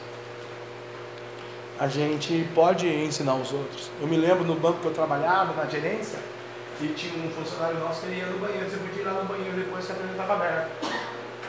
a 1.78 1.86
gente 1.86 2.48
pode 2.54 2.88
ensinar 2.88 3.34
os 3.34 3.52
outros. 3.52 3.90
Eu 4.00 4.08
me 4.08 4.16
lembro 4.16 4.44
no 4.44 4.56
banco 4.56 4.80
que 4.80 4.86
eu 4.86 4.92
trabalhava, 4.92 5.54
na 5.54 5.70
gerência, 5.70 6.18
e 6.80 6.88
tinha 6.88 7.24
um 7.24 7.30
funcionário 7.30 7.78
nosso 7.78 8.02
que 8.02 8.12
ia 8.12 8.26
no 8.26 8.38
banheiro, 8.38 8.68
você 8.68 8.76
podia 8.76 9.02
ir 9.02 9.04
lá 9.04 9.12
no 9.12 9.24
banheiro 9.24 9.56
depois 9.56 9.86
que 9.86 9.92
a 9.92 9.94
porta 9.94 10.10
estava 10.10 10.34
aberta. 10.34 10.70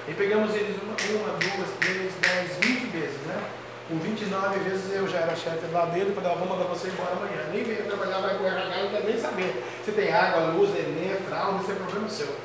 E 0.08 0.14
pegamos 0.14 0.54
eles 0.56 0.78
uma, 0.82 0.94
uma, 0.94 1.38
duas, 1.38 1.70
três, 1.80 2.14
dez, 2.22 2.58
vinte 2.62 2.92
vezes, 2.92 3.22
né? 3.26 3.42
Com 3.88 3.98
29 3.98 4.60
vezes 4.60 4.94
eu 4.94 5.08
já 5.08 5.20
era 5.20 5.36
chefe 5.36 5.66
lá 5.72 5.86
dele, 5.86 6.14
falei, 6.14 6.38
vou 6.38 6.48
mandar 6.48 6.66
você 6.66 6.90
embora 6.90 7.14
amanhã. 7.14 7.50
Nem 7.52 7.64
veio 7.64 7.86
trabalhar, 7.86 8.20
vai 8.20 8.38
com 8.38 8.46
RH, 8.46 8.84
não 8.84 8.90
quer 8.92 9.04
nem 9.04 9.20
saber. 9.20 9.64
Se 9.84 9.92
tem 9.92 10.14
água, 10.14 10.54
luz, 10.54 10.70
Enem, 10.78 11.16
fralda, 11.28 11.62
isso 11.62 11.72
é 11.72 11.76
problema 11.76 12.08
seu. 12.08 12.36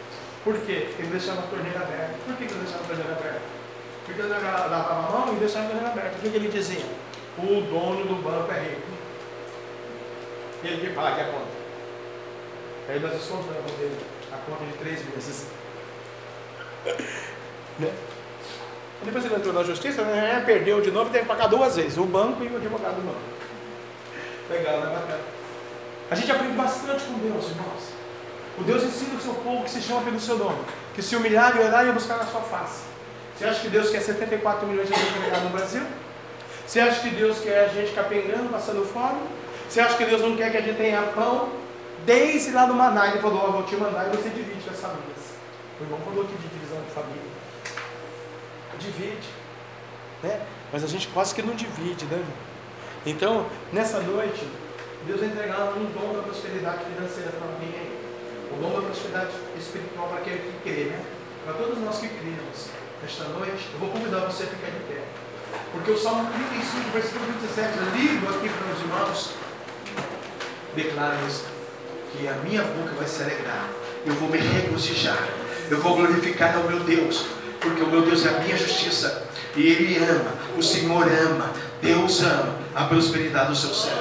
Por 0.43 0.56
quê? 0.61 0.89
Ele 0.98 1.09
deixava 1.09 1.40
a 1.40 1.47
torneira 1.47 1.81
aberta. 1.81 2.15
Por 2.24 2.36
que, 2.36 2.44
ele 2.44 2.55
deixava 2.55 2.85
a 2.85 2.86
torneira 2.86 3.12
aberta? 3.12 3.43
Porque 4.06 4.20
ele 4.20 4.28
lavava 4.28 4.93
a 4.93 5.11
mão 5.11 5.35
e 5.35 5.39
deixava 5.39 5.66
a 5.66 5.69
torneira 5.69 5.90
aberta. 5.90 6.16
O 6.16 6.20
que 6.20 6.36
ele 6.36 6.48
dizia? 6.48 6.85
O 7.39 7.61
dono 7.62 8.05
do 8.06 8.23
banco 8.23 8.52
é 8.52 8.61
rico. 8.61 8.94
Ele 10.62 10.86
que 10.89 10.94
paga 10.94 11.23
a 11.23 11.24
conta. 11.27 11.55
Aí 12.89 13.01
nós 13.01 13.12
descontamos 13.12 13.73
dele 13.73 13.98
a 14.32 14.36
conta 14.36 14.65
de 14.65 14.73
três 14.78 15.05
meses. 15.09 15.47
né? 17.78 17.93
Depois 19.02 19.24
ele 19.24 19.35
entrou 19.35 19.52
na 19.52 19.62
justiça, 19.62 20.02
né? 20.02 20.43
perdeu 20.47 20.81
de 20.81 20.90
novo 20.90 21.11
e 21.11 21.12
teve 21.12 21.24
que 21.24 21.28
pagar 21.28 21.48
duas 21.48 21.77
vezes, 21.77 21.98
o 21.98 22.05
banco 22.05 22.43
e 22.43 22.48
o 22.48 22.56
advogado 22.56 22.94
do 22.94 23.02
banco. 23.02 23.20
Legal, 24.48 24.81
né? 24.81 24.94
Bacana. 24.94 25.20
A 26.11 26.15
gente 26.15 26.31
aprende 26.31 26.55
bastante 26.55 27.05
com 27.05 27.19
Deus, 27.19 27.51
irmãos. 27.51 27.94
O 28.59 28.62
Deus 28.62 28.85
ensina 28.85 29.16
o 29.19 29.20
seu 29.20 29.35
povo 29.35 29.65
que 29.65 29.70
se 29.70 29.82
chama 29.82 30.02
pelo 30.02 30.20
seu 30.20 30.39
nome, 30.39 30.65
que 30.94 31.02
se 31.02 31.16
humilhar 31.16 31.56
e 31.56 31.61
orar 31.61 31.86
e 31.86 31.93
buscar 31.93 32.19
na 32.19 32.27
sua 32.27 32.40
face. 32.43 32.85
Você 33.36 33.44
acha 33.44 33.61
que 33.61 33.69
Deus 33.69 33.90
quer 33.90 34.01
74 34.01 34.66
milhões 34.66 34.89
de 34.89 34.94
desempregados 34.94 35.44
no 35.44 35.51
Brasil? 35.51 35.82
Você 36.66 36.81
acha 36.81 37.01
que 37.01 37.11
Deus 37.11 37.39
quer 37.41 37.65
a 37.65 37.69
gente 37.69 37.93
capengando, 37.93 38.49
passando 38.51 38.85
fome? 38.86 39.20
Você 39.69 39.81
acha 39.81 39.97
que 39.97 40.05
Deus 40.05 40.20
não 40.23 40.36
quer 40.36 40.51
que 40.51 40.57
a 40.57 40.61
gente 40.61 40.77
tenha 40.77 41.03
pão? 41.15 41.51
Desde 42.07 42.53
lá 42.53 42.66
do 42.66 42.74
Maná, 42.74 43.09
ele 43.09 43.20
falou: 43.20 43.45
oh, 43.49 43.53
vou 43.53 43.62
te 43.65 43.77
mandar 43.77 44.07
e 44.07 44.16
você 44.16 44.28
divide 44.28 44.62
com 44.62 44.70
as 44.70 44.81
famílias. 44.81 45.35
O 45.81 45.85
irmão 45.85 45.99
falou 46.05 46.24
aqui 46.24 46.35
de 46.35 46.49
divisão 46.49 46.81
de 46.82 46.91
família. 46.91 47.23
Divide. 48.78 49.28
Né? 50.23 50.41
Mas 50.73 50.85
a 50.85 50.86
gente 50.86 51.09
quase 51.09 51.35
que 51.35 51.43
não 51.43 51.55
divide, 51.55 52.05
né? 52.07 52.23
Então, 53.07 53.47
nessa 53.73 54.01
noite, 54.01 54.49
Deus 55.07 55.20
vai 55.20 55.28
entregar 55.28 55.74
um 55.77 55.85
dom 55.93 56.15
da 56.16 56.23
prosperidade 56.23 56.85
financeira 56.85 57.31
para 57.31 57.47
alguém 57.47 57.69
aí. 57.69 58.05
O 58.53 58.61
dom 58.61 58.81
da 58.81 58.86
prosperidade 58.86 59.31
espiritual 59.59 60.09
para 60.09 60.19
aquele 60.19 60.39
que 60.39 60.62
crê, 60.62 60.85
né? 60.85 61.05
Para 61.45 61.55
todos 61.55 61.78
nós 61.78 61.99
que 61.99 62.09
cremos. 62.09 62.69
Nesta 63.03 63.24
noite, 63.24 63.69
eu 63.73 63.78
vou 63.78 63.91
convidar 63.91 64.20
você 64.20 64.45
a 64.45 64.47
ficar 64.47 64.70
de 64.70 64.81
pé. 64.85 65.03
Porque 65.75 65.91
o 65.91 65.99
Salmo 65.99 66.31
35, 66.33 66.91
versículo 66.93 67.25
27, 67.41 67.73
lido 67.97 68.29
aqui 68.29 68.49
para 68.49 68.73
os 68.73 68.81
irmãos, 68.81 69.31
declara 70.75 71.19
isso 71.29 71.45
que 72.13 72.29
a 72.29 72.35
minha 72.49 72.63
boca 72.63 72.93
vai 72.97 73.07
se 73.07 73.23
alegrar, 73.23 73.69
eu 74.07 74.15
vou 74.15 74.29
me 74.29 74.39
regozijar, 74.39 75.19
eu 75.69 75.81
vou 75.81 75.97
glorificar 75.97 76.57
ao 76.57 76.65
meu 76.65 76.81
Deus, 76.81 77.27
porque 77.61 77.83
o 77.83 77.89
meu 77.89 78.03
Deus 78.03 78.25
é 78.25 78.29
a 78.29 78.39
minha 78.41 78.57
justiça, 78.57 79.27
e 79.57 79.67
Ele 79.67 79.97
ama, 79.99 80.33
o 80.57 80.63
Senhor 80.63 81.07
ama, 81.09 81.51
Deus 81.83 82.23
ama 82.23 82.57
a 82.75 82.85
prosperidade 82.85 83.51
do 83.51 83.57
seu 83.57 83.75
céu. 83.75 83.97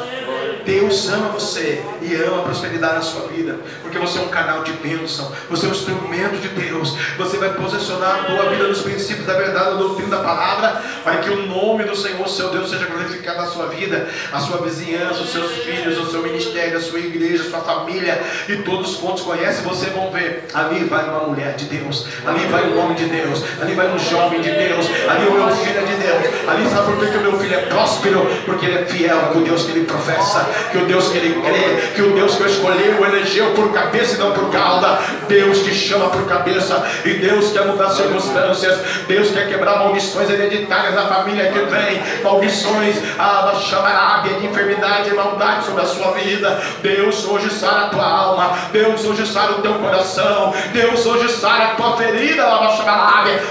Deus 0.66 1.10
ama 1.10 1.30
você 1.30 1.84
e 2.03 2.15
ama 2.15 2.39
a 2.39 2.43
prosperidade 2.43 2.95
na 2.95 3.01
sua 3.01 3.27
vida, 3.27 3.57
porque 3.81 3.97
você 3.97 4.19
é 4.19 4.21
um 4.21 4.27
canal 4.27 4.63
de 4.63 4.73
bênção, 4.73 5.31
você 5.49 5.65
é 5.65 5.69
um 5.69 5.71
instrumento 5.71 6.39
de 6.41 6.49
Deus. 6.49 6.95
Você 7.17 7.38
vai 7.38 7.53
posicionar 7.53 8.21
a 8.21 8.23
tua 8.23 8.49
vida 8.49 8.67
nos 8.67 8.81
princípios 8.81 9.25
da 9.25 9.34
verdade, 9.34 9.71
no 9.71 9.77
doutrina 9.77 10.17
da 10.17 10.23
palavra, 10.23 10.81
para 11.03 11.17
que 11.17 11.30
o 11.30 11.45
nome 11.45 11.84
do 11.84 11.95
Senhor, 11.95 12.27
seu 12.27 12.49
Deus, 12.49 12.69
seja 12.69 12.85
glorificado 12.85 13.39
na 13.39 13.47
sua 13.47 13.67
vida, 13.67 14.07
a 14.31 14.39
sua 14.39 14.57
vizinhança, 14.57 15.21
os 15.21 15.31
seus 15.31 15.51
filhos, 15.63 15.97
o 15.97 16.09
seu 16.09 16.21
ministério, 16.21 16.77
a 16.77 16.81
sua 16.81 16.99
igreja, 16.99 17.43
a 17.43 17.49
sua 17.49 17.61
família 17.61 18.21
e 18.47 18.57
todos 18.57 18.95
quantos 18.95 19.23
conhecem 19.23 19.63
você 19.63 19.88
vão 19.88 20.11
ver. 20.11 20.45
Ali 20.53 20.84
vai 20.85 21.09
uma 21.09 21.27
mulher 21.27 21.55
de 21.55 21.65
Deus, 21.65 22.07
ali 22.25 22.45
vai 22.47 22.63
um 22.69 22.80
homem 22.80 22.95
de 22.95 23.05
Deus, 23.05 23.43
ali 23.61 23.73
vai 23.73 23.88
um 23.91 23.99
jovem 23.99 24.41
de 24.41 24.51
Deus, 24.51 24.85
ali 25.09 25.27
o 25.27 25.34
meu 25.34 25.49
filho 25.55 25.80
é 25.80 25.84
de 25.84 25.95
Deus, 25.95 26.47
ali 26.47 26.69
sabe 26.69 26.93
por 26.93 27.07
que 27.07 27.17
o 27.17 27.21
meu 27.21 27.39
filho 27.39 27.55
é 27.55 27.61
próspero? 27.67 28.25
Porque 28.45 28.65
ele 28.65 28.80
é 28.80 28.85
fiel 28.85 29.19
com 29.31 29.39
o 29.39 29.43
Deus 29.43 29.63
que 29.63 29.71
ele 29.71 29.85
professa, 29.85 30.47
que 30.71 30.77
o 30.77 30.85
Deus 30.85 31.09
que 31.09 31.17
ele 31.17 31.41
crê, 31.41 31.93
que 31.94 32.02
o 32.02 32.14
Deus 32.14 32.36
que 32.36 32.44
eu 32.44 32.48
escolhi 32.48 32.90
o 32.99 33.06
elegeu 33.06 33.52
por 33.52 33.72
cabeça 33.72 34.15
e 34.15 34.18
não 34.18 34.32
por 34.32 34.49
cauda. 34.52 34.99
Deus 35.28 35.60
te 35.60 35.74
chama 35.74 36.10
por 36.10 36.26
cabeça 36.28 36.84
e 37.06 37.14
Deus 37.15 37.52
quer 37.52 37.65
mudar 37.65 37.90
circunstâncias. 37.90 38.80
Deus 39.07 39.32
quer 39.32 39.48
quebrar 39.48 39.80
maldições 39.80 40.30
hereditárias 40.30 40.95
da 40.95 41.07
família 41.07 41.52
que 41.52 41.60
vem, 41.60 42.02
maldições, 42.24 42.98
ah, 43.18 43.53
chamarábia 43.61 44.40
de 44.40 44.45
enfermidade 44.48 45.10
e 45.10 45.14
maldade 45.14 45.65
sobre 45.65 45.84
a 45.84 45.86
sua 45.86 46.11
vida. 46.11 46.61
Deus 46.82 47.26
hoje 47.26 47.49
sara 47.49 47.86
a 47.86 47.90
tua 47.90 48.06
alma, 48.06 48.57
Deus 48.72 49.06
hoje 49.06 49.26
sara 49.26 49.53
o 49.53 49.61
teu 49.61 49.74
coração, 49.76 50.53
Deus 50.72 51.06
hoje 51.06 51.30
sara 51.30 51.65
a 51.65 51.76
tua 51.76 51.98
ferida, 51.98 52.44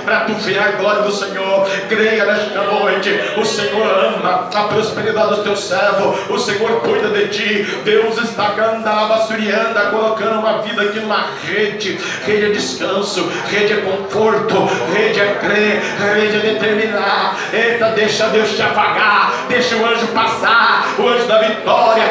para 0.05 0.21
tu 0.21 0.35
ver 0.35 0.59
a 0.59 0.73
glória 0.73 1.03
do 1.03 1.13
Senhor. 1.13 1.67
Creia 1.89 2.25
nesta 2.25 2.63
noite, 2.63 3.21
o 3.37 3.45
Senhor 3.45 3.87
ama 3.87 4.49
a 4.55 4.63
prosperidade 4.65 5.37
do 5.37 5.43
teu 5.43 5.57
servo, 5.57 6.15
o 6.33 6.39
Senhor 6.39 6.81
cuida 6.81 7.09
de 7.09 7.29
ti. 7.29 7.63
Deus 7.85 8.17
está 8.19 8.32
candalabasturianda, 8.35 9.81
colocando 9.91 10.41
uma 10.41 10.63
vida 10.63 10.83
aqui 10.83 11.01
numa 11.01 11.27
rede, 11.45 11.99
rede 12.25 12.47
é 12.47 12.51
descanso, 12.51 13.31
rede 13.51 13.73
é 13.73 13.77
conforto, 13.77 14.69
rede 14.95 15.21
é 15.21 15.35
crer, 15.41 15.83
rede 16.15 16.37
é 16.37 16.53
determinar. 16.53 17.37
Eita, 17.53 17.91
deixa 17.91 18.27
Deus 18.29 18.51
te 18.55 18.63
apagar, 18.63 19.47
deixa 19.49 19.77
o 19.77 19.87
anjo 19.87 20.07
passar, 20.09 20.95
o 20.99 21.09
anjo 21.09 21.27
da 21.27 21.39
vitória, 21.39 22.05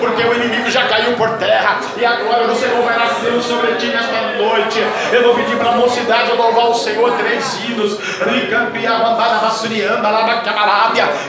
porque 0.00 0.22
o 0.22 0.34
inimigo 0.34 0.70
já 0.70 0.86
caiu 0.86 1.12
por 1.16 1.30
terra 1.38 1.80
e 1.96 2.04
agora 2.04 2.50
o 2.50 2.56
Senhor 2.56 2.82
vai 2.82 2.98
nascer 2.98 3.40
sobre 3.42 3.72
ti 3.74 3.86
nesta 3.86 4.20
noite. 4.20 4.31
Eu 5.12 5.22
vou 5.22 5.34
pedir 5.34 5.56
para 5.56 5.70
a 5.70 5.76
mocidade 5.76 6.32
louvar 6.32 6.70
o 6.70 6.74
Senhor 6.74 7.12
três 7.18 7.64
hinos. 7.64 7.98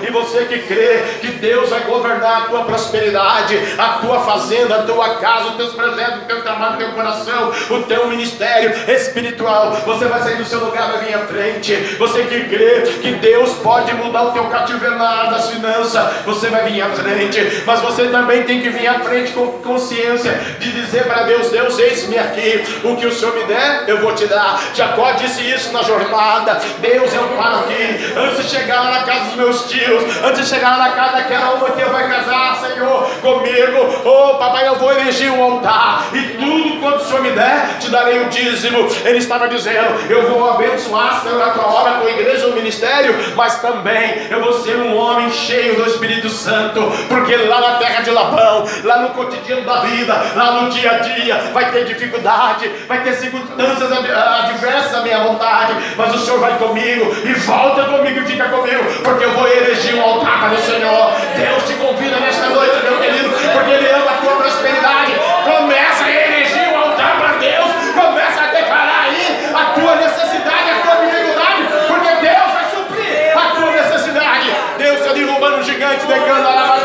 E 0.02 0.11
você 0.11 0.45
que 0.45 0.60
crê 0.60 1.03
que 1.22 1.27
Deus 1.34 1.69
vai 1.69 1.81
governar 1.81 2.44
a 2.44 2.45
tua 2.45 2.64
prosperidade, 2.64 3.57
a 3.77 3.90
tua 3.99 4.19
fazenda, 4.22 4.76
a 4.76 4.84
tua 4.84 5.15
casa, 5.15 5.49
os 5.49 5.56
teus 5.56 5.73
projetos, 5.73 6.23
o 6.23 6.26
teu 6.26 6.41
trabalho, 6.41 6.76
o 6.76 6.77
teu 6.77 6.91
coração, 6.91 7.52
o 7.69 7.84
teu 7.84 8.07
ministério 8.07 8.73
espiritual. 8.88 9.72
Você 9.85 10.06
vai 10.06 10.22
sair 10.22 10.38
do 10.38 10.45
seu 10.45 10.60
lugar, 10.60 10.99
vir 10.99 11.14
à 11.14 11.19
frente. 11.19 11.76
Você 11.98 12.23
que 12.23 12.44
crê 12.45 12.81
que 13.02 13.11
Deus 13.14 13.53
pode 13.56 13.94
mudar 13.94 14.23
o 14.23 14.31
teu 14.31 14.45
cativeiro 14.45 14.98
na 14.98 15.10
área 15.10 15.31
das 15.31 15.49
finanças, 15.49 16.23
você 16.26 16.49
vai 16.49 16.69
vir 16.72 16.81
à 16.81 16.90
frente. 16.90 17.64
Mas 17.65 17.80
você 17.81 18.07
também 18.07 18.44
tem 18.44 18.61
que 18.61 18.69
vir 18.69 18.88
à 18.88 18.99
frente 18.99 19.31
com 19.34 19.48
consciência 19.60 20.34
de 20.60 20.72
dizer 20.72 21.06
para 21.06 21.23
Deus: 21.23 21.49
Deus, 21.49 21.77
eis-me 21.80 22.18
aqui. 22.18 22.64
O 22.84 22.95
que 22.95 23.06
o 23.06 23.11
Senhor 23.14 23.35
me 23.35 23.44
der, 23.45 23.85
eu 23.88 24.02
vou 24.02 24.14
te 24.14 24.26
dar. 24.26 24.60
Jacó 24.73 25.11
disse 25.14 25.41
isso 25.41 25.72
na 25.72 25.81
jornada. 25.84 26.60
Deus, 26.80 27.14
eu 27.14 27.23
paro 27.30 27.60
aqui. 27.60 28.14
Antes 28.15 28.44
de 28.44 28.49
chegar 28.49 28.84
na 28.85 29.03
casa 29.03 29.26
dos 29.26 29.35
meus 29.35 29.65
tios, 29.65 30.03
antes 30.23 30.41
de 30.41 30.48
chegar 30.48 30.77
na 30.77 30.91
casa 30.91 31.18
daquela 31.18 31.53
uma 31.53 31.69
que 31.72 31.84
vai 31.84 32.10
casar, 32.10 32.57
Senhor, 32.57 33.10
comigo. 33.22 34.02
Oh, 34.06 34.38
papai, 34.38 34.68
eu 34.68 34.76
vou 34.76 34.91
erigir 34.91 35.31
um 35.31 35.44
altar. 35.44 36.07
E 36.14 36.22
tudo 36.38 36.80
quanto 36.80 36.98
o 36.98 37.06
Senhor 37.06 37.22
me 37.22 37.31
der, 37.31 37.77
te 37.80 37.90
darei 37.90 38.22
o 38.22 38.30
dízimo. 38.30 38.88
Ele 39.06 39.18
estava 39.18 39.48
dizendo: 39.48 40.10
Eu 40.10 40.30
vou 40.30 40.49
abençoar, 40.52 41.22
Senhor, 41.22 41.41
a 41.41 41.52
tua 41.52 41.65
obra, 41.65 41.91
a 41.91 41.99
tua 41.99 42.11
igreja, 42.11 42.48
o 42.48 42.53
ministério, 42.53 43.15
mas 43.35 43.61
também 43.61 44.27
eu 44.30 44.41
vou 44.41 44.53
ser 44.53 44.76
um 44.77 44.95
homem 44.98 45.31
cheio 45.31 45.76
do 45.76 45.85
Espírito 45.85 46.30
Santo, 46.30 46.81
porque 47.07 47.35
lá 47.35 47.61
na 47.61 47.76
terra 47.76 48.02
de 48.02 48.11
Labão, 48.11 48.65
lá 48.84 48.98
no 48.99 49.10
cotidiano 49.10 49.65
da 49.65 49.81
vida, 49.81 50.14
lá 50.35 50.61
no 50.61 50.69
dia 50.69 50.91
a 50.91 50.98
dia, 50.99 51.35
vai 51.53 51.72
ter 51.72 51.85
dificuldade, 51.85 52.69
vai 52.88 52.93
ter 53.02 53.14
circunstâncias 53.14 53.91
adversas 53.91 54.95
à 54.95 55.02
minha 55.02 55.20
vontade, 55.20 55.74
mas 55.98 56.14
o 56.14 56.20
Senhor 56.20 56.40
vai 56.40 56.57
comigo 56.57 57.15
e 57.24 57.34
volta 57.34 57.84
comigo 57.86 58.20
e 58.20 58.26
fica 58.26 58.45
comigo, 58.45 58.84
porque 59.03 59.26
eu 59.26 59.32
vou 59.32 59.48
erigir 59.48 59.95
um 59.95 60.02
altar 60.02 60.40
para 60.41 60.53
o 60.53 60.57
Senhor. 60.57 61.11
Deus 61.36 61.64
te 61.68 61.74
convida 61.76 62.20
nesta 62.20 62.48
noite, 62.49 62.84
meu 62.84 62.98
querido, 62.99 63.30
porque 63.53 63.72
Ele 63.72 63.90
ama 63.90 64.11
a 64.11 64.15
tua 64.15 64.36
prosperidade. 64.36 65.14
Começa 65.44 66.06
a 66.06 66.11
erigir 66.11 66.70
um 66.74 66.80
altar 66.80 67.18
para 67.18 67.34
Deus, 67.38 67.72
começa 67.94 68.41
a 68.41 68.48
declarar 68.48 69.06
aí 69.06 69.49
a 69.53 69.65
tua 69.80 69.95
necessidade, 69.95 70.70
a 70.70 70.82
tua 70.82 71.06
dificuldade, 71.06 71.61
porque 71.88 72.10
Deus 72.22 72.52
vai 72.53 72.65
suprir 72.72 73.38
a 73.38 73.56
tua 73.56 73.72
necessidade. 73.72 74.56
Deus 74.78 74.99
está 74.99 75.14
derrubando 75.14 75.57
um 75.57 75.64
gigante, 75.64 76.06
decando 76.06 76.48
a 76.48 76.78
Deus 76.78 76.83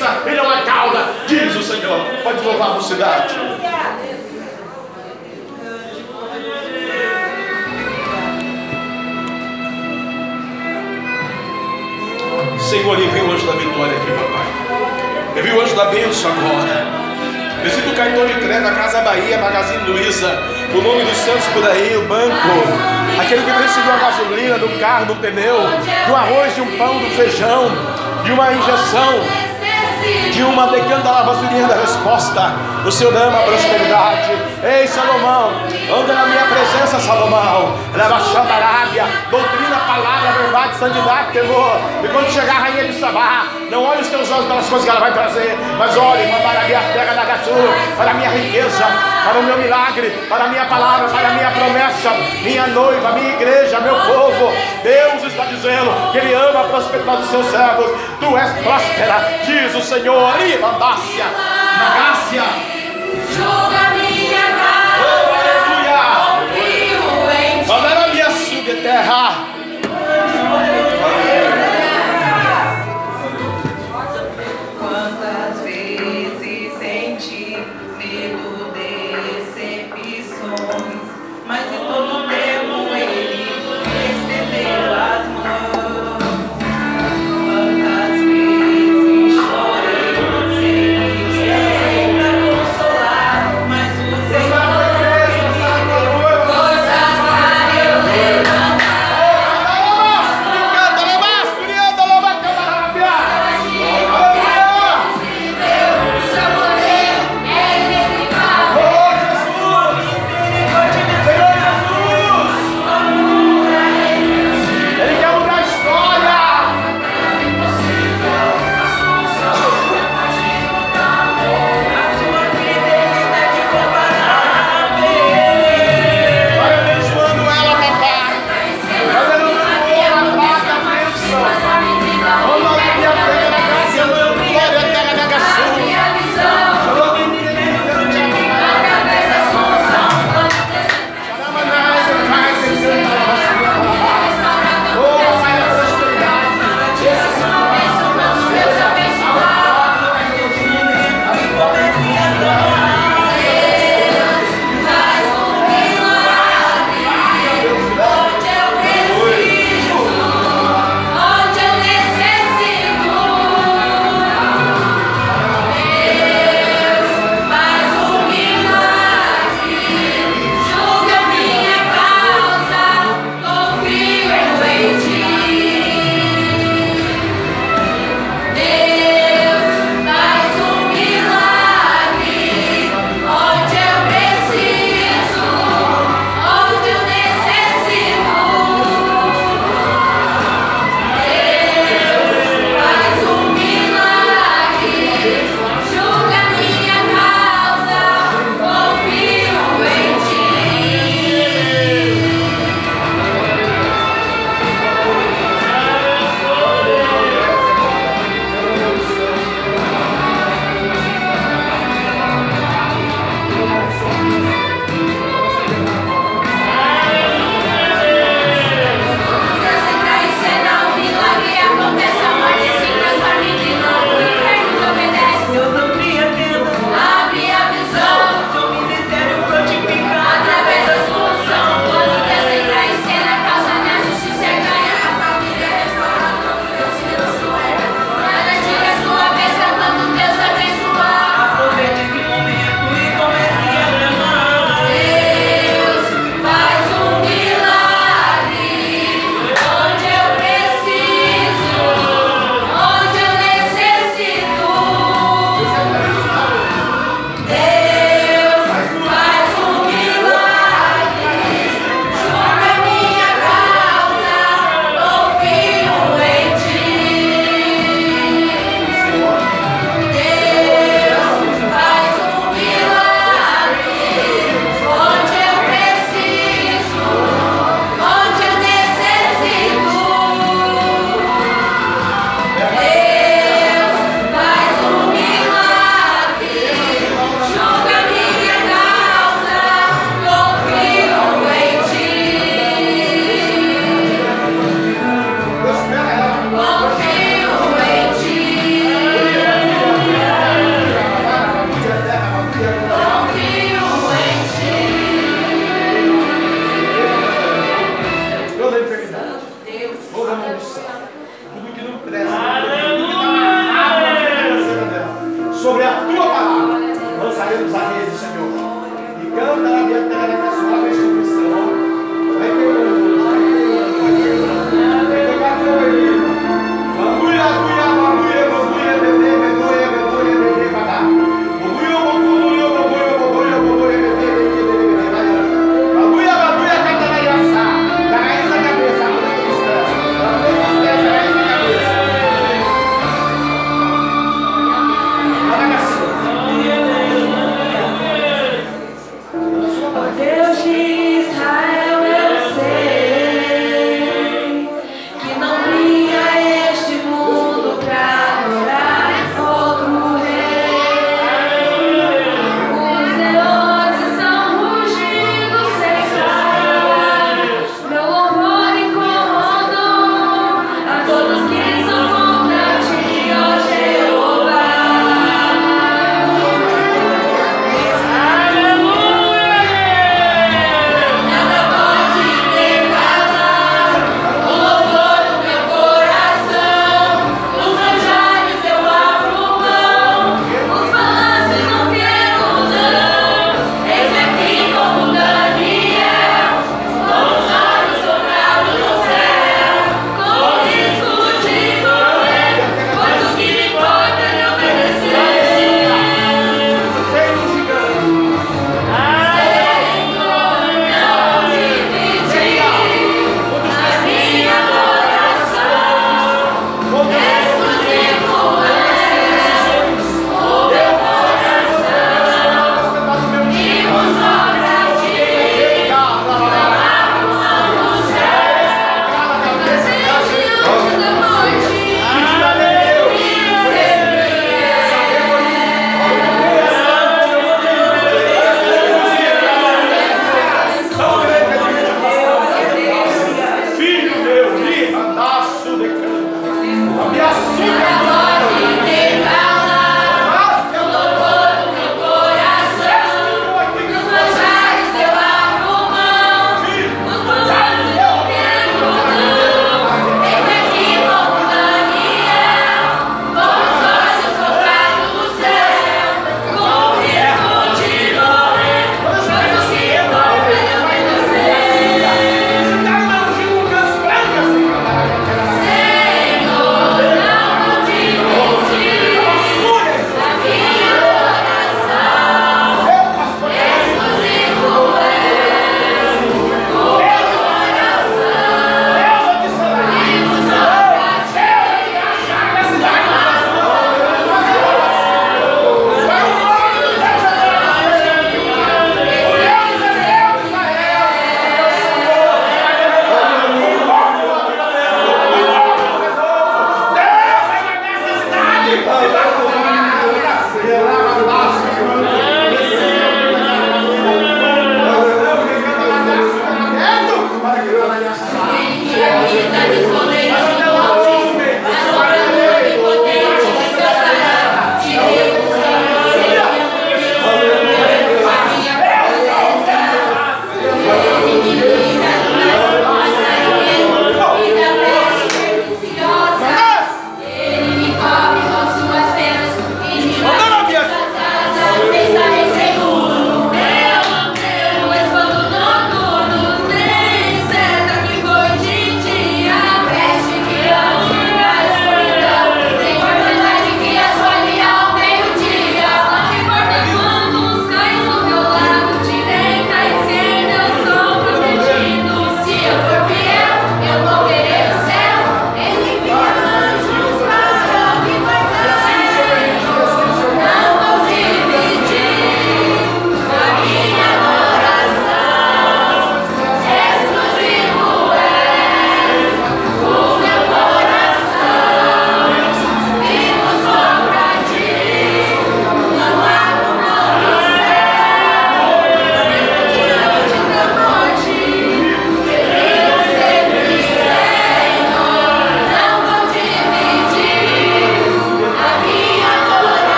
cabeça 0.00 0.22
e 0.26 0.34
não 0.34 0.50
é 0.50 0.62
cauda, 0.62 1.06
diz 1.26 1.54
o 1.54 1.62
Senhor. 1.62 2.00
Pode 2.22 2.42
louvar 2.42 2.70
a 2.70 2.74
mocidade. 2.74 3.34
Senhor, 12.58 12.98
envia 12.98 13.24
o 13.24 13.32
anjo 13.32 13.46
da 13.46 13.52
vitória 13.52 13.96
aqui, 13.96 14.10
papai. 14.12 15.38
Envia 15.38 15.54
o 15.54 15.60
anjo 15.60 15.74
da 15.74 15.84
bênção 15.86 16.30
agora. 16.30 17.00
Visita 17.62 17.90
o 17.90 17.94
cartão 17.94 18.26
de 18.26 18.34
crédito 18.34 18.62
da 18.62 18.70
Casa 18.70 19.02
Bahia, 19.02 19.36
Magazine 19.38 19.84
Luiza, 19.90 20.42
o 20.72 20.80
nome 20.80 21.04
dos 21.04 21.16
santos 21.18 21.44
por 21.48 21.68
aí, 21.68 21.94
o 21.94 22.06
banco, 22.06 22.32
aquele 23.20 23.42
que 23.42 23.52
precisa 23.52 23.82
de 23.82 23.88
uma 23.88 23.98
gasolina, 23.98 24.58
do 24.58 24.80
carro, 24.80 25.06
do 25.06 25.16
pneu, 25.16 25.58
do 26.06 26.16
arroz, 26.16 26.54
de 26.54 26.62
um 26.62 26.78
pão, 26.78 26.98
do 26.98 27.10
feijão, 27.10 27.70
de 28.24 28.32
uma 28.32 28.50
injeção, 28.54 29.20
de 30.32 30.42
uma 30.42 30.66
decanta 30.66 31.10
da 31.68 31.74
resposta. 31.74 32.52
O 32.84 32.90
Senhor 32.90 33.14
ama 33.14 33.38
a 33.38 33.42
prosperidade. 33.42 34.30
Ei, 34.62 34.86
Salomão, 34.86 35.52
anda 35.94 36.12
na 36.14 36.26
minha 36.26 36.44
presença, 36.44 36.98
Salomão. 36.98 37.74
Leva 37.94 38.14
Arábia, 38.14 39.04
doutrina, 39.30 39.76
palavra, 39.86 40.42
verdade, 40.42 40.76
santidade, 40.76 41.32
temor. 41.32 41.76
E 42.02 42.08
quando 42.08 42.30
chegar 42.30 42.56
a 42.56 42.58
rainha 42.60 42.84
de 42.84 42.98
Sabá, 42.98 43.46
não 43.70 43.84
olhe 43.84 44.00
os 44.00 44.08
teus 44.08 44.30
olhos 44.30 44.46
pelas 44.46 44.66
coisas 44.66 44.84
que 44.84 44.90
ela 44.90 45.00
vai 45.00 45.12
trazer, 45.12 45.56
mas 45.78 45.96
olhe, 45.96 46.26
mandar 46.26 46.56
a 46.56 46.64
minha 46.64 46.80
terra 46.80 47.14
da 47.14 47.24
Gaçu, 47.24 47.50
para 47.96 48.10
a 48.10 48.14
minha 48.14 48.30
riqueza, 48.30 48.84
para 49.24 49.38
o 49.38 49.42
meu 49.42 49.58
milagre, 49.58 50.10
para 50.28 50.44
a 50.44 50.48
minha 50.48 50.64
palavra, 50.64 51.08
para 51.08 51.28
a 51.28 51.32
minha 51.32 51.50
promessa, 51.50 52.10
minha 52.42 52.66
noiva, 52.68 53.12
minha 53.12 53.34
igreja, 53.34 53.80
meu 53.80 53.94
povo. 53.94 54.52
Deus 54.82 55.22
está 55.24 55.44
dizendo 55.44 56.12
que 56.12 56.18
Ele 56.18 56.34
ama 56.34 56.60
a 56.60 56.64
prosperidade 56.64 57.22
dos 57.22 57.30
seus 57.30 57.46
servos. 57.46 57.90
Tu 58.18 58.36
és 58.36 58.52
próspera, 58.62 59.40
diz 59.44 59.74
o 59.74 59.82
Senhor. 59.82 60.30
Ibandácia, 60.40 61.00
Nagácia. 61.10 61.69
Joga 63.36 63.90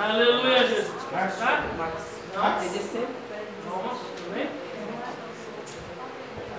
Aleluia, 0.00 0.66
Jesus. 0.66 1.02
Tá? 1.10 1.28
Vamos, 3.68 3.98
amém? 4.30 4.48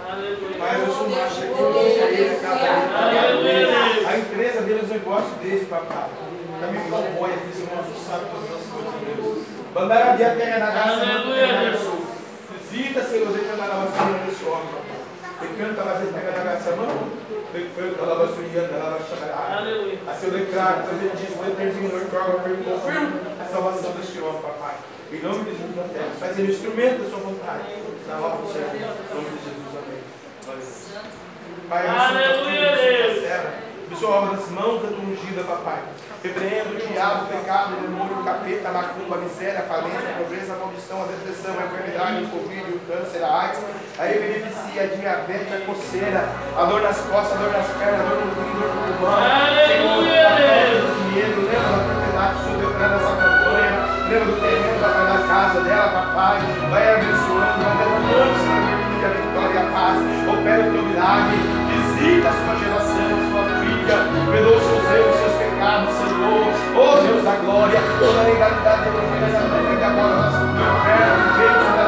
Aleluia. 0.09 0.57
Mas 0.59 0.79
eu 0.79 0.93
sou 0.93 1.09
macho 1.09 1.41
aqui, 1.41 1.61
eu 1.61 1.69
não 1.69 1.81
sei 1.81 2.01
ele, 2.01 2.35
cara. 2.41 3.07
Aleluia. 3.07 4.09
A 4.09 4.17
empresa 4.17 4.61
deles 4.61 4.91
eu 4.91 4.99
gosto 4.99 5.39
desse, 5.41 5.65
papai. 5.65 6.09
Também 6.59 6.89
cowboy 6.89 7.31
aqui, 7.33 7.47
você 7.53 7.67
não 7.73 7.83
sabe 7.95 8.25
todas 8.29 8.59
as 8.59 8.67
coisas 8.67 8.93
deles. 8.99 9.45
Bandaram 9.73 10.11
a 10.11 10.15
dia 10.17 10.35
pega 10.37 10.59
na 10.59 10.71
graça, 10.71 11.01
Aleluia, 11.01 11.47
não 11.47 11.71
Deus. 11.71 12.11
Visita, 12.69 13.03
Senhor, 13.03 13.31
deixa 13.31 13.55
na 13.55 13.65
lavação 13.65 14.13
desse 14.25 14.43
homem. 14.43 14.67
Ele 14.67 14.90
lá, 15.83 16.01
ele 16.01 16.13
pega 16.13 16.31
na 16.31 16.43
graça, 16.43 16.75
mão. 16.75 17.09
Ele 17.53 17.69
foi 17.75 17.95
da 17.95 18.03
lavação 18.03 18.43
e 18.43 18.57
anda, 18.57 18.77
lava 18.77 18.99
chamará. 19.03 19.61
A 20.07 20.13
seu 20.15 20.31
declaro, 20.31 20.83
Deus 20.83 21.01
ele 21.01 21.11
diz, 21.15 21.35
o 21.37 21.43
eterno 21.45 22.09
torna 22.09 22.39
confirma 22.63 23.11
a 23.39 23.45
salvação 23.45 23.91
deste 23.91 24.19
homem, 24.19 24.41
papai. 24.41 24.75
Em 25.11 25.21
nome 25.21 25.43
de 25.43 25.51
Jesus 25.51 25.75
na 25.75 25.83
terra. 25.83 26.11
Faz 26.19 26.39
ele 26.39 26.53
instrumento 26.53 27.03
da 27.03 27.09
sua 27.09 27.19
vontade. 27.19 27.63
Na 28.07 28.19
obra 28.19 28.37
do 28.37 28.53
Senhor. 28.53 28.69
Em 28.73 29.15
nome 29.15 29.29
de 29.29 29.43
Jesus, 29.43 29.71
amém. 29.75 30.01
Pai, 31.69 31.87
Aleluia, 31.87 32.75
Deus. 32.75 33.31
Abençoa 33.87 34.15
a 34.15 34.19
obra 34.19 34.37
das 34.37 34.49
mãos 34.49 34.81
da 34.81 34.87
tua 34.87 34.99
ungida, 34.99 35.43
papai. 35.43 35.83
Repreendo 36.23 36.75
o 36.75 36.77
diabo, 36.77 37.25
o 37.25 37.27
pecado, 37.29 37.73
o 37.73 37.81
demônio, 37.81 38.19
o 38.19 38.23
capeta, 38.23 38.69
a 38.69 38.71
macumba, 38.71 39.15
a 39.15 39.19
miséria, 39.19 39.59
a 39.59 39.63
falência, 39.63 40.05
a 40.05 40.21
pobreza, 40.21 40.53
a 40.53 40.57
maldição, 40.57 41.01
a 41.01 41.05
depressão, 41.05 41.55
a 41.57 41.65
enfermidade, 41.65 42.23
o 42.25 42.29
covid, 42.29 42.61
o 42.61 42.79
câncer, 42.85 43.23
a 43.23 43.41
AIDS, 43.41 43.59
a 43.97 44.05
epilepsia, 44.05 44.83
a 44.83 44.85
diabetes, 44.85 45.51
a 45.51 45.65
coceira, 45.65 46.29
a 46.55 46.65
dor 46.65 46.81
nas 46.81 46.97
costas, 47.09 47.33
a 47.33 47.41
dor 47.41 47.51
nas 47.51 47.67
pernas, 47.73 48.01
a 48.01 48.03
dor 48.05 48.21
no 48.21 48.37
rim, 48.37 48.53
a 48.53 48.69
dor 48.69 48.69
no 48.69 48.93
pulmão. 49.01 49.17
O 49.97 51.09
dinheiro, 51.09 51.41
lembra 51.41 51.73
da 51.73 51.81
propriedade 51.89 52.51
deu 52.61 52.69
para 52.69 52.85
essa 52.85 53.13
campanha, 53.17 53.71
lembra 54.05 54.25
do 54.25 54.37
terreno, 54.41 54.77
papai, 54.77 55.05
da 55.09 55.19
casa 55.25 55.61
dela, 55.61 55.89
papai. 55.89 56.37
Vai 56.69 56.85
abençoando, 56.93 57.65
vai 57.65 57.73
derramando, 57.81 58.37
Senhor, 58.37 58.77
a 59.01 59.09
vitória 59.09 59.53
e 59.53 59.57
a 59.57 59.65
paz. 59.73 59.97
Opera 60.29 60.61
o 60.61 60.71
teu 60.71 60.83
milagre, 60.85 61.37
visita 61.65 62.29
a 62.29 62.33
sua 62.37 62.53
geração, 62.61 63.09
a 63.09 63.25
sua 63.25 63.43
filha, 63.57 63.97
perdoa 64.29 64.57
os 64.57 64.63
seus 64.69 64.85
erros, 64.93 65.10
Oh 66.73 66.95
Deus 67.01 67.23
da 67.23 67.35
glória, 67.35 67.79
toda 67.99 68.19
a 68.19 68.23
legalidade 68.23 68.85
da 68.85 68.91
promessa 68.91 69.41
branca 69.41 69.75
que 69.75 69.83
agora 69.83 70.15
nós 70.15 70.35
o 70.35 70.45
inferno, 70.47 71.25
o 71.27 71.75
da. 71.75 71.85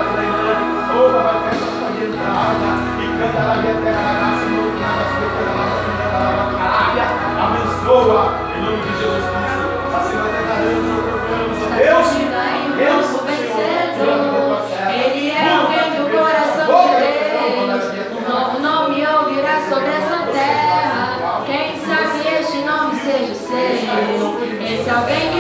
Oh, 0.93 1.09
papai, 1.09 1.37
festa 1.49 1.63
a 1.63 1.73
sua 1.73 1.89
entrada 2.03 2.67
e 2.99 3.05
canta 3.17 3.41
na 3.47 3.55
minha 3.55 3.75
terra, 3.81 4.01
na 4.03 4.13
graça, 4.19 4.45
no 4.45 4.61
lugar 4.61 4.93
da 4.93 5.05
sua 5.07 5.27
terra, 5.33 5.53
na 5.55 5.63
nossa 5.63 5.87
vida, 5.87 6.05
na 6.11 6.19
nossa 6.35 6.61
área. 6.67 7.05
Abençoa, 7.43 8.23
em 8.53 8.61
nome 8.61 8.81
de 8.83 8.91
Jesus 8.99 9.23
Cristo. 9.23 9.63
Assim 9.95 10.15
nós 10.19 10.31
declaramos, 10.35 10.83
nós 10.83 11.01
proclamamos, 11.07 11.57
Deus, 11.79 12.07
alguém? 24.93 25.32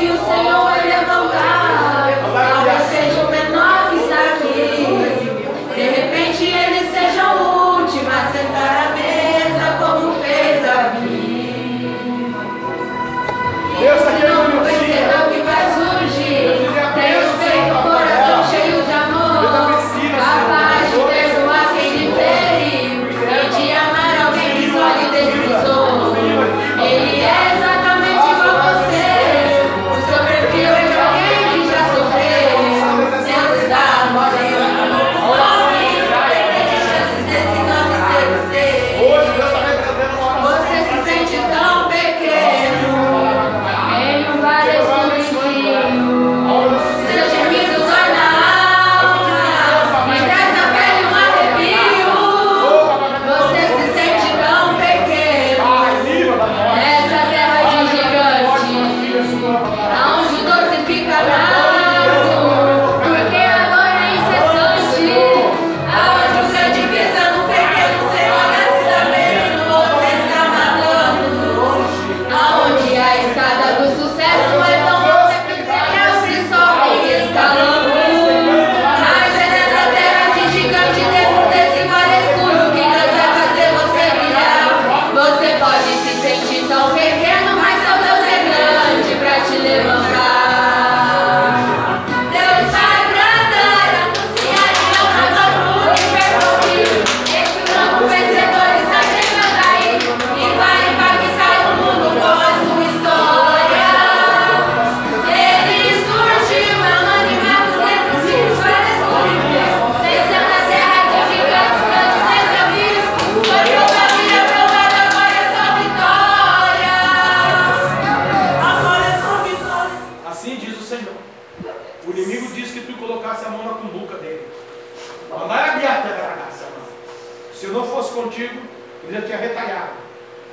Não 127.73 127.85
fosse 127.87 128.13
contigo, 128.13 128.61
ele 129.03 129.13
já 129.13 129.21
tinha 129.23 129.37
retalhado 129.37 130.03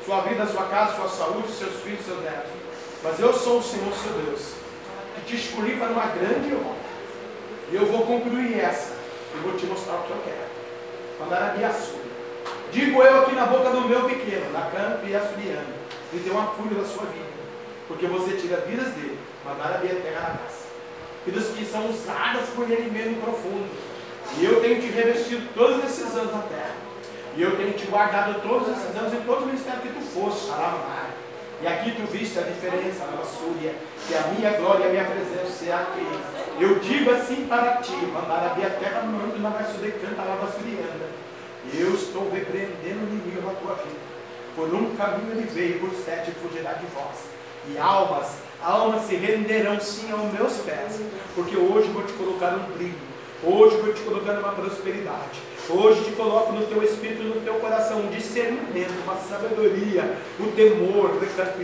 sua 0.05 0.23
vida, 0.23 0.47
sua 0.47 0.65
casa, 0.65 0.97
sua 0.97 1.09
saúde, 1.09 1.53
seus 1.53 1.83
filhos, 1.83 2.05
seus 2.05 2.23
netos. 2.23 2.51
Mas 3.03 3.21
eu 3.21 3.33
sou 3.33 3.59
o 3.59 3.63
Senhor, 3.63 3.93
seu 3.95 4.13
Deus, 4.25 4.55
que 5.15 5.21
te 5.27 5.37
escolhi 5.37 5.77
para 5.77 5.89
uma 5.89 6.07
grande 6.07 6.55
obra. 6.55 6.91
E 7.71 7.77
eu 7.77 7.87
vou 7.87 8.05
concluir 8.07 8.59
essa. 8.59 8.95
E 9.35 9.39
vou 9.39 9.57
te 9.57 9.67
mostrar 9.67 9.95
o 9.95 10.03
que 10.03 10.11
eu 10.11 10.23
quero. 10.25 10.51
Mandar 11.21 11.51
a 11.51 11.55
Biaçu. 11.55 12.01
Digo 12.73 13.03
eu 13.03 13.23
aqui 13.23 13.35
na 13.35 13.47
boca 13.47 13.71
do 13.71 13.83
meu 13.83 14.05
pequeno, 14.05 14.53
na 14.53 14.63
campo 14.63 15.07
e 15.07 15.15
açubiano, 15.15 15.75
e 16.13 16.19
tem 16.19 16.33
uma 16.33 16.53
fúria 16.53 16.79
da 16.79 16.89
sua 16.89 17.07
vida. 17.07 17.31
Porque 17.87 18.07
você 18.07 18.37
tira 18.37 18.61
vidas 18.63 18.89
dele, 18.95 19.19
mandar 19.45 19.77
a 19.77 19.79
terra 19.79 20.21
na 20.21 20.39
casa. 20.39 20.71
Vidas 21.27 21.49
que 21.49 21.65
são 21.65 21.89
usadas 21.89 22.49
por 22.51 22.71
ele 22.71 22.91
mesmo 22.91 23.21
profundo. 23.23 23.69
E 24.39 24.45
eu 24.45 24.61
tenho 24.61 24.81
te 24.81 24.87
revestido 24.89 25.47
todos 25.55 25.85
esses 25.85 26.15
anos 26.17 26.33
na 26.33 26.43
terra. 26.43 26.75
E 27.37 27.43
eu 27.43 27.57
tenho 27.57 27.73
te 27.73 27.87
guardado 27.87 28.41
todos 28.43 28.69
esses 28.69 28.97
anos 28.97 29.13
em 29.13 29.21
todos 29.21 29.41
os 29.43 29.47
ministérios 29.47 29.83
que 29.83 29.89
tu 29.89 30.01
foste, 30.01 30.51
Aramai. 30.51 31.11
E 31.63 31.67
aqui 31.67 31.93
tu 31.93 32.11
viste 32.11 32.39
a 32.39 32.43
diferença 32.43 33.05
na 33.05 33.23
Súria, 33.23 33.75
que 34.09 34.15
a 34.15 34.23
minha 34.29 34.51
glória 34.59 34.85
e 34.85 34.89
a 34.89 34.91
minha 34.91 35.05
presença 35.05 35.65
é 35.67 35.73
aqui. 35.73 36.07
Eu 36.59 36.79
digo 36.79 37.11
assim 37.11 37.47
para 37.47 37.77
ti, 37.77 37.93
mandar 37.93 38.51
a 38.51 38.55
minha 38.55 38.71
terra 38.71 39.03
mando 39.03 39.39
na 39.39 39.51
Vassudecanta, 39.51 40.23
lá 40.23 40.37
Vassurianda. 40.37 41.09
Eu 41.75 41.95
estou 41.95 42.31
repreendendo 42.31 43.05
o 43.05 43.09
inimigo 43.09 43.47
na 43.47 43.53
tua 43.55 43.75
vida. 43.75 44.01
Por 44.57 44.75
um 44.75 44.97
caminho 44.97 45.33
ele 45.33 45.47
veio, 45.53 45.81
por 45.81 45.91
sete 45.95 46.33
fugirá 46.33 46.73
de 46.73 46.87
vós. 46.87 47.29
E 47.69 47.79
almas, 47.79 48.39
almas 48.63 49.03
se 49.03 49.17
renderão 49.17 49.79
sim 49.81 50.11
aos 50.11 50.33
meus 50.33 50.57
pés, 50.63 50.99
porque 51.35 51.57
hoje 51.57 51.91
vou 51.91 52.03
te 52.05 52.13
colocar 52.15 52.55
um 52.55 52.73
brilho, 52.73 52.99
hoje 53.43 53.77
vou 53.77 53.93
te 53.93 54.03
colocar 54.03 54.39
uma 54.39 54.53
prosperidade. 54.53 55.50
Hoje 55.73 56.03
te 56.03 56.11
coloco 56.13 56.53
no 56.53 56.67
teu 56.67 56.83
espírito, 56.83 57.23
no 57.23 57.41
teu 57.43 57.55
coração, 57.55 58.01
um 58.01 58.09
discernimento, 58.09 58.93
uma 59.05 59.15
sabedoria, 59.15 60.17
o 60.41 60.49
temor, 60.49 61.13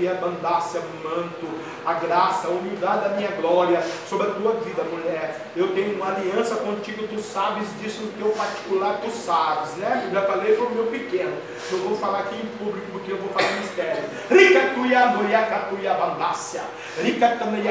a 0.08 0.14
bandácia, 0.14 0.80
manto, 1.02 1.48
a 1.84 1.94
graça, 1.94 2.46
a 2.46 2.50
humildade 2.50 3.08
da 3.08 3.16
minha 3.16 3.30
glória 3.32 3.82
sobre 4.08 4.28
a 4.28 4.30
tua 4.30 4.52
vida, 4.60 4.84
mulher. 4.84 5.48
Eu 5.56 5.74
tenho 5.74 5.96
uma 5.96 6.14
aliança 6.14 6.54
contigo, 6.54 7.08
tu 7.08 7.20
sabes 7.20 7.66
disso 7.80 8.02
no 8.02 8.12
teu 8.12 8.28
particular, 8.30 9.00
tu 9.02 9.10
sabes, 9.10 9.74
né? 9.74 10.04
Eu 10.06 10.12
já 10.12 10.22
falei 10.22 10.54
para 10.54 10.66
o 10.66 10.70
meu 10.70 10.86
pequeno. 10.86 11.36
Eu 11.72 11.78
vou 11.78 11.96
falar 11.96 12.20
aqui 12.20 12.36
em 12.36 12.46
público 12.58 12.86
porque 12.92 13.10
eu 13.10 13.18
vou 13.18 13.28
falar 13.30 13.50
mistério. 13.60 14.04
Rica 14.30 14.72
tuia, 14.74 15.06
noia, 15.06 15.46
catuia, 15.46 15.94
bandácia. 15.94 16.62
Rica 17.02 17.36
também 17.40 17.64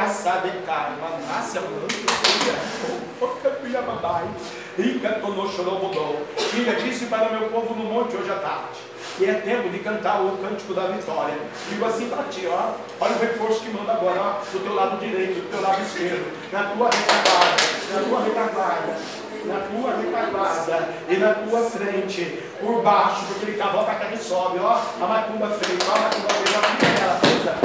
cara. 0.66 0.96
Bandácia, 1.00 1.62
manto, 1.62 1.96
Filha 6.38 6.76
disse 6.76 7.06
para 7.06 7.30
meu 7.30 7.50
povo 7.50 7.74
no 7.76 7.86
monte 7.86 8.18
hoje 8.18 8.30
à 8.30 8.36
tarde. 8.36 8.80
E 9.20 9.26
é 9.26 9.36
tempo 9.36 9.70
de 9.70 9.80
cantar 9.80 10.22
o 10.22 10.38
cântico 10.38 10.74
da 10.74 10.88
vitória. 10.88 11.38
Digo 11.70 11.86
assim 11.86 12.10
para 12.10 12.24
ti, 12.24 12.46
ó. 12.48 12.74
Olha 13.00 13.16
o 13.16 13.20
reforço 13.20 13.62
que 13.62 13.70
manda 13.70 13.94
agora, 13.94 14.20
ó. 14.20 14.40
Do 14.52 14.60
teu 14.60 14.76
lado 14.76 15.00
direito, 15.00 15.36
do 15.36 15.50
teu 15.50 15.62
lado 15.62 15.82
esquerdo. 15.82 16.26
Na 16.52 16.64
tua 16.64 16.90
retaguarda, 16.90 17.64
na 17.94 18.02
tua 18.02 18.24
retaguarda 18.24 19.26
na 19.46 19.60
tua 19.60 19.96
retaguarda 19.98 20.90
e 21.08 21.18
na 21.18 21.34
tua 21.36 21.70
frente, 21.70 22.44
por 22.60 22.82
baixo, 22.82 23.26
porque 23.28 23.46
ele 23.46 23.58
cavou 23.58 23.84
para 23.84 23.96
cá 23.96 24.06
que 24.08 24.18
sobe, 24.18 24.60
ó, 24.60 24.82
a 25.00 25.06
macumba 25.06 25.50
frente, 25.50 25.86
ó, 25.88 25.94
a 25.94 26.00
macumba 26.00 26.30
frente, 26.30 26.58
ó, 26.58 27.10
a 27.12 27.20
coisa, 27.20 27.56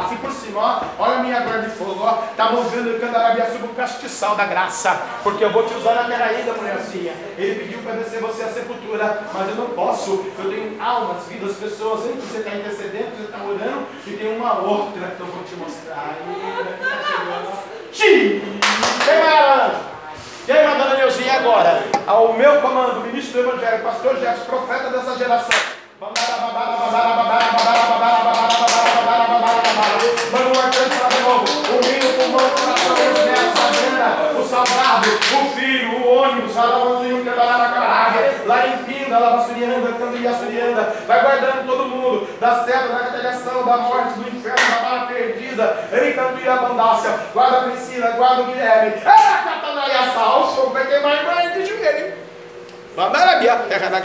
assim 0.00 0.16
por 0.16 0.32
cima, 0.32 0.60
ó, 0.60 1.02
olha 1.02 1.18
a 1.18 1.22
minha 1.22 1.40
glória 1.40 1.68
de 1.68 1.76
fogo, 2.40 2.46
ó, 2.46 2.46
tá 2.46 2.52
movendo 2.52 2.96
o 2.96 3.00
candarabia 3.00 3.46
sobre 3.50 3.66
o 3.66 3.74
castiçal 3.74 4.34
da 4.34 4.46
graça, 4.46 4.98
porque 5.22 5.44
eu 5.44 5.52
vou 5.52 5.64
te 5.64 5.74
usar 5.74 5.94
na 5.94 6.04
terra 6.04 6.26
ainda, 6.26 6.52
mulherzinha. 6.54 7.12
Ele 7.36 7.60
pediu 7.60 7.78
para 7.80 7.96
descer 7.96 8.20
você 8.20 8.44
à 8.44 8.48
sepultura, 8.48 9.22
mas 9.32 9.48
eu 9.48 9.54
não 9.56 9.66
posso, 9.70 10.24
eu 10.38 10.50
tenho 10.50 10.82
almas, 10.82 11.26
vidas, 11.26 11.56
pessoas, 11.56 12.02
que 12.02 12.20
você 12.20 12.38
está 12.38 12.56
intercedendo, 12.56 13.16
você 13.16 13.24
está 13.24 13.38
orando, 13.38 13.86
e 14.06 14.12
tem 14.12 14.36
uma 14.36 14.58
outra 14.60 15.08
que 15.08 15.20
eu 15.20 15.26
vou 15.26 15.44
te 15.44 15.54
mostrar. 15.56 16.16
Ainda 16.26 16.72
que 16.72 16.82
está 16.82 16.96
chegando. 17.06 17.50
Quem 19.04 19.18
manda? 19.18 19.90
Quem 20.46 20.66
manda 20.66 20.84
na 20.84 20.94
Neuzinha 20.94 21.34
agora? 21.34 21.84
Ao 22.06 22.32
meu 22.32 22.60
comando, 22.60 23.00
ministro 23.00 23.42
do 23.42 23.48
Evangelho, 23.50 23.84
pastor 23.84 24.16
Jefferson, 24.16 24.44
profeta 24.44 24.90
dessa 24.90 25.16
geração. 25.16 25.58
Manda 30.32 30.48
um 30.48 30.69
Hino, 32.30 32.36
o 32.36 32.50
pulmão, 32.50 34.20
o 34.38 34.42
a 34.42 35.54
filho, 35.54 35.98
o 35.98 36.22
ônibus, 36.22 36.56
a 36.56 36.64
lavazinho, 36.64 37.24
quebrar 37.24 37.58
na 37.58 37.68
caralho. 37.70 38.46
Lá 38.46 38.66
em 38.66 38.78
Pinda, 38.84 39.18
Lavassurianda, 39.18 39.92
Cambiaçurianda. 39.92 40.94
Vai 41.06 41.22
guardando 41.22 41.66
todo 41.66 41.88
mundo. 41.88 42.28
Da 42.40 42.64
seta, 42.64 42.88
da 42.88 43.04
retaliação, 43.04 43.64
da 43.64 43.76
morte, 43.78 44.20
do 44.20 44.28
inferno, 44.28 44.70
da 44.70 44.88
bala 44.88 45.06
perdida. 45.06 45.88
Em 45.92 46.48
a 46.48 46.56
Bandácia. 46.56 47.10
Guarda 47.32 47.58
a 47.58 47.62
Priscila, 47.62 48.10
guarda 48.10 48.42
o 48.42 48.46
Guilherme. 48.46 49.02
Era 49.04 49.38
Catanaiaçá. 49.42 50.38
O 50.38 50.54
fogo 50.54 50.70
vai 50.70 50.86
queimar 50.86 51.24
mais 51.24 51.54
de 51.54 51.66
joelho. 51.66 52.29
Mandarabia, 52.96 53.56
terra 53.68 53.88
da. 53.88 54.00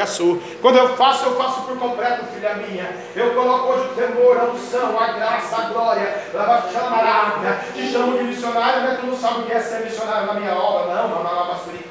Quando 0.61 0.77
eu 0.77 0.95
faço, 0.95 1.25
eu 1.25 1.35
faço 1.35 1.61
por 1.61 1.77
completo, 1.77 2.25
filha 2.33 2.53
minha. 2.55 2.95
Eu 3.15 3.33
coloco 3.33 3.73
hoje 3.73 3.89
o 3.89 3.95
temor, 3.95 4.37
a 4.37 4.45
unção, 4.45 4.99
a 4.99 5.07
graça, 5.13 5.55
a 5.57 5.61
glória. 5.69 6.23
Lava 6.33 6.71
chamarada. 6.71 7.59
Te 7.73 7.91
chamo 7.91 8.17
de 8.17 8.23
missionário, 8.25 8.83
mas 8.83 8.99
tu 8.99 9.07
não 9.07 9.17
sabe 9.17 9.39
o 9.39 9.43
que 9.43 9.53
é 9.53 9.59
ser 9.59 9.83
missionário 9.83 10.27
na 10.27 10.33
minha 10.35 10.53
obra, 10.53 10.93
não. 10.93 11.07
Mamá 11.09 11.45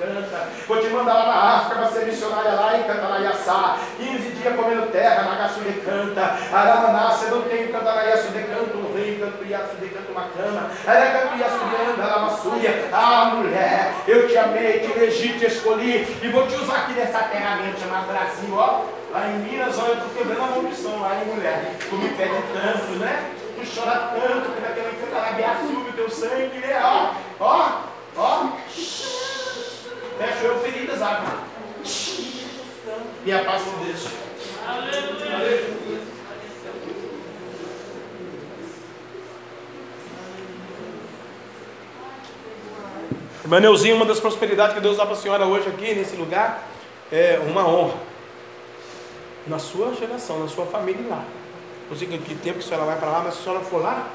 canta. 0.04 0.48
Vou 0.66 0.80
te 0.80 0.88
mandar 0.88 1.14
lá 1.14 1.26
na 1.26 1.56
África 1.56 1.76
para 1.76 1.90
ser 1.90 2.06
missionária 2.06 2.52
lá 2.52 2.78
em 2.78 2.82
Cantaraiaçá. 2.84 3.78
15 3.98 4.30
dias 4.30 4.56
comendo 4.56 4.86
terra, 4.92 5.22
na 5.22 5.34
Gaçu. 5.36 5.54
Aramanassa, 6.52 7.26
eu 7.26 7.36
não 7.36 7.42
tenho 7.42 7.72
Cantaraiaçu 7.72 8.28
de 8.28 8.42
canto, 8.42 8.76
um 8.76 8.94
rei, 8.94 9.18
canto 9.18 9.44
Iaçu 9.44 9.76
de 9.80 9.88
canto, 9.88 10.12
uma 10.12 10.28
cama. 10.28 10.70
Era 10.86 11.18
canto 11.18 11.38
Iaçu 11.38 11.58
de 11.58 11.90
anda, 11.90 12.04
Aramassuia. 12.04 12.88
Ah, 12.92 13.32
mulher, 13.36 13.92
eu 14.06 14.28
te 14.28 14.36
amei, 14.36 14.80
te 14.80 14.92
elegi, 14.92 15.38
te 15.38 15.46
escolhi. 15.46 16.18
E 16.22 16.28
vou 16.28 16.46
te 16.46 16.54
usar 16.56 16.83
aqui 16.84 16.92
nessa 16.92 17.18
terra 17.24 17.56
mesmo, 17.56 17.80
chamada 17.80 18.12
Brasil, 18.12 18.54
ó. 18.54 18.84
Lá 19.10 19.28
em 19.28 19.38
Minas, 19.38 19.78
olha, 19.78 19.88
eu 19.88 19.94
estou 19.94 20.10
quebrando 20.10 20.42
a 20.42 20.46
maldição 20.46 21.00
lá, 21.00 21.16
hein, 21.16 21.34
mulher? 21.34 21.76
Tu 21.78 21.94
me 21.94 22.08
pede 22.10 22.42
tanto, 22.52 22.92
né? 22.98 23.30
Tu 23.56 23.74
chora 23.74 24.12
tanto, 24.14 24.52
que 24.52 24.60
daquela 24.60 24.90
que 24.90 24.96
você 24.96 25.04
está 25.04 25.18
lá, 25.18 25.30
o 25.88 25.92
teu 25.92 26.10
sangue, 26.10 26.58
né? 26.58 26.80
Ó, 26.82 27.14
ó, 27.40 27.80
ó. 28.16 28.48
Fecha 30.18 30.44
eu 30.44 30.58
feridas, 30.60 31.00
água. 31.00 31.38
E 33.24 33.32
a 33.32 33.44
paz 33.44 33.62
te 33.62 33.84
deixa. 33.84 34.10
Aleluia. 34.66 35.74
Irmã 43.42 43.60
Neuzinha, 43.60 43.94
uma 43.94 44.06
das 44.06 44.20
prosperidades 44.20 44.74
que 44.74 44.80
Deus 44.80 44.96
dá 44.96 45.04
para 45.04 45.14
a 45.14 45.18
senhora 45.18 45.44
hoje 45.44 45.68
aqui, 45.68 45.94
nesse 45.94 46.16
lugar, 46.16 46.66
é 47.12 47.38
uma 47.38 47.66
honra. 47.66 47.98
Na 49.46 49.58
sua 49.58 49.94
geração, 49.94 50.40
na 50.40 50.48
sua 50.48 50.66
família 50.66 51.06
lá. 51.08 51.24
Não 51.90 51.96
sei 51.96 52.08
que 52.08 52.34
tempo 52.36 52.58
que 52.58 52.64
a 52.64 52.68
senhora 52.68 52.86
vai 52.86 52.98
para 52.98 53.10
lá, 53.10 53.20
mas 53.20 53.34
se 53.34 53.40
a 53.40 53.42
senhora 53.44 53.60
for 53.64 53.82
lá, 53.82 54.08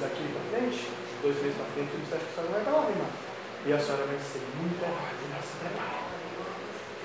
daqui 0.00 0.22
para 0.22 0.58
frente, 0.58 0.88
dois 1.20 1.36
meses 1.42 1.56
para 1.56 1.66
frente, 1.74 1.90
você 2.06 2.14
acha 2.14 2.24
que 2.24 2.30
a 2.30 2.34
senhora 2.34 2.52
vai 2.52 2.62
para 2.62 2.72
lá, 2.72 2.90
irmã. 2.90 3.06
E 3.66 3.72
a 3.72 3.78
senhora 3.80 4.04
vai 4.06 4.18
ser 4.22 4.42
muito 4.54 4.78
honrada, 4.84 5.42
se 5.42 5.56
prepara. 5.58 6.06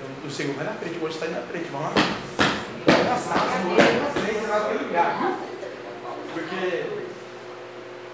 Então, 0.02 0.26
o 0.26 0.30
Senhor 0.30 0.54
vai 0.54 0.64
na 0.64 0.74
frente, 0.74 0.98
hoje 1.02 1.14
está 1.14 1.26
aí 1.26 1.32
na 1.32 1.42
frente, 1.42 1.68
vamos 1.70 1.86
lá. 1.86 1.94
Vai 2.86 3.04
na 3.04 3.16
sala, 3.16 3.46
vai 3.46 3.98
na 3.98 4.10
frente, 4.10 4.82
lugar, 4.82 5.18
viu? 5.18 5.34
Porque 6.34 6.62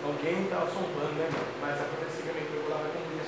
alguém 0.04 0.44
está 0.44 0.56
assombando, 0.64 1.16
né, 1.16 1.28
Mas 1.60 1.80
a 1.80 1.84
profecia 1.84 2.32
que 2.32 2.44
pegou 2.44 2.68
lá 2.68 2.76
vai 2.76 2.92
cumprir 2.92 3.18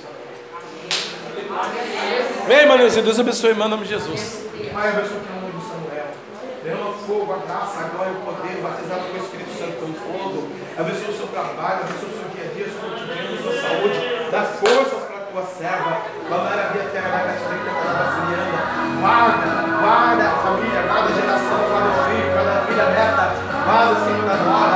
essa 0.88 2.46
Vem, 2.46 2.66
mano, 2.66 2.88
Deus 2.88 3.20
abençoe, 3.20 3.54
mano, 3.54 3.66
em 3.66 3.70
nome 3.70 3.84
de 3.84 3.90
Jesus. 3.90 4.46
Pai, 4.72 4.88
abençoe 4.88 5.16
o 5.16 5.40
nome 5.40 5.52
do 5.52 5.60
Samuel. 5.60 6.06
Derrama 6.62 6.92
fogo, 7.06 7.32
a 7.32 7.36
graça, 7.46 7.80
a 7.80 7.88
glória, 7.88 8.12
o 8.12 8.20
poder, 8.24 8.62
batizado 8.62 9.02
com 9.02 9.18
o 9.18 9.24
Espírito 9.24 9.52
Santo 9.58 9.76
com 9.80 9.92
fogo. 9.94 10.48
Abençoe 10.78 11.10
o 11.10 11.16
seu 11.16 11.26
trabalho, 11.28 11.80
abençoe 11.84 12.08
o 12.08 12.18
seu 12.18 12.28
dia 12.34 12.50
a 12.50 12.54
dia, 12.54 12.66
a 12.66 12.70
sua 12.70 12.90
cotidiano, 12.90 13.34
a 13.34 13.42
sua 13.42 13.54
saúde. 13.60 14.30
Dá 14.30 14.42
forças 14.44 15.10
tua 15.32 15.46
serva, 15.46 16.02
Banara 16.28 16.70
via 16.72 16.82
terra 16.90 17.08
da 17.08 17.18
Catarina, 17.18 17.70
guarda, 19.00 19.46
guarda 19.78 20.24
a 20.26 20.34
família, 20.42 20.82
guarda 20.82 21.08
a 21.08 21.14
geração, 21.14 21.58
guarda 21.70 21.88
o 21.88 22.04
filho, 22.04 22.32
guarda 22.32 22.50
a 22.50 22.66
filha 22.66 22.86
neta, 22.90 23.24
guarda 23.64 23.92
o 23.92 24.04
Senhor 24.04 24.24
da 24.26 24.36
nora, 24.42 24.69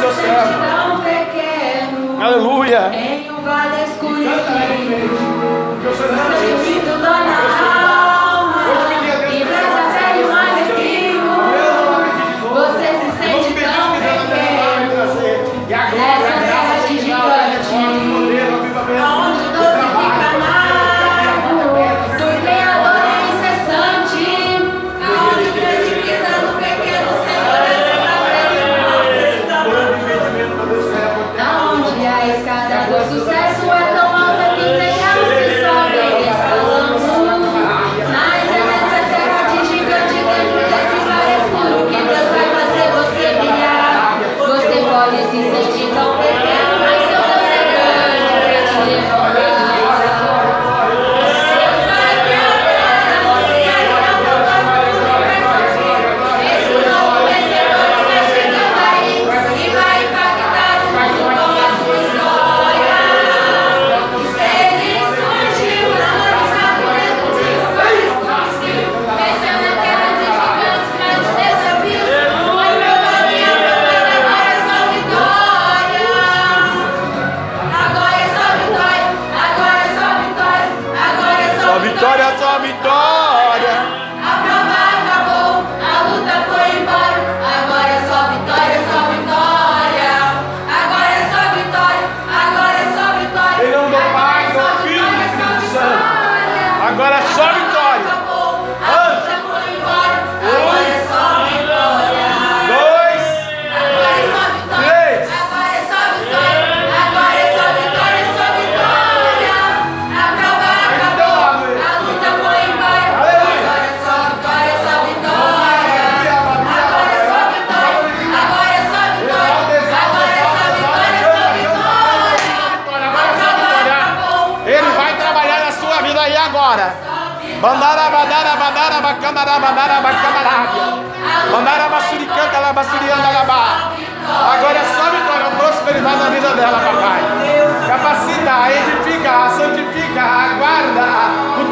seu 0.00 0.14
servo. 0.14 0.64
É 2.18 2.24
Aleluia. 2.24 2.90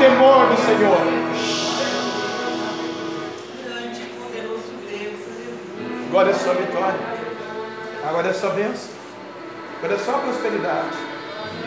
temor 0.09 0.47
do 0.47 0.57
Senhor. 0.57 0.99
Agora 6.09 6.31
é 6.31 6.35
só 6.35 6.53
vitória. 6.55 7.01
Agora 8.09 8.29
é 8.29 8.33
só 8.33 8.49
bênção. 8.51 8.91
Agora 9.79 9.95
é 9.95 9.99
só 9.99 10.13
prosperidade. 10.13 10.97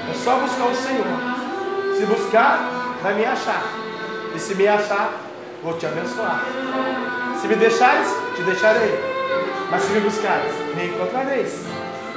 É 0.10 0.14
só 0.24 0.40
buscar 0.40 0.66
o 0.66 0.76
Senhor. 0.76 1.06
Se 1.98 2.06
buscar, 2.06 2.98
vai 3.04 3.14
me 3.14 3.26
achar. 3.26 3.64
E 4.36 4.40
se 4.40 4.56
me 4.56 4.68
achar, 4.68 5.14
vou 5.62 5.78
te 5.78 5.86
abençoar. 5.86 6.44
Se 7.40 7.48
me 7.48 7.56
deixares, 7.56 8.08
te 8.36 8.42
deixarei. 8.42 9.00
Mas 9.70 9.84
se 9.84 9.92
me 9.92 10.00
buscares, 10.00 10.54
me 10.76 10.88
encontrareis. 10.88 11.64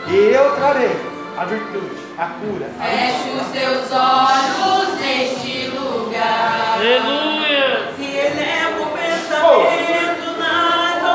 E 0.08 0.14
eu 0.14 0.56
trarei 0.56 0.96
a 1.36 1.44
virtude, 1.44 1.96
a 2.18 2.26
cura. 2.26 2.70
Feche 2.80 3.30
os 3.36 3.46
teus 3.48 3.92
olhos 3.92 5.00
neste 5.00 5.68
lugar. 5.68 5.93
Aleluia. 6.74 7.88
Ele 7.98 8.42
é 8.42 8.80
o 8.80 8.86
pensamento 8.86 10.14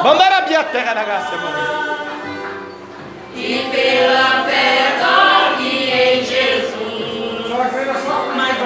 Vamos 0.03 0.17
dar 0.19 0.31
a 0.55 0.63
terra 0.63 0.93
da 0.93 1.03
graça, 1.03 1.35
irmão. 1.35 1.51
E 3.35 3.69
pela 3.71 4.43
fé 4.45 4.97
toque 4.99 5.91
em 5.91 6.23
Jesus. 6.23 6.79
Mas 8.35 8.57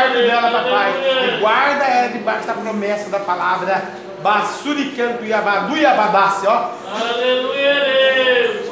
quarto 0.00 0.14
dela, 0.14 0.50
papai. 0.50 0.92
E 1.28 1.40
guarda 1.40 1.84
ela 1.84 2.08
debaixo 2.08 2.46
da 2.46 2.54
promessa 2.54 3.10
da 3.10 3.20
palavra. 3.20 3.82
Basuricanto 4.22 5.24
e 5.24 5.32
abadu 5.32 5.76
e 5.76 5.86
abadasse, 5.86 6.46
ó. 6.46 6.70
Aleluia, 6.92 7.74
Deus. 7.74 8.70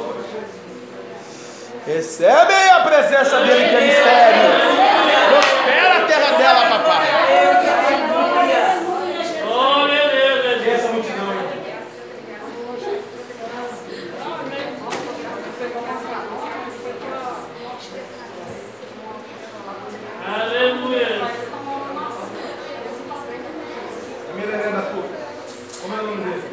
Recebe 1.87 2.53
a 2.53 2.81
presença 2.81 3.39
dele 3.41 3.69
que 3.69 3.75
é 3.75 3.81
mistério. 3.81 4.41
Prospera 5.29 5.97
a 5.97 6.01
terra 6.05 6.37
dela, 6.37 6.65
papai. 6.69 7.07
Glória 9.41 10.03
a 10.03 10.07
Deus, 10.07 10.43
Jesus. 10.43 10.67
Essa 10.67 10.87
multidão 10.89 11.29
aí. 11.31 11.39
Aleluia. 20.31 21.09
Primeira 24.27 24.57
é 24.57 24.71
da 24.71 24.81
tua. 24.81 25.03
Como 25.81 25.95
é 25.95 26.01
o 26.01 26.05
nome 26.05 26.23
dele? 26.23 26.43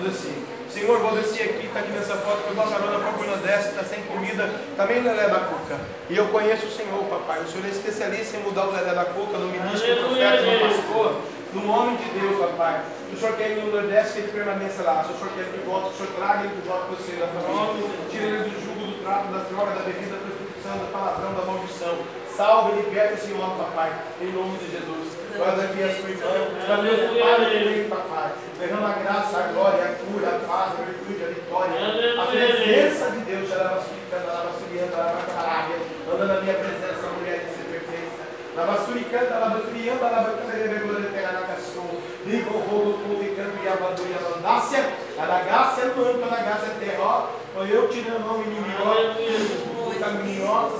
Valdeci. 0.00 0.32
Senhor, 0.70 0.98
Valdeci 1.00 1.42
aqui, 1.42 1.66
está 1.66 1.80
aqui 1.80 1.92
nessa 1.92 2.16
foto, 2.16 2.40
eu 2.46 2.50
estou 2.50 2.64
carona 2.64 2.98
para 3.00 3.34
a 3.34 3.36
desce, 3.36 3.68
está 3.68 3.84
sem 3.84 4.02
comida, 4.04 4.48
também 4.76 5.02
Lelé 5.02 5.28
da 5.28 5.40
Cuca. 5.40 5.76
E 6.08 6.16
eu 6.16 6.28
conheço 6.28 6.66
o 6.66 6.70
Senhor, 6.70 7.04
papai. 7.04 7.40
O 7.40 7.48
Senhor 7.48 7.66
é 7.66 7.68
especialista 7.68 8.38
em 8.38 8.40
mudar 8.40 8.66
o 8.66 8.72
Lelé 8.72 8.94
da 8.94 9.04
Cuca, 9.04 9.36
no 9.36 9.48
ministro, 9.48 9.94
no 10.00 10.08
profeta, 10.08 10.40
no 10.40 10.60
pastor, 10.60 11.20
no 11.52 11.66
nome 11.66 11.98
de 11.98 12.18
Deus, 12.18 12.38
papai. 12.38 12.80
Se 13.10 13.16
o 13.16 13.18
Senhor 13.18 13.36
quer 13.36 13.50
ir 13.50 13.64
no 13.64 13.72
Nordeste, 13.72 14.12
que 14.14 14.18
ele 14.20 14.32
permaneça 14.32 14.82
lá. 14.82 15.04
Se 15.04 15.12
o 15.12 15.16
Senhor 15.18 15.32
quer 15.34 15.44
que 15.44 15.56
ele 15.58 15.66
volte, 15.66 15.90
o 15.90 15.96
Senhor 15.96 16.12
traga 16.16 16.44
ele 16.44 16.54
de 16.54 16.68
volta 16.68 16.84
para 16.86 16.96
você, 16.96 17.12
da 17.12 17.26
família. 17.26 17.90
Tira 18.08 18.24
ele 18.24 18.38
do 18.48 18.60
jugo, 18.64 18.86
do 18.86 19.02
trato, 19.04 19.28
da 19.28 19.38
droga, 19.50 19.72
da 19.74 19.82
bebida, 19.82 20.16
da 20.16 20.22
prostituição, 20.22 20.78
da 20.78 20.88
palavrão, 20.94 21.34
da 21.34 21.44
maldição. 21.44 21.98
Salve, 22.36 22.80
liberta 22.80 23.14
esse 23.14 23.32
homem, 23.32 23.58
papai, 23.58 23.92
em 24.22 24.32
nome 24.32 24.56
de 24.56 24.70
Jesus. 24.70 25.19
Guarda 25.36 25.62
aqui 25.62 25.82
a 25.82 25.94
sua 25.94 26.10
irmã, 26.10 26.32
também 26.66 26.92
o 26.92 27.20
Pai 27.20 27.34
também, 27.36 27.88
papai. 27.88 28.32
Derrama 28.58 28.88
a 28.88 28.92
graça, 28.92 29.38
a 29.38 29.42
glória, 29.52 29.84
a 29.84 29.94
cura, 29.94 30.28
a 30.28 30.38
paz, 30.46 30.72
a 30.78 30.82
virtude, 30.84 31.24
a 31.24 31.28
vitória. 31.28 31.74
A 32.20 32.26
presença 32.26 33.10
de 33.12 33.20
Deus, 33.20 33.50
ela 33.50 33.70
vai 33.70 33.82
suricando, 33.82 34.24
ela 34.28 34.42
vai 34.44 34.52
suriando, 34.60 34.92
ela 34.92 35.12
vai 35.12 35.26
caralho. 35.34 35.74
Anda 36.12 36.24
na 36.26 36.40
minha 36.42 36.54
presença, 36.54 37.08
mulher 37.16 37.38
de 37.38 37.48
ser 37.56 37.64
perfeita. 37.72 38.22
Ela 38.54 38.66
vai 38.66 38.84
suricando, 38.84 39.32
ela 39.32 39.48
vai 39.48 39.62
suriando, 39.62 40.04
ela 40.04 40.22
vai 40.22 40.34
carregando, 40.44 41.10
pegar 41.10 41.32
na 41.32 41.42
cascou. 41.42 42.02
Liga 42.26 42.50
o 42.50 42.60
rolo, 42.60 42.98
publicando 42.98 43.56
e 43.64 43.68
abadu 43.68 44.02
e 44.04 44.14
abandácia. 44.14 44.92
A 45.18 45.24
lagaça 45.24 45.80
é 45.80 45.84
manto, 45.86 46.22
a 46.22 46.26
lagaça 46.26 46.66
é 46.66 46.84
terra, 46.84 47.02
ó. 47.02 47.28
Foi 47.54 47.68
eu 47.70 47.88
tirando 47.88 48.28
o 48.28 48.42
inimigo, 48.42 48.82
ó. 48.84 48.92
O 48.92 49.69
caminho, 50.00 50.46
ó. 50.46 50.70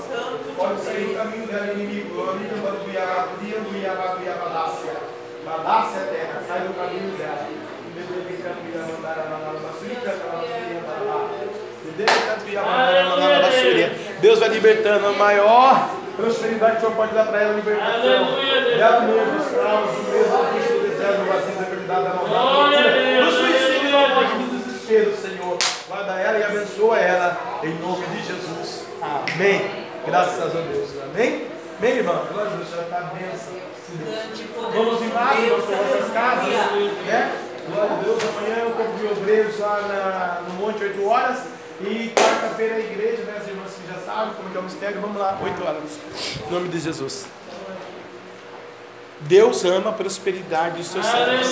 Pode 0.57 0.81
sair 0.81 1.11
o 1.11 1.15
caminho 1.15 1.47
dela, 1.47 1.73
inimigo. 1.73 2.15
Glória, 2.15 2.39
e 2.41 3.81
e 3.81 3.85
abadu 3.87 4.23
e 4.23 4.29
abandácia. 4.29 4.93
Abandácia 5.45 5.99
é 5.99 6.03
terra, 6.05 6.41
sai 6.47 6.59
do 6.61 6.73
caminho 6.73 7.17
dela. 7.17 7.47
Deus 14.21 14.39
vai 14.39 14.49
libertando 14.49 15.07
a 15.07 15.11
maior 15.13 15.89
prosperidade 16.15 16.73
que 16.73 16.77
o 16.77 16.81
Senhor 16.81 16.95
pode 16.95 17.13
dar 17.13 17.25
para 17.25 17.41
ela, 17.41 17.53
libertação. 17.53 18.01
Deus. 18.01 18.79
Dá 18.79 18.99
medo 19.01 19.37
dos 19.37 19.47
caos, 19.55 19.91
do 19.91 20.03
medo 20.11 20.29
do 20.29 20.53
bicho, 20.53 20.73
do 20.73 20.89
deserto, 20.89 21.19
do 21.19 21.25
vazio, 21.25 21.55
da 21.55 21.61
enfermidade, 21.61 22.03
da 22.03 22.09
a 22.09 22.15
maldade, 22.15 22.75
do 23.17 23.31
suicídio, 23.31 23.91
do 24.37 24.57
desespero, 24.59 25.17
Senhor. 25.17 25.57
Guarda 25.87 26.13
ela 26.13 26.37
e 26.37 26.43
abençoa 26.43 26.99
ela, 26.99 27.37
em 27.63 27.73
nome 27.79 28.05
de 28.05 28.27
Jesus. 28.27 28.80
Amém. 29.01 29.87
Graças 30.05 30.55
a 30.55 30.59
Deus. 30.61 30.89
Amém. 31.03 31.47
Amém, 31.79 31.97
irmão? 31.97 32.23
Glória 32.31 32.51
a 32.51 32.55
Deus, 32.55 32.69
já 32.69 32.81
está 32.83 32.97
a 32.97 33.01
bênção. 33.15 33.53
Vamos 34.73 35.01
em 35.01 35.09
paz 35.09 35.39
para 35.65 35.77
nossas 35.77 36.13
casas, 36.13 36.47
né? 37.05 37.35
Glória 37.67 37.91
a 37.91 37.95
Deus, 37.95 38.23
amanhã 38.23 38.55
eu 38.63 38.71
corpo 38.71 38.97
de 38.97 39.07
obreiros 39.07 39.59
lá 39.59 39.81
na, 39.81 40.41
no 40.47 40.53
Monte, 40.61 40.83
8 40.83 41.07
horas. 41.07 41.39
E 41.81 42.13
quarta-feira 42.15 42.75
a 42.75 42.79
igreja, 42.79 43.23
né? 43.23 43.37
As 43.41 43.47
irmãs 43.47 43.71
que 43.73 43.91
já 43.91 43.99
sabem 44.05 44.33
como 44.35 44.55
é 44.55 44.59
o 44.59 44.63
mistério, 44.63 45.01
vamos 45.01 45.17
lá, 45.17 45.39
8 45.41 45.63
horas. 45.63 45.83
Em 46.47 46.53
nome 46.53 46.69
de 46.69 46.79
Jesus. 46.79 47.25
Deus 49.21 49.65
ama 49.65 49.89
a 49.89 49.93
prosperidade 49.93 50.77
dos 50.77 50.87
seus 50.87 51.05
servos. 51.05 51.47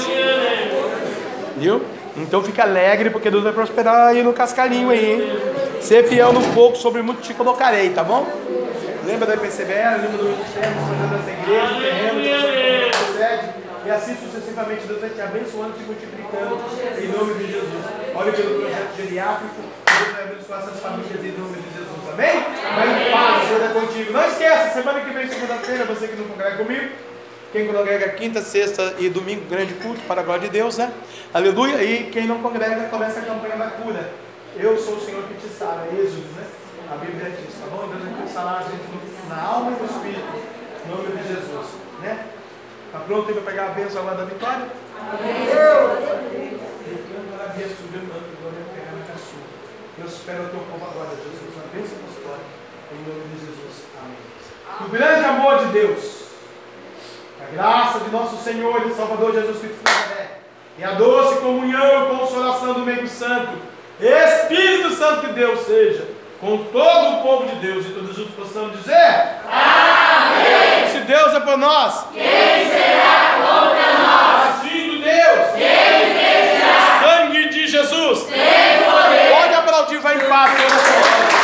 Viu? 1.58 1.84
Então 2.20 2.44
fica 2.44 2.64
alegre, 2.64 3.10
porque 3.10 3.32
Deus 3.32 3.44
vai 3.44 3.54
prosperar 3.54 4.10
aí 4.10 4.22
no 4.22 4.34
cascalhinho 4.34 4.90
aí, 4.90 5.14
hein? 5.14 5.82
Ser 5.82 6.04
fiel 6.08 6.34
no 6.34 6.42
pouco, 6.54 6.78
sobre 6.78 7.02
muito 7.02 7.22
te 7.22 7.34
colocarei, 7.34 7.90
tá 7.92 8.04
bom? 8.04 8.28
Lembra 9.06 9.26
da 9.26 9.38
PCBR, 9.38 10.02
lembra 10.02 10.18
do 10.18 10.24
ministério, 10.26 10.70
do 10.70 11.10
dessa 11.10 11.32
igreja, 11.32 11.68
do 11.74 11.82
terreno, 11.82 12.20
sede, 13.18 13.50
e 13.86 13.90
assim 13.90 14.16
sucessivamente 14.18 14.86
Deus 14.86 15.00
vai 15.00 15.10
te 15.10 15.22
abençoando, 15.22 15.74
te 15.74 15.84
multiplicando, 15.84 16.60
em 17.00 17.08
nome 17.08 17.34
de 17.36 17.52
Jesus. 17.52 17.84
Olha 18.14 18.32
pelo 18.34 18.60
projeto 18.60 18.98
geriátrico, 18.98 19.56
Deus 19.88 20.12
vai 20.14 20.24
abençoar 20.24 20.60
essas 20.60 20.80
famílias 20.80 21.24
em 21.24 21.40
nome 21.40 21.58
de 21.58 21.70
Jesus, 21.74 22.14
amém? 22.14 22.44
Vai 22.76 23.08
em 23.08 23.12
paz, 23.12 23.48
Senhor 23.48 23.64
é 23.64 23.74
contigo. 23.74 24.14
Não 24.14 24.28
esqueça, 24.28 24.74
semana 24.74 25.00
que 25.00 25.10
vem, 25.12 25.28
segunda-feira, 25.28 25.86
você 25.86 26.08
que 26.08 26.16
não 26.18 26.28
congrega 26.28 26.58
comigo, 26.58 26.90
quem 27.52 27.68
congrega 27.68 28.10
quinta, 28.10 28.42
sexta 28.42 28.96
e 29.00 29.10
domingo, 29.10 29.46
grande 29.50 29.74
culto 29.76 30.00
para 30.02 30.22
a 30.22 30.24
glória 30.24 30.44
de 30.44 30.50
Deus, 30.50 30.78
né? 30.78 30.92
Aleluia. 31.34 31.84
E 31.84 32.10
quem 32.12 32.28
não 32.28 32.42
congrega, 32.42 32.90
começa 32.90 33.20
a 33.20 33.24
campanha 33.24 33.56
da 33.58 33.72
cura. 33.72 34.12
Eu 34.56 34.78
sou 34.78 34.96
o 34.96 35.02
Senhor 35.02 35.24
que 35.24 35.34
te 35.36 35.48
sara, 35.54 35.88
Êxodo, 35.92 36.28
né? 36.36 36.46
A 36.92 36.96
Bíblia 36.96 37.32
diz, 37.32 37.56
tá 37.60 37.68
bom? 37.72 37.88
Deus 37.88 38.04
vai 38.04 38.28
sarar 38.28 38.60
a 38.60 38.64
gente 38.64 38.84
na 39.28 39.42
alma 39.42 39.72
e 39.72 39.82
no 39.82 39.86
espírito, 39.86 40.42
em 40.86 40.90
nome 40.90 41.08
de 41.18 41.28
Jesus, 41.28 41.68
né? 42.02 42.26
Tá 42.92 43.00
pronto 43.00 43.34
para 43.34 43.42
pegar 43.42 43.66
a 43.66 43.70
bênção 43.70 44.06
lá 44.06 44.14
da 44.14 44.26
vitória? 44.26 44.68
Amém. 44.98 46.60
Eu 49.98 50.06
espero 50.06 50.44
o 50.44 50.50
teu 50.50 50.60
povo 50.60 50.86
agora, 50.86 51.10
Jesus. 51.10 51.58
A 51.58 51.76
bênção 51.76 51.98
apostólica, 51.98 52.46
em 52.92 53.02
nome 53.08 53.24
de 53.34 53.40
Jesus. 53.42 53.86
Amém. 54.02 54.88
O 54.88 54.90
grande 54.90 55.26
amor 55.26 55.66
de 55.66 55.74
Deus 55.74 56.19
graça 57.52 58.00
de 58.00 58.10
nosso 58.12 58.38
Senhor 58.44 58.86
e 58.88 58.94
Salvador 58.94 59.34
Jesus 59.34 59.60
Cristo 59.60 59.78
de 59.78 59.92
Nazaré, 59.92 60.40
e 60.78 60.84
a 60.84 60.92
doce 60.92 61.40
comunhão 61.40 62.06
e 62.06 62.18
consolação 62.18 62.74
do 62.74 62.82
meio 62.82 63.08
santo, 63.08 63.58
Espírito 64.00 64.92
Santo 64.92 65.28
de 65.28 65.34
Deus 65.34 65.60
seja, 65.66 66.08
com 66.40 66.58
todo 66.66 67.18
o 67.18 67.22
povo 67.22 67.48
de 67.48 67.56
Deus 67.56 67.86
e 67.86 67.90
todos 67.90 68.16
juntos 68.16 68.34
possamos 68.34 68.78
dizer: 68.78 69.42
Amém! 69.52 70.90
Se 70.90 71.00
Deus 71.00 71.34
é 71.34 71.40
por 71.42 71.58
nós, 71.58 72.06
quem 72.14 72.24
será 72.24 73.36
contra 73.42 73.94
nós? 73.98 74.62
Filho 74.62 75.00
de 75.00 75.04
Deus, 75.04 75.48
quem 75.58 76.60
será? 76.60 77.00
Sangue 77.04 77.50
de 77.50 77.68
Jesus, 77.68 78.24
tem 78.24 78.84
poder. 78.84 79.36
Pode 79.38 79.54
aplaudir, 79.54 80.00
vai 80.00 80.16
em 80.16 80.30
paz, 80.30 80.52
Senhor. 80.54 81.39